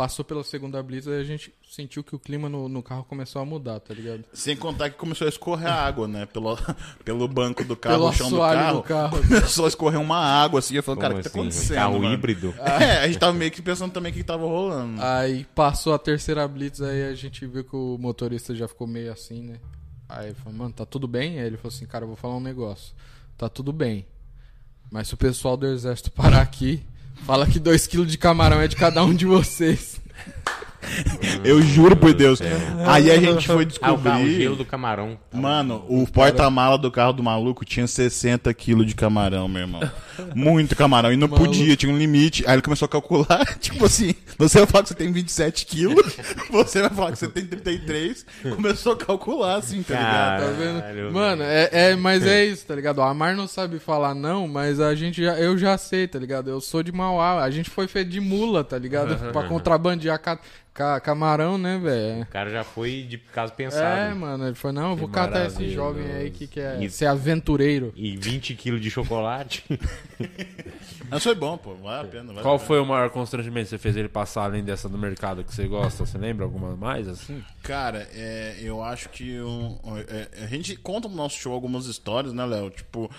passou 0.00 0.24
pela 0.24 0.42
segunda 0.42 0.82
blitz 0.82 1.06
e 1.06 1.12
a 1.12 1.22
gente 1.22 1.52
sentiu 1.70 2.02
que 2.02 2.16
o 2.16 2.18
clima 2.18 2.48
no, 2.48 2.70
no 2.70 2.82
carro 2.82 3.04
começou 3.04 3.42
a 3.42 3.44
mudar, 3.44 3.80
tá 3.80 3.92
ligado? 3.92 4.24
Sem 4.32 4.56
contar 4.56 4.88
que 4.88 4.96
começou 4.96 5.26
a 5.26 5.28
escorrer 5.28 5.70
água, 5.70 6.08
né? 6.08 6.24
Pelo, 6.24 6.56
pelo 7.04 7.28
banco 7.28 7.62
do 7.64 7.76
carro, 7.76 7.96
Pelo 7.96 8.12
chão 8.14 8.30
do 8.30 8.38
carro. 8.38 8.76
do 8.78 8.82
carro. 8.82 9.18
Começou 9.28 9.66
a 9.66 9.68
escorrer 9.68 10.00
uma 10.00 10.16
água 10.16 10.60
assim. 10.60 10.74
Eu 10.74 10.82
falei, 10.82 11.02
cara, 11.02 11.12
o 11.12 11.16
que 11.18 11.24
tá 11.24 11.28
assim? 11.28 11.38
acontecendo? 11.38 11.74
Carro 11.74 11.98
mano? 12.00 12.14
híbrido? 12.14 12.54
É, 12.80 13.00
a 13.00 13.06
gente 13.08 13.18
tava 13.18 13.34
meio 13.34 13.50
que 13.50 13.60
pensando 13.60 13.92
também 13.92 14.10
o 14.10 14.14
que 14.14 14.24
tava 14.24 14.46
rolando. 14.46 15.02
Aí 15.02 15.44
passou 15.54 15.92
a 15.92 15.98
terceira 15.98 16.48
blitz, 16.48 16.80
aí 16.80 17.02
a 17.02 17.14
gente 17.14 17.46
viu 17.46 17.62
que 17.62 17.76
o 17.76 17.98
motorista 17.98 18.54
já 18.54 18.66
ficou 18.66 18.86
meio 18.86 19.12
assim, 19.12 19.42
né? 19.42 19.56
Aí 20.08 20.32
falou, 20.32 20.58
mano, 20.60 20.72
tá 20.72 20.86
tudo 20.86 21.06
bem? 21.06 21.40
Aí 21.40 21.46
ele 21.46 21.58
falou 21.58 21.74
assim, 21.74 21.84
cara, 21.84 22.04
eu 22.04 22.08
vou 22.08 22.16
falar 22.16 22.38
um 22.38 22.40
negócio. 22.40 22.94
Tá 23.36 23.50
tudo 23.50 23.70
bem. 23.70 24.06
Mas 24.90 25.08
se 25.08 25.14
o 25.14 25.18
pessoal 25.18 25.58
do 25.58 25.66
exército 25.66 26.10
parar 26.10 26.40
aqui, 26.40 26.82
fala 27.26 27.46
que 27.46 27.60
2kg 27.60 28.04
de 28.04 28.18
camarão 28.18 28.60
é 28.60 28.68
de 28.68 28.76
cada 28.76 29.04
um 29.04 29.14
de 29.14 29.26
vocês. 29.26 30.00
Eu 31.44 31.60
juro 31.62 31.94
por 31.96 32.12
Deus. 32.12 32.40
Aí 32.86 33.10
a 33.10 33.20
gente 33.20 33.46
foi 33.46 33.66
Ah, 33.80 33.92
o, 33.92 33.98
carro, 33.98 34.20
o 34.20 34.24
descobrir. 34.24 34.40
gelo 34.42 34.56
do 34.56 34.64
camarão. 34.64 35.18
Mano, 35.32 35.84
o 35.88 36.06
porta-mala 36.06 36.76
do 36.78 36.90
carro 36.90 37.12
do 37.12 37.22
maluco 37.22 37.64
tinha 37.64 37.86
60 37.86 38.52
quilos 38.54 38.86
de 38.86 38.94
camarão, 38.94 39.48
meu 39.48 39.62
irmão. 39.62 39.80
Muito 40.34 40.76
camarão. 40.76 41.12
E 41.12 41.16
não 41.16 41.28
Maluco. 41.28 41.46
podia, 41.46 41.76
tinha 41.76 41.92
um 41.92 41.96
limite. 41.96 42.44
Aí 42.46 42.54
ele 42.54 42.62
começou 42.62 42.86
a 42.86 42.88
calcular, 42.88 43.44
tipo 43.58 43.84
assim, 43.84 44.14
você 44.36 44.58
vai 44.58 44.66
falar 44.66 44.82
que 44.82 44.88
você 44.90 44.94
tem 44.94 45.12
27 45.12 45.66
quilos, 45.66 46.16
você 46.50 46.80
vai 46.82 46.90
falar 46.90 47.12
que 47.12 47.18
você 47.18 47.28
tem 47.28 47.46
33. 47.46 48.26
Começou 48.54 48.92
a 48.92 48.96
calcular, 48.96 49.56
assim, 49.56 49.82
tá 49.82 49.94
ligado? 49.94 50.40
Tá 50.40 50.92
vendo? 50.92 51.12
Mano, 51.12 51.42
é, 51.42 51.68
é, 51.72 51.96
mas 51.96 52.26
é 52.26 52.44
isso, 52.44 52.66
tá 52.66 52.74
ligado? 52.74 52.98
O 52.98 53.02
Amar 53.02 53.34
não 53.36 53.46
sabe 53.46 53.78
falar 53.78 54.14
não, 54.14 54.46
mas 54.46 54.78
a 54.80 54.94
gente 54.94 55.22
já, 55.22 55.38
eu 55.38 55.56
já 55.56 55.76
sei, 55.78 56.06
tá 56.06 56.18
ligado? 56.18 56.50
Eu 56.50 56.60
sou 56.60 56.82
de 56.82 56.92
Mauá, 56.92 57.42
a 57.42 57.50
gente 57.50 57.70
foi 57.70 57.86
feito 57.88 58.10
de 58.10 58.20
mula, 58.20 58.62
tá 58.62 58.78
ligado? 58.78 59.00
pra 59.32 59.44
contrabandear 59.44 60.18
ca, 60.80 60.94
ca- 60.94 61.00
camarão, 61.00 61.58
né, 61.58 61.78
velho? 61.78 62.22
O 62.22 62.26
cara 62.26 62.50
já 62.50 62.64
foi 62.64 63.02
de 63.02 63.18
caso 63.18 63.52
É, 63.52 63.56
pensado. 63.56 64.16
mano, 64.16 64.46
ele 64.46 64.54
falou, 64.54 64.74
não, 64.82 64.90
eu 64.90 64.96
vou 64.96 65.08
Que 65.08 65.14
catar 65.14 65.46
esse 65.46 65.68
jovem 65.70 66.06
aí 66.12 66.30
que 66.30 66.46
quer 66.46 66.82
Isso. 66.82 66.96
ser 66.96 67.06
aventureiro. 67.06 67.92
E 67.96 68.16
20 68.16 68.54
quilos 68.54 68.80
de 68.80 68.90
chocolate. 68.90 69.64
Mas 71.10 71.22
foi 71.24 71.34
bom, 71.34 71.56
pô. 71.56 71.74
Vale 71.74 72.08
a 72.08 72.10
pena. 72.10 72.32
Vale 72.32 72.42
Qual 72.42 72.54
a 72.54 72.58
pena. 72.58 72.66
foi 72.68 72.80
o 72.80 72.86
maior 72.86 73.10
constrangimento 73.10 73.64
que 73.64 73.70
você 73.70 73.78
fez 73.78 73.96
ele 73.96 74.08
passar 74.08 74.44
além 74.44 74.62
dessa 74.62 74.88
do 74.88 74.96
mercado 74.96 75.42
que 75.42 75.52
você 75.54 75.66
gosta? 75.66 76.06
Você 76.06 76.16
lembra 76.16 76.44
alguma 76.44 76.76
mais, 76.76 77.08
assim? 77.08 77.42
Cara, 77.62 78.06
é, 78.14 78.56
eu 78.62 78.82
acho 78.82 79.08
que 79.08 79.40
um, 79.40 79.78
é, 80.08 80.28
a 80.44 80.46
gente 80.46 80.76
conta 80.76 81.08
no 81.08 81.14
nosso 81.16 81.36
show 81.36 81.52
algumas 81.52 81.86
histórias, 81.86 82.32
né, 82.32 82.44
Léo? 82.46 82.70
Tipo, 82.70 83.10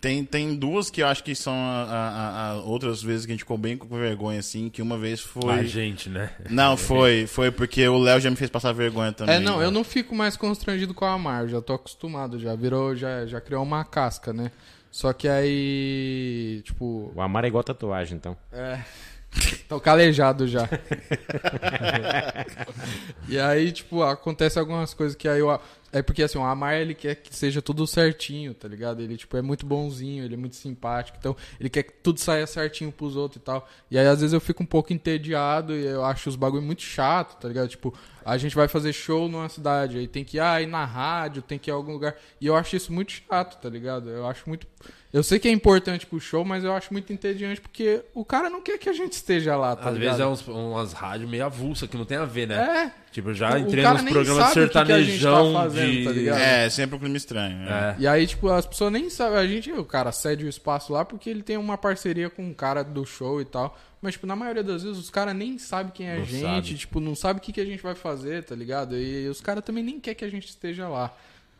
tem, 0.00 0.24
tem 0.24 0.54
duas 0.56 0.90
que 0.90 1.02
eu 1.02 1.06
acho 1.06 1.22
que 1.22 1.34
são 1.34 1.52
a, 1.54 1.82
a- 1.84 2.50
a- 2.50 2.54
outras 2.62 3.02
vezes 3.02 3.26
que 3.26 3.32
a 3.32 3.34
gente 3.34 3.42
ficou 3.44 3.58
bem 3.58 3.76
com 3.76 3.86
vergonha, 3.96 4.40
assim, 4.40 4.68
que 4.70 4.80
uma 4.80 4.96
vez 4.96 5.20
foi. 5.20 5.52
A 5.52 5.62
gente, 5.62 6.08
né? 6.08 6.30
Não, 6.50 6.76
foi, 6.76 7.26
foi 7.26 7.50
porque 7.50 7.86
o 7.86 7.98
Léo 7.98 8.18
já 8.20 8.30
me 8.30 8.36
fez 8.36 8.50
passar 8.50 8.72
vergonha 8.72 9.12
também. 9.12 9.36
É, 9.36 9.38
não, 9.38 9.58
né? 9.58 9.66
eu 9.66 9.70
não 9.70 9.84
fico 9.84 10.14
mais 10.14 10.36
constrangido 10.36 10.94
com 10.94 11.04
a 11.04 11.12
Amar, 11.12 11.46
já 11.48 11.60
tô 11.60 11.74
acostumado, 11.74 12.38
já 12.38 12.54
virou, 12.54 12.96
já, 12.96 13.26
já 13.26 13.40
criou 13.40 13.62
uma 13.62 13.84
casca, 13.84 14.32
né? 14.32 14.50
Só 14.90 15.12
que 15.12 15.28
aí, 15.28 16.62
tipo, 16.64 17.12
O 17.14 17.20
amar 17.20 17.44
é 17.44 17.48
igual 17.48 17.62
tatuagem, 17.62 18.16
então. 18.16 18.34
É. 18.50 18.80
Tô 19.68 19.78
calejado 19.78 20.48
já. 20.48 20.66
e 23.28 23.38
aí, 23.38 23.72
tipo, 23.72 24.02
acontece 24.02 24.58
algumas 24.58 24.94
coisas 24.94 25.16
que 25.16 25.28
aí 25.28 25.40
eu. 25.40 25.60
É 25.92 26.02
porque 26.02 26.22
assim, 26.22 26.36
o 26.36 26.42
Amar 26.42 26.74
ele 26.74 26.94
quer 26.94 27.14
que 27.14 27.34
seja 27.34 27.62
tudo 27.62 27.86
certinho, 27.86 28.52
tá 28.52 28.66
ligado? 28.66 29.00
Ele, 29.00 29.16
tipo, 29.16 29.36
é 29.36 29.42
muito 29.42 29.64
bonzinho, 29.64 30.24
ele 30.24 30.34
é 30.34 30.36
muito 30.36 30.56
simpático. 30.56 31.16
Então, 31.18 31.36
ele 31.60 31.70
quer 31.70 31.84
que 31.84 31.92
tudo 31.92 32.18
saia 32.18 32.46
certinho 32.46 32.90
pros 32.90 33.16
outros 33.16 33.40
e 33.40 33.44
tal. 33.44 33.68
E 33.90 33.98
aí, 33.98 34.06
às 34.06 34.20
vezes, 34.20 34.34
eu 34.34 34.40
fico 34.40 34.62
um 34.62 34.66
pouco 34.66 34.92
entediado 34.92 35.74
e 35.74 35.86
eu 35.86 36.04
acho 36.04 36.28
os 36.28 36.36
bagulho 36.36 36.62
muito 36.62 36.82
chato, 36.82 37.40
tá 37.40 37.48
ligado? 37.48 37.68
Tipo, 37.68 37.94
a 38.24 38.36
gente 38.36 38.56
vai 38.56 38.66
fazer 38.66 38.92
show 38.92 39.28
numa 39.28 39.48
cidade, 39.48 39.98
aí 39.98 40.08
tem 40.08 40.24
que 40.24 40.40
ah, 40.40 40.60
ir 40.60 40.66
na 40.66 40.84
rádio, 40.84 41.40
tem 41.42 41.58
que 41.58 41.70
ir 41.70 41.72
a 41.72 41.74
algum 41.74 41.92
lugar. 41.92 42.16
E 42.40 42.46
eu 42.46 42.56
acho 42.56 42.74
isso 42.74 42.92
muito 42.92 43.12
chato, 43.12 43.60
tá 43.60 43.68
ligado? 43.68 44.10
Eu 44.10 44.26
acho 44.26 44.48
muito. 44.48 44.66
Eu 45.16 45.22
sei 45.22 45.38
que 45.38 45.48
é 45.48 45.50
importante 45.50 46.04
pro 46.04 46.20
show, 46.20 46.44
mas 46.44 46.62
eu 46.62 46.74
acho 46.74 46.92
muito 46.92 47.10
entediante 47.10 47.58
porque 47.58 48.02
o 48.12 48.22
cara 48.22 48.50
não 48.50 48.60
quer 48.60 48.76
que 48.76 48.86
a 48.86 48.92
gente 48.92 49.12
esteja 49.14 49.56
lá, 49.56 49.74
tá 49.74 49.88
Às 49.88 49.94
ligado? 49.96 50.04
vezes 50.08 50.20
é 50.20 50.26
uns, 50.26 50.46
umas 50.46 50.92
rádios 50.92 51.30
meio 51.30 51.46
avulsa 51.46 51.88
que 51.88 51.96
não 51.96 52.04
tem 52.04 52.18
a 52.18 52.26
ver, 52.26 52.46
né? 52.46 52.92
É. 52.92 52.92
Tipo, 53.12 53.32
já 53.32 53.54
O 53.54 53.56
entrei 53.56 53.82
nos 53.82 54.02
programas 54.02 54.48
de 54.48 54.52
sabe 54.52 54.66
o 54.66 54.68
que 54.68 54.84
que 54.84 54.92
a 54.92 55.00
gente 55.02 55.22
tá 55.22 55.30
sertanejão 55.30 55.52
fazendo, 55.54 55.90
de. 55.92 56.04
tá 56.04 56.10
ligado? 56.12 56.38
É, 56.38 56.68
sempre 56.68 56.96
um 56.96 56.98
clima 56.98 57.16
estranho. 57.16 57.56
né? 57.56 57.96
É. 57.98 58.02
E 58.02 58.06
aí, 58.06 58.26
tipo, 58.26 58.50
as 58.50 58.66
pessoas 58.66 58.92
nem 58.92 59.08
sabem. 59.08 59.38
A 59.38 59.46
gente, 59.46 59.72
o 59.72 59.86
cara 59.86 60.12
cede 60.12 60.44
o 60.44 60.48
espaço 60.50 60.92
lá 60.92 61.02
porque 61.02 61.30
ele 61.30 61.42
tem 61.42 61.56
uma 61.56 61.78
parceria 61.78 62.28
com 62.28 62.42
um 62.46 62.52
cara 62.52 62.82
do 62.82 63.06
show 63.06 63.40
e 63.40 63.46
tal. 63.46 63.74
Mas, 64.02 64.12
tipo, 64.12 64.26
na 64.26 64.36
maioria 64.36 64.62
das 64.62 64.82
vezes 64.82 64.98
os 64.98 65.08
caras 65.08 65.34
nem 65.34 65.56
sabem 65.58 65.92
quem 65.94 66.08
é 66.08 66.16
a 66.16 66.18
Não 66.18 66.26
gente, 66.26 66.42
sabe. 66.42 66.74
tipo, 66.74 67.00
não 67.00 67.14
sabe 67.14 67.38
o 67.38 67.42
que, 67.42 67.54
que 67.54 67.60
a 67.62 67.64
gente 67.64 67.82
vai 67.82 67.94
fazer, 67.94 68.44
tá 68.44 68.54
ligado? 68.54 68.94
E 68.98 69.26
os 69.30 69.40
caras 69.40 69.64
também 69.64 69.82
nem 69.82 69.98
querem 69.98 70.18
que 70.18 70.24
a 70.26 70.30
gente 70.30 70.46
esteja 70.50 70.86
lá. 70.88 71.10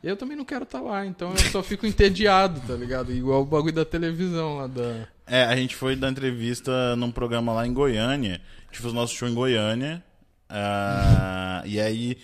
Eu 0.02 0.16
também 0.16 0.36
não 0.36 0.44
quero 0.44 0.64
estar 0.64 0.80
lá, 0.80 1.04
então 1.04 1.32
eu 1.32 1.50
só 1.50 1.62
fico 1.62 1.86
entediado, 1.86 2.60
tá 2.66 2.74
ligado? 2.74 3.12
Igual 3.12 3.42
o 3.42 3.46
bagulho 3.46 3.72
da 3.72 3.84
televisão 3.84 4.58
lá 4.58 4.66
da. 4.66 5.08
É, 5.26 5.44
a 5.44 5.56
gente 5.56 5.74
foi 5.74 5.96
dar 5.96 6.10
entrevista 6.10 6.94
num 6.96 7.10
programa 7.10 7.52
lá 7.52 7.66
em 7.66 7.72
Goiânia. 7.72 8.40
A 8.58 8.72
gente 8.72 8.80
fez 8.80 8.92
o 8.92 8.94
nosso 8.94 9.14
show 9.14 9.28
em 9.28 9.34
Goiânia. 9.34 10.02
ah, 10.48 11.62
e 11.64 11.80
aí, 11.80 12.18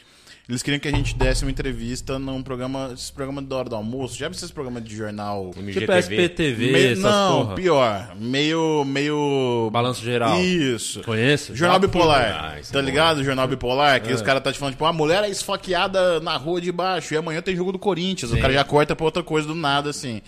eles 0.49 0.62
queriam 0.62 0.80
que 0.80 0.88
a 0.88 0.90
gente 0.90 1.14
desse 1.14 1.45
uma 1.45 1.51
entrevista 1.51 2.18
num 2.18 2.43
programa. 2.43 2.90
Esse 2.93 3.12
programa 3.12 3.40
da 3.40 3.57
hora 3.57 3.68
do 3.68 3.76
almoço. 3.76 4.16
Já 4.18 4.28
viu 4.28 4.36
esses 4.36 4.51
programas 4.51 4.84
de 4.84 4.95
jornal? 4.97 5.51
Tipo. 5.55 5.93
SPTV, 5.93 6.72
Meio- 6.72 6.97
não, 6.99 7.43
porra. 7.45 7.55
pior. 7.55 8.16
Meio. 8.16 8.84
meio. 8.84 9.70
Balanço 9.72 10.03
geral. 10.03 10.43
Isso. 10.43 11.01
Conheço? 11.03 11.55
Jornal 11.55 11.76
Já 11.76 11.80
fui. 11.80 11.88
bipolar, 11.88 12.53
Ah, 12.55 12.61
isso 12.61 12.70
é 12.70 12.72
tá 12.72 12.80
bom. 12.80 12.84
ligado? 12.84 13.24
Jornal 13.24 13.47
bipolar, 13.49 14.03
que 14.03 14.11
É. 14.11 14.14
os 14.14 14.20
caras 14.22 14.43
tá 14.43 14.53
te 14.53 14.59
falando, 14.59 14.74
tipo, 14.74 14.84
a 14.84 14.93
mulher 14.93 15.22
é 15.24 15.30
esfaqueada 15.30 16.18
na 16.20 16.36
rua 16.36 16.61
de 16.61 16.72
baixo, 16.72 17.14
e 17.14 17.16
amanhã 17.16 17.40
tem 17.40 17.55
jogo 17.57 17.72
do 17.72 17.78
Corinthians, 17.78 18.32
o 18.32 18.34
Sim. 18.34 18.40
cara 18.40 18.53
já 18.53 18.64
corta 18.64 18.97
pra 18.97 19.05
outra 19.05 19.22
coisa 19.22 19.47
do 19.47 19.55
nada, 19.55 19.90
assim. 19.90 20.20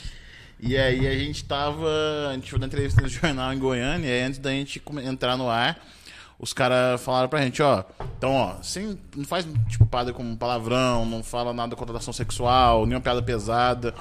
E 0.60 0.76
aí 0.76 1.06
a 1.08 1.14
gente 1.18 1.44
tava, 1.44 1.88
a 2.30 2.34
gente 2.34 2.48
foi 2.48 2.58
na 2.60 2.66
entrevista 2.66 3.02
no 3.02 3.08
jornal 3.10 3.52
em 3.52 3.58
Goiânia, 3.58 4.08
e 4.08 4.12
aí 4.12 4.22
antes 4.22 4.38
da 4.38 4.50
gente 4.50 4.80
entrar 5.04 5.36
no 5.36 5.50
ar, 5.50 5.76
os 6.44 6.52
caras 6.52 7.00
falaram 7.00 7.26
pra 7.26 7.40
gente, 7.40 7.62
ó, 7.62 7.82
então, 8.18 8.34
ó, 8.34 8.62
sem, 8.62 8.98
não 9.16 9.24
faz, 9.24 9.48
tipo, 9.66 9.86
piada 9.86 10.12
com 10.12 10.36
palavrão, 10.36 11.06
não 11.06 11.22
fala 11.22 11.54
nada 11.54 11.74
com 11.74 11.80
conotação 11.80 12.12
sexual, 12.12 12.84
nenhuma 12.84 13.00
piada 13.00 13.22
pesada, 13.22 13.94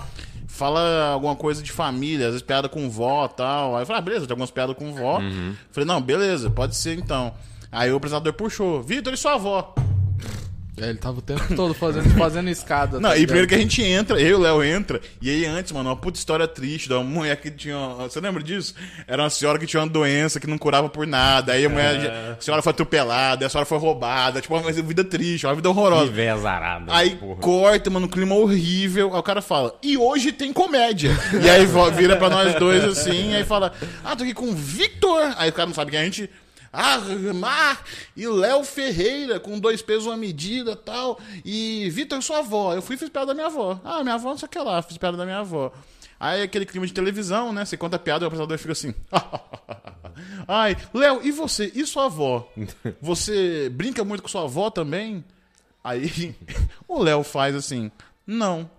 fala 0.46 1.06
alguma 1.14 1.38
coisa 1.38 1.64
de 1.64 1.72
família, 1.72 2.26
às 2.26 2.34
vezes 2.34 2.46
piada 2.46 2.68
com 2.68 2.90
vó 2.90 3.26
e 3.26 3.30
tal. 3.30 3.78
Aí 3.78 3.84
eu 3.84 3.86
falei, 3.86 4.00
ah, 4.02 4.04
beleza, 4.04 4.28
tem 4.28 4.34
algumas 4.34 4.52
piadas 4.52 4.76
com 4.76 4.94
vó. 4.94 5.22
Falei, 5.72 5.88
não, 5.88 6.02
beleza, 6.02 6.50
pode 6.50 6.76
ser 6.76 7.00
então. 7.00 7.34
Aí 7.72 7.90
o 7.90 7.96
apresentador 7.96 8.34
puxou, 8.34 8.84
Vitor 8.84 9.14
e 9.14 9.18
sua 9.18 9.36
avó. 9.36 9.74
É, 10.76 10.90
ele 10.90 10.98
tava 10.98 11.20
o 11.20 11.22
tempo 11.22 11.56
todo 11.56 11.74
fazendo, 11.74 12.10
fazendo 12.18 12.50
escada. 12.50 13.00
Não, 13.00 13.10
tá 13.10 13.16
e 13.16 13.20
ligado? 13.20 13.28
primeiro 13.28 13.48
que 13.48 13.56
a 13.56 13.60
gente 13.60 13.82
entra, 13.84 14.20
eu 14.20 14.28
e 14.30 14.34
o 14.34 14.40
Léo 14.40 14.64
entra, 14.64 15.00
e 15.22 15.30
aí 15.30 15.46
antes, 15.46 15.72
mano, 15.72 15.90
uma 15.90 15.96
puta 15.96 16.18
história 16.18 16.48
triste 16.48 16.90
da 16.90 16.98
uma 16.98 17.04
mulher 17.04 17.40
que 17.40 17.52
tinha. 17.52 17.78
Você 18.00 18.20
lembra 18.20 18.42
disso? 18.42 18.74
Era 19.08 19.22
uma 19.22 19.30
senhora 19.30 19.60
que 19.60 19.68
tinha 19.68 19.82
uma 19.82 19.90
doença 19.90 20.40
que 20.40 20.48
não 20.48 20.58
curava 20.58 20.90
por 20.90 21.06
nada. 21.06 21.54
Aí 21.54 21.66
a 21.66 21.70
mulher. 21.70 22.36
A 22.38 22.42
senhora 22.42 22.62
foi 22.64 22.72
atropelada, 22.72 23.46
a 23.46 23.50
senhora 23.50 23.66
foi 23.66 23.78
roubada. 23.78 24.42
Tipo, 24.42 24.58
uma 24.58 24.72
vida 24.72 25.04
triste, 25.04 25.46
uma 25.46 25.54
vida 25.54 25.70
Que 25.70 25.78
horrorosa. 25.78 26.12
véia 26.12 26.34
azarada. 26.34 26.86
Aí 26.88 27.16
porra. 27.18 27.40
corta, 27.40 27.90
mano, 27.92 28.08
um 28.08 28.10
clima 28.10 28.34
horrível. 28.34 29.14
Aí 29.14 29.20
o 29.20 29.24
cara 29.24 29.42
fala, 29.42 29.78
e 29.84 29.96
hoje 29.96 30.32
tem 30.32 30.52
comédia. 30.52 31.12
e 31.44 31.50
aí 31.50 31.68
vira 31.96 32.16
pra 32.18 32.30
nós 32.30 32.56
dois 32.56 32.84
assim, 32.84 33.36
aí 33.36 33.44
fala, 33.44 33.74
ah, 34.04 34.16
tô 34.16 34.24
aqui 34.24 34.34
com 34.34 34.50
o 34.50 34.56
Victor. 34.56 35.34
Aí 35.38 35.50
o 35.50 35.54
cara 35.54 35.68
não 35.68 35.74
sabe 35.74 35.92
quem 35.92 36.00
é 36.00 36.02
a 36.02 36.06
gente. 36.06 36.30
Ah, 36.76 36.98
Mar 37.36 37.84
e 38.18 38.28
Léo 38.28 38.64
Ferreira, 38.64 39.40
com 39.40 39.60
dois 39.60 39.84
pesos 39.84 40.08
uma 40.08 40.18
medida 40.18 40.76
tal. 40.76 41.20
E 41.46 41.88
Vitor, 41.92 42.20
sua 42.24 42.40
avó. 42.40 42.74
Eu 42.74 42.82
fui 42.82 42.96
e 42.96 42.98
fiz 42.98 43.10
piada 43.10 43.28
da 43.28 43.34
minha 43.36 43.46
avó. 43.46 43.80
Ah, 43.84 44.02
minha 44.02 44.16
avó 44.16 44.30
não 44.30 44.38
sei 44.40 44.48
o 44.48 44.50
que 44.50 44.58
lá, 44.58 44.82
fiz 44.82 44.98
piada 44.98 45.16
da 45.16 45.24
minha 45.24 45.38
avó. 45.38 45.72
Aí 46.20 46.42
aquele 46.42 46.66
clima 46.66 46.88
de 46.88 46.94
televisão, 46.94 47.54
né? 47.54 47.64
Você 47.64 47.78
conta 47.78 47.98
a 47.98 48.00
piada 48.00 48.24
e 48.24 48.26
o 48.26 48.28
apresentador 48.28 48.58
fica 48.58 48.72
assim. 48.72 48.94
Ai, 50.48 50.76
Léo, 50.94 51.22
e 51.24 51.32
você? 51.32 51.72
E 51.76 51.86
sua 51.86 52.06
avó? 52.06 52.52
Você 53.02 53.70
brinca 53.70 54.04
muito 54.04 54.22
com 54.22 54.28
sua 54.28 54.44
avó 54.44 54.70
também? 54.70 55.24
Aí 55.84 56.36
o 56.88 57.02
Léo 57.02 57.24
faz 57.24 57.56
assim, 57.56 57.92
não. 58.26 58.70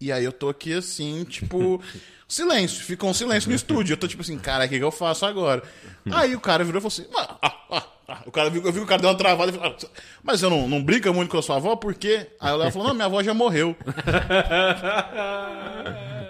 E 0.00 0.12
aí 0.12 0.24
eu 0.24 0.32
tô 0.32 0.48
aqui 0.48 0.72
assim, 0.72 1.24
tipo, 1.24 1.82
silêncio, 2.28 2.84
ficou 2.84 3.10
um 3.10 3.14
silêncio 3.14 3.48
no 3.48 3.56
estúdio. 3.56 3.94
Eu 3.94 3.96
tô 3.96 4.06
tipo 4.06 4.22
assim, 4.22 4.38
cara, 4.38 4.66
o 4.66 4.68
que, 4.68 4.78
que 4.78 4.84
eu 4.84 4.92
faço 4.92 5.26
agora? 5.26 5.62
Aí 6.10 6.34
o 6.34 6.40
cara 6.40 6.64
virou 6.64 6.80
e 6.80 6.82
falou 6.82 6.88
assim, 6.88 7.06
ah, 7.16 7.36
ah, 7.42 7.54
ah, 7.70 7.82
ah. 8.08 8.18
o 8.26 8.30
cara 8.30 8.48
eu 8.48 8.52
vi 8.52 8.60
que 8.60 8.68
o 8.68 8.86
cara 8.86 9.00
deu 9.00 9.10
uma 9.10 9.16
travada 9.16 9.50
e 9.50 9.54
falou, 9.54 9.76
ah, 9.80 9.86
mas 10.22 10.42
eu 10.42 10.50
não, 10.50 10.68
não 10.68 10.82
brinca 10.82 11.12
muito 11.12 11.30
com 11.30 11.38
a 11.38 11.42
sua 11.42 11.56
avó, 11.56 11.76
por 11.76 11.94
quê? 11.94 12.26
Aí 12.40 12.56
Léo 12.56 12.72
falou, 12.72 12.88
não, 12.88 12.94
minha 12.94 13.06
avó 13.06 13.22
já 13.22 13.34
morreu. 13.34 13.76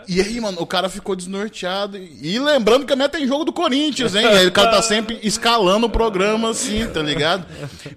E 0.08 0.20
aí, 0.22 0.40
mano, 0.40 0.56
o 0.60 0.66
cara 0.66 0.88
ficou 0.88 1.14
desnorteado. 1.14 1.98
E 1.98 2.38
lembrando 2.38 2.86
que 2.86 2.92
amanhã 2.94 3.08
tem 3.10 3.26
jogo 3.26 3.44
do 3.44 3.52
Corinthians, 3.52 4.14
hein? 4.14 4.24
Aí 4.24 4.46
o 4.46 4.52
cara 4.52 4.70
tá 4.70 4.82
sempre 4.82 5.18
escalando 5.22 5.86
o 5.86 5.90
programa 5.90 6.50
assim, 6.50 6.86
tá 6.86 7.02
ligado? 7.02 7.44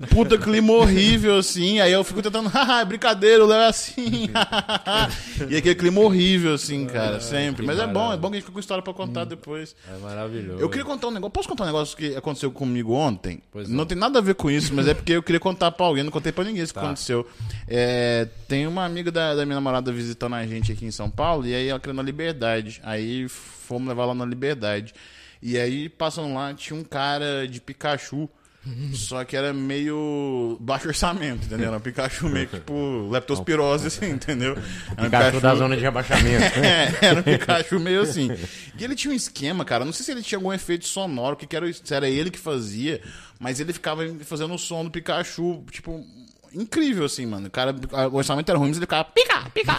Puta 0.10 0.38
clima 0.38 0.74
horrível, 0.74 1.38
assim. 1.38 1.80
Aí 1.80 1.92
eu 1.94 2.04
fico 2.04 2.22
tentando, 2.22 2.50
haha, 2.54 2.82
é 2.82 2.86
brincadeira, 2.86 3.44
o 3.44 3.48
Léo 3.48 3.62
é 3.62 3.68
assim. 3.68 4.30
e 5.50 5.56
aquele 5.56 5.76
clima 5.76 6.02
horrível, 6.02 6.54
assim, 6.56 6.86
cara, 6.86 7.20
sempre. 7.22 7.66
Mas 7.66 7.80
é 7.80 7.88
bom, 7.88 8.12
é 8.12 8.18
bom 8.18 8.30
que 8.30 8.36
a 8.36 8.40
gente 8.40 8.44
fica 8.44 8.54
com 8.54 8.60
história 8.60 8.84
pra 8.84 8.94
contar 8.94 9.24
depois. 9.26 9.74
É 9.90 9.98
maravilhoso. 9.98 10.60
Eu 10.60 10.70
queria 10.70 10.86
contar 10.86 11.08
um 11.08 11.12
negócio. 11.12 11.32
Posso 11.32 11.48
contar 11.48 11.64
um 11.64 11.68
negócio 11.68 11.96
que 11.96 12.16
aconteceu 12.16 12.52
comigo 12.52 12.94
ontem? 12.94 13.42
Pois 13.52 13.70
não 13.70 13.86
tem 13.86 13.98
nada 13.98 14.20
a 14.20 14.22
ver 14.22 14.36
com 14.36 14.52
isso, 14.52 14.74
mas 14.74 14.88
é 14.88 14.94
porque 14.94 15.14
eu 15.14 15.24
queria 15.24 15.40
contar 15.40 15.72
pra 15.72 15.86
alguém. 15.86 16.04
Não 16.04 16.12
contei 16.12 16.32
pra 16.34 16.44
ninguém 16.44 16.62
isso 16.62 16.74
que 16.74 16.80
Tá. 16.80 16.86
aconteceu. 16.86 17.26
É, 17.68 18.28
tem 18.48 18.68
uma 18.68 18.84
amiga 18.84 19.12
da, 19.12 19.34
da 19.34 19.46
minha 19.46 19.56
namorada 19.56 19.92
visitando 19.94 20.36
a 20.36 20.46
gente 20.46 20.72
aqui 20.74 20.86
em 20.86 20.92
São 20.92 21.10
Paulo. 21.10 21.48
E 21.48 21.56
aí 21.56 21.68
ela 21.70 21.80
queria 21.80 21.94
na 22.02 22.06
Liberdade. 22.06 22.82
Aí 22.84 23.28
fomos 23.30 23.88
levar 23.88 24.06
lá 24.06 24.16
na 24.16 24.26
Liberdade. 24.26 24.94
E 25.42 25.58
aí, 25.58 25.90
passando 25.90 26.34
lá, 26.34 26.54
tinha 26.54 26.80
um 26.80 26.84
cara 26.84 27.48
de 27.48 27.60
Pikachu. 27.60 28.30
Só 28.94 29.24
que 29.24 29.36
era 29.36 29.52
meio 29.52 30.56
baixo 30.60 30.88
orçamento, 30.88 31.46
entendeu? 31.46 31.68
Era 31.68 31.78
um 31.78 31.82
Pikachu 31.82 32.30
meio 32.30 32.48
que 32.48 32.58
tipo 32.58 33.08
leptospirose, 33.10 33.88
assim, 33.88 34.12
entendeu? 34.12 34.56
Era 34.96 35.02
um 35.02 35.10
Pikachu 35.10 35.42
da 35.42 35.56
zona 35.56 35.76
de 35.76 35.82
rebaixamento. 35.82 36.44
é, 36.64 36.94
era 37.02 37.20
um 37.20 37.24
Pikachu 37.24 37.80
meio 37.80 38.02
assim. 38.02 38.30
E 38.78 38.84
ele 38.84 38.96
tinha 38.96 39.12
um 39.12 39.16
esquema, 39.16 39.66
cara. 39.66 39.84
Não 39.84 39.92
sei 39.92 40.06
se 40.06 40.12
ele 40.12 40.22
tinha 40.22 40.38
algum 40.38 40.54
efeito 40.54 40.88
sonoro, 40.88 41.34
o 41.34 41.38
que, 41.38 41.48
que 41.48 41.56
era, 41.56 41.72
se 41.74 41.94
era 41.94 42.08
ele 42.08 42.30
que 42.30 42.38
fazia, 42.38 43.02
mas 43.40 43.60
ele 43.60 43.74
ficava 43.74 44.04
fazendo 44.20 44.54
o 44.54 44.60
som 44.60 44.84
do 44.84 44.92
Pikachu, 44.92 45.64
tipo. 45.72 46.06
Incrível, 46.54 47.06
assim, 47.06 47.26
mano. 47.26 47.48
O 47.48 47.52
cara, 47.52 47.74
o 48.12 48.16
orçamento 48.16 48.50
era 48.50 48.60
ruim, 48.60 48.68
mas 48.70 48.78
ele 48.78 48.86
ficava 48.86 49.06
pica, 49.06 49.50
pica, 49.54 49.74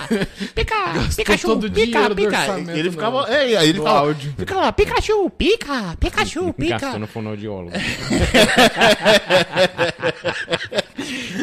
pica, 0.54 0.76
Pikachu, 1.16 1.46
todo 1.46 1.70
pica, 1.70 2.14
pica. 2.14 2.58
E 2.74 2.78
ele 2.78 2.90
ficava, 2.90 3.28
é, 3.28 3.56
aí 3.56 3.68
ele 3.68 3.78
ficava, 3.78 3.98
áudio. 3.98 4.34
ficava, 4.36 4.72
Pikachu, 4.72 5.30
pica, 5.30 5.96
Pikachu, 6.00 6.52
pica. 6.56 6.78
Gastou 6.78 7.00
no 7.00 7.06
fonoaudiólogo. 7.06 7.72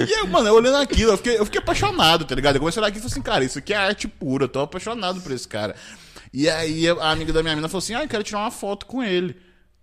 E 0.08 0.12
eu, 0.20 0.28
mano, 0.28 0.48
eu 0.48 0.54
olhando 0.54 0.78
aquilo, 0.78 1.12
eu 1.12 1.18
fiquei, 1.18 1.38
eu 1.38 1.46
fiquei 1.46 1.60
apaixonado, 1.60 2.24
tá 2.24 2.34
ligado? 2.34 2.56
Eu 2.56 2.60
comecei 2.60 2.80
a 2.80 2.82
olhar 2.84 2.90
aqui 2.90 2.98
e 2.98 3.02
falei 3.02 3.12
assim, 3.12 3.22
cara, 3.22 3.44
isso 3.44 3.60
aqui 3.60 3.74
é 3.74 3.78
arte 3.78 4.08
pura, 4.08 4.46
eu 4.46 4.50
tô 4.50 4.62
apaixonado 4.62 5.20
por 5.22 5.32
esse 5.32 5.48
cara. 5.48 5.76
E 6.34 6.50
aí 6.50 6.88
a 6.88 7.12
amiga 7.12 7.34
da 7.34 7.42
minha 7.44 7.56
mina 7.56 7.68
falou 7.68 7.80
assim, 7.80 7.94
ah, 7.96 8.04
eu 8.04 8.08
quero 8.08 8.24
tirar 8.24 8.40
uma 8.40 8.52
foto 8.52 8.86
com 8.86 9.04
ele. 9.04 9.36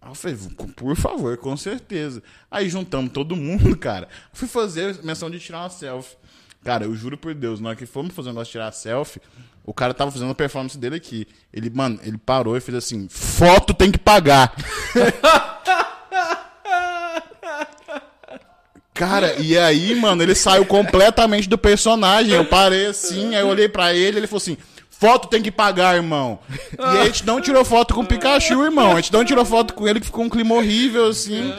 Aí 0.07 0.13
eu 0.13 0.15
falei, 0.15 0.37
por 0.77 0.97
favor, 0.97 1.37
com 1.37 1.57
certeza. 1.57 2.23
Aí 2.49 2.69
juntamos 2.69 3.11
todo 3.11 3.35
mundo, 3.35 3.75
cara. 3.79 4.09
Fui 4.33 4.47
fazer 4.47 5.03
menção 5.03 5.29
de 5.29 5.41
tirar 5.41 5.61
uma 5.61 5.69
selfie. 5.69 6.17
Cara, 6.65 6.85
eu 6.85 6.95
juro 6.95 7.17
por 7.19 7.35
Deus, 7.35 7.61
na 7.61 7.71
hora 7.71 7.77
que 7.77 7.87
fomos 7.87 8.15
fazer 8.15 8.29
um 8.29 8.33
negócio 8.33 8.47
de 8.47 8.53
tirar 8.53 8.73
selfie, 8.73 9.21
o 9.65 9.73
cara 9.75 9.93
tava 9.95 10.11
fazendo 10.11 10.31
a 10.31 10.35
performance 10.35 10.79
dele 10.79 10.97
aqui. 10.97 11.27
Ele, 11.53 11.71
mano, 11.71 11.99
ele 12.03 12.19
parou 12.19 12.57
e 12.57 12.61
fez 12.61 12.77
assim: 12.77 13.09
foto 13.09 13.75
tem 13.75 13.91
que 13.91 13.99
pagar. 13.99 14.55
Cara, 18.95 19.35
e 19.35 19.59
aí, 19.59 19.95
mano, 19.95 20.23
ele 20.23 20.35
saiu 20.35 20.65
completamente 20.65 21.49
do 21.49 21.59
personagem. 21.59 22.33
Eu 22.33 22.47
parei 22.47 22.87
assim, 22.87 23.35
aí 23.35 23.43
eu 23.43 23.49
olhei 23.49 23.69
pra 23.69 23.93
ele, 23.93 24.19
ele 24.19 24.27
falou 24.27 24.39
assim: 24.39 24.57
foto 24.99 25.29
tem 25.29 25.43
que 25.43 25.51
pagar, 25.51 25.97
irmão. 25.97 26.39
E 26.51 26.83
aí 26.83 26.99
a 27.01 27.05
gente 27.07 27.27
não 27.27 27.41
tirou 27.41 27.65
foto 27.65 27.95
com 27.95 28.01
o 28.01 28.07
Pikachu, 28.07 28.65
irmão. 28.65 28.93
A 28.93 28.97
gente 28.97 29.13
não 29.13 29.25
tirou 29.25 29.45
foto 29.45 29.75
com 29.75 29.87
ele, 29.87 30.01
que 30.01 30.07
ficou 30.07 30.25
um 30.25 30.29
clima 30.29 30.55
horrível, 30.55 31.07
assim. 31.07 31.53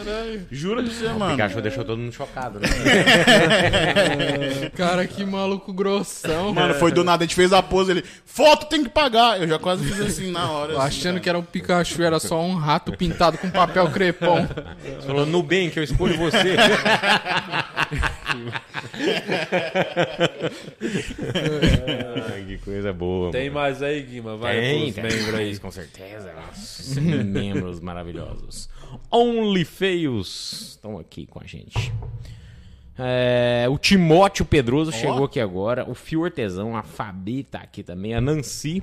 Juro 0.51 0.83
pra 0.83 0.91
você, 0.91 1.05
O 1.07 1.19
mano. 1.19 1.31
Pikachu 1.31 1.61
deixou 1.61 1.85
todo 1.85 1.99
mundo 1.99 2.11
chocado, 2.11 2.59
né? 2.59 2.67
Cara, 4.75 5.05
que 5.05 5.23
maluco 5.25 5.71
grossão. 5.71 6.53
Mano, 6.53 6.73
foi 6.75 6.91
do 6.91 7.03
nada, 7.03 7.23
a 7.23 7.27
gente 7.27 7.35
fez 7.35 7.53
a 7.53 7.61
pose, 7.61 7.91
ele, 7.91 8.03
foto 8.25 8.67
tem 8.67 8.83
que 8.83 8.89
pagar. 8.89 9.39
Eu 9.39 9.47
já 9.47 9.59
quase 9.59 9.85
fiz 9.85 9.99
assim 10.01 10.31
na 10.31 10.49
hora. 10.49 10.73
assim, 10.73 10.81
Achando 10.87 11.13
cara. 11.13 11.19
que 11.21 11.29
era 11.29 11.39
um 11.39 11.43
Pikachu, 11.43 12.01
era 12.01 12.19
só 12.19 12.41
um 12.41 12.55
rato 12.55 12.91
pintado 12.93 13.37
com 13.37 13.49
papel 13.49 13.89
crepom. 13.91 14.47
Você 14.47 15.07
falou, 15.07 15.25
Nubank, 15.25 15.77
eu 15.77 15.83
escolho 15.83 16.17
você. 16.17 16.55
Ai, 22.33 22.43
que 22.47 22.57
coisa 22.57 22.91
boa. 22.93 23.26
Tem 23.31 23.49
mais 23.49 23.81
aí, 23.81 24.01
Guima? 24.01 24.37
Vai 24.37 24.59
Tem, 24.59 24.93
pros 24.93 24.95
tem 24.95 25.03
membros 25.03 25.39
aí. 25.39 25.59
com 25.59 25.71
certeza. 25.71 26.33
Nossos 26.33 26.97
membros 26.97 27.79
maravilhosos. 27.79 28.69
Only 29.11 29.65
Feios 29.65 30.69
estão 30.71 30.97
aqui 30.99 31.25
com 31.25 31.39
a 31.41 31.45
gente. 31.45 31.91
É, 32.99 33.67
o 33.69 33.77
Timóteo 33.77 34.45
Pedroso 34.45 34.91
chegou 34.91 35.25
aqui 35.25 35.39
agora. 35.39 35.89
O 35.89 35.93
Fio 35.93 36.23
Artesão, 36.25 36.75
a 36.75 36.83
Fabi 36.83 37.43
tá 37.43 37.59
aqui 37.59 37.83
também. 37.83 38.13
A 38.13 38.21
Nancy. 38.21 38.81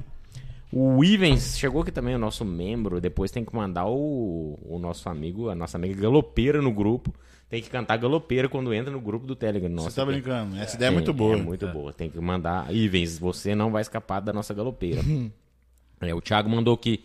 O 0.73 1.05
Ivens 1.05 1.57
chegou 1.57 1.83
aqui 1.83 1.93
também, 1.93 2.15
o 2.15 2.19
nosso 2.19 2.45
membro. 2.45 3.01
Depois 3.01 3.31
tem 3.31 3.45
que 3.45 3.55
mandar 3.55 3.87
o, 3.87 4.59
o 4.65 4.79
nosso 4.79 5.09
amigo, 5.09 5.49
a 5.49 5.55
nossa 5.55 5.77
amiga 5.77 6.01
Galopeira 6.01 6.61
no 6.61 6.73
grupo. 6.73 7.15
Tem 7.49 7.63
que 7.63 7.71
cantar 7.71 7.97
Galopeira 7.99 8.49
quando 8.49 8.73
entra 8.75 8.91
no 8.91 9.01
grupo 9.01 9.27
do 9.27 9.37
Telegram. 9.37 9.69
Nossa, 9.69 9.91
Você 9.91 9.97
tá 10.01 10.07
que- 10.07 10.13
brincando? 10.13 10.57
Essa 10.57 10.77
ideia 10.77 10.89
é 10.89 10.91
tem, 10.91 10.95
muito 10.97 11.13
boa. 11.13 11.35
É 11.37 11.43
muito 11.43 11.69
boa. 11.69 11.93
Tem 11.93 12.11
que 12.11 12.19
mandar. 12.19 12.75
Ivens, 12.75 13.19
você 13.19 13.55
não 13.55 13.71
vai 13.71 13.83
escapar 13.83 14.21
da 14.21 14.33
nossa 14.33 14.53
galopeira. 14.55 15.01
É, 16.01 16.13
o 16.13 16.21
Thiago 16.21 16.51
mandou 16.51 16.75
aqui. 16.75 17.03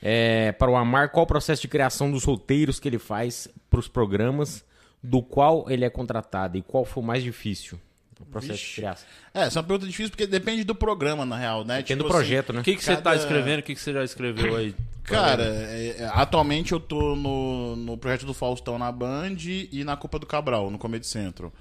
É, 0.00 0.50
para 0.52 0.68
o 0.68 0.74
Amar, 0.74 1.10
qual 1.10 1.22
o 1.22 1.26
processo 1.28 1.62
de 1.62 1.68
criação 1.68 2.10
dos 2.10 2.24
roteiros 2.24 2.80
que 2.80 2.88
ele 2.88 2.98
faz 2.98 3.46
para 3.70 3.78
os 3.78 3.86
programas, 3.86 4.64
do 5.00 5.22
qual 5.22 5.70
ele 5.70 5.84
é 5.84 5.90
contratado 5.90 6.56
e 6.58 6.62
qual 6.62 6.84
foi 6.84 7.02
o 7.04 7.06
mais 7.06 7.22
difícil? 7.22 7.78
O 8.22 8.26
processo 8.26 8.58
de 8.64 8.74
criação. 8.74 9.06
É, 9.34 9.40
essa 9.42 9.58
é 9.58 9.60
uma 9.60 9.66
pergunta 9.66 9.86
difícil 9.86 10.10
porque 10.10 10.26
depende 10.26 10.64
do 10.64 10.74
programa, 10.74 11.24
na 11.24 11.36
real, 11.36 11.64
né? 11.64 11.78
Depende 11.78 11.98
do 11.98 12.04
Tipo 12.04 12.14
projeto, 12.14 12.50
assim, 12.50 12.52
né? 12.54 12.60
O 12.60 12.64
que, 12.64 12.76
que 12.76 12.84
você 12.84 12.96
tá 12.96 13.02
Cada- 13.02 13.16
escrevendo? 13.16 13.60
O 13.60 13.62
que, 13.62 13.74
que 13.74 13.80
você 13.80 13.92
já 13.92 14.04
escreveu 14.04 14.56
aí? 14.56 14.74
Cara, 15.04 15.42
é, 15.44 15.96
é, 15.98 16.10
atualmente 16.14 16.72
eu 16.72 16.78
tô 16.80 17.16
no, 17.16 17.74
no 17.76 17.96
projeto 17.98 18.24
do 18.24 18.32
Faustão 18.32 18.78
na 18.78 18.90
Band 18.92 19.36
e 19.38 19.82
na 19.84 19.96
Copa 19.96 20.18
do 20.18 20.26
Cabral, 20.26 20.70
no 20.70 20.78
Comedy 20.78 21.06
Central. 21.06 21.52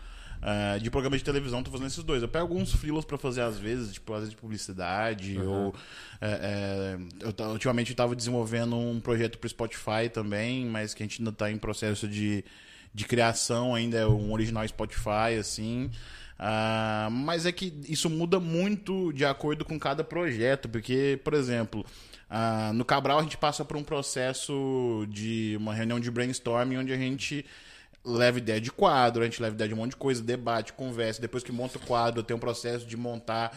É, 0.44 0.80
de 0.80 0.90
programa 0.90 1.16
de 1.18 1.24
televisão, 1.24 1.62
tô 1.62 1.70
fazendo 1.70 1.88
esses 1.88 2.04
dois. 2.04 2.22
Eu 2.24 2.28
pego 2.28 2.44
alguns 2.44 2.74
freelas 2.74 3.06
pra 3.06 3.18
fazer 3.18 3.42
às 3.42 3.60
vezes, 3.60 3.94
tipo, 3.94 4.12
às 4.14 4.22
vezes 4.22 4.34
de 4.34 4.42
publicidade, 4.42 5.40
ou... 5.40 5.74
é, 6.20 6.98
é, 6.98 6.98
eu, 7.20 7.50
ultimamente 7.52 7.92
eu 7.92 7.96
tava 7.96 8.16
desenvolvendo 8.16 8.76
um 8.76 9.00
projeto 9.00 9.38
pro 9.38 9.48
Spotify 9.50 10.10
também, 10.12 10.66
mas 10.66 10.94
que 10.96 11.04
a 11.04 11.06
gente 11.06 11.22
ainda 11.22 11.32
tá 11.32 11.52
em 11.52 11.58
processo 11.58 12.08
de, 12.08 12.44
de 12.92 13.06
criação 13.06 13.76
ainda, 13.76 14.00
é 14.00 14.08
um 14.08 14.32
original 14.32 14.68
Spotify, 14.68 15.38
assim... 15.40 15.92
Ah, 16.44 17.08
mas 17.12 17.46
é 17.46 17.52
que 17.52 17.72
isso 17.88 18.10
muda 18.10 18.40
muito 18.40 19.14
de 19.14 19.24
acordo 19.24 19.64
com 19.64 19.80
cada 19.80 20.04
projeto, 20.04 20.68
porque, 20.68 21.20
por 21.24 21.36
exemplo, 21.36 21.86
ah, 22.28 22.72
no 22.74 22.84
Cabral 22.84 23.20
a 23.20 23.22
gente 23.22 23.38
passa 23.38 23.64
por 23.64 23.78
um 23.78 23.84
processo 23.84 25.06
de 25.08 25.56
uma 25.60 25.72
reunião 25.72 26.00
de 26.00 26.10
brainstorming 26.10 26.78
onde 26.78 26.92
a 26.92 26.98
gente 26.98 27.46
leva 28.04 28.40
ideia 28.40 28.60
de 28.60 28.72
quadro, 28.72 29.22
a 29.22 29.26
gente 29.26 29.40
leva 29.40 29.54
ideia 29.54 29.68
de 29.68 29.76
um 29.76 29.78
monte 29.78 29.92
de 29.92 29.98
coisa, 29.98 30.24
debate, 30.24 30.74
conversa, 30.74 31.22
depois 31.22 31.44
que 31.44 31.52
monta 31.52 31.78
o 31.78 31.82
quadro, 31.82 32.24
tem 32.24 32.36
um 32.36 32.40
processo 32.40 32.88
de 32.88 32.98
montar 32.98 33.56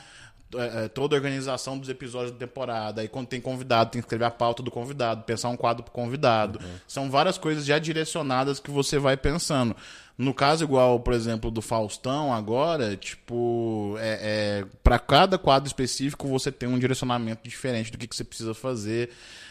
eh, 0.54 0.84
eh, 0.84 0.88
toda 0.88 1.16
a 1.16 1.18
organização 1.18 1.78
dos 1.78 1.88
episódios 1.88 2.32
da 2.32 2.38
temporada. 2.38 3.00
Aí 3.00 3.08
quando 3.08 3.28
tem 3.28 3.40
convidado, 3.40 3.92
tem 3.92 4.02
que 4.02 4.06
escrever 4.06 4.26
a 4.26 4.30
pauta 4.30 4.62
do 4.62 4.70
convidado, 4.70 5.22
pensar 5.22 5.48
um 5.48 5.56
quadro 5.56 5.82
pro 5.82 5.92
convidado. 5.92 6.60
São 6.86 7.10
várias 7.10 7.38
coisas 7.38 7.64
já 7.64 7.78
direcionadas 7.78 8.60
que 8.60 8.70
você 8.70 8.98
vai 8.98 9.16
pensando. 9.16 9.74
No 10.16 10.32
caso, 10.32 10.62
igual, 10.62 11.00
por 11.00 11.12
exemplo, 11.12 11.50
do 11.50 11.60
Faustão 11.60 12.32
agora, 12.32 12.96
tipo, 12.96 13.96
é, 13.98 14.60
é, 14.62 14.66
para 14.82 14.96
cada 14.96 15.36
quadro 15.36 15.66
específico 15.66 16.28
você 16.28 16.52
tem 16.52 16.68
um 16.68 16.78
direcionamento 16.78 17.48
diferente 17.48 17.90
do 17.90 17.98
que, 17.98 18.06
que 18.06 18.14
você 18.14 18.22
precisa 18.22 18.54
fazer. 18.54 19.10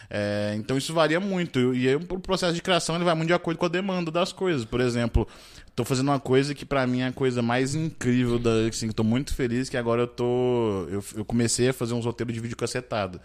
É, 0.09 0.53
então 0.57 0.77
isso 0.77 0.93
varia 0.93 1.19
muito. 1.19 1.73
E 1.75 1.87
aí, 1.89 1.95
o 1.95 1.99
processo 2.19 2.53
de 2.53 2.61
criação 2.61 2.95
ele 2.95 3.03
vai 3.03 3.13
muito 3.13 3.27
de 3.27 3.33
acordo 3.33 3.57
com 3.57 3.65
a 3.65 3.69
demanda 3.69 4.09
das 4.09 4.31
coisas. 4.31 4.63
Por 4.63 4.79
exemplo, 4.79 5.27
tô 5.75 5.83
fazendo 5.83 6.07
uma 6.09 6.19
coisa 6.19 6.55
que 6.55 6.65
pra 6.65 6.87
mim 6.87 7.01
é 7.01 7.07
a 7.07 7.11
coisa 7.11 7.41
mais 7.41 7.75
incrível 7.75 8.39
da, 8.39 8.67
assim, 8.69 8.89
tô 8.89 9.03
muito 9.03 9.35
feliz 9.35 9.67
que 9.67 9.75
agora 9.75 10.03
eu 10.03 10.07
tô 10.07 10.87
eu, 10.89 11.03
eu 11.15 11.25
comecei 11.25 11.69
a 11.69 11.73
fazer 11.73 11.93
uns 11.93 12.05
roteiros 12.05 12.33
de 12.33 12.39
vídeo 12.39 12.55
cacetado. 12.55 13.19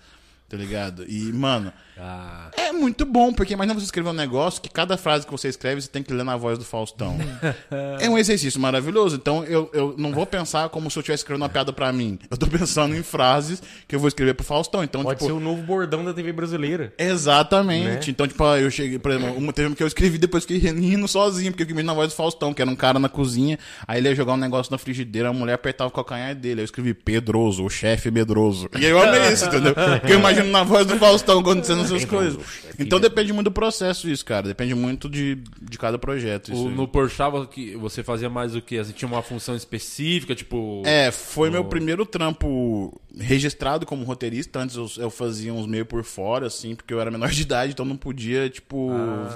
Tá 0.49 0.57
ligado? 0.57 1.05
E, 1.07 1.30
mano, 1.32 1.70
Ah, 2.01 2.51
é 2.57 2.72
muito 2.72 3.05
bom, 3.05 3.32
porque 3.32 3.53
imagina 3.53 3.74
você 3.74 3.84
escrever 3.84 4.09
um 4.09 4.12
negócio 4.14 4.62
que 4.62 4.68
cada 4.68 4.96
frase 4.96 5.26
que 5.26 5.32
você 5.32 5.49
escreve 5.49 5.82
você 5.82 5.88
tem 5.88 6.03
que 6.03 6.12
ler 6.12 6.24
na 6.24 6.36
voz 6.36 6.57
do 6.57 6.64
Faustão. 6.64 7.18
é 8.01 8.09
um 8.09 8.16
exercício 8.16 8.61
maravilhoso. 8.61 9.16
Então 9.16 9.44
eu, 9.44 9.68
eu 9.74 9.94
não 9.99 10.12
vou 10.12 10.24
pensar 10.24 10.68
como 10.68 10.90
se 10.90 10.96
eu 10.96 11.01
estivesse 11.01 11.22
escrevendo 11.22 11.42
uma 11.42 11.49
piada 11.49 11.72
pra 11.72 11.92
mim. 11.92 12.18
Eu 12.30 12.36
tô 12.36 12.46
pensando 12.46 12.94
em 12.94 13.03
frases 13.03 13.61
que 13.86 13.94
eu 13.96 13.99
vou 14.01 14.07
escrever 14.09 14.34
pro 14.34 14.44
Faustão. 14.46 14.84
Então, 14.84 15.03
Pode 15.03 15.18
tipo, 15.18 15.26
ser 15.26 15.36
o 15.36 15.40
novo 15.40 15.61
bordão 15.62 16.05
da 16.05 16.14
TV 16.14 16.32
brasileira. 16.32 16.94
Exatamente. 16.96 17.88
Né? 17.88 18.01
Então, 18.09 18.26
tipo, 18.28 18.44
eu 18.55 18.70
cheguei, 18.70 18.99
por 18.99 19.11
exemplo, 19.11 19.36
uma 19.36 19.53
teve 19.53 19.74
que 19.74 19.82
eu 19.82 19.86
escrevi 19.86 20.18
depois 20.18 20.46
que 20.46 20.57
rindo 20.57 21.09
sozinho, 21.09 21.51
porque 21.51 21.62
eu 21.62 21.66
escrevi 21.66 21.82
na 21.82 21.92
voz 21.94 22.12
do 22.12 22.16
Faustão, 22.16 22.55
que 22.55 22.62
era 22.62 22.70
um 22.70 22.76
cara 22.76 22.99
na 22.99 23.09
cozinha, 23.09 23.59
aí 23.86 23.99
ele 23.99 24.09
ia 24.09 24.14
jogar 24.14 24.34
um 24.34 24.38
negócio 24.38 24.70
na 24.70 24.78
frigideira, 24.78 25.28
a 25.28 25.32
mulher 25.32 25.55
apertava 25.55 25.88
o 25.88 25.92
calcanhar 25.92 26.34
dele. 26.34 26.61
Aí 26.61 26.62
eu 26.62 26.64
escrevi 26.64 26.94
Pedroso, 26.94 27.64
o 27.64 27.68
chefe 27.68 28.11
medroso. 28.11 28.68
E 28.78 28.86
aí 28.86 28.90
eu 28.90 29.03
amei 29.03 29.32
isso, 29.32 29.46
entendeu? 29.46 29.74
Porque 29.74 30.12
eu 30.12 30.18
imagino 30.18 30.38
imagino 30.39 30.53
na 30.53 30.62
voz 30.64 30.86
do 30.86 30.97
Faustão 30.99 31.41
acontecendo 31.41 31.82
essas 31.82 32.05
coisas. 32.05 32.39
Então 32.78 33.01
depende 33.01 33.32
muito 33.32 33.47
do 33.47 33.53
processo 33.53 34.09
isso, 34.09 34.24
cara. 34.24 34.49
Depende 34.49 34.74
muito 34.74 35.09
de, 35.09 35.39
de 35.61 35.78
cada 35.78 35.99
projeto. 35.99 36.53
Isso 36.53 36.66
O, 36.66 36.70
no 36.70 36.86
Porchat 36.86 37.47
que 37.49 37.76
você 37.76 38.03
fazia 38.03 38.30
mais 38.30 38.55
o 38.55 38.62
quê? 38.62 38.78
Assim, 38.78 38.93
tinha 38.93 39.09
uma 39.09 39.22
função 39.22 39.55
específica, 39.55 40.34
tipo. 40.34 40.82
É, 40.84 41.11
foi 41.11 41.51
meu 41.51 41.64
primeiro 41.64 42.07
trampo 42.07 43.01
registrado 43.16 43.84
como 43.84 44.05
roteirista. 44.05 44.61
Antes 44.61 44.76
eu, 44.76 44.89
eu 44.99 45.11
fazia 45.11 45.53
uns 45.53 45.66
meio 45.66 45.84
por 45.84 46.05
fora, 46.05 46.47
assim, 46.47 46.74
porque 46.74 46.93
eu 46.93 47.01
era 47.01 47.11
menor 47.11 47.30
de 47.30 47.43
idade, 47.43 47.72
então 47.72 47.84
não 47.84 47.97
podia, 47.97 48.49
tipo, 48.49 48.91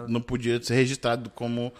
não 0.09 0.21
podia 0.21 0.63
ser 0.63 0.75
registrado 0.75 1.31
como 1.31 1.73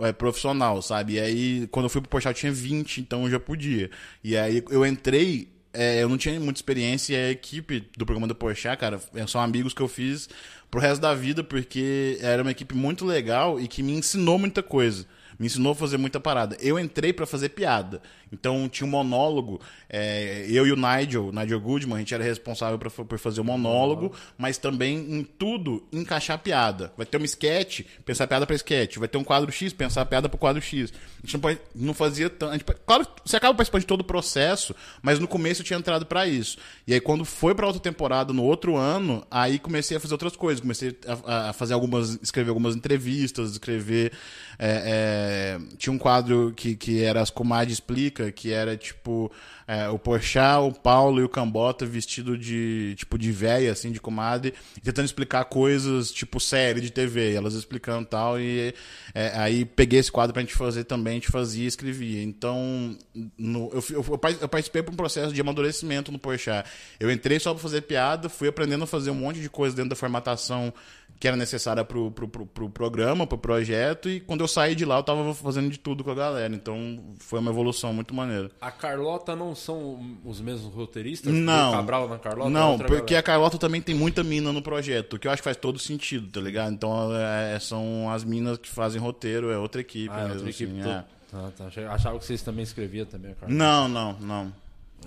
é, 0.00 0.12
profissional, 0.12 0.82
sabe? 0.82 1.14
E 1.14 1.20
aí, 1.20 1.68
quando 1.70 1.84
eu 1.86 1.90
fui 1.90 2.00
pro 2.00 2.10
Porchat, 2.10 2.36
eu 2.36 2.40
tinha 2.40 2.52
20, 2.52 3.00
então 3.00 3.24
eu 3.24 3.30
já 3.30 3.40
podia. 3.40 3.90
E 4.22 4.36
aí 4.36 4.62
eu 4.70 4.84
entrei, 4.84 5.48
é, 5.74 6.02
eu 6.02 6.08
não 6.08 6.16
tinha 6.16 6.38
muita 6.40 6.58
experiência, 6.58 7.12
e 7.12 7.16
a 7.16 7.30
equipe 7.30 7.88
do 7.96 8.06
programa 8.06 8.26
do 8.26 8.34
Porchat, 8.34 8.78
cara, 8.78 9.00
é, 9.14 9.26
são 9.26 9.40
amigos 9.40 9.74
que 9.74 9.82
eu 9.82 9.88
fiz 9.88 10.28
pro 10.70 10.80
resto 10.80 11.00
da 11.00 11.14
vida, 11.14 11.44
porque 11.44 12.18
era 12.20 12.42
uma 12.42 12.50
equipe 12.50 12.74
muito 12.74 13.04
legal 13.04 13.60
e 13.60 13.68
que 13.68 13.82
me 13.82 13.92
ensinou 13.92 14.38
muita 14.38 14.62
coisa. 14.62 15.06
Me 15.38 15.46
ensinou 15.46 15.72
a 15.72 15.74
fazer 15.74 15.96
muita 15.96 16.20
parada. 16.20 16.56
Eu 16.60 16.78
entrei 16.78 17.12
pra 17.12 17.26
fazer 17.26 17.50
piada. 17.50 18.00
Então 18.32 18.68
tinha 18.68 18.86
um 18.86 18.90
monólogo. 18.90 19.60
é, 19.88 20.46
eu 20.48 20.66
e 20.66 20.72
o 20.72 20.76
Nigel, 20.76 21.30
Nigel 21.32 21.60
Goodman, 21.60 21.96
a 21.96 21.98
gente 22.00 22.12
era 22.14 22.24
responsável 22.24 22.78
pra, 22.78 22.90
por 22.90 23.18
fazer 23.18 23.40
o 23.40 23.44
monólogo, 23.44 24.12
mas 24.36 24.58
também 24.58 24.96
em 24.98 25.22
tudo 25.22 25.86
encaixar 25.92 26.38
piada. 26.40 26.92
Vai 26.96 27.06
ter 27.06 27.16
uma 27.16 27.26
sketch, 27.26 27.82
pensar 28.04 28.26
piada 28.26 28.44
pra 28.46 28.56
sketch. 28.56 28.96
Vai 28.96 29.06
ter 29.08 29.18
um 29.18 29.24
quadro 29.24 29.52
X, 29.52 29.72
pensar 29.72 30.04
piada 30.06 30.28
pro 30.28 30.36
quadro 30.38 30.60
X. 30.60 30.92
A 30.92 31.26
gente 31.26 31.34
não, 31.34 31.40
pode- 31.40 31.60
não 31.74 31.94
fazia 31.94 32.28
tanto. 32.28 32.64
Claro, 32.86 33.06
você 33.24 33.36
acaba 33.36 33.54
participando 33.54 33.80
de 33.82 33.86
todo 33.86 34.00
o 34.00 34.04
processo, 34.04 34.74
mas 35.02 35.18
no 35.20 35.28
começo 35.28 35.60
eu 35.62 35.64
tinha 35.66 35.78
entrado 35.78 36.04
pra 36.06 36.26
isso. 36.26 36.58
E 36.88 36.94
aí 36.94 37.00
quando 37.00 37.24
foi 37.24 37.54
pra 37.54 37.66
outra 37.66 37.80
temporada, 37.80 38.32
no 38.32 38.42
outro 38.42 38.76
ano, 38.76 39.24
aí 39.30 39.58
comecei 39.60 39.96
a 39.96 40.00
fazer 40.00 40.14
outras 40.14 40.34
coisas. 40.34 40.60
Comecei 40.60 40.96
a, 41.26 41.50
a 41.50 41.52
fazer 41.52 41.74
algumas, 41.74 42.18
escrever 42.22 42.48
algumas 42.50 42.74
entrevistas, 42.74 43.52
escrever. 43.52 44.12
É, 44.58 45.58
é, 45.58 45.76
tinha 45.76 45.92
um 45.92 45.98
quadro 45.98 46.52
que, 46.56 46.74
que 46.76 47.02
era 47.02 47.20
As 47.20 47.30
Comadres 47.30 47.74
Explica, 47.74 48.30
que 48.32 48.52
era 48.52 48.76
tipo 48.76 49.30
é, 49.66 49.88
o 49.88 49.98
Porchat, 49.98 50.58
o 50.60 50.72
Paulo 50.72 51.20
e 51.20 51.24
o 51.24 51.28
Cambota 51.28 51.86
vestido 51.86 52.36
de 52.36 52.94
tipo 52.96 53.16
de 53.18 53.32
véia, 53.32 53.72
assim, 53.72 53.90
de 53.90 54.00
comadre, 54.00 54.52
tentando 54.82 55.06
explicar 55.06 55.44
coisas 55.46 56.10
tipo 56.12 56.38
série 56.38 56.80
de 56.80 56.90
TV, 56.90 57.34
elas 57.34 57.54
explicando 57.54 58.06
tal, 58.06 58.38
e 58.38 58.74
é, 59.14 59.32
aí 59.34 59.64
peguei 59.64 59.98
esse 60.00 60.12
quadro 60.12 60.32
pra 60.34 60.42
gente 60.42 60.54
fazer 60.54 60.84
também, 60.84 61.12
a 61.12 61.14
gente 61.14 61.28
fazia 61.28 61.64
e 61.64 61.66
escrevia. 61.66 62.22
Então, 62.22 62.96
no- 63.38 63.70
eu, 63.72 63.82
eu, 63.90 64.04
eu 64.10 64.18
par- 64.18 64.36
eu 64.40 64.48
participei 64.48 64.82
de 64.82 64.90
um 64.90 64.94
processo 64.96 65.32
de 65.32 65.40
amadurecimento 65.40 66.12
no 66.12 66.18
Porchat. 66.18 66.68
Eu 67.00 67.10
entrei 67.10 67.40
só 67.40 67.52
pra 67.54 67.62
fazer 67.62 67.82
piada, 67.82 68.28
fui 68.28 68.48
aprendendo 68.48 68.84
a 68.84 68.86
fazer 68.86 69.10
um 69.10 69.14
monte 69.14 69.40
de 69.40 69.48
coisa 69.48 69.74
dentro 69.74 69.90
da 69.90 69.96
formatação 69.96 70.72
que 71.20 71.28
era 71.28 71.36
necessária 71.36 71.82
pro, 71.84 72.10
pro, 72.10 72.28
pro, 72.28 72.44
pro 72.46 72.68
programa, 72.68 73.26
pro 73.26 73.38
projeto, 73.38 74.10
e 74.10 74.20
quando 74.20 74.42
eu 74.42 74.48
saí 74.48 74.74
de 74.74 74.84
lá, 74.84 74.98
eu 74.98 75.02
tava 75.02 75.32
fazendo 75.34 75.70
de 75.70 75.78
tudo 75.78 76.04
com 76.04 76.10
a 76.10 76.14
galera. 76.14 76.54
Então, 76.54 77.14
foi 77.18 77.38
uma 77.38 77.50
evolução 77.50 77.94
muito 77.94 78.12
maneira. 78.12 78.50
A 78.60 78.70
Carlota 78.70 79.34
não 79.34 79.54
são 79.54 80.18
os 80.24 80.40
mesmos 80.40 80.74
roteiristas? 80.74 81.32
Não. 81.32 81.70
O 81.70 81.72
Cabral 81.72 82.08
na 82.08 82.18
Carlota? 82.18 82.50
é 82.50 82.52
Não, 82.52 82.72
outra 82.72 82.86
porque 82.88 83.14
galera. 83.14 83.20
a 83.20 83.22
Carlota 83.22 83.56
também 83.58 83.80
tem 83.80 83.94
muita 83.94 84.22
mina 84.22 84.52
no 84.52 84.60
projeto, 84.60 85.18
que 85.18 85.26
eu 85.26 85.32
acho 85.32 85.40
que 85.40 85.44
faz 85.44 85.56
todo 85.56 85.78
sentido, 85.78 86.30
tá 86.30 86.40
ligado? 86.40 86.72
Então 86.74 87.10
é, 87.16 87.58
são 87.58 88.10
as 88.10 88.22
minas 88.22 88.58
que 88.58 88.68
fazem 88.68 89.00
roteiro, 89.00 89.50
é 89.50 89.56
outra 89.56 89.80
equipe 89.80 90.10
Ah, 90.12 90.18
é 90.18 90.22
mesmo. 90.24 90.34
outra 90.34 90.50
equipe. 90.50 90.72
assim, 90.72 90.82
to- 90.82 90.88
é. 90.90 91.04
Ah, 91.32 91.50
tá. 91.56 91.92
Achava 91.94 92.18
que 92.18 92.26
vocês 92.26 92.42
também 92.42 92.62
escreviam 92.64 93.06
também 93.06 93.32
a 93.32 93.34
Carlota. 93.34 93.54
Não, 93.58 93.88
não, 93.88 94.12
não. 94.20 94.52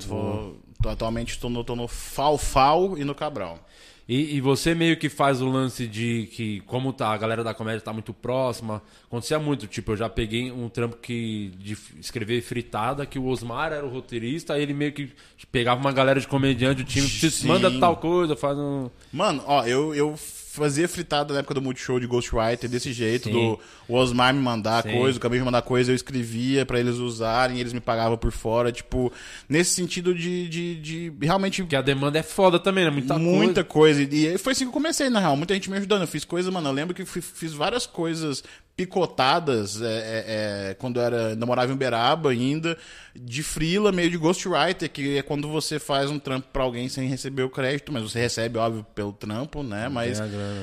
Tô- 0.08 0.56
tô- 0.82 0.89
atualmente 0.89 1.32
estou 1.34 1.50
no, 1.50 1.64
tô 1.64 1.76
no 1.76 1.88
Fal 1.88 2.38
Fal 2.38 2.98
e 2.98 3.04
no 3.04 3.14
Cabral. 3.16 3.60
E, 4.08 4.38
e 4.38 4.41
você 4.41 4.74
meio 4.74 4.95
que 4.95 5.10
faz 5.10 5.41
o 5.41 5.49
lance 5.49 5.86
de 5.86 6.30
que, 6.32 6.62
como 6.62 6.93
tá, 6.93 7.10
a 7.10 7.18
galera 7.18 7.43
da 7.43 7.53
comédia 7.53 7.82
tá 7.82 7.91
muito 7.91 8.14
próxima, 8.14 8.82
acontecia 9.05 9.38
muito. 9.38 9.68
Tipo, 9.68 9.91
eu 9.91 9.97
já 9.97 10.08
peguei 10.08 10.49
um 10.49 10.70
trampo 10.70 10.95
que 10.97 11.51
de 11.58 11.78
escrever 11.99 12.41
fritada, 12.41 13.05
que 13.05 13.20
o 13.20 13.26
Osmar 13.28 13.74
era 13.74 13.86
o 13.86 13.89
roteirista, 13.89 14.53
aí 14.53 14.62
ele 14.62 14.74
meio 14.74 14.93
que 14.93 15.12
pegava 15.51 15.82
uma 15.82 15.91
galera 15.91 16.22
de 16.22 16.28
comediante, 16.28 16.84
o 16.84 16.86
time 16.86 17.08
Sim. 17.08 17.47
manda 17.47 17.70
tal 17.80 17.97
coisa, 17.97 18.36
faz 18.36 18.58
um. 18.58 18.89
Mano, 19.12 19.43
ó, 19.45 19.66
eu, 19.66 19.93
eu 19.93 20.16
fazia 20.58 20.88
fritada 20.88 21.34
na 21.34 21.39
época 21.39 21.53
do 21.53 21.62
Multishow 21.62 21.99
de 21.99 22.08
Ghostwriter 22.08 22.70
desse 22.70 22.91
jeito, 22.91 23.26
Sim. 23.26 23.34
do 23.34 23.60
o 23.88 23.95
Osmar 23.95 24.34
me 24.34 24.41
mandar 24.41 24.84
Sim. 24.84 24.91
coisa, 24.91 25.20
o 25.24 25.30
me 25.30 25.39
mandar 25.39 25.62
coisa, 25.62 25.91
eu 25.91 25.95
escrevia 25.95 26.66
pra 26.66 26.80
eles 26.80 26.95
usarem, 26.95 27.60
eles 27.60 27.74
me 27.74 27.80
pagavam 27.80 28.18
por 28.18 28.32
fora, 28.32 28.72
tipo, 28.72 29.12
nesse 29.47 29.72
sentido 29.72 30.14
de, 30.14 30.47
de, 30.49 30.76
de 30.76 31.14
realmente 31.22 31.62
Porque 31.62 31.76
a 31.76 31.82
demanda 31.82 32.20
é 32.20 32.24
foda 32.24 32.60
também, 32.60 32.86
né? 32.86 32.91
Muita, 32.91 33.18
muita 33.18 33.64
coisa. 33.64 34.05
coisa. 34.05 34.16
E 34.16 34.38
foi 34.38 34.53
assim 34.53 34.66
que 34.66 34.70
eu 34.70 34.74
comecei, 34.74 35.10
na 35.10 35.20
real. 35.20 35.36
Muita 35.36 35.53
gente 35.53 35.70
me 35.70 35.78
ajudando. 35.78 36.01
Eu 36.01 36.08
fiz 36.08 36.26
coisa, 36.26 36.51
mano. 36.51 36.70
Eu 36.70 36.74
lembro 36.74 36.95
que 36.95 37.05
fiz 37.05 37.53
várias 37.53 37.86
coisas 37.86 38.43
picotadas 38.78 39.82
é, 39.82 39.86
é, 39.86 40.69
é, 40.69 40.73
quando 40.75 40.99
eu 40.99 41.03
era, 41.03 41.28
ainda 41.30 41.45
morava 41.47 41.71
em 41.71 41.73
Uberaba 41.73 42.30
ainda, 42.30 42.78
de 43.15 43.41
frila, 43.41 43.91
meio 43.91 44.11
de 44.11 44.17
ghostwriter, 44.17 44.88
que 44.88 45.17
é 45.17 45.23
quando 45.23 45.49
você 45.49 45.80
faz 45.80 46.11
um 46.11 46.19
trampo 46.19 46.49
pra 46.53 46.61
alguém 46.61 46.88
sem 46.88 47.10
receber 47.10 47.41
o 47.41 47.49
crédito, 47.49 47.91
mas 47.91 48.03
você 48.03 48.19
recebe, 48.19 48.60
óbvio, 48.60 48.85
pelo 48.93 49.11
trampo, 49.11 49.64
né? 49.64 49.89
Mas 49.89 50.19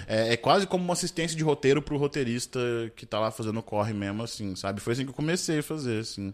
é, 0.06 0.32
é 0.34 0.36
quase 0.36 0.64
como 0.64 0.84
uma 0.84 0.92
assistência 0.92 1.36
de 1.36 1.42
roteiro 1.42 1.82
pro 1.82 1.96
roteirista 1.96 2.60
que 2.94 3.04
tá 3.04 3.18
lá 3.18 3.32
fazendo 3.32 3.60
corre 3.60 3.92
mesmo, 3.92 4.22
assim, 4.22 4.54
sabe? 4.54 4.80
Foi 4.80 4.92
assim 4.92 5.02
que 5.02 5.10
eu 5.10 5.14
comecei 5.14 5.58
a 5.58 5.62
fazer, 5.62 5.98
assim. 5.98 6.32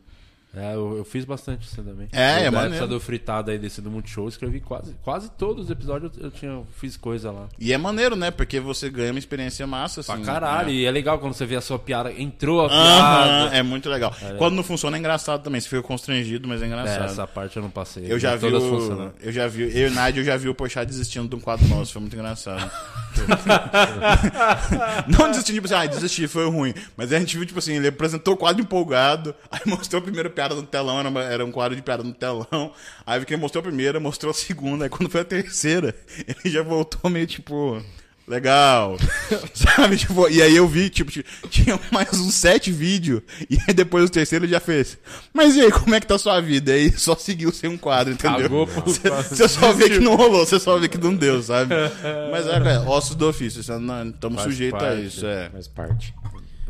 É, 0.55 0.75
eu, 0.75 0.97
eu 0.99 1.05
fiz 1.05 1.25
bastante 1.25 1.65
isso 1.67 1.77
também. 1.77 2.09
É, 2.13 2.41
eu, 2.43 2.47
é 2.47 2.51
maneiro. 2.51 2.89
do 2.89 2.99
fritado 2.99 3.53
aí 3.53 3.59
desse 3.59 3.81
do 3.81 3.89
Multishow, 3.89 4.25
eu 4.25 4.29
escrevi 4.29 4.59
quase, 4.61 4.97
quase 5.05 5.31
todos 5.31 5.67
os 5.67 5.71
episódios 5.71 6.11
eu, 6.19 6.25
eu 6.25 6.31
tinha, 6.33 6.63
fiz 6.73 6.97
coisa 6.97 7.31
lá. 7.31 7.47
E 7.59 7.73
é 7.73 7.79
maneiro, 7.79 8.17
né? 8.17 8.33
Porque 8.33 8.59
você 8.59 8.91
ganha 8.91 9.13
uma 9.13 9.19
experiência 9.19 9.65
massa, 9.65 10.01
assim. 10.01 10.13
Pra 10.13 10.21
caralho. 10.25 10.67
né? 10.69 10.75
E 10.75 10.85
é 10.85 10.91
legal 10.91 11.21
quando 11.21 11.35
você 11.35 11.47
vê 11.47 11.55
a 11.55 11.61
sua 11.61 11.79
piada, 11.79 12.13
entrou 12.13 12.65
a 12.65 12.69
piada. 12.69 13.57
é 13.57 13.63
muito 13.63 13.89
legal. 13.89 14.13
Quando 14.39 14.57
não 14.57 14.65
funciona 14.65 14.97
é 14.97 14.99
engraçado 15.01 15.43
também. 15.43 15.61
Você 15.61 15.69
fica 15.69 15.83
constrangido, 15.83 16.49
mas 16.49 16.61
é 16.61 16.65
É, 16.65 16.67
engraçado. 16.67 17.05
essa 17.05 17.27
parte 17.29 17.57
eu 17.57 17.63
não 17.63 17.71
passei. 17.71 18.05
Eu 18.09 18.19
já 18.19 18.35
vi 18.35 18.47
o... 18.47 19.13
Eu 19.21 19.31
já 19.33 19.47
vi. 19.47 19.63
Eu 19.63 19.87
e 19.89 19.91
Nádia, 19.91 20.21
eu 20.21 20.25
já 20.25 20.37
vi 20.37 20.49
o 20.49 20.55
Porchat 20.55 20.85
desistindo 20.85 21.29
de 21.29 21.37
um 21.37 21.41
quadro 21.41 21.67
nosso. 21.69 21.93
Foi 21.93 22.01
muito 22.01 22.15
engraçado. 22.17 22.69
não 25.07 25.29
desistindo, 25.31 25.55
tipo 25.57 25.67
assim, 25.67 25.75
ah, 25.75 25.87
desisti, 25.87 26.27
foi 26.27 26.49
ruim. 26.49 26.75
Mas 26.97 27.13
a 27.13 27.19
gente 27.19 27.37
viu, 27.37 27.47
tipo 27.47 27.59
assim, 27.59 27.75
ele 27.77 27.89
apresentou 27.89 28.35
o 28.35 28.37
quadro 28.37 28.63
empolgado, 28.63 29.35
aí 29.51 29.61
mostrou 29.67 30.01
a 30.01 30.03
primeira 30.03 30.29
piada 30.29 30.40
no 30.55 30.63
telão, 30.63 30.99
era, 30.99 31.09
uma- 31.09 31.23
era 31.25 31.45
um 31.45 31.53
quadro 31.53 31.77
de 31.77 31.83
piada 31.83 32.03
no 32.03 32.13
telão. 32.13 32.73
Aí 33.07 33.19
viu 33.19 33.27
que 33.27 33.35
ele 33.35 33.41
mostrou 33.43 33.61
a 33.61 33.65
primeira, 33.65 34.01
mostrou 34.01 34.31
a 34.31 34.35
segunda, 34.35 34.85
aí 34.85 34.89
quando 34.91 35.11
foi 35.11 35.21
a 35.21 35.25
terceira, 35.25 35.95
ele 36.27 36.53
já 36.53 36.63
voltou 36.63 37.11
meio 37.11 37.27
tipo. 37.27 37.83
Legal. 38.29 38.97
Sabe? 39.53 39.97
Tipo, 39.97 40.29
e 40.29 40.41
aí 40.41 40.55
eu 40.55 40.69
vi, 40.69 40.89
tipo, 40.89 41.11
ti- 41.11 41.25
tinha 41.49 41.77
mais 41.91 42.13
uns 42.13 42.35
sete 42.35 42.71
vídeos. 42.71 43.23
E 43.51 43.59
aí 43.67 43.75
depois 43.75 44.05
o 44.05 44.09
terceiro 44.09 44.45
ele 44.45 44.53
já 44.53 44.61
fez. 44.61 44.97
Mas 45.35 45.57
e 45.57 45.63
aí, 45.63 45.73
como 45.73 45.97
é 45.97 46.01
que 46.01 46.07
tá 46.07 46.15
a 46.15 46.19
sua 46.19 46.41
vida? 46.41 46.71
E 46.71 46.75
aí 46.75 46.93
só 46.97 47.17
seguiu 47.17 47.51
sem 47.53 47.69
um 47.69 47.77
quadro, 47.77 48.13
entendeu? 48.13 48.67
Você 48.87 49.49
só 49.49 49.73
vê 49.73 49.91
que 49.91 49.99
não 49.99 50.15
rolou, 50.15 50.47
você 50.47 50.61
só 50.61 50.79
vê 50.79 50.87
que 50.89 50.97
não 50.99 51.13
deu, 51.13 51.43
sabe? 51.43 51.75
Mas 52.31 52.47
é, 52.47 52.53
cara, 52.61 52.83
ossos 52.83 53.17
do 53.17 53.29
ofício, 53.29 53.61
estamos 53.63 54.21
Faz 54.21 54.43
sujeitos 54.43 54.81
a 54.81 54.95
isso, 54.95 55.27
é. 55.27 55.49
Faz 55.51 55.67
parte. 55.67 56.15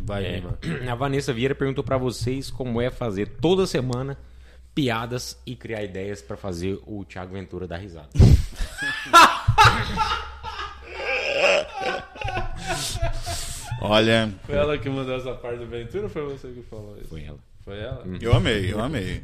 Vai, 0.02 0.24
É, 0.24 0.43
a 0.90 0.94
Vanessa 0.94 1.32
Vieira 1.32 1.55
perguntou 1.55 1.85
pra 1.85 1.97
vocês 1.98 2.51
como 2.51 2.81
é 2.81 2.90
fazer 2.90 3.27
toda 3.40 3.66
semana 3.66 4.18
piadas 4.74 5.39
e 5.44 5.55
criar 5.56 5.82
ideias 5.82 6.22
pra 6.22 6.36
fazer 6.36 6.78
o 6.86 7.05
Thiago 7.05 7.32
Ventura 7.32 7.66
dar 7.66 7.78
risada. 7.78 8.09
Olha, 13.82 14.31
Foi 14.44 14.55
ela 14.55 14.77
que 14.77 14.89
mandou 14.90 15.16
essa 15.16 15.32
parte 15.35 15.59
do 15.59 15.66
Ventura 15.66 16.05
ou 16.05 16.09
foi 16.10 16.22
você 16.24 16.48
que 16.48 16.62
falou 16.62 16.97
isso? 16.98 17.09
Foi 17.09 17.24
ela. 17.24 17.39
Foi 17.64 17.78
ela? 17.78 18.05
eu 18.20 18.35
amei, 18.35 18.72
eu 18.72 18.81
amei. 18.81 19.22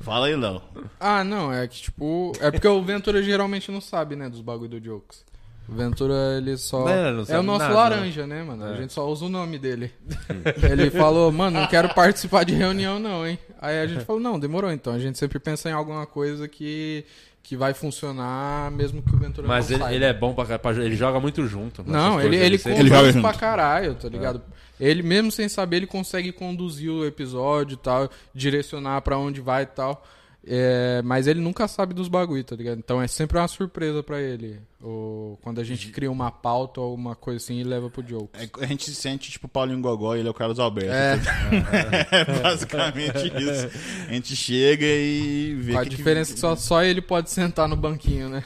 Fala 0.00 0.26
aí, 0.26 0.36
Léo. 0.36 0.62
Ah, 0.98 1.22
não, 1.22 1.52
é 1.52 1.66
que 1.68 1.82
tipo. 1.82 2.32
É 2.40 2.50
porque 2.50 2.66
o 2.66 2.82
Ventura 2.82 3.22
geralmente 3.22 3.70
não 3.70 3.80
sabe, 3.80 4.16
né, 4.16 4.28
dos 4.28 4.40
bagulho 4.40 4.70
do 4.70 4.80
Jokes. 4.80 5.24
O 5.68 5.74
Ventura, 5.74 6.14
ele 6.38 6.56
só. 6.56 6.88
É, 6.88 7.10
não 7.10 7.24
É, 7.28 7.38
o 7.38 7.42
nosso 7.42 7.58
nada, 7.60 7.74
laranja, 7.74 8.26
né, 8.26 8.42
mano? 8.42 8.64
A 8.64 8.76
gente 8.76 8.92
só 8.92 9.06
usa 9.08 9.24
o 9.24 9.28
nome 9.28 9.58
dele. 9.58 9.92
ele 10.70 10.90
falou, 10.90 11.32
mano, 11.32 11.60
não 11.60 11.66
quero 11.66 11.88
participar 11.94 12.44
de 12.44 12.54
reunião, 12.54 12.98
não, 12.98 13.26
hein? 13.26 13.38
Aí 13.60 13.80
a 13.80 13.86
gente 13.86 14.04
falou, 14.04 14.22
não, 14.22 14.38
demorou 14.38 14.70
então. 14.70 14.92
A 14.92 14.98
gente 14.98 15.18
sempre 15.18 15.38
pensa 15.40 15.68
em 15.68 15.72
alguma 15.72 16.06
coisa 16.06 16.46
que, 16.46 17.04
que 17.42 17.56
vai 17.56 17.74
funcionar, 17.74 18.70
mesmo 18.70 19.02
que 19.02 19.12
o 19.14 19.18
Ventura 19.18 19.48
Mas 19.48 19.68
não 19.70 19.86
ele, 19.88 19.96
ele 19.96 20.04
é 20.04 20.12
bom 20.14 20.34
pra, 20.34 20.56
pra. 20.58 20.70
Ele 20.72 20.94
joga 20.94 21.18
muito 21.18 21.44
junto. 21.48 21.82
nessas 21.82 21.92
Não, 22.00 22.20
ele, 22.20 22.36
ele, 22.36 22.58
sempre- 22.58 22.78
Ele 22.78 22.88
joga 22.88 22.98
conversa 23.00 23.18
junto. 23.20 23.28
pra 23.28 23.38
caralho, 23.38 23.94
tá 23.96 24.08
ligado? 24.08 24.42
Ele 24.78 25.02
mesmo 25.02 25.32
sem 25.32 25.48
saber, 25.48 25.78
ele 25.78 25.86
consegue 25.86 26.30
conduzir 26.32 26.90
o 26.90 27.04
episódio 27.04 27.74
e 27.74 27.78
tal, 27.78 28.08
direcionar 28.34 29.00
pra 29.00 29.18
onde 29.18 29.40
vai 29.40 29.62
e 29.64 29.66
tal. 29.66 30.04
É, 30.48 31.02
mas 31.04 31.26
ele 31.26 31.40
nunca 31.40 31.66
sabe 31.66 31.92
dos 31.92 32.06
bagulho, 32.08 32.44
tá 32.44 32.54
ligado? 32.54 32.78
Então 32.78 33.02
é 33.02 33.08
sempre 33.08 33.36
uma 33.36 33.48
surpresa 33.48 34.02
pra 34.02 34.20
ele. 34.20 34.60
Ou 34.80 35.36
quando 35.42 35.60
a 35.60 35.64
gente 35.64 35.88
cria 35.88 36.10
uma 36.10 36.30
pauta 36.30 36.80
ou 36.80 36.94
uma 36.94 37.16
coisa 37.16 37.38
assim 37.42 37.58
e 37.58 37.64
leva 37.64 37.90
pro 37.90 38.06
jogo. 38.06 38.30
É, 38.34 38.48
a 38.62 38.66
gente 38.66 38.84
se 38.84 38.94
sente 38.94 39.30
tipo 39.32 39.48
Paulinho 39.48 39.80
Gogó 39.80 40.14
e 40.14 40.20
ele 40.20 40.28
é 40.28 40.30
o 40.30 40.34
Carlos 40.34 40.60
Alberto. 40.60 40.92
É. 40.92 41.18
É 42.12 42.24
basicamente 42.42 43.26
isso. 43.26 43.70
A 44.08 44.12
gente 44.12 44.36
chega 44.36 44.84
e 44.86 45.54
vê 45.58 45.72
Com 45.72 45.78
a 45.78 45.82
que- 45.82 45.88
diferença 45.90 46.34
que 46.34 46.38
só, 46.40 46.54
só 46.54 46.82
ele 46.84 47.00
pode 47.00 47.30
sentar 47.30 47.68
no 47.68 47.74
banquinho, 47.76 48.28
né? 48.28 48.44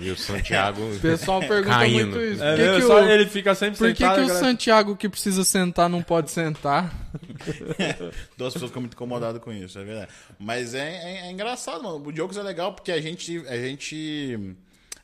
E 0.00 0.10
o 0.10 0.16
Santiago. 0.16 0.80
O 0.96 1.00
pessoal 1.00 1.40
pergunta 1.40 1.76
Caindo. 1.76 2.12
muito 2.16 2.20
isso. 2.20 2.42
É, 2.42 2.50
Por 2.50 2.56
que, 2.56 2.62
mesmo, 2.62 2.80
que 2.80 2.86
só 2.86 3.02
o, 3.02 3.08
ele 3.08 3.26
fica 3.26 3.54
sempre 3.54 3.78
por 3.78 3.88
que, 3.88 3.94
que 3.94 4.04
o 4.04 4.06
galera- 4.06 4.34
Santiago 4.38 4.96
que 4.96 5.08
precisa 5.08 5.44
sentar 5.44 5.88
não 5.90 6.02
pode 6.02 6.30
sentar? 6.30 6.94
Duas 8.36 8.52
pessoas 8.52 8.70
ficam 8.70 8.82
muito 8.82 8.94
incomodadas 8.94 9.40
com 9.42 9.52
isso, 9.52 9.78
é 9.78 9.84
verdade. 9.84 10.10
Mas 10.38 10.74
é, 10.74 10.88
é- 10.88 11.26
é 11.26 11.30
engraçado, 11.30 11.82
mano. 11.82 12.06
O 12.06 12.12
Jokes 12.14 12.36
é 12.36 12.42
legal 12.42 12.72
porque 12.72 12.92
a 12.92 13.00
gente. 13.00 13.38
A 13.48 13.56
gente. 13.56 14.54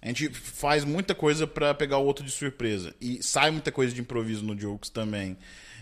A 0.01 0.07
gente 0.09 0.29
faz 0.31 0.85
muita 0.85 1.15
coisa 1.15 1.47
pra 1.47 1.73
pegar 1.73 1.99
o 1.99 2.05
outro 2.05 2.25
de 2.25 2.33
surpresa. 2.33 2.93
E 3.01 3.23
sai 3.23 3.53
muita 3.53 3.71
coisa 3.71 3.95
de 3.95 4.01
improviso 4.01 4.45
no 4.45 4.59
Jokes 4.59 4.91
também. 4.91 5.37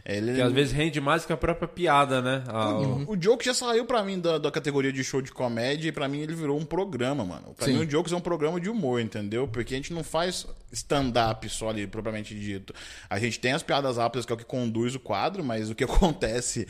É, 0.05 0.17
Ele, 0.17 0.35
Que 0.35 0.41
às 0.43 0.53
vezes 0.53 0.73
rende 0.73 1.01
mais 1.01 1.25
que 1.27 1.33
a 1.33 1.37
própria 1.37 1.69
piada, 1.69 2.21
né? 2.23 2.43
Ah, 2.49 2.71
o- 2.79 3.13
O 3.13 3.17
Jokes 3.23 3.47
já 3.47 3.55
saiu 3.55 3.85
pra 3.85 4.03
mim 4.03 4.19
da, 4.21 4.39
da 4.39 4.51
categoria 4.51 4.93
de 4.93 5.03
show 5.05 5.21
de 5.21 5.31
comédia 5.33 5.89
e 5.89 5.93
pra 5.93 6.09
mim 6.09 6.21
ele 6.21 6.35
virou 6.35 6.59
um 6.59 6.65
programa, 6.65 7.25
mano. 7.25 7.55
Pra 7.57 7.67
Sim. 7.67 7.75
mim 7.75 7.85
o 7.87 7.91
Jokes 7.91 8.13
é 8.13 8.17
um 8.17 8.21
programa 8.21 8.61
de 8.61 8.69
humor, 8.71 9.01
entendeu? 9.01 9.47
Porque 9.47 9.75
a 9.75 9.77
gente 9.77 9.93
não 9.93 10.03
faz 10.03 10.47
stand-up 10.73 11.49
só 11.49 11.69
ali, 11.71 11.87
propriamente 11.87 12.35
dito. 12.35 12.73
A 13.09 13.19
gente 13.19 13.39
tem 13.39 13.53
as 13.53 13.63
piadas 13.63 13.97
rápidas, 13.97 14.25
que 14.25 14.33
é 14.33 14.35
o 14.35 14.39
que 14.39 14.45
conduz 14.45 14.95
o 14.95 15.01
quadro, 15.01 15.43
mas 15.45 15.69
o 15.71 15.75
que 15.75 15.85
acontece 15.85 16.67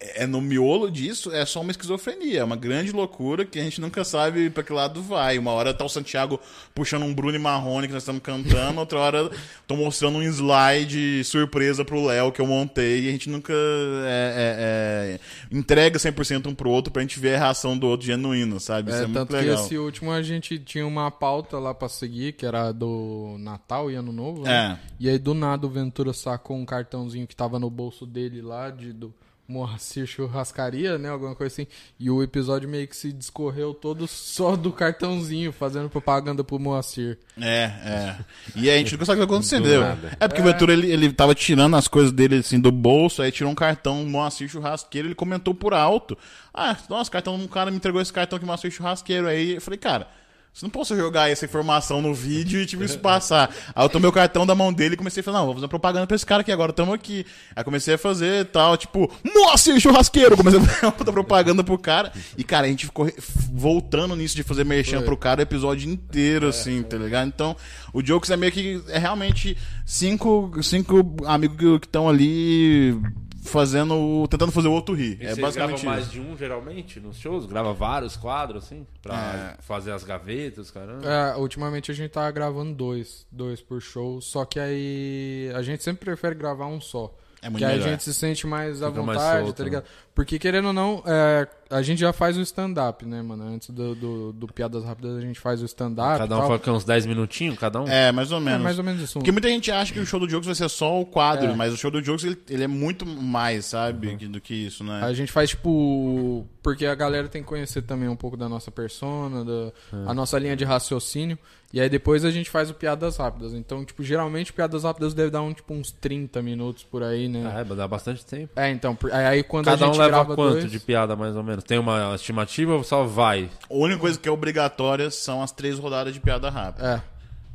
é 0.00 0.26
no 0.26 0.40
miolo 0.42 0.90
disso 0.90 1.32
é 1.32 1.44
só 1.46 1.62
uma 1.62 1.70
esquizofrenia, 1.70 2.40
é 2.40 2.44
uma 2.44 2.56
grande 2.56 2.92
loucura 2.92 3.46
que 3.46 3.58
a 3.58 3.62
gente 3.62 3.80
nunca 3.80 4.04
sabe 4.04 4.50
pra 4.50 4.62
que 4.62 4.72
lado 4.72 5.02
vai. 5.02 5.38
Uma 5.38 5.52
hora 5.52 5.72
tá 5.72 5.84
o 5.84 5.88
Santiago 5.88 6.38
puxando 6.74 7.04
um 7.04 7.14
Bruno 7.14 7.34
e 7.36 7.38
Marrone 7.38 7.86
que 7.86 7.92
nós 7.94 8.02
estamos 8.02 8.20
cantando, 8.22 8.78
outra 8.78 8.98
hora 8.98 9.30
tô 9.66 9.76
mostrando 9.76 10.18
um 10.18 10.22
slide 10.22 11.24
surpresa 11.24 11.82
pro 11.84 12.04
Léo 12.04 12.30
que 12.30 12.40
eu 12.40 12.46
montei 12.46 13.04
e 13.04 13.08
a 13.08 13.12
gente 13.12 13.30
nunca 13.30 13.52
é, 13.54 15.16
é, 15.16 15.18
é, 15.18 15.56
entrega 15.56 15.98
100% 15.98 16.46
um 16.48 16.54
pro 16.54 16.68
outro 16.70 16.92
pra 16.92 17.00
gente 17.02 17.18
ver 17.18 17.36
a 17.36 17.38
reação 17.38 17.76
do 17.78 17.86
outro 17.86 18.06
genuíno, 18.06 18.60
sabe? 18.60 18.90
Isso 18.90 19.00
é, 19.00 19.04
É, 19.04 19.06
muito 19.06 19.18
tanto 19.18 19.32
legal. 19.32 19.56
que 19.56 19.62
esse 19.62 19.78
último 19.78 20.12
a 20.12 20.22
gente 20.22 20.58
tinha 20.58 20.86
uma 20.86 21.10
pauta 21.10 21.58
lá 21.58 21.72
pra 21.72 21.88
seguir, 21.88 22.32
que 22.34 22.44
era 22.44 22.70
do 22.72 23.36
Natal 23.38 23.90
e 23.90 23.94
Ano 23.94 24.12
Novo. 24.12 24.42
né? 24.42 24.78
É. 24.78 24.90
E 25.00 25.08
aí 25.08 25.18
do 25.18 25.32
nada 25.32 25.66
o 25.66 25.70
Ventura 25.70 26.12
sacou 26.12 26.56
um 26.56 26.66
cartãozinho 26.66 27.26
que 27.26 27.34
tava 27.34 27.58
no 27.58 27.70
bolso 27.70 28.04
dele 28.04 28.42
lá, 28.42 28.68
de, 28.70 28.92
do 28.92 29.14
Moacir 29.50 30.06
Churrascaria, 30.06 30.96
né? 30.96 31.08
Alguma 31.08 31.34
coisa 31.34 31.52
assim. 31.52 31.66
E 31.98 32.08
o 32.08 32.22
episódio 32.22 32.68
meio 32.68 32.86
que 32.86 32.96
se 32.96 33.12
discorreu 33.12 33.74
todo 33.74 34.06
só 34.06 34.54
do 34.54 34.70
cartãozinho, 34.70 35.50
fazendo 35.50 35.90
propaganda 35.90 36.44
pro 36.44 36.56
Moacir. 36.56 37.18
É, 37.36 37.64
é. 37.64 38.16
E 38.54 38.70
a 38.70 38.78
gente 38.78 38.92
nunca 38.92 39.04
sabe 39.04 39.20
o 39.20 39.26
que 39.26 39.58
nada. 39.58 40.16
É 40.20 40.28
porque 40.28 40.40
o 40.40 40.44
Ventura, 40.44 40.72
ele, 40.72 40.92
ele 40.92 41.12
tava 41.12 41.34
tirando 41.34 41.74
as 41.74 41.88
coisas 41.88 42.12
dele, 42.12 42.36
assim, 42.36 42.60
do 42.60 42.70
bolso, 42.70 43.22
aí 43.22 43.32
tirou 43.32 43.50
um 43.50 43.56
cartão 43.56 44.04
Moacir 44.04 44.48
Churrasqueiro, 44.48 45.08
ele 45.08 45.16
comentou 45.16 45.52
por 45.52 45.74
alto. 45.74 46.16
Ah, 46.54 46.76
nossa, 46.88 47.10
cartão, 47.10 47.34
um 47.34 47.48
cara 47.48 47.72
me 47.72 47.76
entregou 47.76 48.00
esse 48.00 48.12
cartão 48.12 48.38
que 48.38 48.46
Moacir 48.46 48.70
Churrasqueiro. 48.70 49.26
Aí 49.26 49.54
eu 49.54 49.60
falei, 49.60 49.78
cara... 49.78 50.19
Você 50.52 50.66
não 50.66 50.70
posso 50.70 50.96
jogar 50.96 51.30
essa 51.30 51.44
informação 51.44 52.02
no 52.02 52.12
vídeo 52.12 52.60
e 52.60 52.66
tipo 52.66 52.82
isso 52.82 52.98
passar. 52.98 53.54
Aí 53.74 53.84
eu 53.84 53.88
tomei 53.88 54.10
o 54.10 54.12
cartão 54.12 54.44
da 54.44 54.54
mão 54.54 54.72
dele 54.72 54.94
e 54.94 54.96
comecei 54.96 55.20
a 55.20 55.24
falar, 55.24 55.38
não, 55.38 55.46
vou 55.46 55.54
fazer 55.54 55.68
propaganda 55.68 56.06
pra 56.06 56.16
esse 56.16 56.26
cara 56.26 56.40
aqui 56.40 56.50
agora, 56.50 56.72
tamo 56.72 56.92
aqui. 56.92 57.24
Aí 57.54 57.62
comecei 57.62 57.94
a 57.94 57.98
fazer 57.98 58.46
tal, 58.46 58.76
tipo, 58.76 59.10
nossa, 59.34 59.78
churrasqueiro! 59.78 60.36
Comecei 60.36 60.58
a 60.58 60.62
fazer 60.62 60.86
uma 60.86 60.92
puta 60.92 61.12
propaganda 61.12 61.62
pro 61.62 61.78
cara. 61.78 62.12
E, 62.36 62.42
cara, 62.42 62.66
a 62.66 62.68
gente 62.68 62.86
ficou 62.86 63.10
voltando 63.52 64.16
nisso 64.16 64.34
de 64.34 64.42
fazer 64.42 64.64
merchan 64.64 64.98
Foi. 64.98 65.06
pro 65.06 65.16
cara 65.16 65.40
o 65.40 65.42
episódio 65.42 65.88
inteiro, 65.88 66.48
assim, 66.48 66.82
tá 66.82 66.96
ligado? 66.96 67.28
Então, 67.28 67.56
o 67.92 68.02
Jokes 68.02 68.30
é 68.30 68.36
meio 68.36 68.52
que. 68.52 68.82
É 68.88 68.98
realmente 68.98 69.56
cinco, 69.86 70.50
cinco 70.62 71.16
amigos 71.26 71.78
que 71.78 71.86
estão 71.86 72.08
ali 72.08 73.00
fazendo. 73.42 74.26
tentando 74.28 74.52
fazer 74.52 74.68
o 74.68 74.72
outro 74.72 74.94
rir. 74.94 75.18
E 75.20 75.24
é 75.24 75.28
vocês 75.28 75.38
basicamente 75.38 75.82
gravam 75.82 75.90
mais 75.92 76.04
isso. 76.04 76.12
de 76.12 76.20
um, 76.20 76.36
geralmente, 76.36 77.00
nos 77.00 77.18
shows? 77.18 77.46
Grava 77.46 77.72
vários 77.72 78.16
quadros, 78.16 78.64
assim? 78.64 78.86
Pra 79.02 79.56
É. 79.58 79.62
fazer 79.62 79.92
as 79.92 80.04
gavetas, 80.04 80.70
caramba. 80.70 81.06
É, 81.06 81.36
ultimamente 81.36 81.90
a 81.90 81.94
gente 81.94 82.10
tá 82.10 82.30
gravando 82.30 82.74
dois, 82.74 83.26
dois 83.30 83.60
por 83.60 83.80
show, 83.80 84.20
só 84.20 84.44
que 84.44 84.58
aí 84.60 85.50
a 85.54 85.62
gente 85.62 85.82
sempre 85.82 86.04
prefere 86.04 86.34
gravar 86.34 86.66
um 86.66 86.80
só. 86.80 87.14
É 87.42 87.48
muito 87.48 87.58
que 87.60 87.64
aí 87.64 87.72
a 87.72 87.76
melhor. 87.78 87.88
gente 87.92 88.02
se 88.04 88.12
sente 88.12 88.46
mais 88.46 88.82
à 88.82 88.88
Fica 88.90 89.02
mais 89.02 89.18
vontade, 89.18 89.44
solto, 89.46 89.64
tá 89.64 89.70
né? 89.70 89.82
Porque 90.20 90.38
querendo 90.38 90.66
ou 90.66 90.72
não, 90.74 91.02
é, 91.06 91.48
a 91.70 91.80
gente 91.80 91.98
já 91.98 92.12
faz 92.12 92.36
o 92.36 92.42
stand-up, 92.42 93.06
né, 93.06 93.22
mano? 93.22 93.42
Antes 93.44 93.70
do, 93.70 93.94
do, 93.94 94.32
do 94.34 94.46
Piadas 94.48 94.84
Rápidas 94.84 95.16
a 95.16 95.20
gente 95.22 95.40
faz 95.40 95.62
o 95.62 95.64
stand-up. 95.64 96.18
Cada 96.18 96.36
um 96.36 96.40
tal. 96.46 96.58
fica 96.58 96.72
uns 96.72 96.84
10 96.84 97.06
minutinhos, 97.06 97.58
cada 97.58 97.80
um? 97.80 97.88
É, 97.88 98.12
mais 98.12 98.30
ou 98.30 98.36
É 98.36 98.40
menos. 98.42 98.62
mais 98.62 98.76
ou 98.78 98.84
menos 98.84 99.00
isso. 99.00 99.14
Porque 99.14 99.32
muita 99.32 99.48
gente 99.48 99.70
acha 99.72 99.94
que 99.94 99.98
o 99.98 100.04
show 100.04 100.20
do 100.20 100.28
Jokes 100.28 100.44
vai 100.44 100.54
ser 100.54 100.68
só 100.68 101.00
o 101.00 101.06
quadro, 101.06 101.46
É. 101.52 101.56
mas 101.56 101.72
o 101.72 101.76
show 101.78 101.90
do 101.90 102.02
Jokes 102.02 102.24
ele, 102.24 102.38
ele 102.50 102.64
é 102.64 102.68
muito 102.68 103.06
mais, 103.06 103.64
sabe, 103.64 104.08
Uhum. 104.08 104.30
do 104.30 104.40
que 104.42 104.52
isso, 104.54 104.84
né? 104.84 105.00
A 105.02 105.12
gente 105.14 105.32
faz, 105.32 105.48
tipo. 105.50 106.46
Porque 106.62 106.84
a 106.84 106.94
galera 106.94 107.26
tem 107.26 107.40
que 107.40 107.48
conhecer 107.48 107.80
também 107.80 108.06
um 108.06 108.16
pouco 108.16 108.36
da 108.36 108.46
nossa 108.46 108.70
persona, 108.70 109.42
da, 109.42 109.72
É. 109.96 110.10
a 110.10 110.12
nossa 110.12 110.38
linha 110.38 110.54
de 110.54 110.64
raciocínio. 110.64 111.38
E 111.72 111.80
aí 111.80 111.88
depois 111.88 112.24
a 112.24 112.32
gente 112.32 112.50
faz 112.50 112.68
o 112.68 112.74
Piadas 112.74 113.16
Rápidas. 113.16 113.54
Então, 113.54 113.84
tipo, 113.84 114.02
geralmente 114.02 114.52
Piadas 114.52 114.82
Rápidas 114.82 115.14
deve 115.14 115.30
dar 115.30 115.40
um, 115.40 115.52
tipo, 115.54 115.72
uns 115.72 115.92
30 115.92 116.42
minutos 116.42 116.82
por 116.82 117.00
aí, 117.02 117.28
né? 117.28 117.60
É, 117.60 117.64
dá 117.76 117.86
bastante 117.86 118.26
tempo. 118.26 118.52
É, 118.56 118.68
então, 118.72 118.98
aí- 119.12 119.44
quando 119.44 119.68
a 119.68 119.70
Cada 119.70 119.84
um 119.84 119.92
gente 119.92 120.00
leva 120.00 120.09
grava 120.10 120.34
quanto 120.34 120.52
dois, 120.60 120.70
de 120.70 120.80
piada, 120.80 121.16
mais 121.16 121.36
ou 121.36 121.42
menos? 121.42 121.64
Tem 121.64 121.78
uma 121.78 122.14
estimativa 122.14 122.74
ou 122.74 122.84
só 122.84 123.04
vai? 123.04 123.50
A 123.68 123.74
única 123.74 124.00
coisa 124.00 124.18
que 124.18 124.28
é 124.28 124.32
obrigatória 124.32 125.10
são 125.10 125.42
as 125.42 125.52
três 125.52 125.78
rodadas 125.78 126.14
de 126.14 126.20
piada 126.20 126.50
rápida. 126.50 126.86
É. 126.86 127.02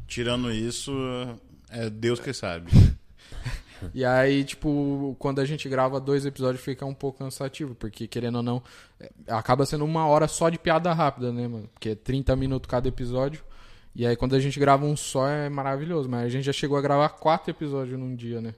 Tirando 0.08 0.52
isso, 0.52 0.92
é 1.70 1.90
Deus 1.90 2.20
que 2.20 2.34
sabe. 2.34 2.72
E 3.94 4.04
aí, 4.04 4.44
tipo, 4.44 5.16
quando 5.20 5.40
a 5.40 5.46
gente 5.46 5.68
grava 5.68 6.00
dois 6.00 6.26
episódios 6.26 6.64
fica 6.64 6.86
um 6.86 6.94
pouco 6.94 7.20
cansativo, 7.20 7.76
porque 7.76 8.08
querendo 8.08 8.38
ou 8.38 8.44
não, 8.44 8.64
é, 9.00 9.12
acaba 9.28 9.66
sendo 9.66 9.86
uma 9.86 10.08
hora 10.08 10.28
só 10.28 10.50
de 10.50 10.58
piada 10.58 10.92
rápida, 10.94 11.32
né, 11.32 11.48
mano? 11.48 11.70
Porque 11.74 11.90
é 11.90 11.96
30 11.96 12.36
minutos 12.36 12.70
cada 12.70 12.88
episódio. 12.88 13.44
E 13.94 14.06
aí 14.06 14.16
quando 14.16 14.36
a 14.36 14.40
gente 14.40 14.60
grava 14.60 14.86
um 14.86 14.96
só 14.96 15.28
é 15.28 15.50
maravilhoso, 15.50 16.10
mas 16.10 16.26
a 16.26 16.30
gente 16.30 16.46
já 16.46 16.54
chegou 16.54 16.78
a 16.78 16.82
gravar 16.82 17.10
quatro 17.10 17.52
episódios 17.52 17.98
num 17.98 18.16
dia, 18.16 18.42
né? 18.42 18.54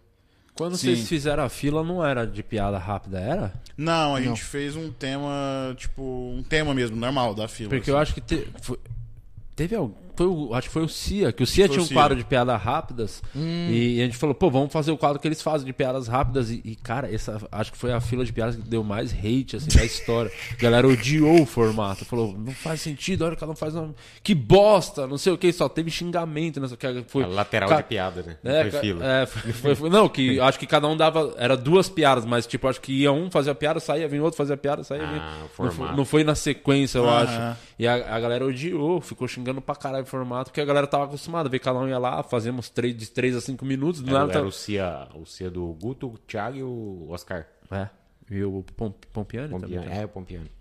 Quando 0.57 0.75
Sim. 0.77 0.87
vocês 0.95 1.07
fizeram 1.07 1.43
a 1.43 1.49
fila, 1.49 1.83
não 1.83 2.03
era 2.05 2.25
de 2.25 2.41
piada 2.43 2.77
rápida, 2.77 3.19
era? 3.19 3.53
Não, 3.77 4.15
a 4.15 4.19
Não. 4.19 4.25
gente 4.27 4.43
fez 4.43 4.75
um 4.75 4.91
tema, 4.91 5.31
tipo, 5.77 6.01
um 6.01 6.43
tema 6.43 6.73
mesmo, 6.73 6.95
normal, 6.97 7.35
da 7.35 7.47
fila. 7.47 7.69
Porque 7.69 7.83
assim. 7.83 7.91
eu 7.91 7.97
acho 7.97 8.13
que 8.13 8.21
te- 8.21 8.47
foi- 8.61 8.79
teve 9.55 9.75
algum. 9.75 9.93
Foi 10.17 10.25
o, 10.27 10.53
acho 10.53 10.67
que 10.67 10.73
foi 10.73 10.83
o 10.83 10.89
Cia, 10.89 11.31
que 11.31 11.43
o 11.43 11.47
Cia 11.47 11.65
Foi 11.67 11.75
tinha 11.75 11.83
um 11.83 11.87
Cia. 11.87 11.95
quadro 11.95 12.17
de 12.17 12.23
piadas 12.25 12.59
rápidas. 12.61 13.21
Hum. 13.35 13.67
E 13.69 14.01
a 14.01 14.05
gente 14.05 14.17
falou, 14.17 14.33
pô, 14.33 14.49
vamos 14.49 14.73
fazer 14.73 14.91
o 14.91 14.97
quadro 14.97 15.19
que 15.19 15.27
eles 15.27 15.41
fazem 15.41 15.65
de 15.65 15.73
piadas 15.73 16.07
rápidas. 16.07 16.49
E, 16.49 16.61
e, 16.65 16.75
cara, 16.75 17.13
essa 17.13 17.39
acho 17.51 17.71
que 17.71 17.77
foi 17.77 17.93
a 17.93 18.01
fila 18.01 18.25
de 18.25 18.33
piadas 18.33 18.55
que 18.55 18.61
deu 18.63 18.83
mais 18.83 19.13
hate 19.13 19.55
assim, 19.55 19.67
da 19.77 19.85
história. 19.85 20.31
A 20.51 20.55
galera 20.61 20.87
odiou 20.87 21.41
o 21.41 21.45
formato. 21.45 22.03
Falou, 22.03 22.33
não 22.37 22.51
faz 22.51 22.81
sentido, 22.81 23.23
olha, 23.25 23.35
cada 23.35 23.51
um 23.51 23.55
faz 23.55 23.75
uma. 23.75 23.93
Que 24.23 24.33
bosta! 24.33 25.05
Não 25.05 25.17
sei 25.17 25.31
o 25.33 25.37
que, 25.37 25.53
só 25.53 25.69
teve 25.69 25.91
xingamento 25.91 26.59
nessa. 26.59 26.75
Que 26.75 27.03
foi, 27.07 27.23
A 27.23 27.27
lateral 27.27 27.69
Ca- 27.69 27.77
de 27.77 27.83
piada, 27.83 28.23
né? 28.23 28.37
Não 28.43 28.51
É, 28.51 28.71
foi 28.71 28.79
fila. 28.79 29.05
é, 29.05 29.25
foi- 29.25 29.51
foi- 29.53 29.75
foi- 29.75 29.89
não, 29.89 30.09
que 30.09 30.39
acho 30.41 30.57
que 30.57 30.65
cada 30.65 30.87
um 30.87 30.97
dava. 30.97 31.35
Era 31.37 31.55
duas 31.55 31.87
piadas, 31.89 32.25
mas 32.25 32.47
tipo, 32.47 32.67
acho 32.67 32.81
que 32.81 32.91
ia 33.01 33.11
um 33.11 33.29
fazer 33.29 33.51
a 33.51 33.55
piada, 33.55 33.79
saía, 33.79 34.07
vinha 34.07 34.23
outro 34.23 34.37
fazer 34.37 34.53
a 34.53 34.57
piada, 34.57 34.83
saía. 34.83 35.03
Ah, 35.03 35.11
vinha. 35.11 35.23
não, 35.41 35.47
foi, 35.71 35.91
não 35.95 36.05
foi 36.05 36.23
na 36.23 36.33
sequência, 36.33 36.97
eu 36.97 37.07
Aham. 37.07 37.51
acho. 37.51 37.59
E 37.77 37.87
a, 37.87 38.15
a 38.15 38.19
galera 38.19 38.43
odiou, 38.43 38.99
ficou 38.99 39.27
xingando 39.27 39.61
pra 39.61 39.75
caralho 39.75 40.05
formato, 40.07 40.49
porque 40.49 40.61
a 40.61 40.65
galera 40.65 40.87
tava 40.87 41.03
acostumada 41.05 41.47
a 41.47 41.51
ver 41.51 41.59
cada 41.59 41.77
um 41.79 41.87
ia 41.87 41.99
lá, 41.99 42.23
fazíamos 42.23 42.69
três, 42.69 42.95
de 42.97 43.07
3 43.11 43.35
a 43.35 43.41
5 43.41 43.63
minutos, 43.65 44.01
Era, 44.01 44.11
nada. 44.19 44.31
era 44.31 44.41
tá- 44.41 44.47
o 44.47 44.51
Cia, 44.51 45.07
o 45.13 45.25
Cia 45.25 45.49
do 45.51 45.65
Guto, 45.79 46.07
o 46.07 46.17
Thiago 46.17 46.57
e 46.57 46.63
o 46.63 47.07
Oscar. 47.09 47.45
É. 47.69 47.87
E 48.31 48.43
o 48.43 48.63
Pom- 48.75 48.93
Pompiani, 49.13 49.49
Pompiani. 49.49 49.75
também. 49.75 49.89
tá? 49.89 49.95
É, 49.95 50.05
o 50.05 50.09
Pompiani. 50.09 50.51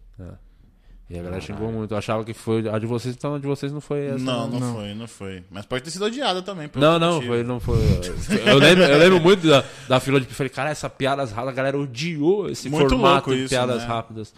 E 1.08 1.16
a 1.16 1.22
galera 1.22 1.40
xingou 1.40 1.70
muito. 1.70 1.94
Eu 1.94 1.98
achava 1.98 2.24
que 2.24 2.34
foi. 2.34 2.68
A 2.68 2.80
de 2.80 2.86
vocês, 2.86 3.14
então 3.14 3.36
a 3.36 3.38
de 3.38 3.46
vocês 3.46 3.70
não 3.72 3.80
foi 3.80 4.06
essa. 4.06 4.18
Não, 4.24 4.48
não, 4.48 4.58
Não. 4.58 4.74
foi, 4.74 4.94
não 4.94 5.06
foi. 5.06 5.44
Mas 5.48 5.64
pode 5.64 5.84
ter 5.84 5.90
sido 5.90 6.04
odiada 6.04 6.42
também. 6.42 6.68
Não, 6.74 6.98
não, 6.98 7.14
motivo. 7.14 7.32
foi, 7.32 7.42
não 7.44 7.60
foi. 7.60 7.78
Eu 8.44 8.58
lembro, 8.58 8.82
eu 8.82 8.98
lembro 8.98 9.20
muito 9.20 9.46
da, 9.46 9.64
da 9.88 10.00
fila 10.00 10.20
de. 10.20 10.26
Falei, 10.26 10.50
cara, 10.50 10.70
essa 10.70 10.90
piadas 10.90 11.30
rápidas, 11.30 11.52
a 11.52 11.56
galera 11.56 11.78
odiou 11.78 12.50
esse 12.50 12.68
Muito 12.68 12.88
formato 12.90 13.30
de 13.30 13.42
isso, 13.42 13.50
piadas 13.50 13.82
né? 13.82 13.86
rápidas. 13.86 14.34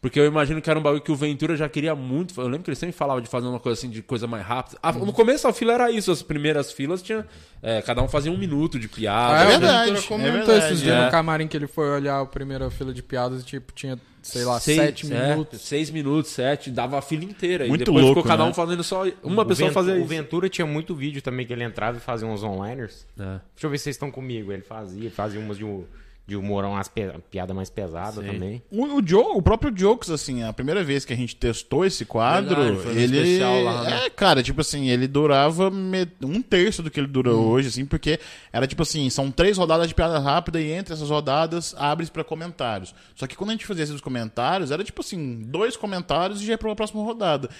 Porque 0.00 0.18
eu 0.18 0.24
imagino 0.24 0.62
que 0.62 0.70
era 0.70 0.78
um 0.78 0.82
bagulho 0.82 1.02
que 1.02 1.12
o 1.12 1.14
Ventura 1.14 1.54
já 1.56 1.68
queria 1.68 1.94
muito. 1.94 2.32
Eu 2.40 2.46
lembro 2.46 2.62
que 2.62 2.70
ele 2.70 2.76
sempre 2.76 2.96
falava 2.96 3.20
de 3.20 3.28
fazer 3.28 3.46
uma 3.46 3.60
coisa 3.60 3.78
assim, 3.78 3.90
de 3.90 4.00
coisa 4.00 4.26
mais 4.26 4.42
rápida. 4.46 4.78
Ah, 4.82 4.92
No 4.92 5.12
começo 5.12 5.46
a 5.46 5.52
fila 5.52 5.74
era 5.74 5.90
isso, 5.90 6.10
as 6.10 6.22
primeiras 6.22 6.72
filas 6.72 7.02
tinha. 7.02 7.26
é, 7.62 7.82
cada 7.82 8.00
um 8.02 8.08
fazia 8.08 8.32
um 8.32 8.38
minuto 8.38 8.78
de 8.78 8.88
piada. 8.88 9.34
Ah, 9.38 9.42
é 9.42 9.46
o 9.46 9.50
verdade, 9.50 9.90
Ventura 9.90 9.98
é 9.98 10.08
comentou 10.08 10.32
verdade, 10.46 10.72
esses 10.72 10.80
dias 10.82 10.96
é. 10.96 11.04
no 11.04 11.10
camarim 11.10 11.46
que 11.46 11.54
ele 11.56 11.66
foi 11.66 11.86
olhar 11.90 12.18
a 12.18 12.24
primeira 12.24 12.70
fila 12.70 12.94
de 12.94 13.02
piadas 13.02 13.42
e, 13.42 13.44
tipo, 13.44 13.74
tinha, 13.74 13.98
sei 14.22 14.42
lá, 14.46 14.58
Seis- 14.58 14.78
sete 14.78 15.12
é, 15.12 15.28
minutos. 15.32 15.60
seis 15.60 15.90
minutos, 15.90 16.30
sete, 16.30 16.70
dava 16.70 16.98
a 16.98 17.02
fila 17.02 17.24
inteira. 17.24 17.66
Muito 17.66 17.82
e 17.82 17.84
depois 17.84 18.02
louco, 18.02 18.20
ficou 18.20 18.30
cada 18.30 18.44
né? 18.44 18.50
um 18.50 18.54
fazendo 18.54 18.82
só. 18.82 19.04
Uma 19.22 19.42
O 19.42 19.46
pessoa 19.46 19.68
Vent- 19.68 19.74
fazia 19.74 19.92
O 19.92 19.98
isso. 19.98 20.06
Ventura 20.06 20.48
tinha 20.48 20.66
muito 20.66 20.94
vídeo 20.94 21.20
também 21.20 21.44
que 21.46 21.52
ele 21.52 21.62
entrava 21.64 21.98
e 21.98 22.00
fazia 22.00 22.26
uns 22.26 22.42
onliners. 22.42 23.06
É. 23.18 23.22
Deixa 23.22 23.66
eu 23.66 23.68
ver 23.68 23.76
se 23.76 23.84
vocês 23.84 23.96
estão 23.96 24.10
comigo. 24.10 24.50
Ele 24.50 24.62
fazia, 24.62 25.10
fazia 25.10 25.38
umas 25.38 25.58
de, 25.58 25.64
um- 25.66 25.84
de 26.30 26.36
humor 26.36 26.64
umas 26.64 26.86
pe- 26.88 27.12
piada 27.30 27.52
mais 27.52 27.68
pesada 27.68 28.22
Sim. 28.22 28.26
também. 28.28 28.62
O, 28.70 28.84
o, 29.00 29.02
Joe, 29.06 29.32
o 29.36 29.42
próprio 29.42 29.76
Jokes, 29.76 30.08
assim, 30.10 30.42
a 30.44 30.52
primeira 30.52 30.84
vez 30.84 31.04
que 31.04 31.12
a 31.12 31.16
gente 31.16 31.34
testou 31.34 31.84
esse 31.84 32.04
quadro, 32.04 32.54
Verdade, 32.74 32.98
ele. 32.98 33.16
especial 33.18 33.62
lá, 33.64 33.82
né? 33.82 34.06
É, 34.06 34.10
cara, 34.10 34.42
tipo 34.42 34.60
assim, 34.60 34.88
ele 34.88 35.08
durava 35.08 35.70
me- 35.70 36.06
um 36.22 36.40
terço 36.40 36.82
do 36.82 36.90
que 36.90 37.00
ele 37.00 37.06
dura 37.08 37.34
Hum. 37.34 37.48
hoje, 37.48 37.68
assim, 37.68 37.84
porque 37.84 38.20
era 38.52 38.66
tipo 38.66 38.82
assim, 38.82 39.10
são 39.10 39.30
três 39.30 39.58
rodadas 39.58 39.88
de 39.88 39.94
piada 39.94 40.18
rápida 40.18 40.60
e 40.60 40.70
entre 40.70 40.94
essas 40.94 41.10
rodadas 41.10 41.74
abre-se 41.76 42.12
pra 42.12 42.22
comentários. 42.22 42.94
Só 43.16 43.26
que 43.26 43.34
quando 43.36 43.50
a 43.50 43.52
gente 43.54 43.66
fazia 43.66 43.82
esses 43.84 44.00
comentários, 44.00 44.70
era 44.70 44.84
tipo 44.84 45.00
assim, 45.00 45.42
dois 45.46 45.76
comentários 45.76 46.40
e 46.40 46.46
já 46.46 46.52
ia 46.52 46.58
pra 46.58 46.74
próxima 46.76 47.02
rodada. 47.02 47.50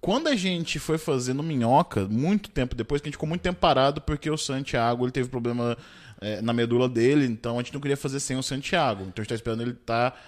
Quando 0.00 0.28
a 0.28 0.36
gente 0.36 0.78
foi 0.78 0.98
fazer 0.98 1.32
no 1.32 1.42
Minhoca, 1.42 2.06
muito 2.06 2.50
tempo 2.50 2.74
depois, 2.74 3.00
que 3.00 3.06
a 3.06 3.08
gente 3.08 3.14
ficou 3.16 3.28
muito 3.28 3.40
tempo 3.40 3.58
parado 3.58 4.00
porque 4.02 4.30
o 4.30 4.36
Santiago 4.36 5.04
ele 5.04 5.10
teve 5.10 5.28
problema 5.28 5.76
é, 6.20 6.40
na 6.40 6.52
medula 6.52 6.88
dele, 6.88 7.26
então 7.26 7.58
a 7.58 7.62
gente 7.62 7.74
não 7.74 7.80
queria 7.80 7.96
fazer 7.96 8.20
sem 8.20 8.36
o 8.36 8.42
Santiago. 8.42 9.02
Então 9.02 9.14
a 9.16 9.20
gente 9.22 9.28
tá 9.28 9.34
esperando 9.34 9.62
ele 9.62 9.72
estar 9.72 10.18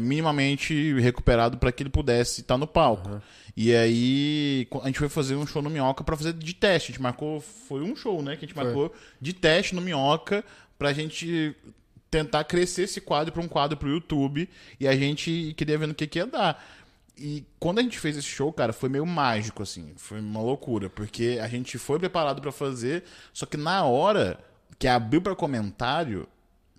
minimamente 0.00 0.98
recuperado 0.98 1.58
para 1.58 1.70
que 1.70 1.82
ele 1.82 1.90
pudesse 1.90 2.40
estar 2.40 2.56
no 2.56 2.66
palco. 2.66 3.20
E 3.60 3.74
aí 3.74 4.68
a 4.82 4.86
gente 4.86 5.00
foi 5.00 5.08
fazer 5.08 5.34
um 5.34 5.46
show 5.46 5.60
no 5.60 5.68
Minhoca 5.68 6.04
para 6.04 6.16
fazer 6.16 6.32
de 6.32 6.54
teste. 6.54 6.90
A 6.90 6.92
gente 6.92 7.02
marcou, 7.02 7.40
foi 7.40 7.82
um 7.82 7.96
show, 7.96 8.22
né? 8.22 8.36
Que 8.36 8.44
a 8.44 8.48
gente 8.48 8.54
Foi. 8.54 8.64
marcou 8.64 8.94
de 9.20 9.32
teste 9.32 9.74
no 9.74 9.80
Minhoca 9.80 10.44
pra 10.78 10.92
gente 10.92 11.56
tentar 12.10 12.44
crescer 12.44 12.84
esse 12.84 13.00
quadro 13.00 13.32
para 13.32 13.42
um 13.42 13.48
quadro 13.48 13.76
pro 13.76 13.90
YouTube 13.90 14.48
e 14.78 14.88
a 14.88 14.96
gente 14.96 15.52
queria 15.56 15.76
ver 15.76 15.88
no 15.88 15.94
que, 15.94 16.06
que 16.06 16.18
ia 16.18 16.26
dar. 16.26 16.64
E 17.16 17.44
quando 17.58 17.80
a 17.80 17.82
gente 17.82 17.98
fez 17.98 18.16
esse 18.16 18.28
show, 18.28 18.52
cara, 18.52 18.72
foi 18.72 18.88
meio 18.88 19.04
mágico, 19.04 19.64
assim. 19.64 19.92
Foi 19.96 20.20
uma 20.20 20.40
loucura. 20.40 20.88
Porque 20.88 21.40
a 21.42 21.48
gente 21.48 21.76
foi 21.78 21.98
preparado 21.98 22.40
pra 22.40 22.52
fazer, 22.52 23.02
só 23.32 23.44
que 23.44 23.56
na 23.56 23.82
hora 23.84 24.38
que 24.78 24.88
abriu 24.88 25.20
pra 25.22 25.36
comentário, 25.36 26.28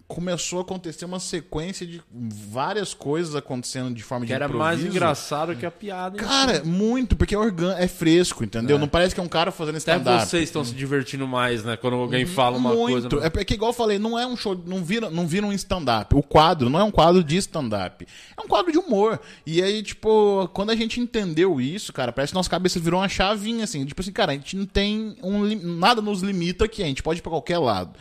começou 0.10 0.58
a 0.58 0.62
acontecer 0.64 1.06
uma 1.06 1.20
sequência 1.20 1.86
de 1.86 2.02
várias 2.12 2.96
coisas 2.96 3.36
acontecendo 3.36 3.94
de 3.94 4.02
forma 4.02 4.26
Que 4.26 4.30
de 4.30 4.34
era 4.34 4.48
mais 4.48 4.80
improviso. 4.80 4.98
engraçado 4.98 5.56
que 5.56 5.64
a 5.68 5.70
piada. 5.70 6.18
Cara, 6.18 6.64
muito, 6.66 7.16
porque 7.16 7.36
é, 7.36 7.38
organ... 7.38 7.76
é 7.78 7.88
fresco, 7.88 8.44
entendeu? 8.44 8.80
Não 8.80 8.88
parece 8.88 9.14
que 9.14 9.22
é 9.22 9.24
um 9.24 9.30
cara 9.30 9.52
fazendo 9.52 9.78
Até 9.78 9.96
stand-up. 9.96 10.26
vocês 10.26 10.46
estão 10.46 10.66
se 10.66 10.74
divertindo 10.74 11.28
mais, 11.28 11.64
né? 11.64 11.78
Quando 11.78 11.96
alguém 11.96 12.26
fala 12.26 12.58
uma 12.58 12.74
Muito. 12.74 13.08
coisa. 13.08 13.26
É 13.28 13.30
porque, 13.30 13.54
igual 13.54 13.70
eu 13.70 13.74
falei, 13.74 14.00
não 14.00 14.18
é 14.18 14.26
um 14.26 14.36
show, 14.36 14.60
não 14.66 14.84
vira, 14.84 15.12
não 15.12 15.28
vira 15.28 15.46
um 15.46 15.54
stand-up. 15.54 16.16
O 16.16 16.24
quadro 16.24 16.72
não 16.72 16.80
é 16.80 16.84
um 16.84 16.92
quadro 16.92 17.24
de 17.24 17.38
stand-up. 17.38 18.08
É 18.36 18.42
um 18.42 18.48
quadro 18.48 18.72
de 18.72 18.80
humor. 18.80 19.20
E 19.46 19.62
aí, 19.62 19.84
tipo, 19.84 20.50
quando 20.56 20.72
a 20.72 20.76
gente 20.76 21.00
entendeu 21.00 21.62
isso, 21.62 21.94
cara, 21.94 22.12
parece 22.12 22.32
que 22.32 22.36
nossa 22.36 22.50
cabeça 22.50 22.80
virou 22.80 23.00
uma 23.00 23.08
chavinha, 23.10 23.64
assim. 23.64 23.86
Tipo 23.86 24.02
assim, 24.02 24.12
cara, 24.12 24.32
a 24.32 24.36
gente 24.36 24.56
não 24.58 24.66
tem 24.66 25.16
um, 25.22 25.78
nada 25.78 26.02
nos 26.02 26.24
limita 26.24 26.66
aqui, 26.66 26.82
a 26.82 26.88
gente 26.88 27.04
pode 27.04 27.20
ir 27.20 27.22
pra 27.22 27.30
qualquer 27.30 27.60
lado. 27.60 27.92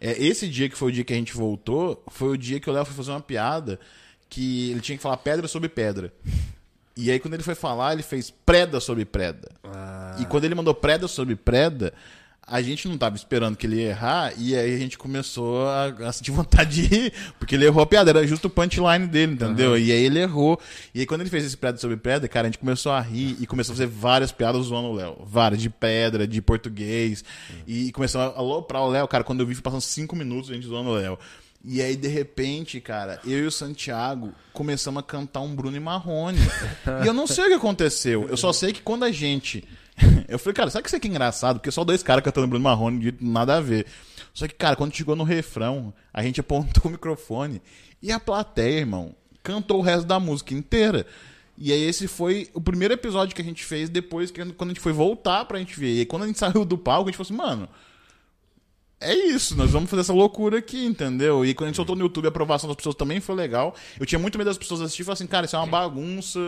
É, 0.00 0.12
esse 0.24 0.48
dia 0.48 0.66
que 0.66 0.78
foi 0.78 0.88
o 0.88 0.92
dia 0.92 1.04
que 1.04 1.12
a 1.12 1.16
gente 1.16 1.34
voltou, 1.34 1.49
foi 2.08 2.28
o 2.28 2.38
dia 2.38 2.60
que 2.60 2.68
o 2.68 2.72
Léo 2.72 2.84
foi 2.84 2.94
fazer 2.94 3.10
uma 3.10 3.20
piada 3.20 3.78
que 4.28 4.70
ele 4.70 4.80
tinha 4.80 4.96
que 4.96 5.02
falar 5.02 5.16
pedra 5.18 5.48
sobre 5.48 5.68
pedra. 5.68 6.12
E 6.96 7.10
aí, 7.10 7.18
quando 7.18 7.34
ele 7.34 7.42
foi 7.42 7.54
falar, 7.54 7.94
ele 7.94 8.02
fez 8.02 8.30
preda 8.30 8.78
sobre 8.78 9.04
preda. 9.04 9.48
E 10.20 10.26
quando 10.26 10.44
ele 10.44 10.54
mandou 10.54 10.74
preda 10.74 11.08
sobre 11.08 11.34
preda, 11.34 11.92
a 12.50 12.60
gente 12.60 12.88
não 12.88 12.98
tava 12.98 13.14
esperando 13.14 13.56
que 13.56 13.66
ele 13.66 13.76
ia 13.76 13.90
errar, 13.90 14.32
e 14.36 14.56
aí 14.56 14.74
a 14.74 14.78
gente 14.78 14.98
começou 14.98 15.68
a, 15.68 15.86
a 15.86 16.12
sentir 16.12 16.32
vontade 16.32 16.82
de 16.82 16.82
rir, 16.82 17.12
porque 17.38 17.54
ele 17.54 17.64
errou 17.64 17.82
a 17.82 17.86
piada, 17.86 18.10
era 18.10 18.26
justo 18.26 18.48
o 18.48 18.50
punchline 18.50 19.06
dele, 19.06 19.34
entendeu? 19.34 19.78
E 19.78 19.92
aí 19.92 20.04
ele 20.04 20.18
errou. 20.18 20.60
E 20.94 21.00
aí 21.00 21.06
quando 21.06 21.20
ele 21.20 21.30
fez 21.30 21.44
esse 21.44 21.56
preda 21.56 21.78
sobre 21.78 21.96
preda, 21.96 22.26
cara, 22.26 22.48
a 22.48 22.50
gente 22.50 22.58
começou 22.58 22.90
a 22.90 23.00
rir 23.00 23.36
e 23.40 23.46
começou 23.46 23.72
a 23.72 23.76
fazer 23.76 23.86
várias 23.86 24.32
piadas 24.32 24.66
zoando 24.66 24.88
o 24.88 24.94
Léo. 24.94 25.16
Várias, 25.24 25.62
de 25.62 25.70
pedra, 25.70 26.26
de 26.26 26.42
português. 26.42 27.24
E 27.66 27.92
começou 27.92 28.20
a 28.20 28.24
aloprar 28.36 28.82
o 28.82 28.88
Léo, 28.88 29.06
cara, 29.06 29.22
quando 29.22 29.40
eu 29.40 29.46
vi, 29.46 29.54
passando 29.60 29.80
cinco 29.80 30.16
minutos 30.16 30.50
a 30.50 30.54
gente 30.54 30.66
zoando 30.66 30.90
o 30.90 30.94
Léo. 30.94 31.18
E 31.62 31.82
aí, 31.82 31.94
de 31.94 32.08
repente, 32.08 32.80
cara, 32.80 33.20
eu 33.24 33.44
e 33.44 33.46
o 33.46 33.50
Santiago 33.50 34.32
começamos 34.52 35.00
a 35.00 35.02
cantar 35.02 35.40
um 35.40 35.54
Bruno 35.54 35.76
e 35.76 35.80
Marrone. 35.80 36.38
e 37.04 37.06
eu 37.06 37.12
não 37.12 37.26
sei 37.26 37.44
o 37.44 37.48
que 37.48 37.54
aconteceu. 37.54 38.26
Eu 38.28 38.36
só 38.36 38.52
sei 38.52 38.72
que 38.72 38.80
quando 38.80 39.04
a 39.04 39.12
gente. 39.12 39.62
Eu 40.28 40.38
falei, 40.38 40.54
cara, 40.54 40.70
sabe 40.70 40.82
que 40.82 40.88
isso 40.88 40.96
aqui 40.96 41.08
é 41.08 41.10
engraçado? 41.10 41.58
Porque 41.58 41.70
só 41.70 41.84
dois 41.84 42.02
caras 42.02 42.22
cantando 42.22 42.46
Bruno 42.46 42.62
Marrone, 42.62 43.12
de 43.12 43.14
nada 43.20 43.56
a 43.56 43.60
ver. 43.60 43.86
Só 44.32 44.46
que, 44.46 44.54
cara, 44.54 44.76
quando 44.76 44.94
chegou 44.94 45.16
no 45.16 45.24
refrão, 45.24 45.92
a 46.12 46.22
gente 46.22 46.40
apontou 46.40 46.84
o 46.88 46.90
microfone 46.90 47.60
e 48.02 48.12
a 48.12 48.20
plateia, 48.20 48.80
irmão, 48.80 49.14
cantou 49.42 49.78
o 49.78 49.82
resto 49.82 50.06
da 50.06 50.20
música 50.20 50.54
inteira. 50.54 51.06
E 51.58 51.72
aí 51.72 51.82
esse 51.82 52.08
foi 52.08 52.48
o 52.54 52.60
primeiro 52.60 52.94
episódio 52.94 53.34
que 53.34 53.42
a 53.42 53.44
gente 53.44 53.62
fez 53.64 53.90
depois 53.90 54.30
que 54.30 54.42
quando 54.52 54.70
a 54.70 54.72
gente 54.72 54.80
foi 54.80 54.92
voltar 54.92 55.44
pra 55.44 55.58
gente 55.58 55.78
ver. 55.78 55.94
E 55.94 55.98
aí, 56.00 56.06
quando 56.06 56.22
a 56.22 56.26
gente 56.26 56.38
saiu 56.40 56.64
do 56.64 56.78
palco, 56.78 57.08
a 57.08 57.12
gente 57.12 57.16
falou 57.16 57.26
assim, 57.26 57.56
mano, 57.56 57.68
é 59.00 59.14
isso, 59.14 59.56
nós 59.56 59.70
vamos 59.70 59.88
fazer 59.88 60.02
essa 60.02 60.12
loucura 60.12 60.58
aqui, 60.58 60.84
entendeu? 60.84 61.42
E 61.44 61.54
quando 61.54 61.66
a 61.66 61.68
gente 61.68 61.76
soltou 61.76 61.96
no 61.96 62.02
YouTube, 62.02 62.26
a 62.26 62.28
aprovação 62.28 62.68
das 62.68 62.76
pessoas 62.76 62.94
também 62.94 63.18
foi 63.18 63.34
legal. 63.34 63.74
Eu 63.98 64.04
tinha 64.04 64.18
muito 64.18 64.36
medo 64.36 64.48
das 64.48 64.58
pessoas 64.58 64.82
assistirem 64.82 65.04
e 65.04 65.06
falar 65.06 65.14
assim, 65.14 65.26
cara, 65.26 65.46
isso 65.46 65.56
é 65.56 65.58
uma 65.58 65.66
bagunça. 65.66 66.38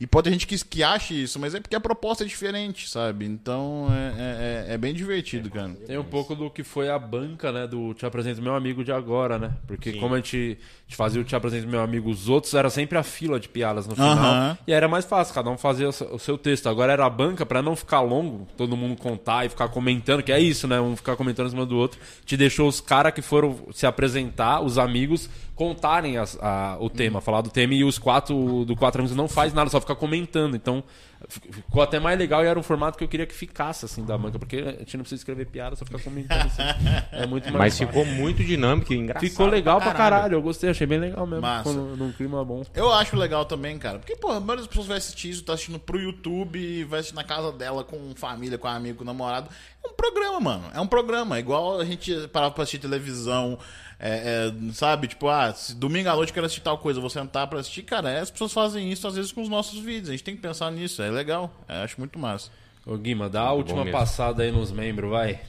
E 0.00 0.06
pode 0.06 0.24
ter 0.24 0.30
gente 0.30 0.46
que, 0.46 0.56
que 0.64 0.82
ache 0.84 1.20
isso, 1.20 1.38
mas 1.40 1.56
é 1.56 1.60
porque 1.60 1.74
a 1.74 1.80
proposta 1.80 2.22
é 2.22 2.26
diferente, 2.26 2.88
sabe? 2.88 3.24
Então 3.26 3.88
é, 3.90 4.66
é, 4.68 4.74
é 4.74 4.78
bem 4.78 4.94
divertido, 4.94 5.50
cara. 5.50 5.70
Tem 5.86 5.98
um 5.98 6.04
pouco 6.04 6.36
do 6.36 6.48
que 6.48 6.62
foi 6.62 6.88
a 6.88 6.98
banca, 6.98 7.50
né? 7.50 7.66
Do 7.66 7.92
Te 7.92 8.06
Apresento 8.06 8.40
Meu 8.40 8.54
Amigo 8.54 8.84
de 8.84 8.92
agora, 8.92 9.36
né? 9.36 9.56
Porque 9.66 9.94
como 9.94 10.14
a 10.14 10.18
gente, 10.18 10.58
gente 10.88 10.96
fazia 10.96 11.20
o 11.20 11.24
Te 11.24 11.36
Apresento 11.36 11.68
Meu 11.68 11.82
Amigo, 11.82 12.10
os 12.10 12.28
outros 12.30 12.54
era 12.54 12.70
sempre 12.70 12.96
a 12.96 13.02
fila 13.02 13.38
de 13.38 13.46
piadas 13.46 13.86
no 13.86 13.94
final. 13.94 14.10
Aham. 14.10 14.58
E 14.66 14.72
era 14.72 14.88
mais 14.88 15.04
fácil, 15.04 15.34
cada 15.34 15.50
um 15.50 15.58
fazia 15.58 15.88
o 15.88 15.92
seu, 15.92 16.14
o 16.14 16.18
seu 16.18 16.38
texto. 16.38 16.66
Agora 16.68 16.92
era 16.92 17.04
a 17.04 17.10
banca, 17.10 17.44
pra 17.44 17.60
não 17.60 17.76
ficar 17.76 18.00
longo, 18.00 18.48
todo 18.56 18.74
mundo 18.76 18.96
contar 18.98 19.44
e 19.44 19.50
ficar 19.50 19.68
comentando, 19.68 20.22
que 20.22 20.32
é 20.32 20.40
isso, 20.40 20.66
né? 20.66 20.80
Um 20.80 20.96
ficar 20.96 21.14
comentando 21.14 21.48
em 21.48 21.50
cima 21.50 21.66
do 21.66 21.76
outro. 21.76 22.00
Te 22.24 22.36
deixou 22.36 22.66
os 22.66 22.80
caras 22.80 23.12
que 23.12 23.20
foram 23.20 23.54
se 23.72 23.86
apresentar, 23.86 24.62
os 24.62 24.78
amigos, 24.78 25.28
contarem 25.58 26.16
as- 26.16 26.38
a- 26.40 26.76
o 26.80 26.88
tema, 26.88 27.20
falar 27.20 27.40
do 27.40 27.50
tema, 27.50 27.74
e 27.74 27.82
os 27.82 27.98
quatro 27.98 28.64
do 28.64 28.76
Quatro 28.76 29.00
Amigos 29.00 29.16
não 29.16 29.26
faz 29.26 29.52
nada, 29.52 29.68
só 29.68 29.80
fica 29.80 29.94
comentando. 29.96 30.54
Então 30.54 30.84
ficou 31.28 31.82
até 31.82 31.98
mais 31.98 32.16
legal 32.16 32.44
e 32.44 32.46
era 32.46 32.56
um 32.56 32.62
formato 32.62 32.96
que 32.96 33.02
eu 33.02 33.08
queria 33.08 33.26
que 33.26 33.34
ficasse 33.34 33.84
assim 33.84 34.04
da 34.04 34.16
banca, 34.16 34.38
porque 34.38 34.58
a 34.58 34.70
gente 34.78 34.96
não 34.96 35.02
precisa 35.02 35.18
escrever 35.20 35.46
piada, 35.46 35.74
só 35.74 35.84
ficar 35.84 35.98
comentando 36.00 36.46
assim. 36.46 36.62
É 37.10 37.26
muito 37.26 37.44
mais 37.46 37.56
Mas 37.56 37.72
fácil. 37.78 37.88
ficou 37.88 38.04
muito 38.06 38.44
dinâmico 38.44 38.92
e 38.92 38.96
engraçado. 38.96 39.28
Ficou 39.28 39.46
legal 39.48 39.80
pra 39.80 39.92
caralho. 39.92 40.34
Eu 40.34 40.42
gostei, 40.42 40.70
achei 40.70 40.86
bem 40.86 41.00
legal 41.00 41.26
mesmo. 41.26 41.42
Massa. 41.42 41.68
Ficou 41.70 41.74
num, 41.84 41.96
num 41.96 42.12
clima 42.12 42.44
bom. 42.44 42.62
Eu 42.72 42.92
acho 42.92 43.16
legal 43.16 43.44
também, 43.44 43.76
cara. 43.78 43.98
Porque, 43.98 44.14
pô, 44.14 44.28
a 44.30 44.34
maioria 44.38 44.58
das 44.58 44.66
pessoas 44.68 44.86
vai 44.86 44.98
assistir 44.98 45.30
isso, 45.30 45.42
tá 45.44 45.54
assistindo 45.54 45.80
pro 45.80 45.98
YouTube, 45.98 46.84
vai 46.84 47.00
assistir 47.00 47.16
na 47.16 47.24
casa 47.24 47.50
dela, 47.50 47.82
com 47.82 48.14
família, 48.14 48.56
com 48.56 48.68
amigo, 48.68 48.98
com 48.98 49.04
namorado. 49.04 49.48
É 49.84 49.88
um 49.88 49.94
programa, 49.94 50.38
mano. 50.38 50.64
É 50.72 50.80
um 50.80 50.86
programa. 50.86 51.40
Igual 51.40 51.80
a 51.80 51.84
gente 51.84 52.28
parava 52.28 52.54
pra 52.54 52.62
assistir 52.62 52.78
televisão, 52.78 53.58
é, 54.00 54.52
é, 54.68 54.72
sabe? 54.72 55.08
Tipo, 55.08 55.28
ah, 55.28 55.52
se 55.52 55.74
domingo 55.74 56.08
à 56.08 56.14
noite 56.14 56.28
eu 56.30 56.34
quero 56.34 56.46
assistir 56.46 56.62
tal 56.62 56.78
coisa, 56.78 57.00
vou 57.00 57.10
sentar 57.10 57.46
pra 57.48 57.58
assistir. 57.60 57.82
Cara, 57.82 58.10
é, 58.10 58.20
as 58.20 58.30
pessoas 58.30 58.52
fazem 58.52 58.90
isso 58.92 59.06
às 59.08 59.16
vezes 59.16 59.32
com 59.32 59.42
os 59.42 59.48
nossos 59.48 59.80
vídeos. 59.80 60.08
A 60.08 60.12
gente 60.12 60.24
tem 60.24 60.36
que 60.36 60.42
pensar 60.42 60.70
nisso. 60.70 61.02
É 61.02 61.10
legal. 61.10 61.52
É, 61.68 61.82
acho 61.82 61.96
muito 61.98 62.18
massa. 62.18 62.50
Ô 62.86 62.96
Guima, 62.96 63.28
dá 63.28 63.42
a 63.42 63.52
última 63.52 63.84
passada 63.86 64.42
aí 64.42 64.52
nos 64.52 64.70
membros, 64.70 65.10
vai. 65.10 65.40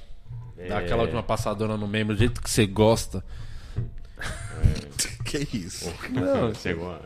Dá 0.67 0.79
aquela 0.79 1.03
última 1.03 1.23
passadona 1.23 1.77
no 1.77 1.87
membro, 1.87 2.15
do 2.15 2.19
jeito 2.19 2.41
que 2.41 2.49
você 2.49 2.65
gosta. 2.65 3.23
que 5.23 5.37
isso? 5.55 5.93
Não, 6.09 6.53
chegou. 6.53 6.97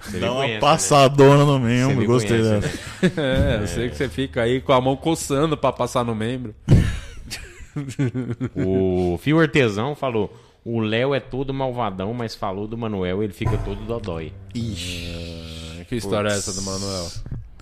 Você 0.00 0.14
me 0.14 0.20
Dá 0.20 0.32
uma 0.32 0.36
conhece, 0.42 0.54
né? 0.54 0.60
passadona 0.60 1.44
no 1.44 1.58
Você 1.58 1.66
membro. 1.66 1.96
me 1.98 2.06
Gostei 2.06 2.40
conhece, 2.40 2.78
dessa. 3.00 3.22
né? 3.22 3.58
É, 3.58 3.62
eu 3.62 3.66
sei 3.66 3.90
que 3.90 3.96
você 3.96 4.08
fica 4.08 4.42
aí 4.42 4.60
com 4.60 4.72
a 4.72 4.80
mão 4.80 4.96
coçando 4.96 5.56
pra 5.56 5.72
passar 5.72 6.04
no 6.04 6.14
membro. 6.14 6.54
O 8.54 9.18
Fio 9.22 9.40
Artesão 9.40 9.94
falou: 9.94 10.34
o 10.64 10.80
Léo 10.80 11.14
é 11.14 11.20
todo 11.20 11.52
malvadão, 11.52 12.12
mas 12.14 12.34
falou 12.34 12.66
do 12.66 12.76
Manuel, 12.78 13.22
ele 13.22 13.32
fica 13.32 13.56
todo 13.58 13.80
dodói. 13.84 14.32
Ixi. 14.54 15.86
Que 15.88 15.96
história 15.96 16.28
é 16.30 16.32
essa 16.32 16.52
do 16.52 16.62
Manuel? 16.62 17.06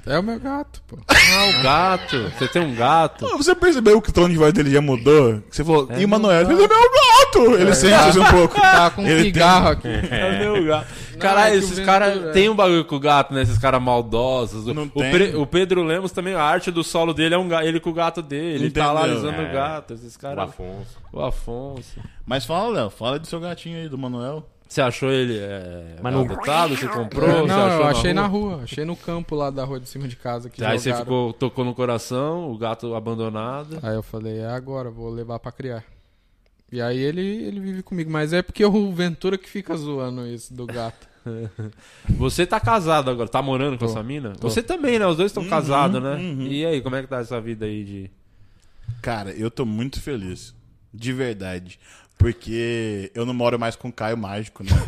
É 0.06 0.18
o 0.18 0.22
meu 0.22 0.40
gato, 0.40 0.82
pô. 0.88 0.98
Ah, 1.08 1.58
o 1.58 1.62
gato. 1.62 2.32
Você 2.38 2.48
tem 2.48 2.62
um 2.62 2.74
gato. 2.74 3.26
Pô, 3.28 3.36
Você 3.36 3.54
percebeu 3.54 4.00
que 4.00 4.08
o 4.08 4.12
tom 4.12 4.28
de 4.30 4.36
voz 4.36 4.52
dele 4.52 4.70
já 4.70 4.80
mudou? 4.80 5.42
Você 5.50 5.62
falou, 5.62 5.86
É 5.90 6.00
e 6.00 6.04
o 6.06 6.08
Manuel? 6.08 6.40
Ele 6.50 6.52
é 6.54 6.56
meu 6.56 6.68
gato! 6.68 7.54
Ele 7.60 7.74
sente 7.74 7.92
assim 7.94 8.18
um 8.18 8.24
pouco. 8.24 8.54
Tá 8.58 8.90
com 8.90 9.02
um 9.02 9.06
Ele 9.06 9.24
tem- 9.24 9.32
pigarro 9.32 9.68
aqui. 9.68 9.88
É 10.10 10.38
meu 10.38 10.64
gato. 10.64 10.86
Caralho, 11.20 11.54
é 11.54 11.58
que 11.58 11.64
o 11.64 11.68
esses 11.68 11.84
caras 11.84 12.32
tem 12.32 12.48
um 12.48 12.54
bagulho 12.56 12.84
com 12.84 12.96
o 12.96 13.00
gato, 13.00 13.32
né? 13.34 13.42
Esses 13.42 13.58
caras 13.58 13.82
maldosos. 13.82 14.66
Não 14.66 14.84
o, 14.84 14.88
tem. 14.90 15.10
Pre- 15.10 15.36
o 15.36 15.46
Pedro 15.46 15.82
Lemos 15.82 16.12
também, 16.12 16.34
a 16.34 16.42
arte 16.42 16.70
do 16.70 16.82
solo 16.82 17.12
dele 17.14 17.34
é 17.34 17.38
um 17.38 17.52
ele 17.60 17.80
com 17.80 17.90
o 17.90 17.94
gato 17.94 18.22
dele. 18.22 18.64
Ele 18.64 18.70
tá 18.70 18.92
lá 18.92 19.02
Entendeu? 19.02 19.18
alisando 19.30 19.42
É. 19.46 19.50
o 19.50 19.52
gato. 19.52 19.94
Esses 19.94 20.14
O 20.16 20.18
caras. 20.18 20.48
Afonso. 20.50 20.98
O 21.12 21.20
Afonso. 21.20 22.00
Mas 22.26 22.44
fala, 22.44 22.68
Léo, 22.70 22.90
fala 22.90 23.18
do 23.18 23.26
seu 23.26 23.40
gatinho 23.40 23.78
aí, 23.78 23.88
do 23.88 23.98
Manuel. 23.98 24.46
Você 24.68 24.80
achou 24.80 25.10
ele 25.10 25.36
é, 25.36 25.96
Mas 26.00 26.12
não- 26.14 26.20
adotado? 26.20 26.76
Você 26.76 26.86
comprou? 26.86 27.28
É, 27.28 27.40
você 27.40 27.46
não, 27.48 27.66
achou 27.66 27.80
eu 27.80 27.86
achei 27.88 28.12
na 28.12 28.26
rua? 28.28 28.54
rua. 28.54 28.62
Achei 28.62 28.84
no 28.84 28.94
campo 28.94 29.34
lá 29.34 29.50
da 29.50 29.64
rua 29.64 29.80
de 29.80 29.88
cima 29.88 30.06
de 30.06 30.14
casa. 30.14 30.48
Que 30.48 30.64
Aí 30.64 30.78
você 30.78 30.90
jogaram. 30.90 31.04
ficou, 31.04 31.32
tocou 31.32 31.64
no 31.64 31.74
coração, 31.74 32.52
o 32.52 32.56
gato 32.56 32.94
abandonado. 32.94 33.80
Aí 33.82 33.96
eu 33.96 34.02
falei, 34.02 34.38
é 34.38 34.46
agora, 34.46 34.88
vou 34.88 35.10
levar 35.10 35.40
pra 35.40 35.50
criar. 35.50 35.82
E 36.70 36.80
aí 36.80 36.98
ele, 36.98 37.20
ele 37.20 37.58
vive 37.58 37.82
comigo, 37.82 38.12
mas 38.12 38.32
é 38.32 38.42
porque 38.42 38.64
o 38.64 38.92
Ventura 38.92 39.36
que 39.36 39.50
fica 39.50 39.76
zoando 39.76 40.24
isso 40.28 40.54
do 40.54 40.66
gato. 40.66 41.08
Você 42.08 42.46
tá 42.46 42.58
casado 42.60 43.10
agora, 43.10 43.28
tá 43.28 43.42
morando 43.42 43.78
com 43.78 43.84
Tô. 43.86 43.90
essa 43.90 44.02
mina? 44.02 44.32
Tô. 44.40 44.48
Você 44.48 44.62
também, 44.62 44.98
né? 44.98 45.06
Os 45.06 45.16
dois 45.16 45.30
estão 45.30 45.42
Uhum, 45.42 45.48
casados, 45.48 46.02
né? 46.02 46.14
uhum. 46.16 46.46
E 46.46 46.64
aí, 46.64 46.80
como 46.80 46.96
é 46.96 47.02
que 47.02 47.08
tá 47.08 47.18
essa 47.20 47.40
vida 47.40 47.66
aí 47.66 47.84
de. 47.84 48.10
Cara, 49.02 49.30
eu 49.32 49.50
tô 49.50 49.64
muito 49.66 50.00
feliz. 50.00 50.54
De 50.92 51.12
verdade. 51.12 51.78
Porque 52.18 53.10
eu 53.14 53.24
não 53.24 53.32
moro 53.32 53.58
mais 53.58 53.76
com 53.76 53.88
o 53.88 53.92
Caio 53.92 54.16
Mágico, 54.18 54.62
né? 54.64 54.70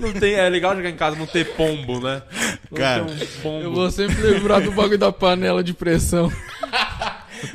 Não 0.00 0.12
tem, 0.12 0.34
é 0.34 0.48
legal 0.48 0.74
jogar 0.74 0.90
em 0.90 0.96
casa 0.96 1.16
não 1.16 1.26
ter 1.26 1.54
pombo, 1.54 2.00
né? 2.00 2.22
Não 2.70 2.76
Cara, 2.76 3.04
ter 3.04 3.12
um 3.24 3.42
pombo. 3.42 3.62
Eu 3.64 3.72
vou 3.72 3.90
sempre 3.90 4.20
lembrar 4.20 4.60
do 4.60 4.72
bagulho 4.72 4.98
da 4.98 5.12
panela 5.12 5.62
de 5.62 5.72
pressão. 5.72 6.32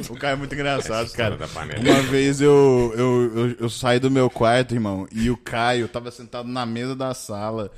O 0.09 0.15
Caio 0.15 0.33
é 0.33 0.35
muito 0.35 0.53
engraçado, 0.53 1.11
cara. 1.13 1.37
Uma 1.81 2.01
vez 2.03 2.41
eu, 2.41 2.93
eu, 2.95 3.37
eu, 3.37 3.55
eu 3.61 3.69
saí 3.69 3.99
do 3.99 4.09
meu 4.11 4.29
quarto, 4.29 4.73
irmão, 4.73 5.07
e 5.11 5.29
o 5.29 5.37
Caio 5.37 5.87
tava 5.87 6.11
sentado 6.11 6.47
na 6.47 6.65
mesa 6.65 6.95
da 6.95 7.13
sala. 7.13 7.71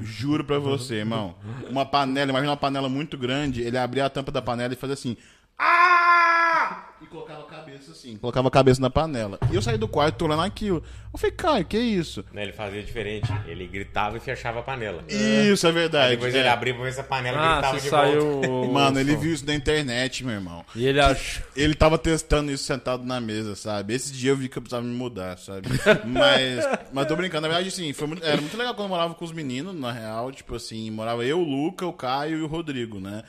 Juro 0.00 0.44
pra 0.44 0.58
você, 0.58 0.96
irmão. 0.96 1.34
Uma 1.68 1.84
panela, 1.86 2.30
imagina 2.30 2.50
uma 2.50 2.56
panela 2.56 2.88
muito 2.88 3.16
grande, 3.16 3.62
ele 3.62 3.78
abria 3.78 4.06
a 4.06 4.10
tampa 4.10 4.30
da 4.32 4.42
panela 4.42 4.72
e 4.72 4.76
fazia 4.76 4.94
assim. 4.94 5.16
Ah! 5.58 6.84
E 7.00 7.06
colocava 7.06 7.42
a 7.42 7.46
cabeça 7.46 7.92
assim. 7.92 8.16
Colocava 8.16 8.48
a 8.48 8.50
cabeça 8.50 8.80
na 8.80 8.90
panela. 8.90 9.38
E 9.50 9.54
eu 9.54 9.62
saí 9.62 9.78
do 9.78 9.86
quarto, 9.86 10.16
tô 10.16 10.24
olhando 10.26 10.42
aquilo. 10.42 10.82
Eu 11.12 11.18
falei, 11.18 11.34
Caio, 11.36 11.64
que 11.64 11.78
isso? 11.78 12.24
Né, 12.32 12.42
Ele 12.42 12.52
fazia 12.52 12.82
diferente. 12.82 13.28
Ele 13.46 13.66
gritava 13.68 14.16
e 14.16 14.20
fechava 14.20 14.58
a 14.60 14.62
panela. 14.62 15.04
Isso, 15.08 15.64
é 15.66 15.72
verdade. 15.72 16.16
Depois 16.16 16.34
É. 16.34 16.40
ele 16.40 16.48
abria 16.48 16.74
pra 16.74 16.82
ver 16.84 16.92
se 16.92 17.00
a 17.00 17.04
panela 17.04 17.38
Ah, 17.40 17.52
gritava 17.54 17.78
você 17.78 17.84
de 17.84 17.88
saiu. 17.90 18.20
volta. 18.42 18.48
Mano, 18.72 18.98
ele 19.00 19.16
viu 19.16 19.32
isso 19.32 19.46
na 19.46 19.54
internet, 19.54 20.24
meu 20.24 20.34
irmão. 20.34 20.64
E 20.74 20.86
ele 20.86 21.00
achou. 21.00 21.44
Ele 21.54 21.74
tava 21.74 21.96
testando 21.98 22.50
isso 22.50 22.64
sentado 22.64 23.04
na 23.04 23.20
mesa, 23.20 23.54
sabe? 23.54 23.94
Esse 23.94 24.12
dia 24.12 24.30
eu 24.32 24.36
vi 24.36 24.48
que 24.48 24.58
eu 24.58 24.62
precisava 24.62 24.84
me 24.84 24.94
mudar, 24.94 25.38
sabe? 25.38 25.68
Mas, 26.04 26.64
mas 26.92 27.06
tô 27.06 27.14
brincando. 27.16 27.42
Na 27.42 27.48
verdade, 27.48 27.70
sim, 27.70 27.92
foi 27.92 28.08
muito- 28.08 28.24
era 28.24 28.40
muito 28.40 28.56
legal 28.56 28.74
quando 28.74 28.86
eu 28.86 28.88
morava 28.90 29.14
com 29.14 29.24
os 29.24 29.32
meninos, 29.32 29.74
na 29.74 29.92
real. 29.92 30.32
Tipo 30.32 30.56
assim, 30.56 30.90
morava 30.90 31.24
eu, 31.24 31.38
o 31.40 31.44
Luca, 31.44 31.86
o 31.86 31.92
Caio 31.92 32.38
e 32.38 32.42
o 32.42 32.46
Rodrigo, 32.48 32.98
né? 33.00 33.22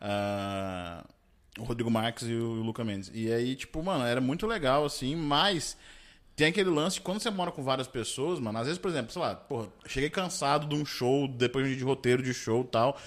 Ah, 0.00 1.02
o 1.58 1.64
Rodrigo 1.64 1.90
Marques 1.90 2.28
e 2.28 2.32
o 2.34 2.62
Luca 2.62 2.84
Mendes. 2.84 3.10
E 3.14 3.32
aí, 3.32 3.54
tipo, 3.56 3.82
mano, 3.82 4.04
era 4.04 4.20
muito 4.20 4.46
legal, 4.46 4.84
assim, 4.84 5.14
mas 5.14 5.76
tem 6.36 6.48
aquele 6.48 6.70
lance 6.70 6.96
de 6.96 7.02
quando 7.02 7.20
você 7.20 7.30
mora 7.30 7.52
com 7.52 7.62
várias 7.62 7.86
pessoas, 7.86 8.40
mano, 8.40 8.58
às 8.58 8.66
vezes, 8.66 8.78
por 8.78 8.90
exemplo, 8.90 9.12
sei 9.12 9.22
lá, 9.22 9.34
porra, 9.34 9.68
cheguei 9.86 10.10
cansado 10.10 10.66
de 10.66 10.74
um 10.74 10.84
show, 10.84 11.28
depois 11.28 11.66
de 11.66 11.74
um 11.74 11.76
de 11.76 11.84
roteiro 11.84 12.22
de 12.22 12.34
show 12.34 12.62
e 12.62 12.68
tal. 12.68 12.98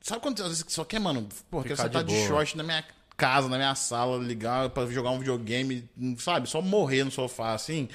Sabe 0.00 0.20
quando 0.20 0.40
às 0.42 0.48
vezes 0.48 0.64
só 0.68 0.84
quer, 0.84 0.98
mano, 0.98 1.28
porra, 1.48 1.62
quero 1.62 1.76
Ficar 1.76 1.88
sentar 1.88 2.04
de 2.04 2.12
de, 2.12 2.16
boa. 2.16 2.28
short 2.28 2.56
na 2.56 2.64
minha 2.64 2.84
casa, 3.16 3.48
na 3.48 3.56
minha 3.56 3.74
sala, 3.76 4.18
ligar 4.18 4.70
pra 4.70 4.84
jogar 4.86 5.10
um 5.10 5.18
videogame, 5.20 5.88
sabe? 6.18 6.48
Só 6.48 6.60
morrer 6.60 7.04
no 7.04 7.10
sofá, 7.10 7.52
assim. 7.52 7.88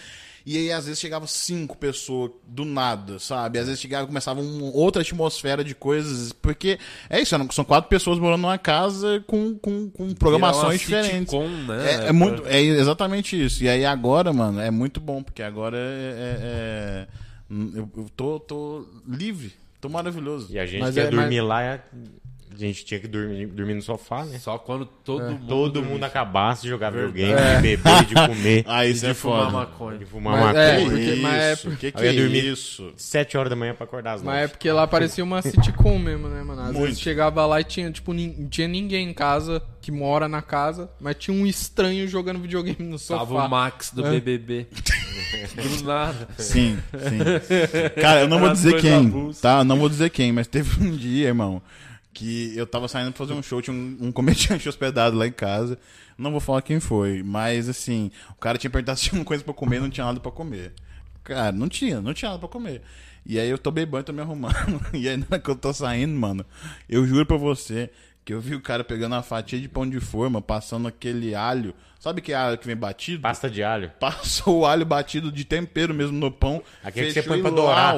E 0.49 0.55
aí, 0.57 0.71
às 0.71 0.85
vezes, 0.85 0.97
chegava 0.97 1.27
cinco 1.27 1.77
pessoas 1.77 2.31
do 2.47 2.63
nada, 2.63 3.19
sabe? 3.19 3.59
Às 3.59 3.65
vezes 3.65 3.81
chegava 3.81 4.07
começava 4.07 4.39
uma 4.39 4.71
outra 4.73 5.01
atmosfera 5.01 5.61
de 5.61 5.75
coisas. 5.75 6.31
Porque 6.31 6.79
é 7.09 7.19
isso, 7.19 7.35
são 7.51 7.65
quatro 7.65 7.89
pessoas 7.89 8.17
morando 8.17 8.43
numa 8.43 8.57
casa 8.57 9.21
com, 9.27 9.55
com, 9.55 9.89
com 9.89 10.13
programações 10.13 10.79
diferentes. 10.79 11.29
sitcom, 11.31 11.49
né? 11.49 12.05
É, 12.05 12.07
é 12.07 12.11
muito, 12.13 12.47
é 12.47 12.61
exatamente 12.61 13.43
isso. 13.43 13.61
E 13.61 13.67
aí 13.67 13.83
agora, 13.85 14.31
mano, 14.31 14.61
é 14.61 14.71
muito 14.71 15.01
bom, 15.01 15.21
porque 15.21 15.43
agora 15.43 15.75
é. 15.77 15.81
é- 15.81 16.37
é- 16.41 17.07
eu, 17.75 17.89
eu 17.97 18.09
tô, 18.15 18.39
tô 18.39 18.87
livre, 19.05 19.53
tô 19.81 19.89
maravilhoso. 19.89 20.47
E 20.49 20.57
a 20.59 20.65
gente 20.65 20.79
Mas 20.79 20.93
que 20.93 21.01
ia 21.01 21.07
é- 21.07 21.09
dormir 21.09 21.41
lá, 21.41 21.81
a 22.53 22.57
gente 22.57 22.85
tinha 22.85 22.99
que 22.99 23.07
dormir, 23.07 23.45
dormir 23.47 23.73
no 23.75 23.81
sofá, 23.81 24.25
né? 24.25 24.39
Só 24.39 24.57
quando 24.57 24.85
todo 24.85 25.23
mundo. 25.23 25.47
Todo 25.47 25.83
mundo 25.83 26.03
acabasse 26.03 26.63
de 26.63 26.69
jogar 26.69 26.89
videogame, 26.91 27.31
É. 27.33 27.55
de 27.57 27.61
beber, 27.61 28.05
de 28.05 28.13
comer, 28.15 28.63
Ah, 28.67 28.85
E 28.85 28.91
isso 28.91 29.05
de 29.05 29.11
é 29.11 29.13
fumar 29.13 29.39
foda. 29.45 29.51
maconha. 29.51 29.97
de 29.99 30.05
fumar 30.05 30.33
Mas 30.39 30.43
uma 30.55 30.59
é, 30.61 30.79
porque- 30.81 31.15
mas 31.21 31.33
é 31.33 31.53
isso, 31.53 31.69
que 31.77 31.91
que 31.91 31.99
Eu 31.99 32.03
ia 32.05 32.09
é 32.09 32.13
dormir- 32.21 32.45
isso? 32.51 32.93
Sete 32.97 33.37
horas 33.37 33.49
da 33.49 33.55
manhã 33.55 33.73
pra 33.75 33.83
acordar 33.85 34.13
às 34.13 34.23
Mas 34.23 34.45
é 34.45 34.47
porque 34.47 34.71
lá 34.71 34.87
parecia 34.87 35.23
uma 35.23 35.41
sitcom 35.41 35.99
mesmo, 35.99 36.27
né, 36.27 36.41
mano? 36.43 36.61
Às 36.61 36.71
Muito. 36.71 36.85
vezes 36.85 36.99
chegava 37.01 37.45
lá 37.45 37.61
e 37.61 37.63
tinha, 37.63 37.91
tipo, 37.91 38.13
não 38.13 38.47
tinha 38.49 38.67
ninguém 38.67 39.09
em 39.09 39.13
casa 39.13 39.61
que 39.81 39.91
mora 39.91 40.27
na 40.27 40.41
casa, 40.41 40.89
mas 40.99 41.15
tinha 41.17 41.35
um 41.35 41.45
estranho 41.45 42.07
jogando 42.07 42.39
videogame 42.39 42.77
no 42.79 42.97
sofá. 42.99 43.19
Tava 43.19 43.45
o 43.45 43.49
Max 43.49 43.91
do 43.93 44.05
É. 44.05 44.11
BBB. 44.11 44.67
Do 45.55 45.83
nada. 45.83 46.27
Sim, 46.37 46.77
sim. 46.91 47.19
Cara, 48.01 48.21
eu 48.21 48.27
não 48.27 48.39
vou 48.39 48.51
dizer 48.51 48.79
quem, 48.81 49.31
tá? 49.41 49.59
Eu 49.59 49.65
não 49.65 49.77
vou 49.77 49.89
dizer 49.89 50.09
quem, 50.09 50.31
mas 50.31 50.47
teve 50.47 50.83
um 50.83 50.91
dia, 50.95 51.27
irmão, 51.27 51.61
que 52.17 52.57
eu 52.57 52.65
tava 52.65 52.87
saindo 52.87 53.11
pra 53.11 53.19
fazer 53.19 53.37
um 53.37 53.43
show, 53.43 53.61
tinha 53.61 53.75
um, 53.75 53.95
um 54.01 54.11
comediante 54.11 54.67
hospedado 54.67 55.15
lá 55.15 55.27
em 55.27 55.31
casa. 55.31 55.77
Não 56.17 56.31
vou 56.31 56.39
falar 56.39 56.63
quem 56.63 56.79
foi, 56.79 57.21
mas 57.21 57.69
assim, 57.69 58.09
o 58.31 58.33
cara 58.33 58.57
tinha 58.57 58.71
perguntado 58.71 58.97
se 58.97 59.09
tinha 59.09 59.19
uma 59.19 59.25
coisa 59.25 59.43
pra 59.43 59.53
comer, 59.53 59.79
não 59.79 59.89
tinha 59.89 60.03
nada 60.03 60.19
pra 60.19 60.31
comer. 60.31 60.73
Cara, 61.23 61.51
não 61.51 61.69
tinha, 61.69 62.01
não 62.01 62.15
tinha 62.15 62.29
nada 62.29 62.39
pra 62.39 62.49
comer. 62.49 62.81
E 63.23 63.39
aí 63.39 63.47
eu 63.47 63.57
tô 63.59 63.69
bebendo, 63.69 64.05
tô 64.05 64.13
me 64.13 64.21
arrumando. 64.21 64.81
E 64.95 65.07
aí 65.07 65.15
na 65.15 65.27
hora 65.29 65.39
que 65.39 65.47
eu 65.47 65.55
tô 65.55 65.71
saindo, 65.71 66.17
mano, 66.17 66.43
eu 66.89 67.05
juro 67.05 67.23
pra 67.23 67.37
você 67.37 67.91
que 68.25 68.33
eu 68.33 68.41
vi 68.41 68.55
o 68.55 68.61
cara 68.61 68.83
pegando 68.83 69.13
uma 69.13 69.21
fatia 69.21 69.59
de 69.59 69.69
pão 69.69 69.87
de 69.87 69.99
forma, 69.99 70.41
passando 70.41 70.87
aquele 70.87 71.35
alho. 71.35 71.71
Sabe 71.99 72.19
que 72.19 72.33
alho 72.33 72.57
que 72.57 72.65
vem 72.65 72.75
batido? 72.75 73.21
Pasta 73.21 73.47
de 73.47 73.61
alho. 73.61 73.91
Passou 73.99 74.61
o 74.61 74.65
alho 74.65 74.85
batido 74.85 75.31
de 75.31 75.45
tempero 75.45 75.93
mesmo 75.93 76.17
no 76.17 76.31
pão. 76.31 76.63
Aquele 76.83 77.07
que 77.07 77.13
você 77.13 77.21
põe 77.21 77.41
pra 77.41 77.51
dourar. 77.51 77.95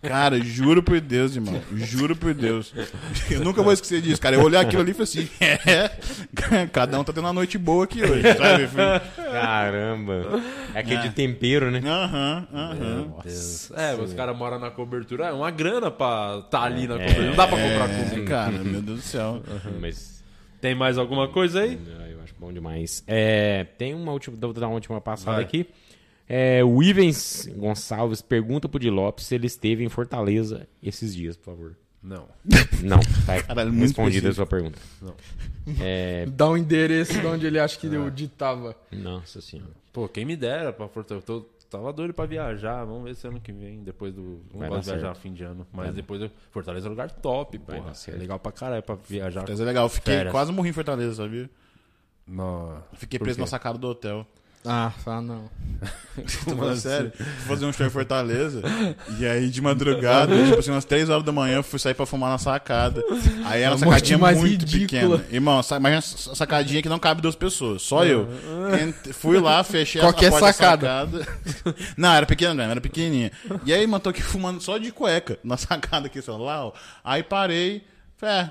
Cara, 0.00 0.38
juro 0.40 0.80
por 0.82 1.00
Deus, 1.00 1.34
irmão. 1.34 1.60
Juro 1.74 2.14
por 2.14 2.32
Deus. 2.32 2.72
Eu 3.30 3.40
nunca 3.40 3.62
vou 3.62 3.72
esquecer 3.72 4.00
disso, 4.00 4.20
cara. 4.20 4.36
Eu 4.36 4.42
olhei 4.42 4.58
aquilo 4.60 4.80
ali 4.82 4.92
e 4.92 4.94
falei 4.94 5.04
assim: 5.04 5.28
é. 5.40 5.90
Cada 6.72 7.00
um 7.00 7.02
tá 7.04 7.12
tendo 7.12 7.24
uma 7.24 7.32
noite 7.32 7.58
boa 7.58 7.82
aqui 7.84 8.02
hoje, 8.02 8.22
sabe? 8.34 8.68
Caramba. 9.32 10.40
É 10.74 10.78
aquele 10.80 11.02
de 11.02 11.10
tempero, 11.10 11.70
né? 11.70 11.80
Aham, 11.84 12.46
aham. 12.52 13.06
É, 13.76 13.94
os 13.94 14.12
caras 14.14 14.36
moram 14.36 14.58
na 14.58 14.70
cobertura. 14.70 15.26
É 15.26 15.32
uma 15.32 15.50
grana 15.50 15.90
pra 15.90 16.42
tá 16.50 16.62
ali 16.62 16.86
na 16.86 16.94
cobertura. 16.94 17.26
Não 17.26 17.34
dá 17.36 17.48
pra 17.48 17.56
comprar 17.56 17.90
É, 17.90 18.04
comida. 18.04 18.24
cara, 18.28 18.52
meu 18.58 18.80
Deus 18.82 18.98
do 18.98 19.02
céu. 19.04 19.42
Mas 19.80 20.22
Tem 20.60 20.74
mais 20.74 20.96
alguma 20.98 21.28
coisa 21.28 21.60
aí? 21.62 21.78
eu 22.12 22.22
acho 22.22 22.34
bom 22.38 22.52
demais. 22.52 23.02
É, 23.06 23.64
tem 23.76 23.94
uma 23.94 24.12
última, 24.12 24.36
vou 24.40 24.52
dar 24.52 24.66
uma 24.68 24.74
última 24.74 25.00
passada 25.00 25.36
Vai. 25.36 25.44
aqui. 25.44 25.66
É, 26.28 26.62
o 26.62 26.82
Ivens 26.82 27.48
Gonçalves 27.56 28.20
pergunta 28.20 28.68
pro 28.68 28.78
Di 28.78 28.90
Lopes 28.90 29.24
se 29.26 29.34
ele 29.34 29.46
esteve 29.46 29.82
em 29.84 29.88
Fortaleza 29.88 30.68
esses 30.82 31.14
dias, 31.14 31.36
por 31.36 31.44
favor. 31.46 31.76
Não. 32.02 32.28
Não, 32.82 33.00
tá 33.26 33.42
Caralho, 33.48 33.72
muito 33.72 33.88
respondida 33.88 34.28
a 34.28 34.32
sua 34.32 34.46
pergunta. 34.46 34.78
Não. 35.02 35.14
É, 35.80 36.26
Dá 36.26 36.48
um 36.48 36.56
endereço 36.56 37.18
de 37.18 37.26
onde 37.26 37.46
ele 37.46 37.58
acha 37.58 37.78
que 37.78 37.86
o 37.88 38.10
Di 38.10 38.28
tava. 38.28 38.76
nossa 38.92 39.40
senhora. 39.40 39.72
Pô, 39.92 40.08
quem 40.08 40.24
me 40.24 40.36
dera 40.36 40.72
pra 40.72 40.86
Fortaleza. 40.86 41.24
Eu 41.28 41.40
tô- 41.40 41.46
tava 41.68 41.92
doido 41.92 42.14
pra 42.14 42.24
viajar. 42.24 42.84
Vamos 42.84 43.04
ver 43.04 43.14
se 43.16 43.26
ano 43.26 43.40
que 43.40 43.50
vem, 43.52 43.82
depois 43.82 44.14
do. 44.14 44.40
Não 44.52 44.60
Vai 44.60 44.68
gosto 44.68 44.84
de 44.84 44.90
viajar 44.92 45.14
fim 45.16 45.32
de 45.32 45.42
ano. 45.44 45.66
Mas 45.72 45.94
depois 45.94 46.22
eu... 46.22 46.30
Fortaleza 46.50 46.86
é 46.86 46.88
um 46.88 46.92
lugar 46.92 47.10
top, 47.10 47.58
Vai 47.66 47.78
pô. 47.80 47.84
dar 47.84 47.92
É 48.06 48.16
legal 48.16 48.38
pra 48.38 48.52
caralho 48.52 48.82
pra 48.82 48.94
viajar. 48.94 49.44
Mas 49.48 49.60
é 49.60 49.64
legal, 49.64 49.84
eu 49.86 49.90
fiquei 49.90 50.14
Férias. 50.14 50.32
quase 50.32 50.52
morri 50.52 50.70
em 50.70 50.72
Fortaleza, 50.72 51.14
sabia? 51.16 51.50
Não. 52.26 52.82
Fiquei 52.94 53.18
preso 53.18 53.40
na 53.40 53.46
sacada 53.46 53.76
do 53.78 53.86
hotel. 53.88 54.26
Ah, 54.70 54.92
ah 55.06 55.20
não. 55.22 55.48
Tô 56.44 56.56
falando 56.56 56.76
sério. 56.76 57.12
Fui 57.16 57.26
fazer 57.48 57.64
um 57.64 57.72
show 57.72 57.86
em 57.86 57.90
Fortaleza. 57.90 58.60
E 59.18 59.24
aí, 59.26 59.48
de 59.48 59.62
madrugada, 59.62 60.34
tipo 60.44 60.58
assim, 60.58 60.70
umas 60.70 60.84
3 60.84 61.08
horas 61.08 61.24
da 61.24 61.32
manhã, 61.32 61.62
fui 61.62 61.78
sair 61.78 61.94
pra 61.94 62.04
fumar 62.04 62.30
na 62.30 62.38
sacada. 62.38 63.02
Aí 63.46 63.62
era 63.62 63.74
uma 63.74 63.78
sacadinha 63.78 64.18
muito 64.18 64.42
ridícula. 64.44 65.18
pequena. 65.18 65.34
Irmão, 65.34 65.60
imagina 65.76 65.98
essa 65.98 66.34
sacadinha 66.34 66.82
que 66.82 66.88
não 66.88 66.98
cabe 66.98 67.22
duas 67.22 67.34
pessoas, 67.36 67.82
só 67.82 68.04
eu. 68.04 68.28
Ent- 68.82 69.14
Fui 69.14 69.38
lá, 69.40 69.62
fechei 69.64 70.00
Qualquer 70.02 70.26
a 70.26 70.30
porta 70.30 70.46
da 70.46 70.52
sacada. 70.52 71.18
sacada. 71.24 71.76
Não, 71.96 72.12
era 72.12 72.26
pequena 72.26 72.54
mesmo, 72.54 72.70
era 72.72 72.80
pequenininha. 72.80 73.32
E 73.64 73.72
aí, 73.72 73.86
mano, 73.86 74.00
tô 74.00 74.10
aqui 74.10 74.22
fumando 74.22 74.60
só 74.60 74.76
de 74.78 74.90
cueca 74.92 75.38
na 75.42 75.56
sacada 75.56 76.06
aqui, 76.08 76.20
só 76.20 76.36
lá, 76.36 76.66
ó. 76.66 76.72
Aí 77.02 77.22
parei, 77.22 77.84
falei, 78.16 78.34
é, 78.36 78.50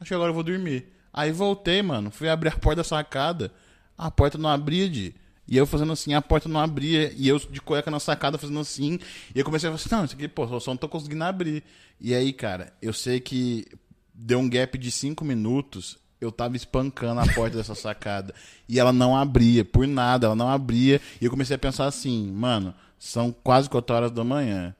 acho 0.00 0.08
que 0.08 0.14
agora 0.14 0.30
eu 0.30 0.34
vou 0.34 0.42
dormir. 0.42 0.92
Aí 1.12 1.32
voltei, 1.32 1.80
mano, 1.82 2.10
fui 2.10 2.28
abrir 2.28 2.50
a 2.50 2.52
porta 2.52 2.76
da 2.76 2.84
sacada, 2.84 3.50
a 3.96 4.10
porta 4.10 4.36
não 4.38 4.50
abria, 4.50 4.88
de. 4.88 5.14
E 5.48 5.56
eu 5.56 5.66
fazendo 5.66 5.92
assim, 5.92 6.12
a 6.14 6.20
porta 6.22 6.48
não 6.48 6.60
abria, 6.60 7.12
e 7.16 7.28
eu 7.28 7.38
de 7.38 7.60
cueca 7.60 7.90
na 7.90 8.00
sacada 8.00 8.36
fazendo 8.36 8.58
assim, 8.58 8.98
e 9.34 9.38
eu 9.38 9.44
comecei 9.44 9.68
a 9.68 9.72
falar 9.72 9.80
assim, 9.84 9.94
não, 9.94 10.04
isso 10.04 10.14
aqui, 10.14 10.26
pô, 10.28 10.46
só- 10.48 10.58
só 10.60 10.70
não 10.72 10.76
tô 10.76 10.88
conseguindo 10.88 11.22
abrir. 11.24 11.62
E 12.00 12.14
aí, 12.14 12.32
cara, 12.32 12.72
eu 12.82 12.92
sei 12.92 13.20
que 13.20 13.64
deu 14.12 14.38
um 14.40 14.48
gap 14.50 14.76
de 14.76 14.90
cinco 14.90 15.24
minutos, 15.24 15.98
eu 16.20 16.32
tava 16.32 16.56
espancando 16.56 17.20
a 17.20 17.26
porta 17.34 17.56
dessa 17.58 17.74
sacada. 17.76 18.34
E 18.68 18.80
ela 18.80 18.92
não 18.92 19.16
abria, 19.16 19.64
por 19.64 19.86
nada, 19.86 20.26
ela 20.26 20.34
não 20.34 20.48
abria. 20.48 21.00
E 21.20 21.24
eu 21.26 21.30
comecei 21.30 21.54
a 21.54 21.58
pensar 21.58 21.86
assim, 21.86 22.30
mano, 22.32 22.74
são 22.98 23.30
quase 23.30 23.68
4 23.70 23.94
horas 23.94 24.10
da 24.10 24.24
manhã. 24.24 24.74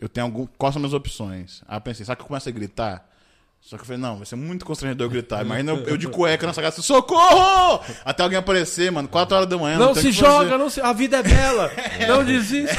Eu 0.00 0.08
tenho 0.08 0.26
algum. 0.26 0.46
Quais 0.46 0.72
são 0.74 0.80
as 0.80 0.90
minhas 0.90 0.94
opções? 0.94 1.62
Aí 1.68 1.76
eu 1.76 1.80
pensei, 1.80 2.04
sabe 2.06 2.16
que 2.16 2.22
eu 2.22 2.28
começo 2.28 2.48
a 2.48 2.52
gritar? 2.52 3.08
Só 3.60 3.76
que 3.76 3.82
eu 3.82 3.86
falei, 3.86 4.00
não, 4.00 4.16
vai 4.16 4.24
ser 4.24 4.36
muito 4.36 4.64
constrangedor 4.64 5.10
gritar. 5.10 5.44
Imagina 5.44 5.72
eu, 5.72 5.78
eu 5.88 5.96
de 5.98 6.08
cueca 6.08 6.46
na 6.46 6.54
sacada, 6.54 6.72
assim, 6.72 6.80
socorro! 6.80 7.80
Até 8.02 8.22
alguém 8.22 8.38
aparecer, 8.38 8.90
mano, 8.90 9.06
4 9.08 9.36
horas 9.36 9.48
da 9.48 9.58
manhã. 9.58 9.78
Não 9.78 9.92
tem 9.92 10.04
se 10.04 10.12
joga, 10.12 10.56
não 10.56 10.70
se... 10.70 10.80
a 10.80 10.92
vida 10.94 11.18
é 11.18 11.22
bela. 11.22 11.70
Não 12.08 12.24
desista. 12.24 12.74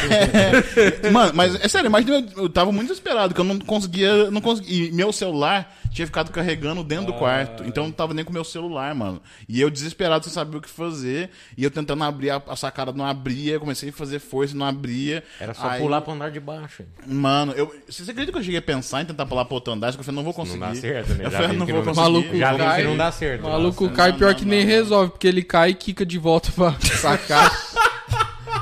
Mano, 1.12 1.34
mas 1.36 1.54
é 1.56 1.68
sério, 1.68 1.88
imagina, 1.88 2.26
eu, 2.36 2.44
eu 2.44 2.50
tava 2.50 2.72
muito 2.72 2.88
desesperado, 2.88 3.34
que 3.36 3.40
eu 3.40 3.46
não 3.46 3.60
conseguia, 3.60 4.32
não 4.32 4.42
conseguia. 4.42 4.88
E 4.88 4.92
meu 4.92 5.12
celular 5.12 5.72
tinha 5.92 6.06
ficado 6.06 6.32
carregando 6.32 6.84
dentro 6.84 7.08
do 7.08 7.14
quarto. 7.14 7.64
Então 7.66 7.84
eu 7.84 7.88
não 7.88 7.94
tava 7.94 8.14
nem 8.14 8.24
com 8.24 8.32
meu 8.32 8.44
celular, 8.44 8.94
mano. 8.96 9.22
E 9.48 9.60
eu 9.60 9.70
desesperado 9.70 10.24
sem 10.24 10.34
saber 10.34 10.58
o 10.58 10.62
que 10.62 10.70
fazer. 10.70 11.30
E 11.58 11.64
eu 11.64 11.72
tentando 11.72 12.04
abrir 12.04 12.30
a, 12.30 12.42
a 12.48 12.56
sacada, 12.56 12.92
não 12.92 13.06
abria. 13.06 13.54
Eu 13.54 13.60
comecei 13.60 13.90
a 13.90 13.94
fazer 13.94 14.20
força, 14.20 14.56
não 14.56 14.66
abria. 14.66 15.24
Era 15.40 15.54
só 15.54 15.70
Aí, 15.70 15.82
pular 15.82 16.02
pro 16.02 16.14
andar 16.14 16.32
de 16.32 16.40
baixo. 16.40 16.84
Mano, 17.06 17.54
eu, 17.54 17.74
você 17.88 18.04
acredita 18.04 18.32
que 18.32 18.38
eu 18.38 18.44
cheguei 18.44 18.60
a 18.60 18.62
pensar 18.62 19.02
em 19.02 19.06
tentar 19.06 19.26
pular 19.26 19.46
pro 19.46 19.56
outro 19.56 19.74
andar? 19.74 19.92
Só 19.92 19.98
que 19.98 20.02
eu 20.02 20.06
falei, 20.06 20.16
não 20.16 20.24
vou 20.24 20.34
conseguir. 20.34 20.60
Não 20.60 20.69
dá 20.74 20.82
certo, 20.82 21.14
né? 21.14 21.26
Eu 21.26 21.32
Já 21.32 21.38
falei, 21.38 21.52
vi 21.52 21.58
não 21.58 21.66
que 21.66 21.74
vou 21.74 21.86
não-. 21.86 21.94
Maluco 21.94 22.38
Já 22.38 22.58
cai, 22.58 22.82
que 22.82 22.88
não 22.88 22.98
dá 22.98 23.12
certo. 23.12 23.46
O 23.46 23.50
maluco 23.50 23.84
Nossa, 23.86 23.96
cai 23.96 24.12
não, 24.12 24.18
pior 24.18 24.32
não, 24.32 24.40
que 24.40 24.46
nem 24.46 24.62
não. 24.62 24.68
resolve, 24.68 25.12
porque 25.12 25.28
ele 25.28 25.44
cai 25.44 25.70
e 25.72 25.74
quica 25.74 26.06
de 26.06 26.18
volta 26.18 26.52
pra 26.52 26.76
sacar. 26.98 27.52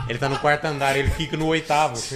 Ele 0.10 0.18
tá 0.20 0.30
no 0.30 0.40
quarto 0.40 0.66
andar, 0.66 0.96
ele 0.98 1.10
fica 1.12 1.36
no 1.38 1.48
oitavo. 1.48 1.96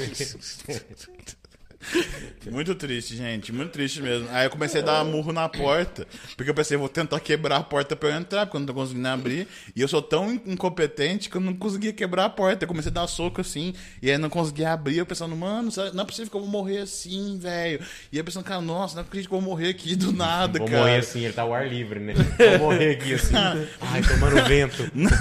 Muito 2.50 2.74
triste, 2.76 3.16
gente. 3.16 3.52
Muito 3.52 3.72
triste 3.72 4.02
mesmo. 4.02 4.28
Aí 4.32 4.46
eu 4.46 4.50
comecei 4.50 4.82
a 4.82 4.84
dar 4.84 5.06
murro 5.06 5.32
na 5.32 5.48
porta. 5.48 6.08
Porque 6.36 6.50
eu 6.50 6.54
pensei, 6.56 6.78
vou 6.78 6.90
tentar 6.90 7.20
quebrar 7.20 7.58
a 7.58 7.64
porta 7.64 7.96
pra 7.96 8.10
eu 8.10 8.16
entrar, 8.16 8.46
porque 8.46 8.58
eu 8.58 8.60
não 8.60 8.68
tô 8.68 8.74
conseguindo 8.74 9.08
abrir. 9.08 9.48
E 9.76 9.82
eu 9.82 9.88
sou 9.88 10.02
tão 10.02 10.34
incompetente 10.46 11.30
que 11.30 11.38
eu 11.38 11.42
não 11.42 11.54
conseguia 11.54 11.94
quebrar 11.94 12.26
a 12.26 12.30
porta. 12.30 12.64
Eu 12.64 12.68
comecei 12.68 12.90
a 12.90 12.94
dar 12.94 13.08
soco 13.08 13.42
assim. 13.42 13.74
E 14.02 14.10
aí 14.10 14.18
não 14.18 14.30
conseguia 14.30 14.72
abrir. 14.72 14.98
Eu 14.98 15.06
pensando, 15.06 15.36
mano, 15.36 15.72
não 15.94 16.04
é 16.04 16.06
possível 16.06 16.32
que 16.32 16.38
eu 16.38 16.42
vou 16.42 16.50
morrer 16.50 16.80
assim, 16.80 17.38
velho. 17.40 17.80
E 18.12 18.18
aí 18.18 18.24
pensando, 18.24 18.44
cara, 18.44 18.62
nossa, 18.62 18.96
não 18.96 19.04
acredito 19.04 19.30
que 19.30 19.36
eu 19.36 19.40
vou 19.42 19.50
morrer 19.50 19.70
aqui 19.70 19.96
do 19.96 20.12
nada, 20.12 20.60
Vou 20.60 20.68
cara. 20.68 20.80
morrer 20.80 20.98
assim, 20.98 21.24
ele 21.24 21.34
tá 21.34 21.44
ao 21.44 21.54
ar 21.54 21.68
livre, 21.68 22.00
né? 22.00 22.14
Vou 22.58 22.72
morrer 22.72 22.92
aqui 22.92 23.14
assim. 23.14 23.34
Ai, 23.82 24.02
tomando 24.02 24.44
vento. 24.48 24.90
Não, 24.94 25.12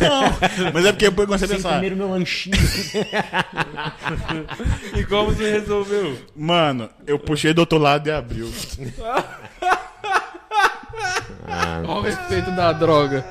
mas 0.73 0.85
é 0.85 0.93
porque 0.93 1.11
depois 1.11 1.25
eu 1.25 1.27
comecei 1.27 1.47
a 1.47 1.51
pensar. 1.51 1.71
primeiro 1.73 1.97
meu 1.97 2.09
lanchinho. 2.11 2.57
E 4.97 5.05
como 5.05 5.33
você 5.33 5.51
resolveu? 5.53 6.19
Mano, 6.35 6.89
eu 7.11 7.19
puxei 7.19 7.53
do 7.53 7.59
outro 7.61 7.79
lado 7.79 8.07
e 8.09 8.13
abriu. 8.13 8.51
Olha 11.87 11.99
o 11.99 12.01
respeito 12.01 12.51
da 12.53 12.73
droga. 12.73 13.25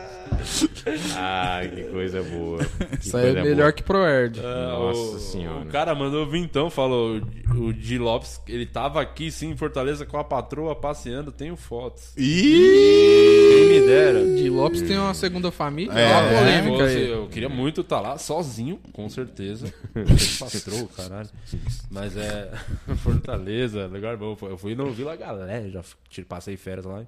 Ai, 1.16 1.68
que 1.70 1.84
coisa 1.84 2.22
boa. 2.22 2.60
Que 3.00 3.08
Isso 3.08 3.18
aí 3.18 3.30
é 3.30 3.42
melhor 3.42 3.56
boa. 3.58 3.72
que 3.74 3.84
Proerd. 3.84 4.42
Nossa 4.42 5.00
o, 5.00 5.20
senhora. 5.20 5.66
O 5.66 5.66
cara 5.68 5.96
mandou 5.96 6.26
vintão, 6.28 6.70
falou. 6.70 7.22
O 7.56 7.74
Di 7.74 7.98
Lopes, 7.98 8.40
ele 8.48 8.66
tava 8.66 9.02
aqui 9.02 9.32
sim 9.32 9.50
em 9.52 9.58
Fortaleza 9.58 10.06
com 10.06 10.18
a 10.18 10.24
patroa 10.24 10.76
passeando, 10.76 11.32
tenho 11.32 11.56
fotos. 11.56 12.14
Ih! 12.18 13.29
Dera. 13.90 14.26
De 14.36 14.50
Lopes 14.50 14.82
tem 14.82 14.98
uma 14.98 15.14
segunda 15.14 15.52
família. 15.52 15.92
É, 15.94 16.04
É, 16.04 16.18
uma 16.18 16.38
polêmica 16.40 16.84
aí. 16.86 17.10
eu 17.10 17.28
queria 17.28 17.50
muito 17.50 17.82
estar 17.82 18.00
lá 18.00 18.18
sozinho, 18.18 18.80
com 18.94 19.10
certeza. 19.10 19.74
Patroa, 20.40 20.88
caralho. 20.96 21.30
Mas 21.90 22.16
é. 22.16 22.52
Fortaleza, 22.98 23.88
legal. 23.88 24.18
bom. 24.18 24.38
Eu 24.42 24.58
fui 24.58 24.76
no 24.76 24.92
Vila 24.92 25.16
Galé, 25.16 25.70
já 25.70 25.82
passei 26.28 26.56
férias 26.58 26.86
lá. 26.86 27.04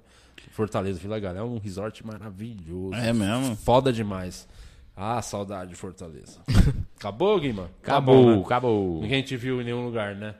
Fortaleza, 0.50 0.98
Vila 0.98 1.18
Galé 1.20 1.38
é 1.38 1.42
um 1.42 1.58
resort 1.58 2.04
maravilhoso. 2.04 2.94
É 2.94 3.12
mesmo? 3.12 3.56
Foda 3.56 3.92
demais. 3.92 4.48
Ah, 4.96 5.22
saudade 5.22 5.70
de 5.70 5.76
Fortaleza. 5.76 6.40
Acabou, 6.98 7.38
Guima? 7.40 7.70
Acabou, 7.82 7.82
Tá 7.82 8.00
bom, 8.00 8.36
né? 8.36 8.42
acabou. 8.44 9.00
Ninguém 9.02 9.22
te 9.22 9.36
viu 9.36 9.60
em 9.60 9.64
nenhum 9.64 9.84
lugar, 9.84 10.14
né? 10.14 10.34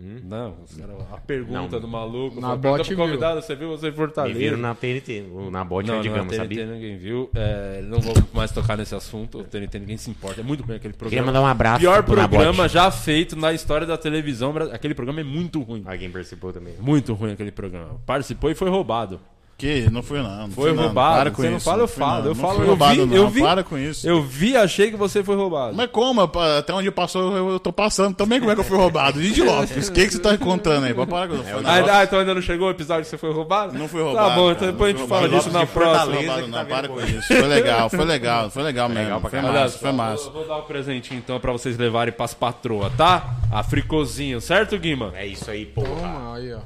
Não, 0.00 0.54
os 0.62 0.76
cara- 0.76 0.92
a 1.12 1.16
pergunta 1.18 1.60
Não. 1.76 1.80
do 1.80 1.88
maluco. 1.88 2.40
Na 2.40 2.56
pro 2.56 2.96
convidado, 2.96 3.42
você 3.42 3.56
viu 3.56 3.68
você 3.68 3.88
em 3.88 3.90
Me 3.90 3.96
Fortaleza? 3.96 4.38
viram 4.38 4.56
na 4.56 4.72
TNT, 4.72 5.24
na 5.50 5.64
bote 5.64 5.88
Não, 5.88 6.00
de 6.00 6.08
não, 6.08 6.14
gama, 6.16 6.28
TNT 6.30 6.36
sabia? 6.42 6.66
ninguém 6.66 6.96
viu. 6.96 7.28
É, 7.34 7.82
não 7.82 7.98
vou 7.98 8.14
mais 8.32 8.52
tocar 8.52 8.76
nesse 8.76 8.94
assunto. 8.94 9.40
O 9.40 9.44
TNT 9.44 9.78
ninguém 9.80 9.96
se 9.96 10.08
importa. 10.08 10.40
É 10.40 10.44
muito 10.44 10.62
ruim 10.62 10.76
aquele 10.76 10.92
Queria 10.94 10.98
programa. 11.08 11.26
mandar 11.26 11.40
um 11.42 11.46
abraço 11.46 11.80
Pior 11.80 12.02
pro 12.04 12.14
Nabote. 12.14 12.42
programa 12.44 12.68
já 12.68 12.88
feito 12.92 13.34
na 13.34 13.52
história 13.52 13.86
da 13.86 13.98
televisão. 13.98 14.54
Aquele 14.72 14.94
programa 14.94 15.20
é 15.20 15.24
muito 15.24 15.60
ruim. 15.62 15.82
Alguém 15.84 16.08
participou 16.10 16.52
também. 16.52 16.74
Muito 16.80 17.12
ruim 17.14 17.32
aquele 17.32 17.50
programa. 17.50 18.00
Participou 18.06 18.50
e 18.50 18.54
foi 18.54 18.70
roubado. 18.70 19.18
Que? 19.58 19.90
Não 19.90 20.04
fui 20.04 20.22
não. 20.22 20.42
não 20.46 20.50
Foi 20.50 20.68
fui, 20.70 20.72
não. 20.76 20.84
roubado. 20.84 21.16
Para 21.18 21.30
com 21.32 21.42
Você 21.42 21.50
não 21.50 21.56
isso. 21.56 21.64
fala, 21.68 21.82
eu 21.82 21.88
falo. 21.88 22.12
não. 22.22 22.30
Eu 22.30 22.34
Não 22.36 22.40
falo, 22.42 22.54
fui 22.54 22.62
eu 22.64 22.68
roubado, 22.68 22.94
vi- 22.94 23.06
não. 23.06 23.16
eu 23.16 23.28
vi- 23.28 23.40
Para 23.42 23.64
com 23.64 23.76
isso. 23.76 24.08
Eu 24.08 24.22
vi, 24.22 24.56
achei 24.56 24.88
que 24.92 24.96
você 24.96 25.24
foi 25.24 25.34
roubado. 25.34 25.74
Mas 25.74 25.90
como? 25.90 26.20
Até 26.22 26.72
onde 26.72 26.88
passou, 26.92 27.36
eu, 27.36 27.48
eu 27.50 27.58
tô 27.58 27.72
passando 27.72 28.14
também. 28.14 28.38
Como 28.38 28.52
é 28.52 28.54
que 28.54 28.60
eu 28.60 28.64
fui 28.64 28.76
roubado? 28.76 29.20
E 29.20 29.32
de 29.32 29.42
Lopes? 29.42 29.88
O 29.88 29.92
que, 29.92 30.06
que 30.06 30.12
você 30.12 30.20
tá 30.20 30.38
contando 30.38 30.84
aí? 30.86 30.94
Para 30.94 31.26
com 31.26 31.34
isso. 31.34 31.44
Ah, 31.66 32.04
então 32.04 32.20
ainda 32.20 32.34
não 32.36 32.40
chegou 32.40 32.68
o 32.68 32.70
episódio 32.70 33.02
que 33.02 33.10
você 33.10 33.18
foi 33.18 33.32
roubado? 33.32 33.76
Não 33.76 33.88
fui 33.88 34.00
roubado. 34.00 34.28
Tá 34.28 34.34
bom, 34.36 34.42
cara, 34.42 34.52
então 34.52 34.66
não 34.68 34.72
depois 34.74 34.94
a 34.94 34.98
gente 34.98 35.08
fala 35.08 35.28
disso 35.28 35.50
na 35.50 35.66
próxima. 35.66 36.16
que 36.18 36.26
não, 36.42 36.50
tá 36.52 36.64
para 36.64 36.88
com 36.88 37.00
isso. 37.00 37.26
Foi 37.26 37.42
legal, 37.48 37.90
foi 37.90 38.04
legal, 38.04 38.50
foi 38.50 38.62
legal 38.62 38.88
mesmo. 38.88 39.20
Foi 39.28 39.40
massa, 39.42 39.78
foi 39.78 39.90
massa. 39.92 40.28
Eu 40.28 40.32
vou 40.34 40.46
dar 40.46 40.58
um 40.58 40.62
presentinho 40.62 41.18
então 41.18 41.40
pra 41.40 41.50
vocês 41.50 41.76
levarem 41.76 42.12
pras 42.14 42.32
patroas, 42.32 42.92
tá? 42.96 43.34
A 43.50 43.64
Fricozinho, 43.64 44.40
certo, 44.40 44.78
Guima? 44.78 45.12
É 45.16 45.26
isso 45.26 45.50
aí, 45.50 45.66
porra. 45.66 45.88
Toma, 45.88 46.36
aí, 46.36 46.54
ó. 46.54 46.58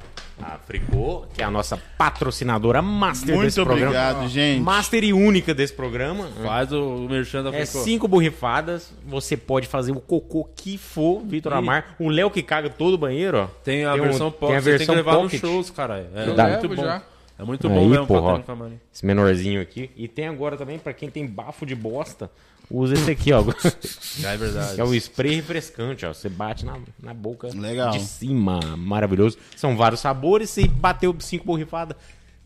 A 0.44 0.58
Fricô, 0.58 1.24
que 1.32 1.40
é 1.40 1.44
a 1.44 1.50
nossa 1.50 1.76
patrocinadora 1.96 2.82
master 2.82 3.34
Muito 3.34 3.46
desse 3.46 3.56
programa. 3.62 3.86
obrigado, 3.86 4.28
gente. 4.28 4.60
Master 4.60 5.04
e 5.04 5.12
única 5.12 5.54
desse 5.54 5.72
programa. 5.72 6.28
Faz 6.42 6.72
o, 6.72 6.82
o 6.82 7.08
merchan 7.08 7.42
da 7.44 7.50
É 7.54 7.64
Fricô. 7.64 7.84
cinco 7.84 8.08
borrifadas. 8.08 8.92
Você 9.06 9.36
pode 9.36 9.66
fazer 9.68 9.92
o 9.92 10.00
cocô 10.00 10.48
que 10.56 10.76
for, 10.76 11.20
Vitor 11.24 11.52
Amar. 11.52 11.94
O 11.98 12.08
Léo 12.08 12.30
que 12.30 12.42
caga 12.42 12.68
todo 12.68 12.94
o 12.94 12.98
banheiro, 12.98 13.38
ó. 13.38 13.46
Tem 13.64 13.84
a 13.84 13.92
Tem 13.92 14.00
um- 14.00 14.04
versão 14.04 14.30
tem 14.30 14.40
pocket. 14.40 14.56
a 14.56 14.60
Você 14.60 14.64
tem 14.70 14.72
que 14.72 14.78
versão 14.78 14.94
levar 14.94 15.14
pocket. 15.16 15.32
nos 15.32 15.40
shows, 15.40 15.70
caralho. 15.70 16.06
É 16.14 16.26
Dá. 16.34 16.48
muito 16.48 16.68
bom. 16.68 16.82
já. 16.82 17.02
É 17.38 17.44
muito 17.44 17.66
Aí, 17.66 17.74
bom 17.74 17.88
mesmo 17.88 18.06
porra, 18.06 18.42
ó. 18.46 18.66
Esse 18.92 19.04
menorzinho 19.06 19.60
aqui. 19.60 19.90
E 19.96 20.06
tem 20.06 20.28
agora 20.28 20.56
também, 20.56 20.78
pra 20.78 20.92
quem 20.92 21.08
tem 21.10 21.26
bafo 21.26 21.64
de 21.66 21.74
bosta, 21.74 22.30
usa 22.72 22.94
esse 22.94 23.10
aqui, 23.10 23.32
ó. 23.32 23.44
É 24.24 24.36
verdade. 24.36 24.74
Que 24.74 24.80
é 24.80 24.84
o 24.84 24.94
spray 24.94 25.36
refrescante, 25.36 26.04
ó. 26.04 26.12
Você 26.12 26.28
bate 26.28 26.64
na, 26.64 26.78
na 27.02 27.14
boca 27.14 27.48
Legal. 27.48 27.90
de 27.90 28.00
cima. 28.00 28.60
Maravilhoso. 28.76 29.38
São 29.56 29.76
vários 29.76 30.00
sabores. 30.00 30.50
Se 30.50 30.66
bateu 30.68 31.14
cinco 31.20 31.44
borrifadas, 31.44 31.96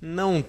não 0.01 0.45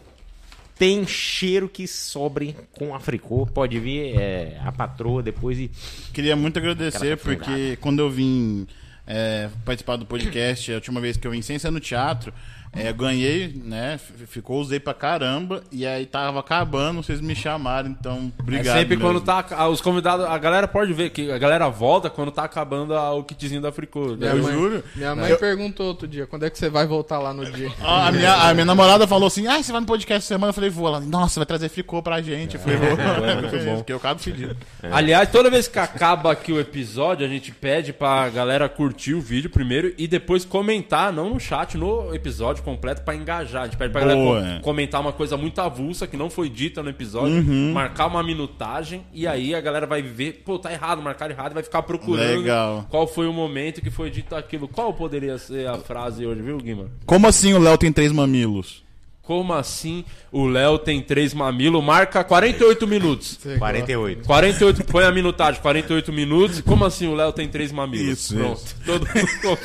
tem 0.77 1.05
cheiro 1.07 1.67
que 1.67 1.87
sobre 1.87 2.55
com 2.71 2.93
a 2.93 2.99
fricô. 2.99 3.45
Pode 3.45 3.79
vir 3.79 4.17
é, 4.19 4.59
a 4.63 4.71
patroa 4.71 5.23
depois 5.23 5.57
e. 5.57 5.71
Queria 6.13 6.35
muito 6.35 6.57
agradecer, 6.59 7.17
porque 7.17 7.77
quando 7.81 7.99
eu 7.99 8.09
vim 8.09 8.67
é, 9.05 9.49
participar 9.65 9.95
do 9.95 10.05
podcast, 10.05 10.71
a 10.71 10.75
última 10.75 11.01
vez 11.01 11.17
que 11.17 11.25
eu 11.25 11.31
vim 11.31 11.41
sem 11.41 11.57
ser 11.57 11.71
no 11.71 11.79
teatro, 11.79 12.33
é, 12.73 12.91
ganhei, 12.93 13.53
né? 13.63 13.99
Ficou, 14.27 14.59
usei 14.61 14.79
pra 14.79 14.93
caramba, 14.93 15.63
e 15.71 15.85
aí 15.85 16.05
tava 16.05 16.39
acabando, 16.39 17.01
vocês 17.01 17.19
me 17.21 17.33
chamaram, 17.35 17.89
então 17.89 18.31
É 18.37 18.41
obrigado. 18.41 18.77
sempre 18.77 18.95
mesmo. 18.97 19.01
quando 19.09 19.21
tá. 19.21 19.45
ah, 19.51 19.67
Os 19.67 19.81
convidados. 19.81 20.25
A 20.25 20.37
galera 20.37 20.67
pode 20.67 20.93
ver 20.93 21.09
que 21.09 21.31
a 21.31 21.37
galera 21.37 21.67
volta 21.69 22.09
quando 22.09 22.31
tá 22.31 22.43
acabando 22.43 22.93
a- 22.93 23.13
o 23.13 23.23
kitzinho 23.23 23.61
da 23.61 23.71
Fricô. 23.71 24.15
Minha 24.15 24.31
Eu 24.31 24.43
mãe, 24.43 24.53
juro. 24.53 24.83
Minha 24.95 25.15
mãe 25.15 25.31
Eu- 25.31 25.37
perguntou 25.37 25.87
outro 25.87 26.07
dia, 26.07 26.27
quando 26.27 26.45
é 26.45 26.49
que 26.49 26.57
você 26.57 26.69
vai 26.69 26.85
voltar 26.85 27.19
lá 27.19 27.33
no 27.33 27.45
dia? 27.51 27.71
Ah, 27.81 28.07
A 28.07 28.11
minha, 28.11 28.33
a 28.33 28.53
minha 28.53 28.65
namorada 28.65 29.07
falou 29.07 29.27
assim: 29.27 29.47
Ah, 29.47 29.61
você 29.61 29.71
vai 29.71 29.81
no 29.81 29.87
podcast 29.87 30.17
essa 30.19 30.27
semana? 30.27 30.49
Eu 30.49 30.53
falei, 30.53 30.69
vou. 30.69 30.87
Ela, 30.87 30.99
nossa, 30.99 31.39
vai 31.39 31.45
trazer 31.45 31.69
fricô 31.69 32.01
pra 32.03 32.21
gente. 32.21 32.55
Eu 32.55 32.61
falei, 32.61 32.77
vou. 32.77 32.89
é 33.25 33.35
muito 33.41 33.57
bom. 33.65 33.75
Porque 33.77 33.93
eu 33.93 33.99
cago 33.99 34.19
fedido. 34.19 34.55
Aliás, 34.91 35.29
toda 35.31 35.49
vez 35.49 35.67
que 35.67 35.79
acaba 35.79 36.31
aqui 36.31 36.51
o 36.51 36.59
episódio, 36.59 37.25
a 37.25 37.29
gente 37.29 37.51
pede 37.51 37.91
pra 37.93 38.29
galera 38.29 38.67
curtir 38.69 39.13
o 39.13 39.21
vídeo 39.21 39.49
primeiro 39.49 39.93
e 39.97 40.07
depois 40.07 40.45
comentar, 40.45 41.11
não 41.11 41.29
no 41.29 41.39
chat, 41.39 41.77
no 41.77 42.13
episódio 42.13 42.56
completo 42.61 43.01
pra 43.01 43.15
engajar. 43.15 43.63
A 43.63 43.65
gente 43.65 43.77
pede 43.77 43.91
pra 43.91 44.01
galera 44.01 44.19
Boa, 44.19 44.47
é. 44.47 44.59
comentar 44.59 45.01
uma 45.01 45.13
coisa 45.13 45.37
muito 45.37 45.59
avulsa 45.59 46.07
que 46.07 46.17
não 46.17 46.29
foi 46.29 46.49
dita 46.49 46.81
no 46.83 46.89
episódio, 46.89 47.43
marcar 47.73 48.07
uma 48.07 48.23
minutagem 48.23 49.03
e 49.13 49.27
aí 49.27 49.53
a 49.55 49.61
galera 49.61 49.85
vai 49.85 50.01
ver, 50.01 50.41
pô, 50.45 50.57
tá 50.59 50.71
errado, 50.71 51.01
marcar 51.01 51.29
errado, 51.31 51.51
e 51.51 51.55
vai 51.55 51.63
ficar 51.63 51.81
procurando 51.83 52.39
Legal. 52.39 52.85
qual 52.89 53.07
foi 53.07 53.27
o 53.27 53.33
momento 53.33 53.81
que 53.81 53.89
foi 53.89 54.09
dito 54.09 54.35
aquilo. 54.35 54.67
Qual 54.67 54.93
poderia 54.93 55.37
ser 55.37 55.67
a 55.67 55.77
frase 55.77 56.25
hoje, 56.25 56.41
viu, 56.41 56.57
Guima? 56.57 56.89
Como 57.05 57.27
assim 57.27 57.53
o 57.53 57.59
Léo 57.59 57.77
tem 57.77 57.91
três 57.91 58.11
mamilos? 58.11 58.85
Como 59.21 59.53
assim 59.53 60.05
o 60.31 60.47
Léo 60.47 60.79
tem 60.79 61.01
três 61.01 61.33
mamilos? 61.33 61.83
Marca 61.83 62.23
48 62.23 62.87
minutos. 62.87 63.37
48. 63.59 64.25
48, 64.25 64.85
põe 64.85 65.03
a 65.03 65.11
minutagem, 65.11 65.61
48 65.61 66.13
minutos. 66.13 66.61
Como 66.61 66.85
assim 66.85 67.07
o 67.07 67.13
Léo 67.13 67.33
tem 67.33 67.45
três 67.49 67.69
mamilos? 67.73 68.07
Isso, 68.07 68.35
Pronto. 68.35 68.55
isso. 68.55 68.75
Todo 68.85 69.05
mundo. 69.05 69.59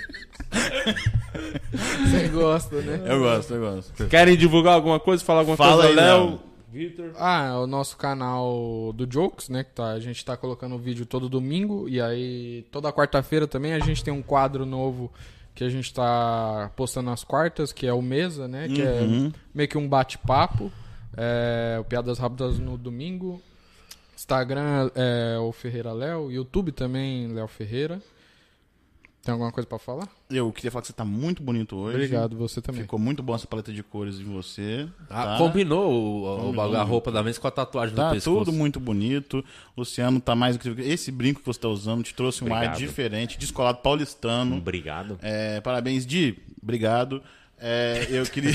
Você 1.72 2.28
gosta, 2.28 2.80
né? 2.80 3.02
Eu 3.04 3.20
gosto, 3.20 3.54
eu 3.54 3.60
gosto. 3.60 4.06
Querem 4.08 4.36
divulgar 4.36 4.74
alguma 4.74 4.98
coisa? 4.98 5.24
Falar 5.24 5.40
alguma 5.40 5.56
Fala 5.56 5.84
coisa, 5.84 5.88
aí, 5.88 5.94
Léo? 5.94 6.40
Vitor? 6.72 7.12
Ah, 7.16 7.46
é 7.46 7.52
o 7.52 7.66
nosso 7.66 7.96
canal 7.96 8.92
do 8.94 9.04
Jokes, 9.10 9.48
né? 9.48 9.64
Que 9.64 9.72
tá, 9.72 9.90
a 9.90 9.98
gente 9.98 10.24
tá 10.24 10.36
colocando 10.36 10.78
vídeo 10.78 11.04
todo 11.04 11.28
domingo. 11.28 11.88
E 11.88 12.00
aí, 12.00 12.64
toda 12.70 12.92
quarta-feira 12.92 13.46
também 13.46 13.72
a 13.72 13.80
gente 13.80 14.04
tem 14.04 14.14
um 14.14 14.22
quadro 14.22 14.64
novo 14.64 15.12
que 15.54 15.64
a 15.64 15.68
gente 15.68 15.92
tá 15.92 16.70
postando 16.76 17.10
nas 17.10 17.24
quartas, 17.24 17.72
que 17.72 17.86
é 17.86 17.92
o 17.92 18.00
Mesa, 18.00 18.46
né? 18.46 18.68
Que 18.68 18.82
é 18.82 19.00
meio 19.52 19.68
que 19.68 19.76
um 19.76 19.88
bate-papo. 19.88 20.70
É, 21.16 21.76
o 21.80 21.84
Piadas 21.84 22.18
Rápidas 22.18 22.58
no 22.58 22.78
domingo. 22.78 23.42
Instagram 24.16 24.90
é 24.94 25.38
o 25.38 25.50
Ferreira 25.50 25.92
Léo. 25.92 26.30
YouTube 26.30 26.70
também, 26.70 27.26
Léo 27.32 27.48
Ferreira. 27.48 28.00
Tem 29.30 29.32
alguma 29.34 29.52
coisa 29.52 29.68
pra 29.68 29.78
falar? 29.78 30.08
Eu 30.28 30.50
queria 30.50 30.72
falar 30.72 30.80
que 30.82 30.88
você 30.88 30.92
tá 30.92 31.04
muito 31.04 31.40
bonito 31.40 31.76
hoje. 31.76 31.94
Obrigado, 31.94 32.36
você 32.36 32.60
também. 32.60 32.82
Ficou 32.82 32.98
muito 32.98 33.22
bom 33.22 33.32
essa 33.32 33.46
paleta 33.46 33.72
de 33.72 33.80
cores 33.80 34.16
em 34.18 34.24
você. 34.24 34.88
Ah, 35.08 35.24
tá? 35.26 35.38
combinou 35.38 35.88
o, 35.92 36.34
o- 36.34 36.40
Combinou. 36.46 36.74
a 36.76 36.82
roupa 36.82 37.12
da 37.12 37.22
vez 37.22 37.38
com 37.38 37.46
a 37.46 37.50
tatuagem 37.52 37.94
Tá 37.94 38.08
no 38.08 38.14
pescoço. 38.14 38.44
tudo 38.46 38.52
muito 38.52 38.80
bonito. 38.80 39.44
Luciano 39.76 40.20
tá 40.20 40.34
mais 40.34 40.56
incrível. 40.56 40.84
Esse 40.84 41.12
brinco 41.12 41.38
que 41.38 41.46
você 41.46 41.60
tá 41.60 41.68
usando 41.68 42.02
te 42.02 42.12
trouxe 42.12 42.42
um 42.42 42.48
ar 42.48 42.56
Obrigado. 42.56 42.78
diferente, 42.78 43.38
descolado 43.38 43.78
paulistano. 43.78 44.56
Obrigado. 44.56 45.16
É, 45.22 45.60
parabéns, 45.60 46.04
Di. 46.04 46.36
Obrigado. 46.60 47.22
É, 47.62 48.06
eu 48.10 48.24
queria. 48.24 48.52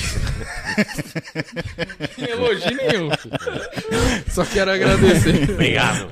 Sem 2.14 2.24
elogio 2.28 2.76
nenhum. 2.76 3.08
Só 4.28 4.44
quero 4.44 4.70
agradecer. 4.72 5.50
Obrigado. 5.50 6.08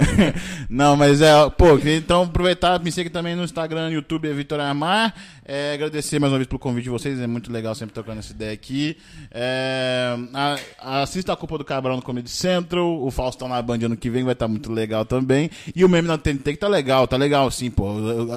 Não, 0.68 0.96
mas 0.96 1.20
é, 1.20 1.32
pô, 1.50 1.76
queria 1.76 1.96
então 1.96 2.22
aproveitar, 2.22 2.80
me 2.82 2.92
segue 2.92 3.10
também 3.10 3.34
no 3.34 3.42
Instagram, 3.44 3.86
no 3.88 3.92
YouTube, 3.94 4.28
é 4.28 4.32
Vitor 4.32 4.60
Amar. 4.60 5.12
É, 5.46 5.74
agradecer 5.74 6.18
mais 6.18 6.32
uma 6.32 6.38
vez 6.38 6.46
pelo 6.48 6.58
convite 6.58 6.84
de 6.84 6.90
vocês, 6.90 7.20
é 7.20 7.26
muito 7.26 7.52
legal 7.52 7.74
sempre 7.74 7.94
tocando 7.94 8.18
essa 8.20 8.32
ideia 8.32 8.52
aqui. 8.52 8.96
É, 9.30 10.16
a- 10.32 11.02
assista 11.02 11.32
a 11.32 11.36
Culpa 11.36 11.58
do 11.58 11.64
Cabral 11.64 11.96
no 11.96 12.02
Comedy 12.02 12.30
Central, 12.30 13.02
o 13.02 13.10
Faustão 13.10 13.46
na 13.48 13.60
Band 13.60 13.78
ano 13.84 13.96
que 13.96 14.08
vem 14.08 14.24
vai 14.24 14.32
estar 14.32 14.48
muito 14.48 14.72
legal 14.72 15.04
também. 15.04 15.50
E 15.74 15.84
o 15.84 15.88
meme 15.88 16.08
na 16.08 16.16
TNT 16.16 16.52
que 16.52 16.58
tá 16.58 16.68
legal, 16.68 17.06
tá 17.06 17.16
legal 17.18 17.50
sim, 17.50 17.70
pô. 17.70 17.88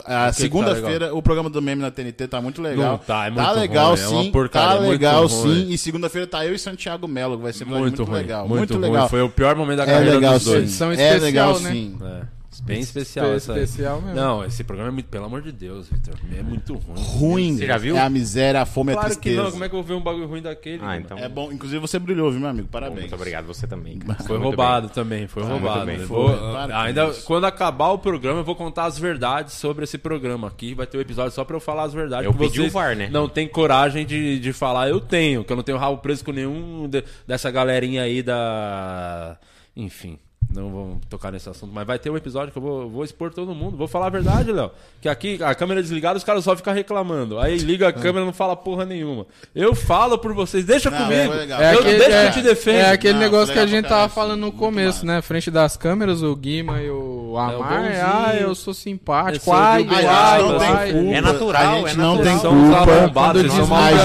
A 0.06 0.28
que 0.32 0.36
segunda-feira, 0.42 1.14
o 1.16 1.22
programa 1.22 1.50
do 1.50 1.62
meme 1.62 1.82
na 1.82 1.92
TNT 1.92 2.28
tá 2.28 2.42
muito 2.42 2.62
legal. 2.62 2.94
Não 2.94 2.98
tá, 2.98 3.28
é 3.28 3.32
tá 3.32 3.42
muito 3.44 3.60
legal 3.60 3.92
ruim, 3.96 4.02
é 4.02 4.08
uma 4.08 4.24
sim, 4.24 4.32
porcaria, 4.50 4.70
tá 4.70 4.76
é 4.76 4.80
muito 4.80 4.92
legal 4.92 5.26
ruim. 5.28 5.56
sim. 5.66 5.72
E 5.72 5.78
segunda-feira 5.78 6.28
tá 6.28 6.46
eu 6.46 6.54
e 6.54 6.60
Santiago 6.60 7.08
Melo, 7.08 7.38
que 7.38 7.44
vai 7.44 7.54
ser 7.54 7.66
muito, 7.66 7.80
Muito, 7.82 7.98
muito 7.98 8.10
ruim. 8.12 8.22
legal. 8.22 8.48
Muito, 8.48 8.58
Muito, 8.60 8.74
ruim. 8.74 8.82
legal. 8.84 9.10
Foi 9.10 9.22
o 9.22 9.30
pior 9.30 9.56
momento 9.56 9.78
da 9.78 9.84
É 9.84 9.86
carreira 9.86 10.16
legal 10.16 10.34
dos 10.34 10.44
sim. 10.44 10.50
dois. 10.52 10.82
É 10.82 10.94
especial, 10.94 11.20
legal 11.22 11.60
né? 11.60 11.72
sim. 11.72 11.98
É. 12.02 12.37
Bem 12.66 12.80
especial 12.80 13.28
essa 13.34 13.54
aí. 13.54 13.64
especial 13.64 14.02
mesmo. 14.02 14.16
Não, 14.16 14.44
esse 14.46 14.64
programa 14.64 14.90
é 14.90 14.94
muito, 14.94 15.08
pelo 15.10 15.26
amor 15.26 15.42
de 15.42 15.52
Deus, 15.52 15.88
Vitor. 15.90 16.16
É 16.38 16.42
muito 16.42 16.74
ruim. 16.76 16.96
Ruim. 17.02 17.58
Você 17.58 17.68
já 17.68 17.78
viu? 17.78 17.96
É 17.98 18.02
a 18.02 18.10
miséria, 18.10 18.62
a 18.62 18.66
fome, 18.66 18.94
Claro 18.94 19.08
a 19.08 19.10
que 19.12 19.16
tristeza. 19.22 19.44
não, 19.44 19.52
como 19.52 19.64
é 19.64 19.70
que 19.70 19.76
eu 19.76 19.84
vou 19.84 19.88
ver 19.88 19.94
um 20.02 20.04
bagulho 20.04 20.28
ruim 20.28 20.42
daquele? 20.42 20.82
Ah, 20.84 20.98
então. 20.98 21.18
É 21.18 21.28
bom. 21.30 21.52
Inclusive 21.52 21.80
você 21.80 22.00
brilhou, 22.00 22.32
viu, 22.32 22.40
meu 22.40 22.50
amigo? 22.50 22.68
Parabéns. 22.68 23.02
Muito 23.02 23.16
obrigado, 23.16 23.46
você 23.46 23.68
também. 23.68 24.00
cara. 24.00 24.24
Foi 24.24 24.38
roubado 24.38 24.90
também, 24.90 25.28
foi 25.28 25.44
Ah, 25.44 25.48
roubado. 25.48 25.86
bem. 25.86 25.98
Vou- 26.00 26.30
Foi, 26.30 26.38
com 26.38 26.74
ainda 26.74 27.14
quando 27.26 27.46
acabar 27.46 27.90
o 27.90 27.98
programa, 28.00 28.40
eu 28.40 28.44
vou 28.44 28.56
contar 28.56 28.86
as 28.86 28.98
verdades 28.98 29.54
sobre 29.54 29.84
esse 29.84 29.98
programa 29.98 30.48
aqui. 30.48 30.74
Vai 30.74 30.88
ter 30.88 30.98
um 30.98 31.02
episódio 31.02 31.32
só 31.32 31.44
pra 31.46 31.56
eu 31.56 31.60
falar 31.60 31.84
as 31.84 31.94
verdades. 31.94 32.26
Eu 32.26 32.32
que 32.34 32.40
pedi 32.40 32.58
vocês 32.60 32.70
o 32.70 32.74
VAR, 32.74 32.96
né? 32.96 33.10
Não 33.12 33.28
tem 33.30 33.48
coragem 33.48 34.06
de, 34.06 34.40
de 34.40 34.54
falar. 34.54 34.90
Eu 34.90 35.00
tenho, 35.00 35.44
que 35.44 35.52
eu 35.52 35.56
não 35.56 35.64
tenho 35.64 35.78
rabo 35.78 35.98
preso 35.98 36.24
com 36.24 36.32
nenhum 36.32 36.88
de- 36.90 37.04
dessa 37.28 37.50
galerinha 37.52 38.04
aí 38.04 38.22
da. 38.24 39.38
Enfim. 39.76 40.18
Não 40.50 40.72
vamos 40.72 40.98
tocar 41.10 41.32
nesse 41.32 41.50
assunto, 41.50 41.74
mas 41.74 41.86
vai 41.86 42.00
ter 42.00 42.10
um 42.10 42.16
episódio 42.16 42.52
que 42.54 42.58
eu 42.58 42.62
vou, 42.62 42.90
vou 42.90 43.04
expor 43.04 43.34
todo 43.34 43.54
mundo. 43.54 43.76
Vou 43.76 43.88
falar 43.88 44.08
a 44.08 44.10
verdade, 44.10 44.52
Léo. 44.52 44.72
Que 45.02 45.10
aqui 45.10 45.38
a 45.44 45.54
câmera 45.54 45.82
é 45.82 45.84
desligada, 45.84 46.18
os 46.18 46.24
caras 46.24 46.44
só 46.44 46.56
ficam 46.56 46.74
reclamando. 46.74 47.38
Aí 47.38 47.58
liga 47.58 47.88
a 47.90 47.94
câmera 47.94 48.22
e 48.22 48.26
não 48.26 48.34
fala 48.34 48.56
porra 48.56 48.86
nenhuma. 48.86 49.28
Eu 49.54 49.76
falo 49.76 50.18
por 50.18 50.34
vocês, 50.34 50.64
deixa 50.66 50.90
Não, 50.90 50.98
comigo. 51.00 51.28
foi 51.28 51.36
legal. 51.38 51.62
É 51.62 51.74
eu 51.76 51.80
aquele, 51.80 51.98
deixa 51.98 52.10
que 52.10 52.16
é, 52.16 52.28
eu 52.28 52.32
te 52.32 52.42
defendo. 52.42 52.76
é 52.78 52.92
aquele 52.92 53.14
Não, 53.14 53.20
negócio 53.20 53.54
que 53.54 53.60
a 53.60 53.68
gente 53.68 53.90
tava 53.90 54.08
falando 54.08 54.40
no 54.40 54.52
começo, 54.52 55.06
né? 55.06 55.22
Frente 55.22 55.52
das 55.52 55.76
câmeras, 55.76 56.24
o 56.24 56.34
Guima 56.36 56.82
e 56.82 56.90
o 56.90 57.17
Amar. 57.36 57.82
bonzinho. 57.82 58.06
ah, 58.06 58.36
eu 58.40 58.54
sou 58.56 58.74
simpático. 58.74 59.50
Eu 59.50 59.54
Ai, 59.54 59.86
ai, 59.90 60.06
ai, 60.06 60.42
não 60.42 60.60
tem 60.60 60.94
culpa. 60.94 61.16
É 61.16 61.22
natural, 61.22 61.74
a 61.74 61.78
gente 61.80 61.90
é 61.90 61.94
não 61.98 62.16
natural. 62.16 62.24
tem 62.24 62.40
São 62.42 62.52
uns 62.54 62.62
culpa. 62.62 62.86
são 62.86 63.10
diz 63.44 63.52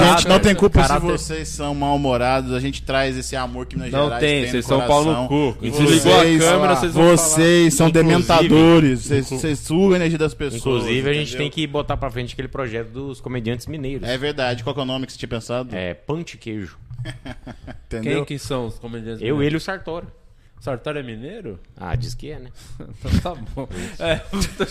A 0.03 0.15
gente 0.15 0.27
não 0.27 0.39
tem 0.39 0.55
culpa 0.55 0.81
Caráter- 0.81 1.01
se 1.19 1.25
vocês 1.25 1.47
são 1.47 1.75
mal-humorados. 1.75 2.53
A 2.53 2.59
gente 2.59 2.81
traz 2.81 3.15
esse 3.17 3.35
amor 3.35 3.65
que 3.67 3.77
Não 3.77 3.85
Gerais 3.89 4.19
tem, 4.19 4.41
tem 4.43 4.51
vocês 4.51 4.65
são 4.65 4.81
pau 4.87 5.05
no 5.05 5.27
cu. 5.27 5.57
Desligou 5.61 6.13
a 6.13 6.17
vocês- 6.19 6.43
câmera, 6.43 6.75
vocês 6.75 6.93
vão 6.93 7.03
Vocês 7.17 7.73
são 7.75 7.87
Inclusive- 7.89 8.09
dementadores. 8.09 8.99
Vocês, 9.05 9.29
vocês 9.29 9.59
sugam 9.59 9.93
a 9.93 9.95
energia 9.97 10.17
das 10.17 10.33
pessoas. 10.33 10.61
Inclusive, 10.83 11.09
a 11.09 11.13
gente 11.13 11.37
tem 11.37 11.49
que 11.49 11.65
botar 11.67 11.95
pra 11.97 12.09
frente 12.09 12.33
aquele 12.33 12.47
projeto 12.47 12.89
dos 12.89 13.21
comediantes 13.21 13.67
mineiros. 13.67 14.07
É 14.09 14.17
verdade. 14.17 14.63
Qual 14.63 14.73
que 14.73 14.79
é 14.79 14.83
o 14.83 14.85
nome 14.85 15.05
que 15.05 15.13
você 15.13 15.19
tinha 15.19 15.29
pensado? 15.29 15.69
É, 15.75 15.93
de 15.93 16.37
queijo. 16.37 16.77
Entendeu? 17.87 18.25
Quem 18.25 18.37
que 18.37 18.39
são 18.43 18.67
os 18.67 18.79
comediantes? 18.79 19.21
Eu, 19.21 19.35
mineiros? 19.35 19.45
ele 19.45 19.55
e 19.55 19.57
o 19.57 19.61
Sartori. 19.61 20.07
Sartori 20.63 20.99
é 20.99 21.03
mineiro? 21.03 21.59
Ah, 21.75 21.93
diz 21.93 22.13
que 22.13 22.31
é, 22.31 22.39
né? 22.39 22.49
Então 23.03 23.35
tá 23.35 23.41
bom. 23.53 23.67
É. 23.99 24.21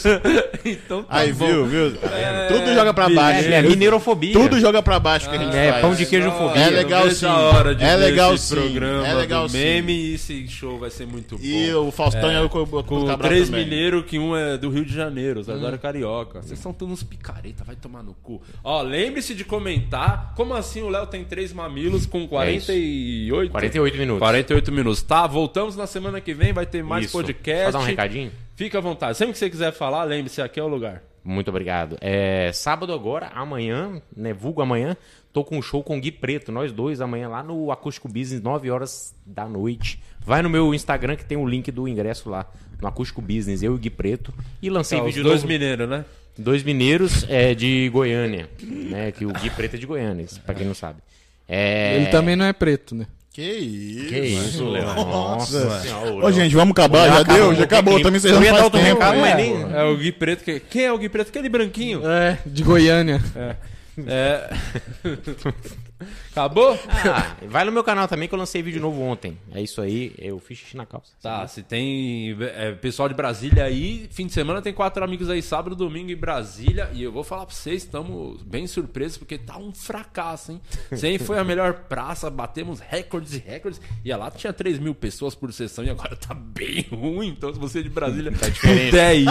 então 0.64 1.02
tá 1.02 1.16
Aí, 1.18 1.32
bom. 1.34 1.46
viu, 1.46 1.66
viu? 1.66 1.86
É, 2.10 2.48
Tudo 2.48 2.72
joga 2.74 2.94
pra 2.94 3.04
filho, 3.06 3.16
baixo. 3.16 3.48
É, 3.48 3.52
é 3.54 3.62
mineirofobia. 3.62 4.32
Tudo 4.32 4.58
joga 4.58 4.82
pra 4.82 4.98
baixo 4.98 5.28
que 5.28 5.36
a 5.36 5.38
gente 5.38 5.54
É, 5.54 5.70
faz. 5.70 5.82
pão 5.82 5.94
de 5.94 6.06
queijofobia. 6.06 6.62
É 6.62 6.70
Não 6.70 6.76
legal 6.78 7.02
vejo 7.04 7.14
sim. 7.16 7.26
a 7.26 7.36
hora 7.36 7.74
de 7.74 7.84
É 7.84 7.94
legal 7.96 8.34
esse 8.34 8.46
sim. 8.46 8.54
programa 8.54 9.06
É 9.06 9.12
legal 9.14 9.42
do 9.46 9.50
sim. 9.50 9.58
meme 9.58 9.92
e 9.92 10.14
esse 10.14 10.48
show 10.48 10.78
vai 10.78 10.88
ser 10.90 11.06
muito 11.06 11.36
bom. 11.36 11.44
E 11.44 11.74
o 11.74 11.90
Faustão 11.90 12.30
É, 12.30 12.40
e 12.40 12.44
o 12.44 12.48
Co- 12.48 12.62
o 12.62 12.82
Com 12.84 13.04
Cabral 13.06 13.28
três 13.30 13.50
mineiros, 13.50 14.06
que 14.06 14.18
um 14.18 14.34
é 14.34 14.56
do 14.56 14.70
Rio 14.70 14.86
de 14.86 14.94
Janeiro, 14.94 15.40
os 15.40 15.48
agora 15.50 15.74
é 15.74 15.78
carioca. 15.78 16.40
Vocês 16.40 16.58
são 16.58 16.72
todos 16.72 16.94
uns 16.94 17.02
picareta, 17.02 17.64
vai 17.64 17.76
tomar 17.76 18.02
no 18.02 18.14
cu. 18.14 18.40
Ó, 18.64 18.80
lembre-se 18.80 19.34
de 19.34 19.44
comentar. 19.44 20.32
Como 20.36 20.54
assim 20.54 20.80
o 20.82 20.88
Léo 20.88 21.06
tem 21.06 21.22
três 21.22 21.52
mamilos 21.52 22.06
com 22.06 22.26
48? 22.26 23.50
48 23.52 23.98
minutos. 23.98 24.18
48 24.20 24.72
minutos. 24.72 25.02
Tá, 25.02 25.26
voltamos 25.26 25.76
na 25.76 25.81
semana 25.86 26.20
que 26.20 26.32
vem, 26.34 26.52
vai 26.52 26.66
ter 26.66 26.82
mais 26.82 27.04
Isso. 27.06 27.12
podcast. 27.12 27.64
Posso 27.64 27.72
dar 27.78 27.78
um 27.80 27.86
recadinho? 27.86 28.32
Fica 28.56 28.78
à 28.78 28.80
vontade. 28.80 29.16
Sempre 29.16 29.32
que 29.32 29.38
você 29.38 29.50
quiser 29.50 29.72
falar, 29.72 30.04
lembre-se, 30.04 30.40
aqui 30.42 30.58
é 30.60 30.62
o 30.62 30.68
lugar. 30.68 31.02
Muito 31.24 31.48
obrigado. 31.48 31.96
É, 32.00 32.50
sábado 32.52 32.92
agora, 32.92 33.28
amanhã, 33.34 34.02
né, 34.16 34.32
vulgo 34.32 34.60
amanhã, 34.60 34.96
tô 35.32 35.44
com 35.44 35.56
um 35.56 35.62
show 35.62 35.82
com 35.82 35.96
o 35.96 36.00
Gui 36.00 36.10
Preto, 36.10 36.50
nós 36.50 36.72
dois 36.72 37.00
amanhã 37.00 37.28
lá 37.28 37.42
no 37.44 37.70
Acústico 37.70 38.08
Business, 38.08 38.42
9 38.42 38.70
horas 38.70 39.14
da 39.24 39.48
noite. 39.48 40.02
Vai 40.24 40.42
no 40.42 40.50
meu 40.50 40.74
Instagram 40.74 41.14
que 41.16 41.24
tem 41.24 41.38
o 41.38 41.46
link 41.46 41.70
do 41.70 41.86
ingresso 41.86 42.28
lá, 42.28 42.46
no 42.80 42.88
Acústico 42.88 43.22
Business, 43.22 43.62
eu 43.62 43.72
e 43.72 43.74
o 43.76 43.78
Gui 43.78 43.90
Preto. 43.90 44.34
E 44.60 44.68
lancei 44.68 44.98
Tá, 44.98 45.04
os 45.04 45.10
vídeo 45.14 45.22
dois 45.22 45.42
novo. 45.42 45.52
mineiros, 45.52 45.88
né? 45.88 46.04
Dois 46.36 46.62
mineiros 46.64 47.24
é, 47.28 47.54
de 47.54 47.88
Goiânia, 47.90 48.48
né, 48.60 49.12
que 49.12 49.24
o 49.24 49.32
Gui 49.32 49.50
Preto 49.50 49.76
é 49.76 49.78
de 49.78 49.86
Goiânia, 49.86 50.26
pra 50.44 50.54
quem 50.54 50.66
não 50.66 50.74
sabe. 50.74 51.00
É... 51.46 51.96
Ele 51.96 52.06
também 52.06 52.34
não 52.34 52.44
é 52.46 52.52
preto, 52.52 52.94
né? 52.94 53.06
Que 53.32 53.42
isso? 53.42 54.08
Que 54.08 54.18
isso, 54.20 54.68
Léo? 54.68 54.84
Nossa 54.94 55.80
senhora. 55.80 56.26
Ô, 56.26 56.30
gente, 56.30 56.54
vamos 56.54 56.72
acabar? 56.72 57.08
Já, 57.08 57.22
deu, 57.22 57.54
já 57.54 57.64
acabou. 57.64 57.98
Também 58.02 58.20
vocês 58.20 58.32
Eu 58.32 58.38
não 58.40 58.44
ia 58.44 58.50
dar 58.52 58.58
faz 58.58 58.64
outro 58.64 58.80
tempo. 58.80 59.00
recado, 59.00 59.18
mas 59.18 59.30
É. 59.32 59.36
nem... 59.36 59.72
É 59.74 59.82
o 59.84 59.96
Gui 59.96 60.12
Preto. 60.12 60.44
Que... 60.44 60.60
Quem 60.60 60.84
é 60.84 60.92
o 60.92 60.98
Gui 60.98 61.08
Preto? 61.08 61.28
Aquele 61.28 61.48
branquinho. 61.48 62.02
É, 62.06 62.38
de 62.44 62.62
Goiânia. 62.62 63.22
É. 63.34 63.56
Acabou? 66.32 66.78
Ah, 66.88 67.36
vai 67.46 67.64
no 67.64 67.72
meu 67.72 67.84
canal 67.84 68.08
também 68.08 68.26
que 68.26 68.34
eu 68.34 68.38
lancei 68.38 68.62
vídeo 68.62 68.80
novo 68.80 69.02
ontem. 69.02 69.36
É 69.54 69.60
isso 69.60 69.80
aí, 69.80 70.14
eu 70.18 70.38
fiz 70.38 70.58
xixi 70.58 70.76
na 70.76 70.86
calça. 70.86 71.12
Tá, 71.20 71.46
se 71.46 71.62
tem 71.62 72.36
é, 72.40 72.72
pessoal 72.72 73.08
de 73.08 73.14
Brasília 73.14 73.64
aí, 73.64 74.08
fim 74.10 74.26
de 74.26 74.32
semana 74.32 74.62
tem 74.62 74.72
quatro 74.72 75.04
amigos 75.04 75.28
aí, 75.30 75.42
sábado, 75.42 75.76
domingo 75.76 76.10
em 76.10 76.16
Brasília. 76.16 76.90
E 76.92 77.02
eu 77.02 77.12
vou 77.12 77.22
falar 77.22 77.46
pra 77.46 77.54
vocês, 77.54 77.82
estamos 77.82 78.42
bem 78.42 78.66
surpresos, 78.66 79.18
porque 79.18 79.38
tá 79.38 79.58
um 79.58 79.72
fracasso, 79.72 80.52
hein? 80.52 80.60
Sempre 80.96 81.24
foi 81.24 81.38
a 81.38 81.44
melhor 81.44 81.74
praça, 81.88 82.30
batemos 82.30 82.80
recordes 82.80 83.34
e 83.34 83.38
recordes. 83.38 83.80
E 84.04 84.14
lá 84.14 84.30
tinha 84.30 84.52
3 84.52 84.78
mil 84.78 84.94
pessoas 84.94 85.34
por 85.34 85.52
sessão 85.52 85.84
e 85.84 85.90
agora 85.90 86.16
tá 86.16 86.34
bem 86.34 86.86
ruim. 86.90 87.28
Então, 87.28 87.52
se 87.52 87.60
você 87.60 87.80
é 87.80 87.82
de 87.82 87.90
Brasília, 87.90 88.32
tá 88.32 88.48
diferente. 88.48 88.90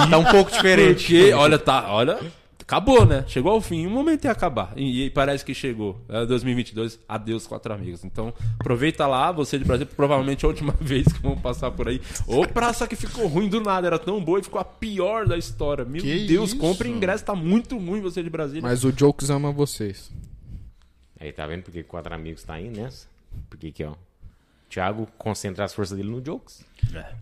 Tá 0.10 0.18
um 0.18 0.26
pouco 0.26 0.52
diferente. 0.52 1.06
Porque, 1.06 1.34
olha, 1.34 1.58
tá, 1.58 1.92
olha. 1.92 2.20
Acabou, 2.72 3.06
né? 3.06 3.26
Chegou 3.28 3.52
ao 3.52 3.60
fim. 3.60 3.86
Um 3.86 3.90
momento 3.90 4.24
ia 4.24 4.32
acabar. 4.32 4.72
E, 4.78 5.04
e 5.04 5.10
parece 5.10 5.44
que 5.44 5.54
chegou. 5.54 6.00
É 6.08 6.26
2022, 6.26 6.98
adeus, 7.06 7.46
quatro 7.46 7.74
amigos. 7.74 8.06
Então, 8.06 8.34
aproveita 8.58 9.06
lá, 9.06 9.30
você 9.30 9.60
de 9.60 9.66
Brasil, 9.66 9.86
provavelmente 9.86 10.46
é 10.46 10.48
a 10.48 10.50
última 10.50 10.72
vez 10.80 11.06
que 11.12 11.22
vão 11.22 11.36
passar 11.38 11.70
por 11.72 11.90
aí. 11.90 12.00
Ou 12.26 12.48
praça 12.48 12.88
que 12.88 12.96
ficou 12.96 13.28
ruim 13.28 13.50
do 13.50 13.60
nada, 13.60 13.88
era 13.88 14.00
tão 14.00 14.24
boa 14.24 14.40
e 14.40 14.44
ficou 14.44 14.62
a 14.62 14.64
pior 14.64 15.28
da 15.28 15.38
história. 15.38 15.84
Meu 15.84 16.02
Que 16.02 16.26
Deus, 16.26 16.52
isso? 16.52 16.60
compre 16.60 16.88
ingresso, 16.88 17.26
tá 17.26 17.36
muito 17.36 17.78
ruim 17.78 18.00
você 18.00 18.24
de 18.24 18.30
Brasília. 18.30 18.62
Mas 18.62 18.86
o 18.86 18.92
Jokes 18.98 19.30
ama 19.30 19.52
vocês. 19.52 20.10
Aí 21.20 21.34
tá 21.34 21.46
vendo 21.46 21.64
porque 21.64 21.84
quatro 21.84 22.14
amigos 22.16 22.42
tá 22.44 22.54
aí 22.54 22.70
nessa? 22.70 23.06
Porque 23.50 23.68
aqui, 23.68 23.84
ó. 23.84 23.96
Thiago 24.72 25.06
concentra 25.18 25.66
as 25.66 25.74
forças 25.74 25.98
dele 25.98 26.10
no 26.10 26.24
jokes. 26.24 26.64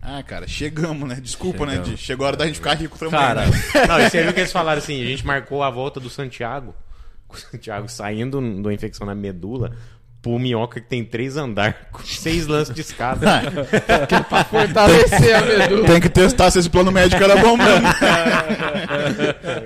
Ah, 0.00 0.22
cara, 0.22 0.46
chegamos, 0.46 1.08
né? 1.08 1.16
Desculpa, 1.20 1.66
né? 1.66 1.72
Chegamos. 1.72 1.90
De... 1.90 1.96
Chegou 1.96 2.24
a 2.24 2.28
hora 2.28 2.36
da 2.36 2.46
gente 2.46 2.56
ficar 2.56 2.74
rico 2.74 2.96
também. 2.96 3.18
Cara, 3.18 3.46
né? 3.46 3.58
Não, 3.88 4.00
e 4.00 4.08
você 4.08 4.22
viu 4.22 4.32
que 4.32 4.40
eles 4.40 4.52
falaram 4.52 4.78
assim: 4.78 5.02
a 5.02 5.06
gente 5.06 5.26
marcou 5.26 5.60
a 5.64 5.68
volta 5.68 5.98
do 5.98 6.08
Santiago. 6.08 6.72
Com 7.26 7.34
o 7.34 7.38
Santiago 7.38 7.88
saindo 7.88 8.40
de 8.40 8.60
uma 8.60 8.72
infecção 8.72 9.04
na 9.04 9.16
medula. 9.16 9.72
Pro 10.22 10.38
minhoca 10.38 10.80
que 10.80 10.86
tem 10.86 11.02
três 11.02 11.36
andares, 11.36 11.74
com 11.90 12.02
seis 12.04 12.46
lances 12.46 12.74
de 12.74 12.82
escada. 12.82 13.26
Fortalecer 14.48 15.34
a 15.34 15.40
medula. 15.40 15.86
Tem 15.86 16.00
que 16.00 16.10
testar 16.10 16.50
se 16.50 16.60
esse 16.60 16.70
plano 16.70 16.92
médico 16.92 17.22
era 17.24 17.36
bom 17.36 17.56
mesmo. 17.56 17.88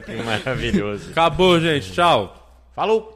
que 0.06 0.23
maravilhoso. 0.23 1.11
acabou, 1.11 1.61
gente. 1.61 1.93
Tchau. 1.93 2.40
Falou! 2.74 3.14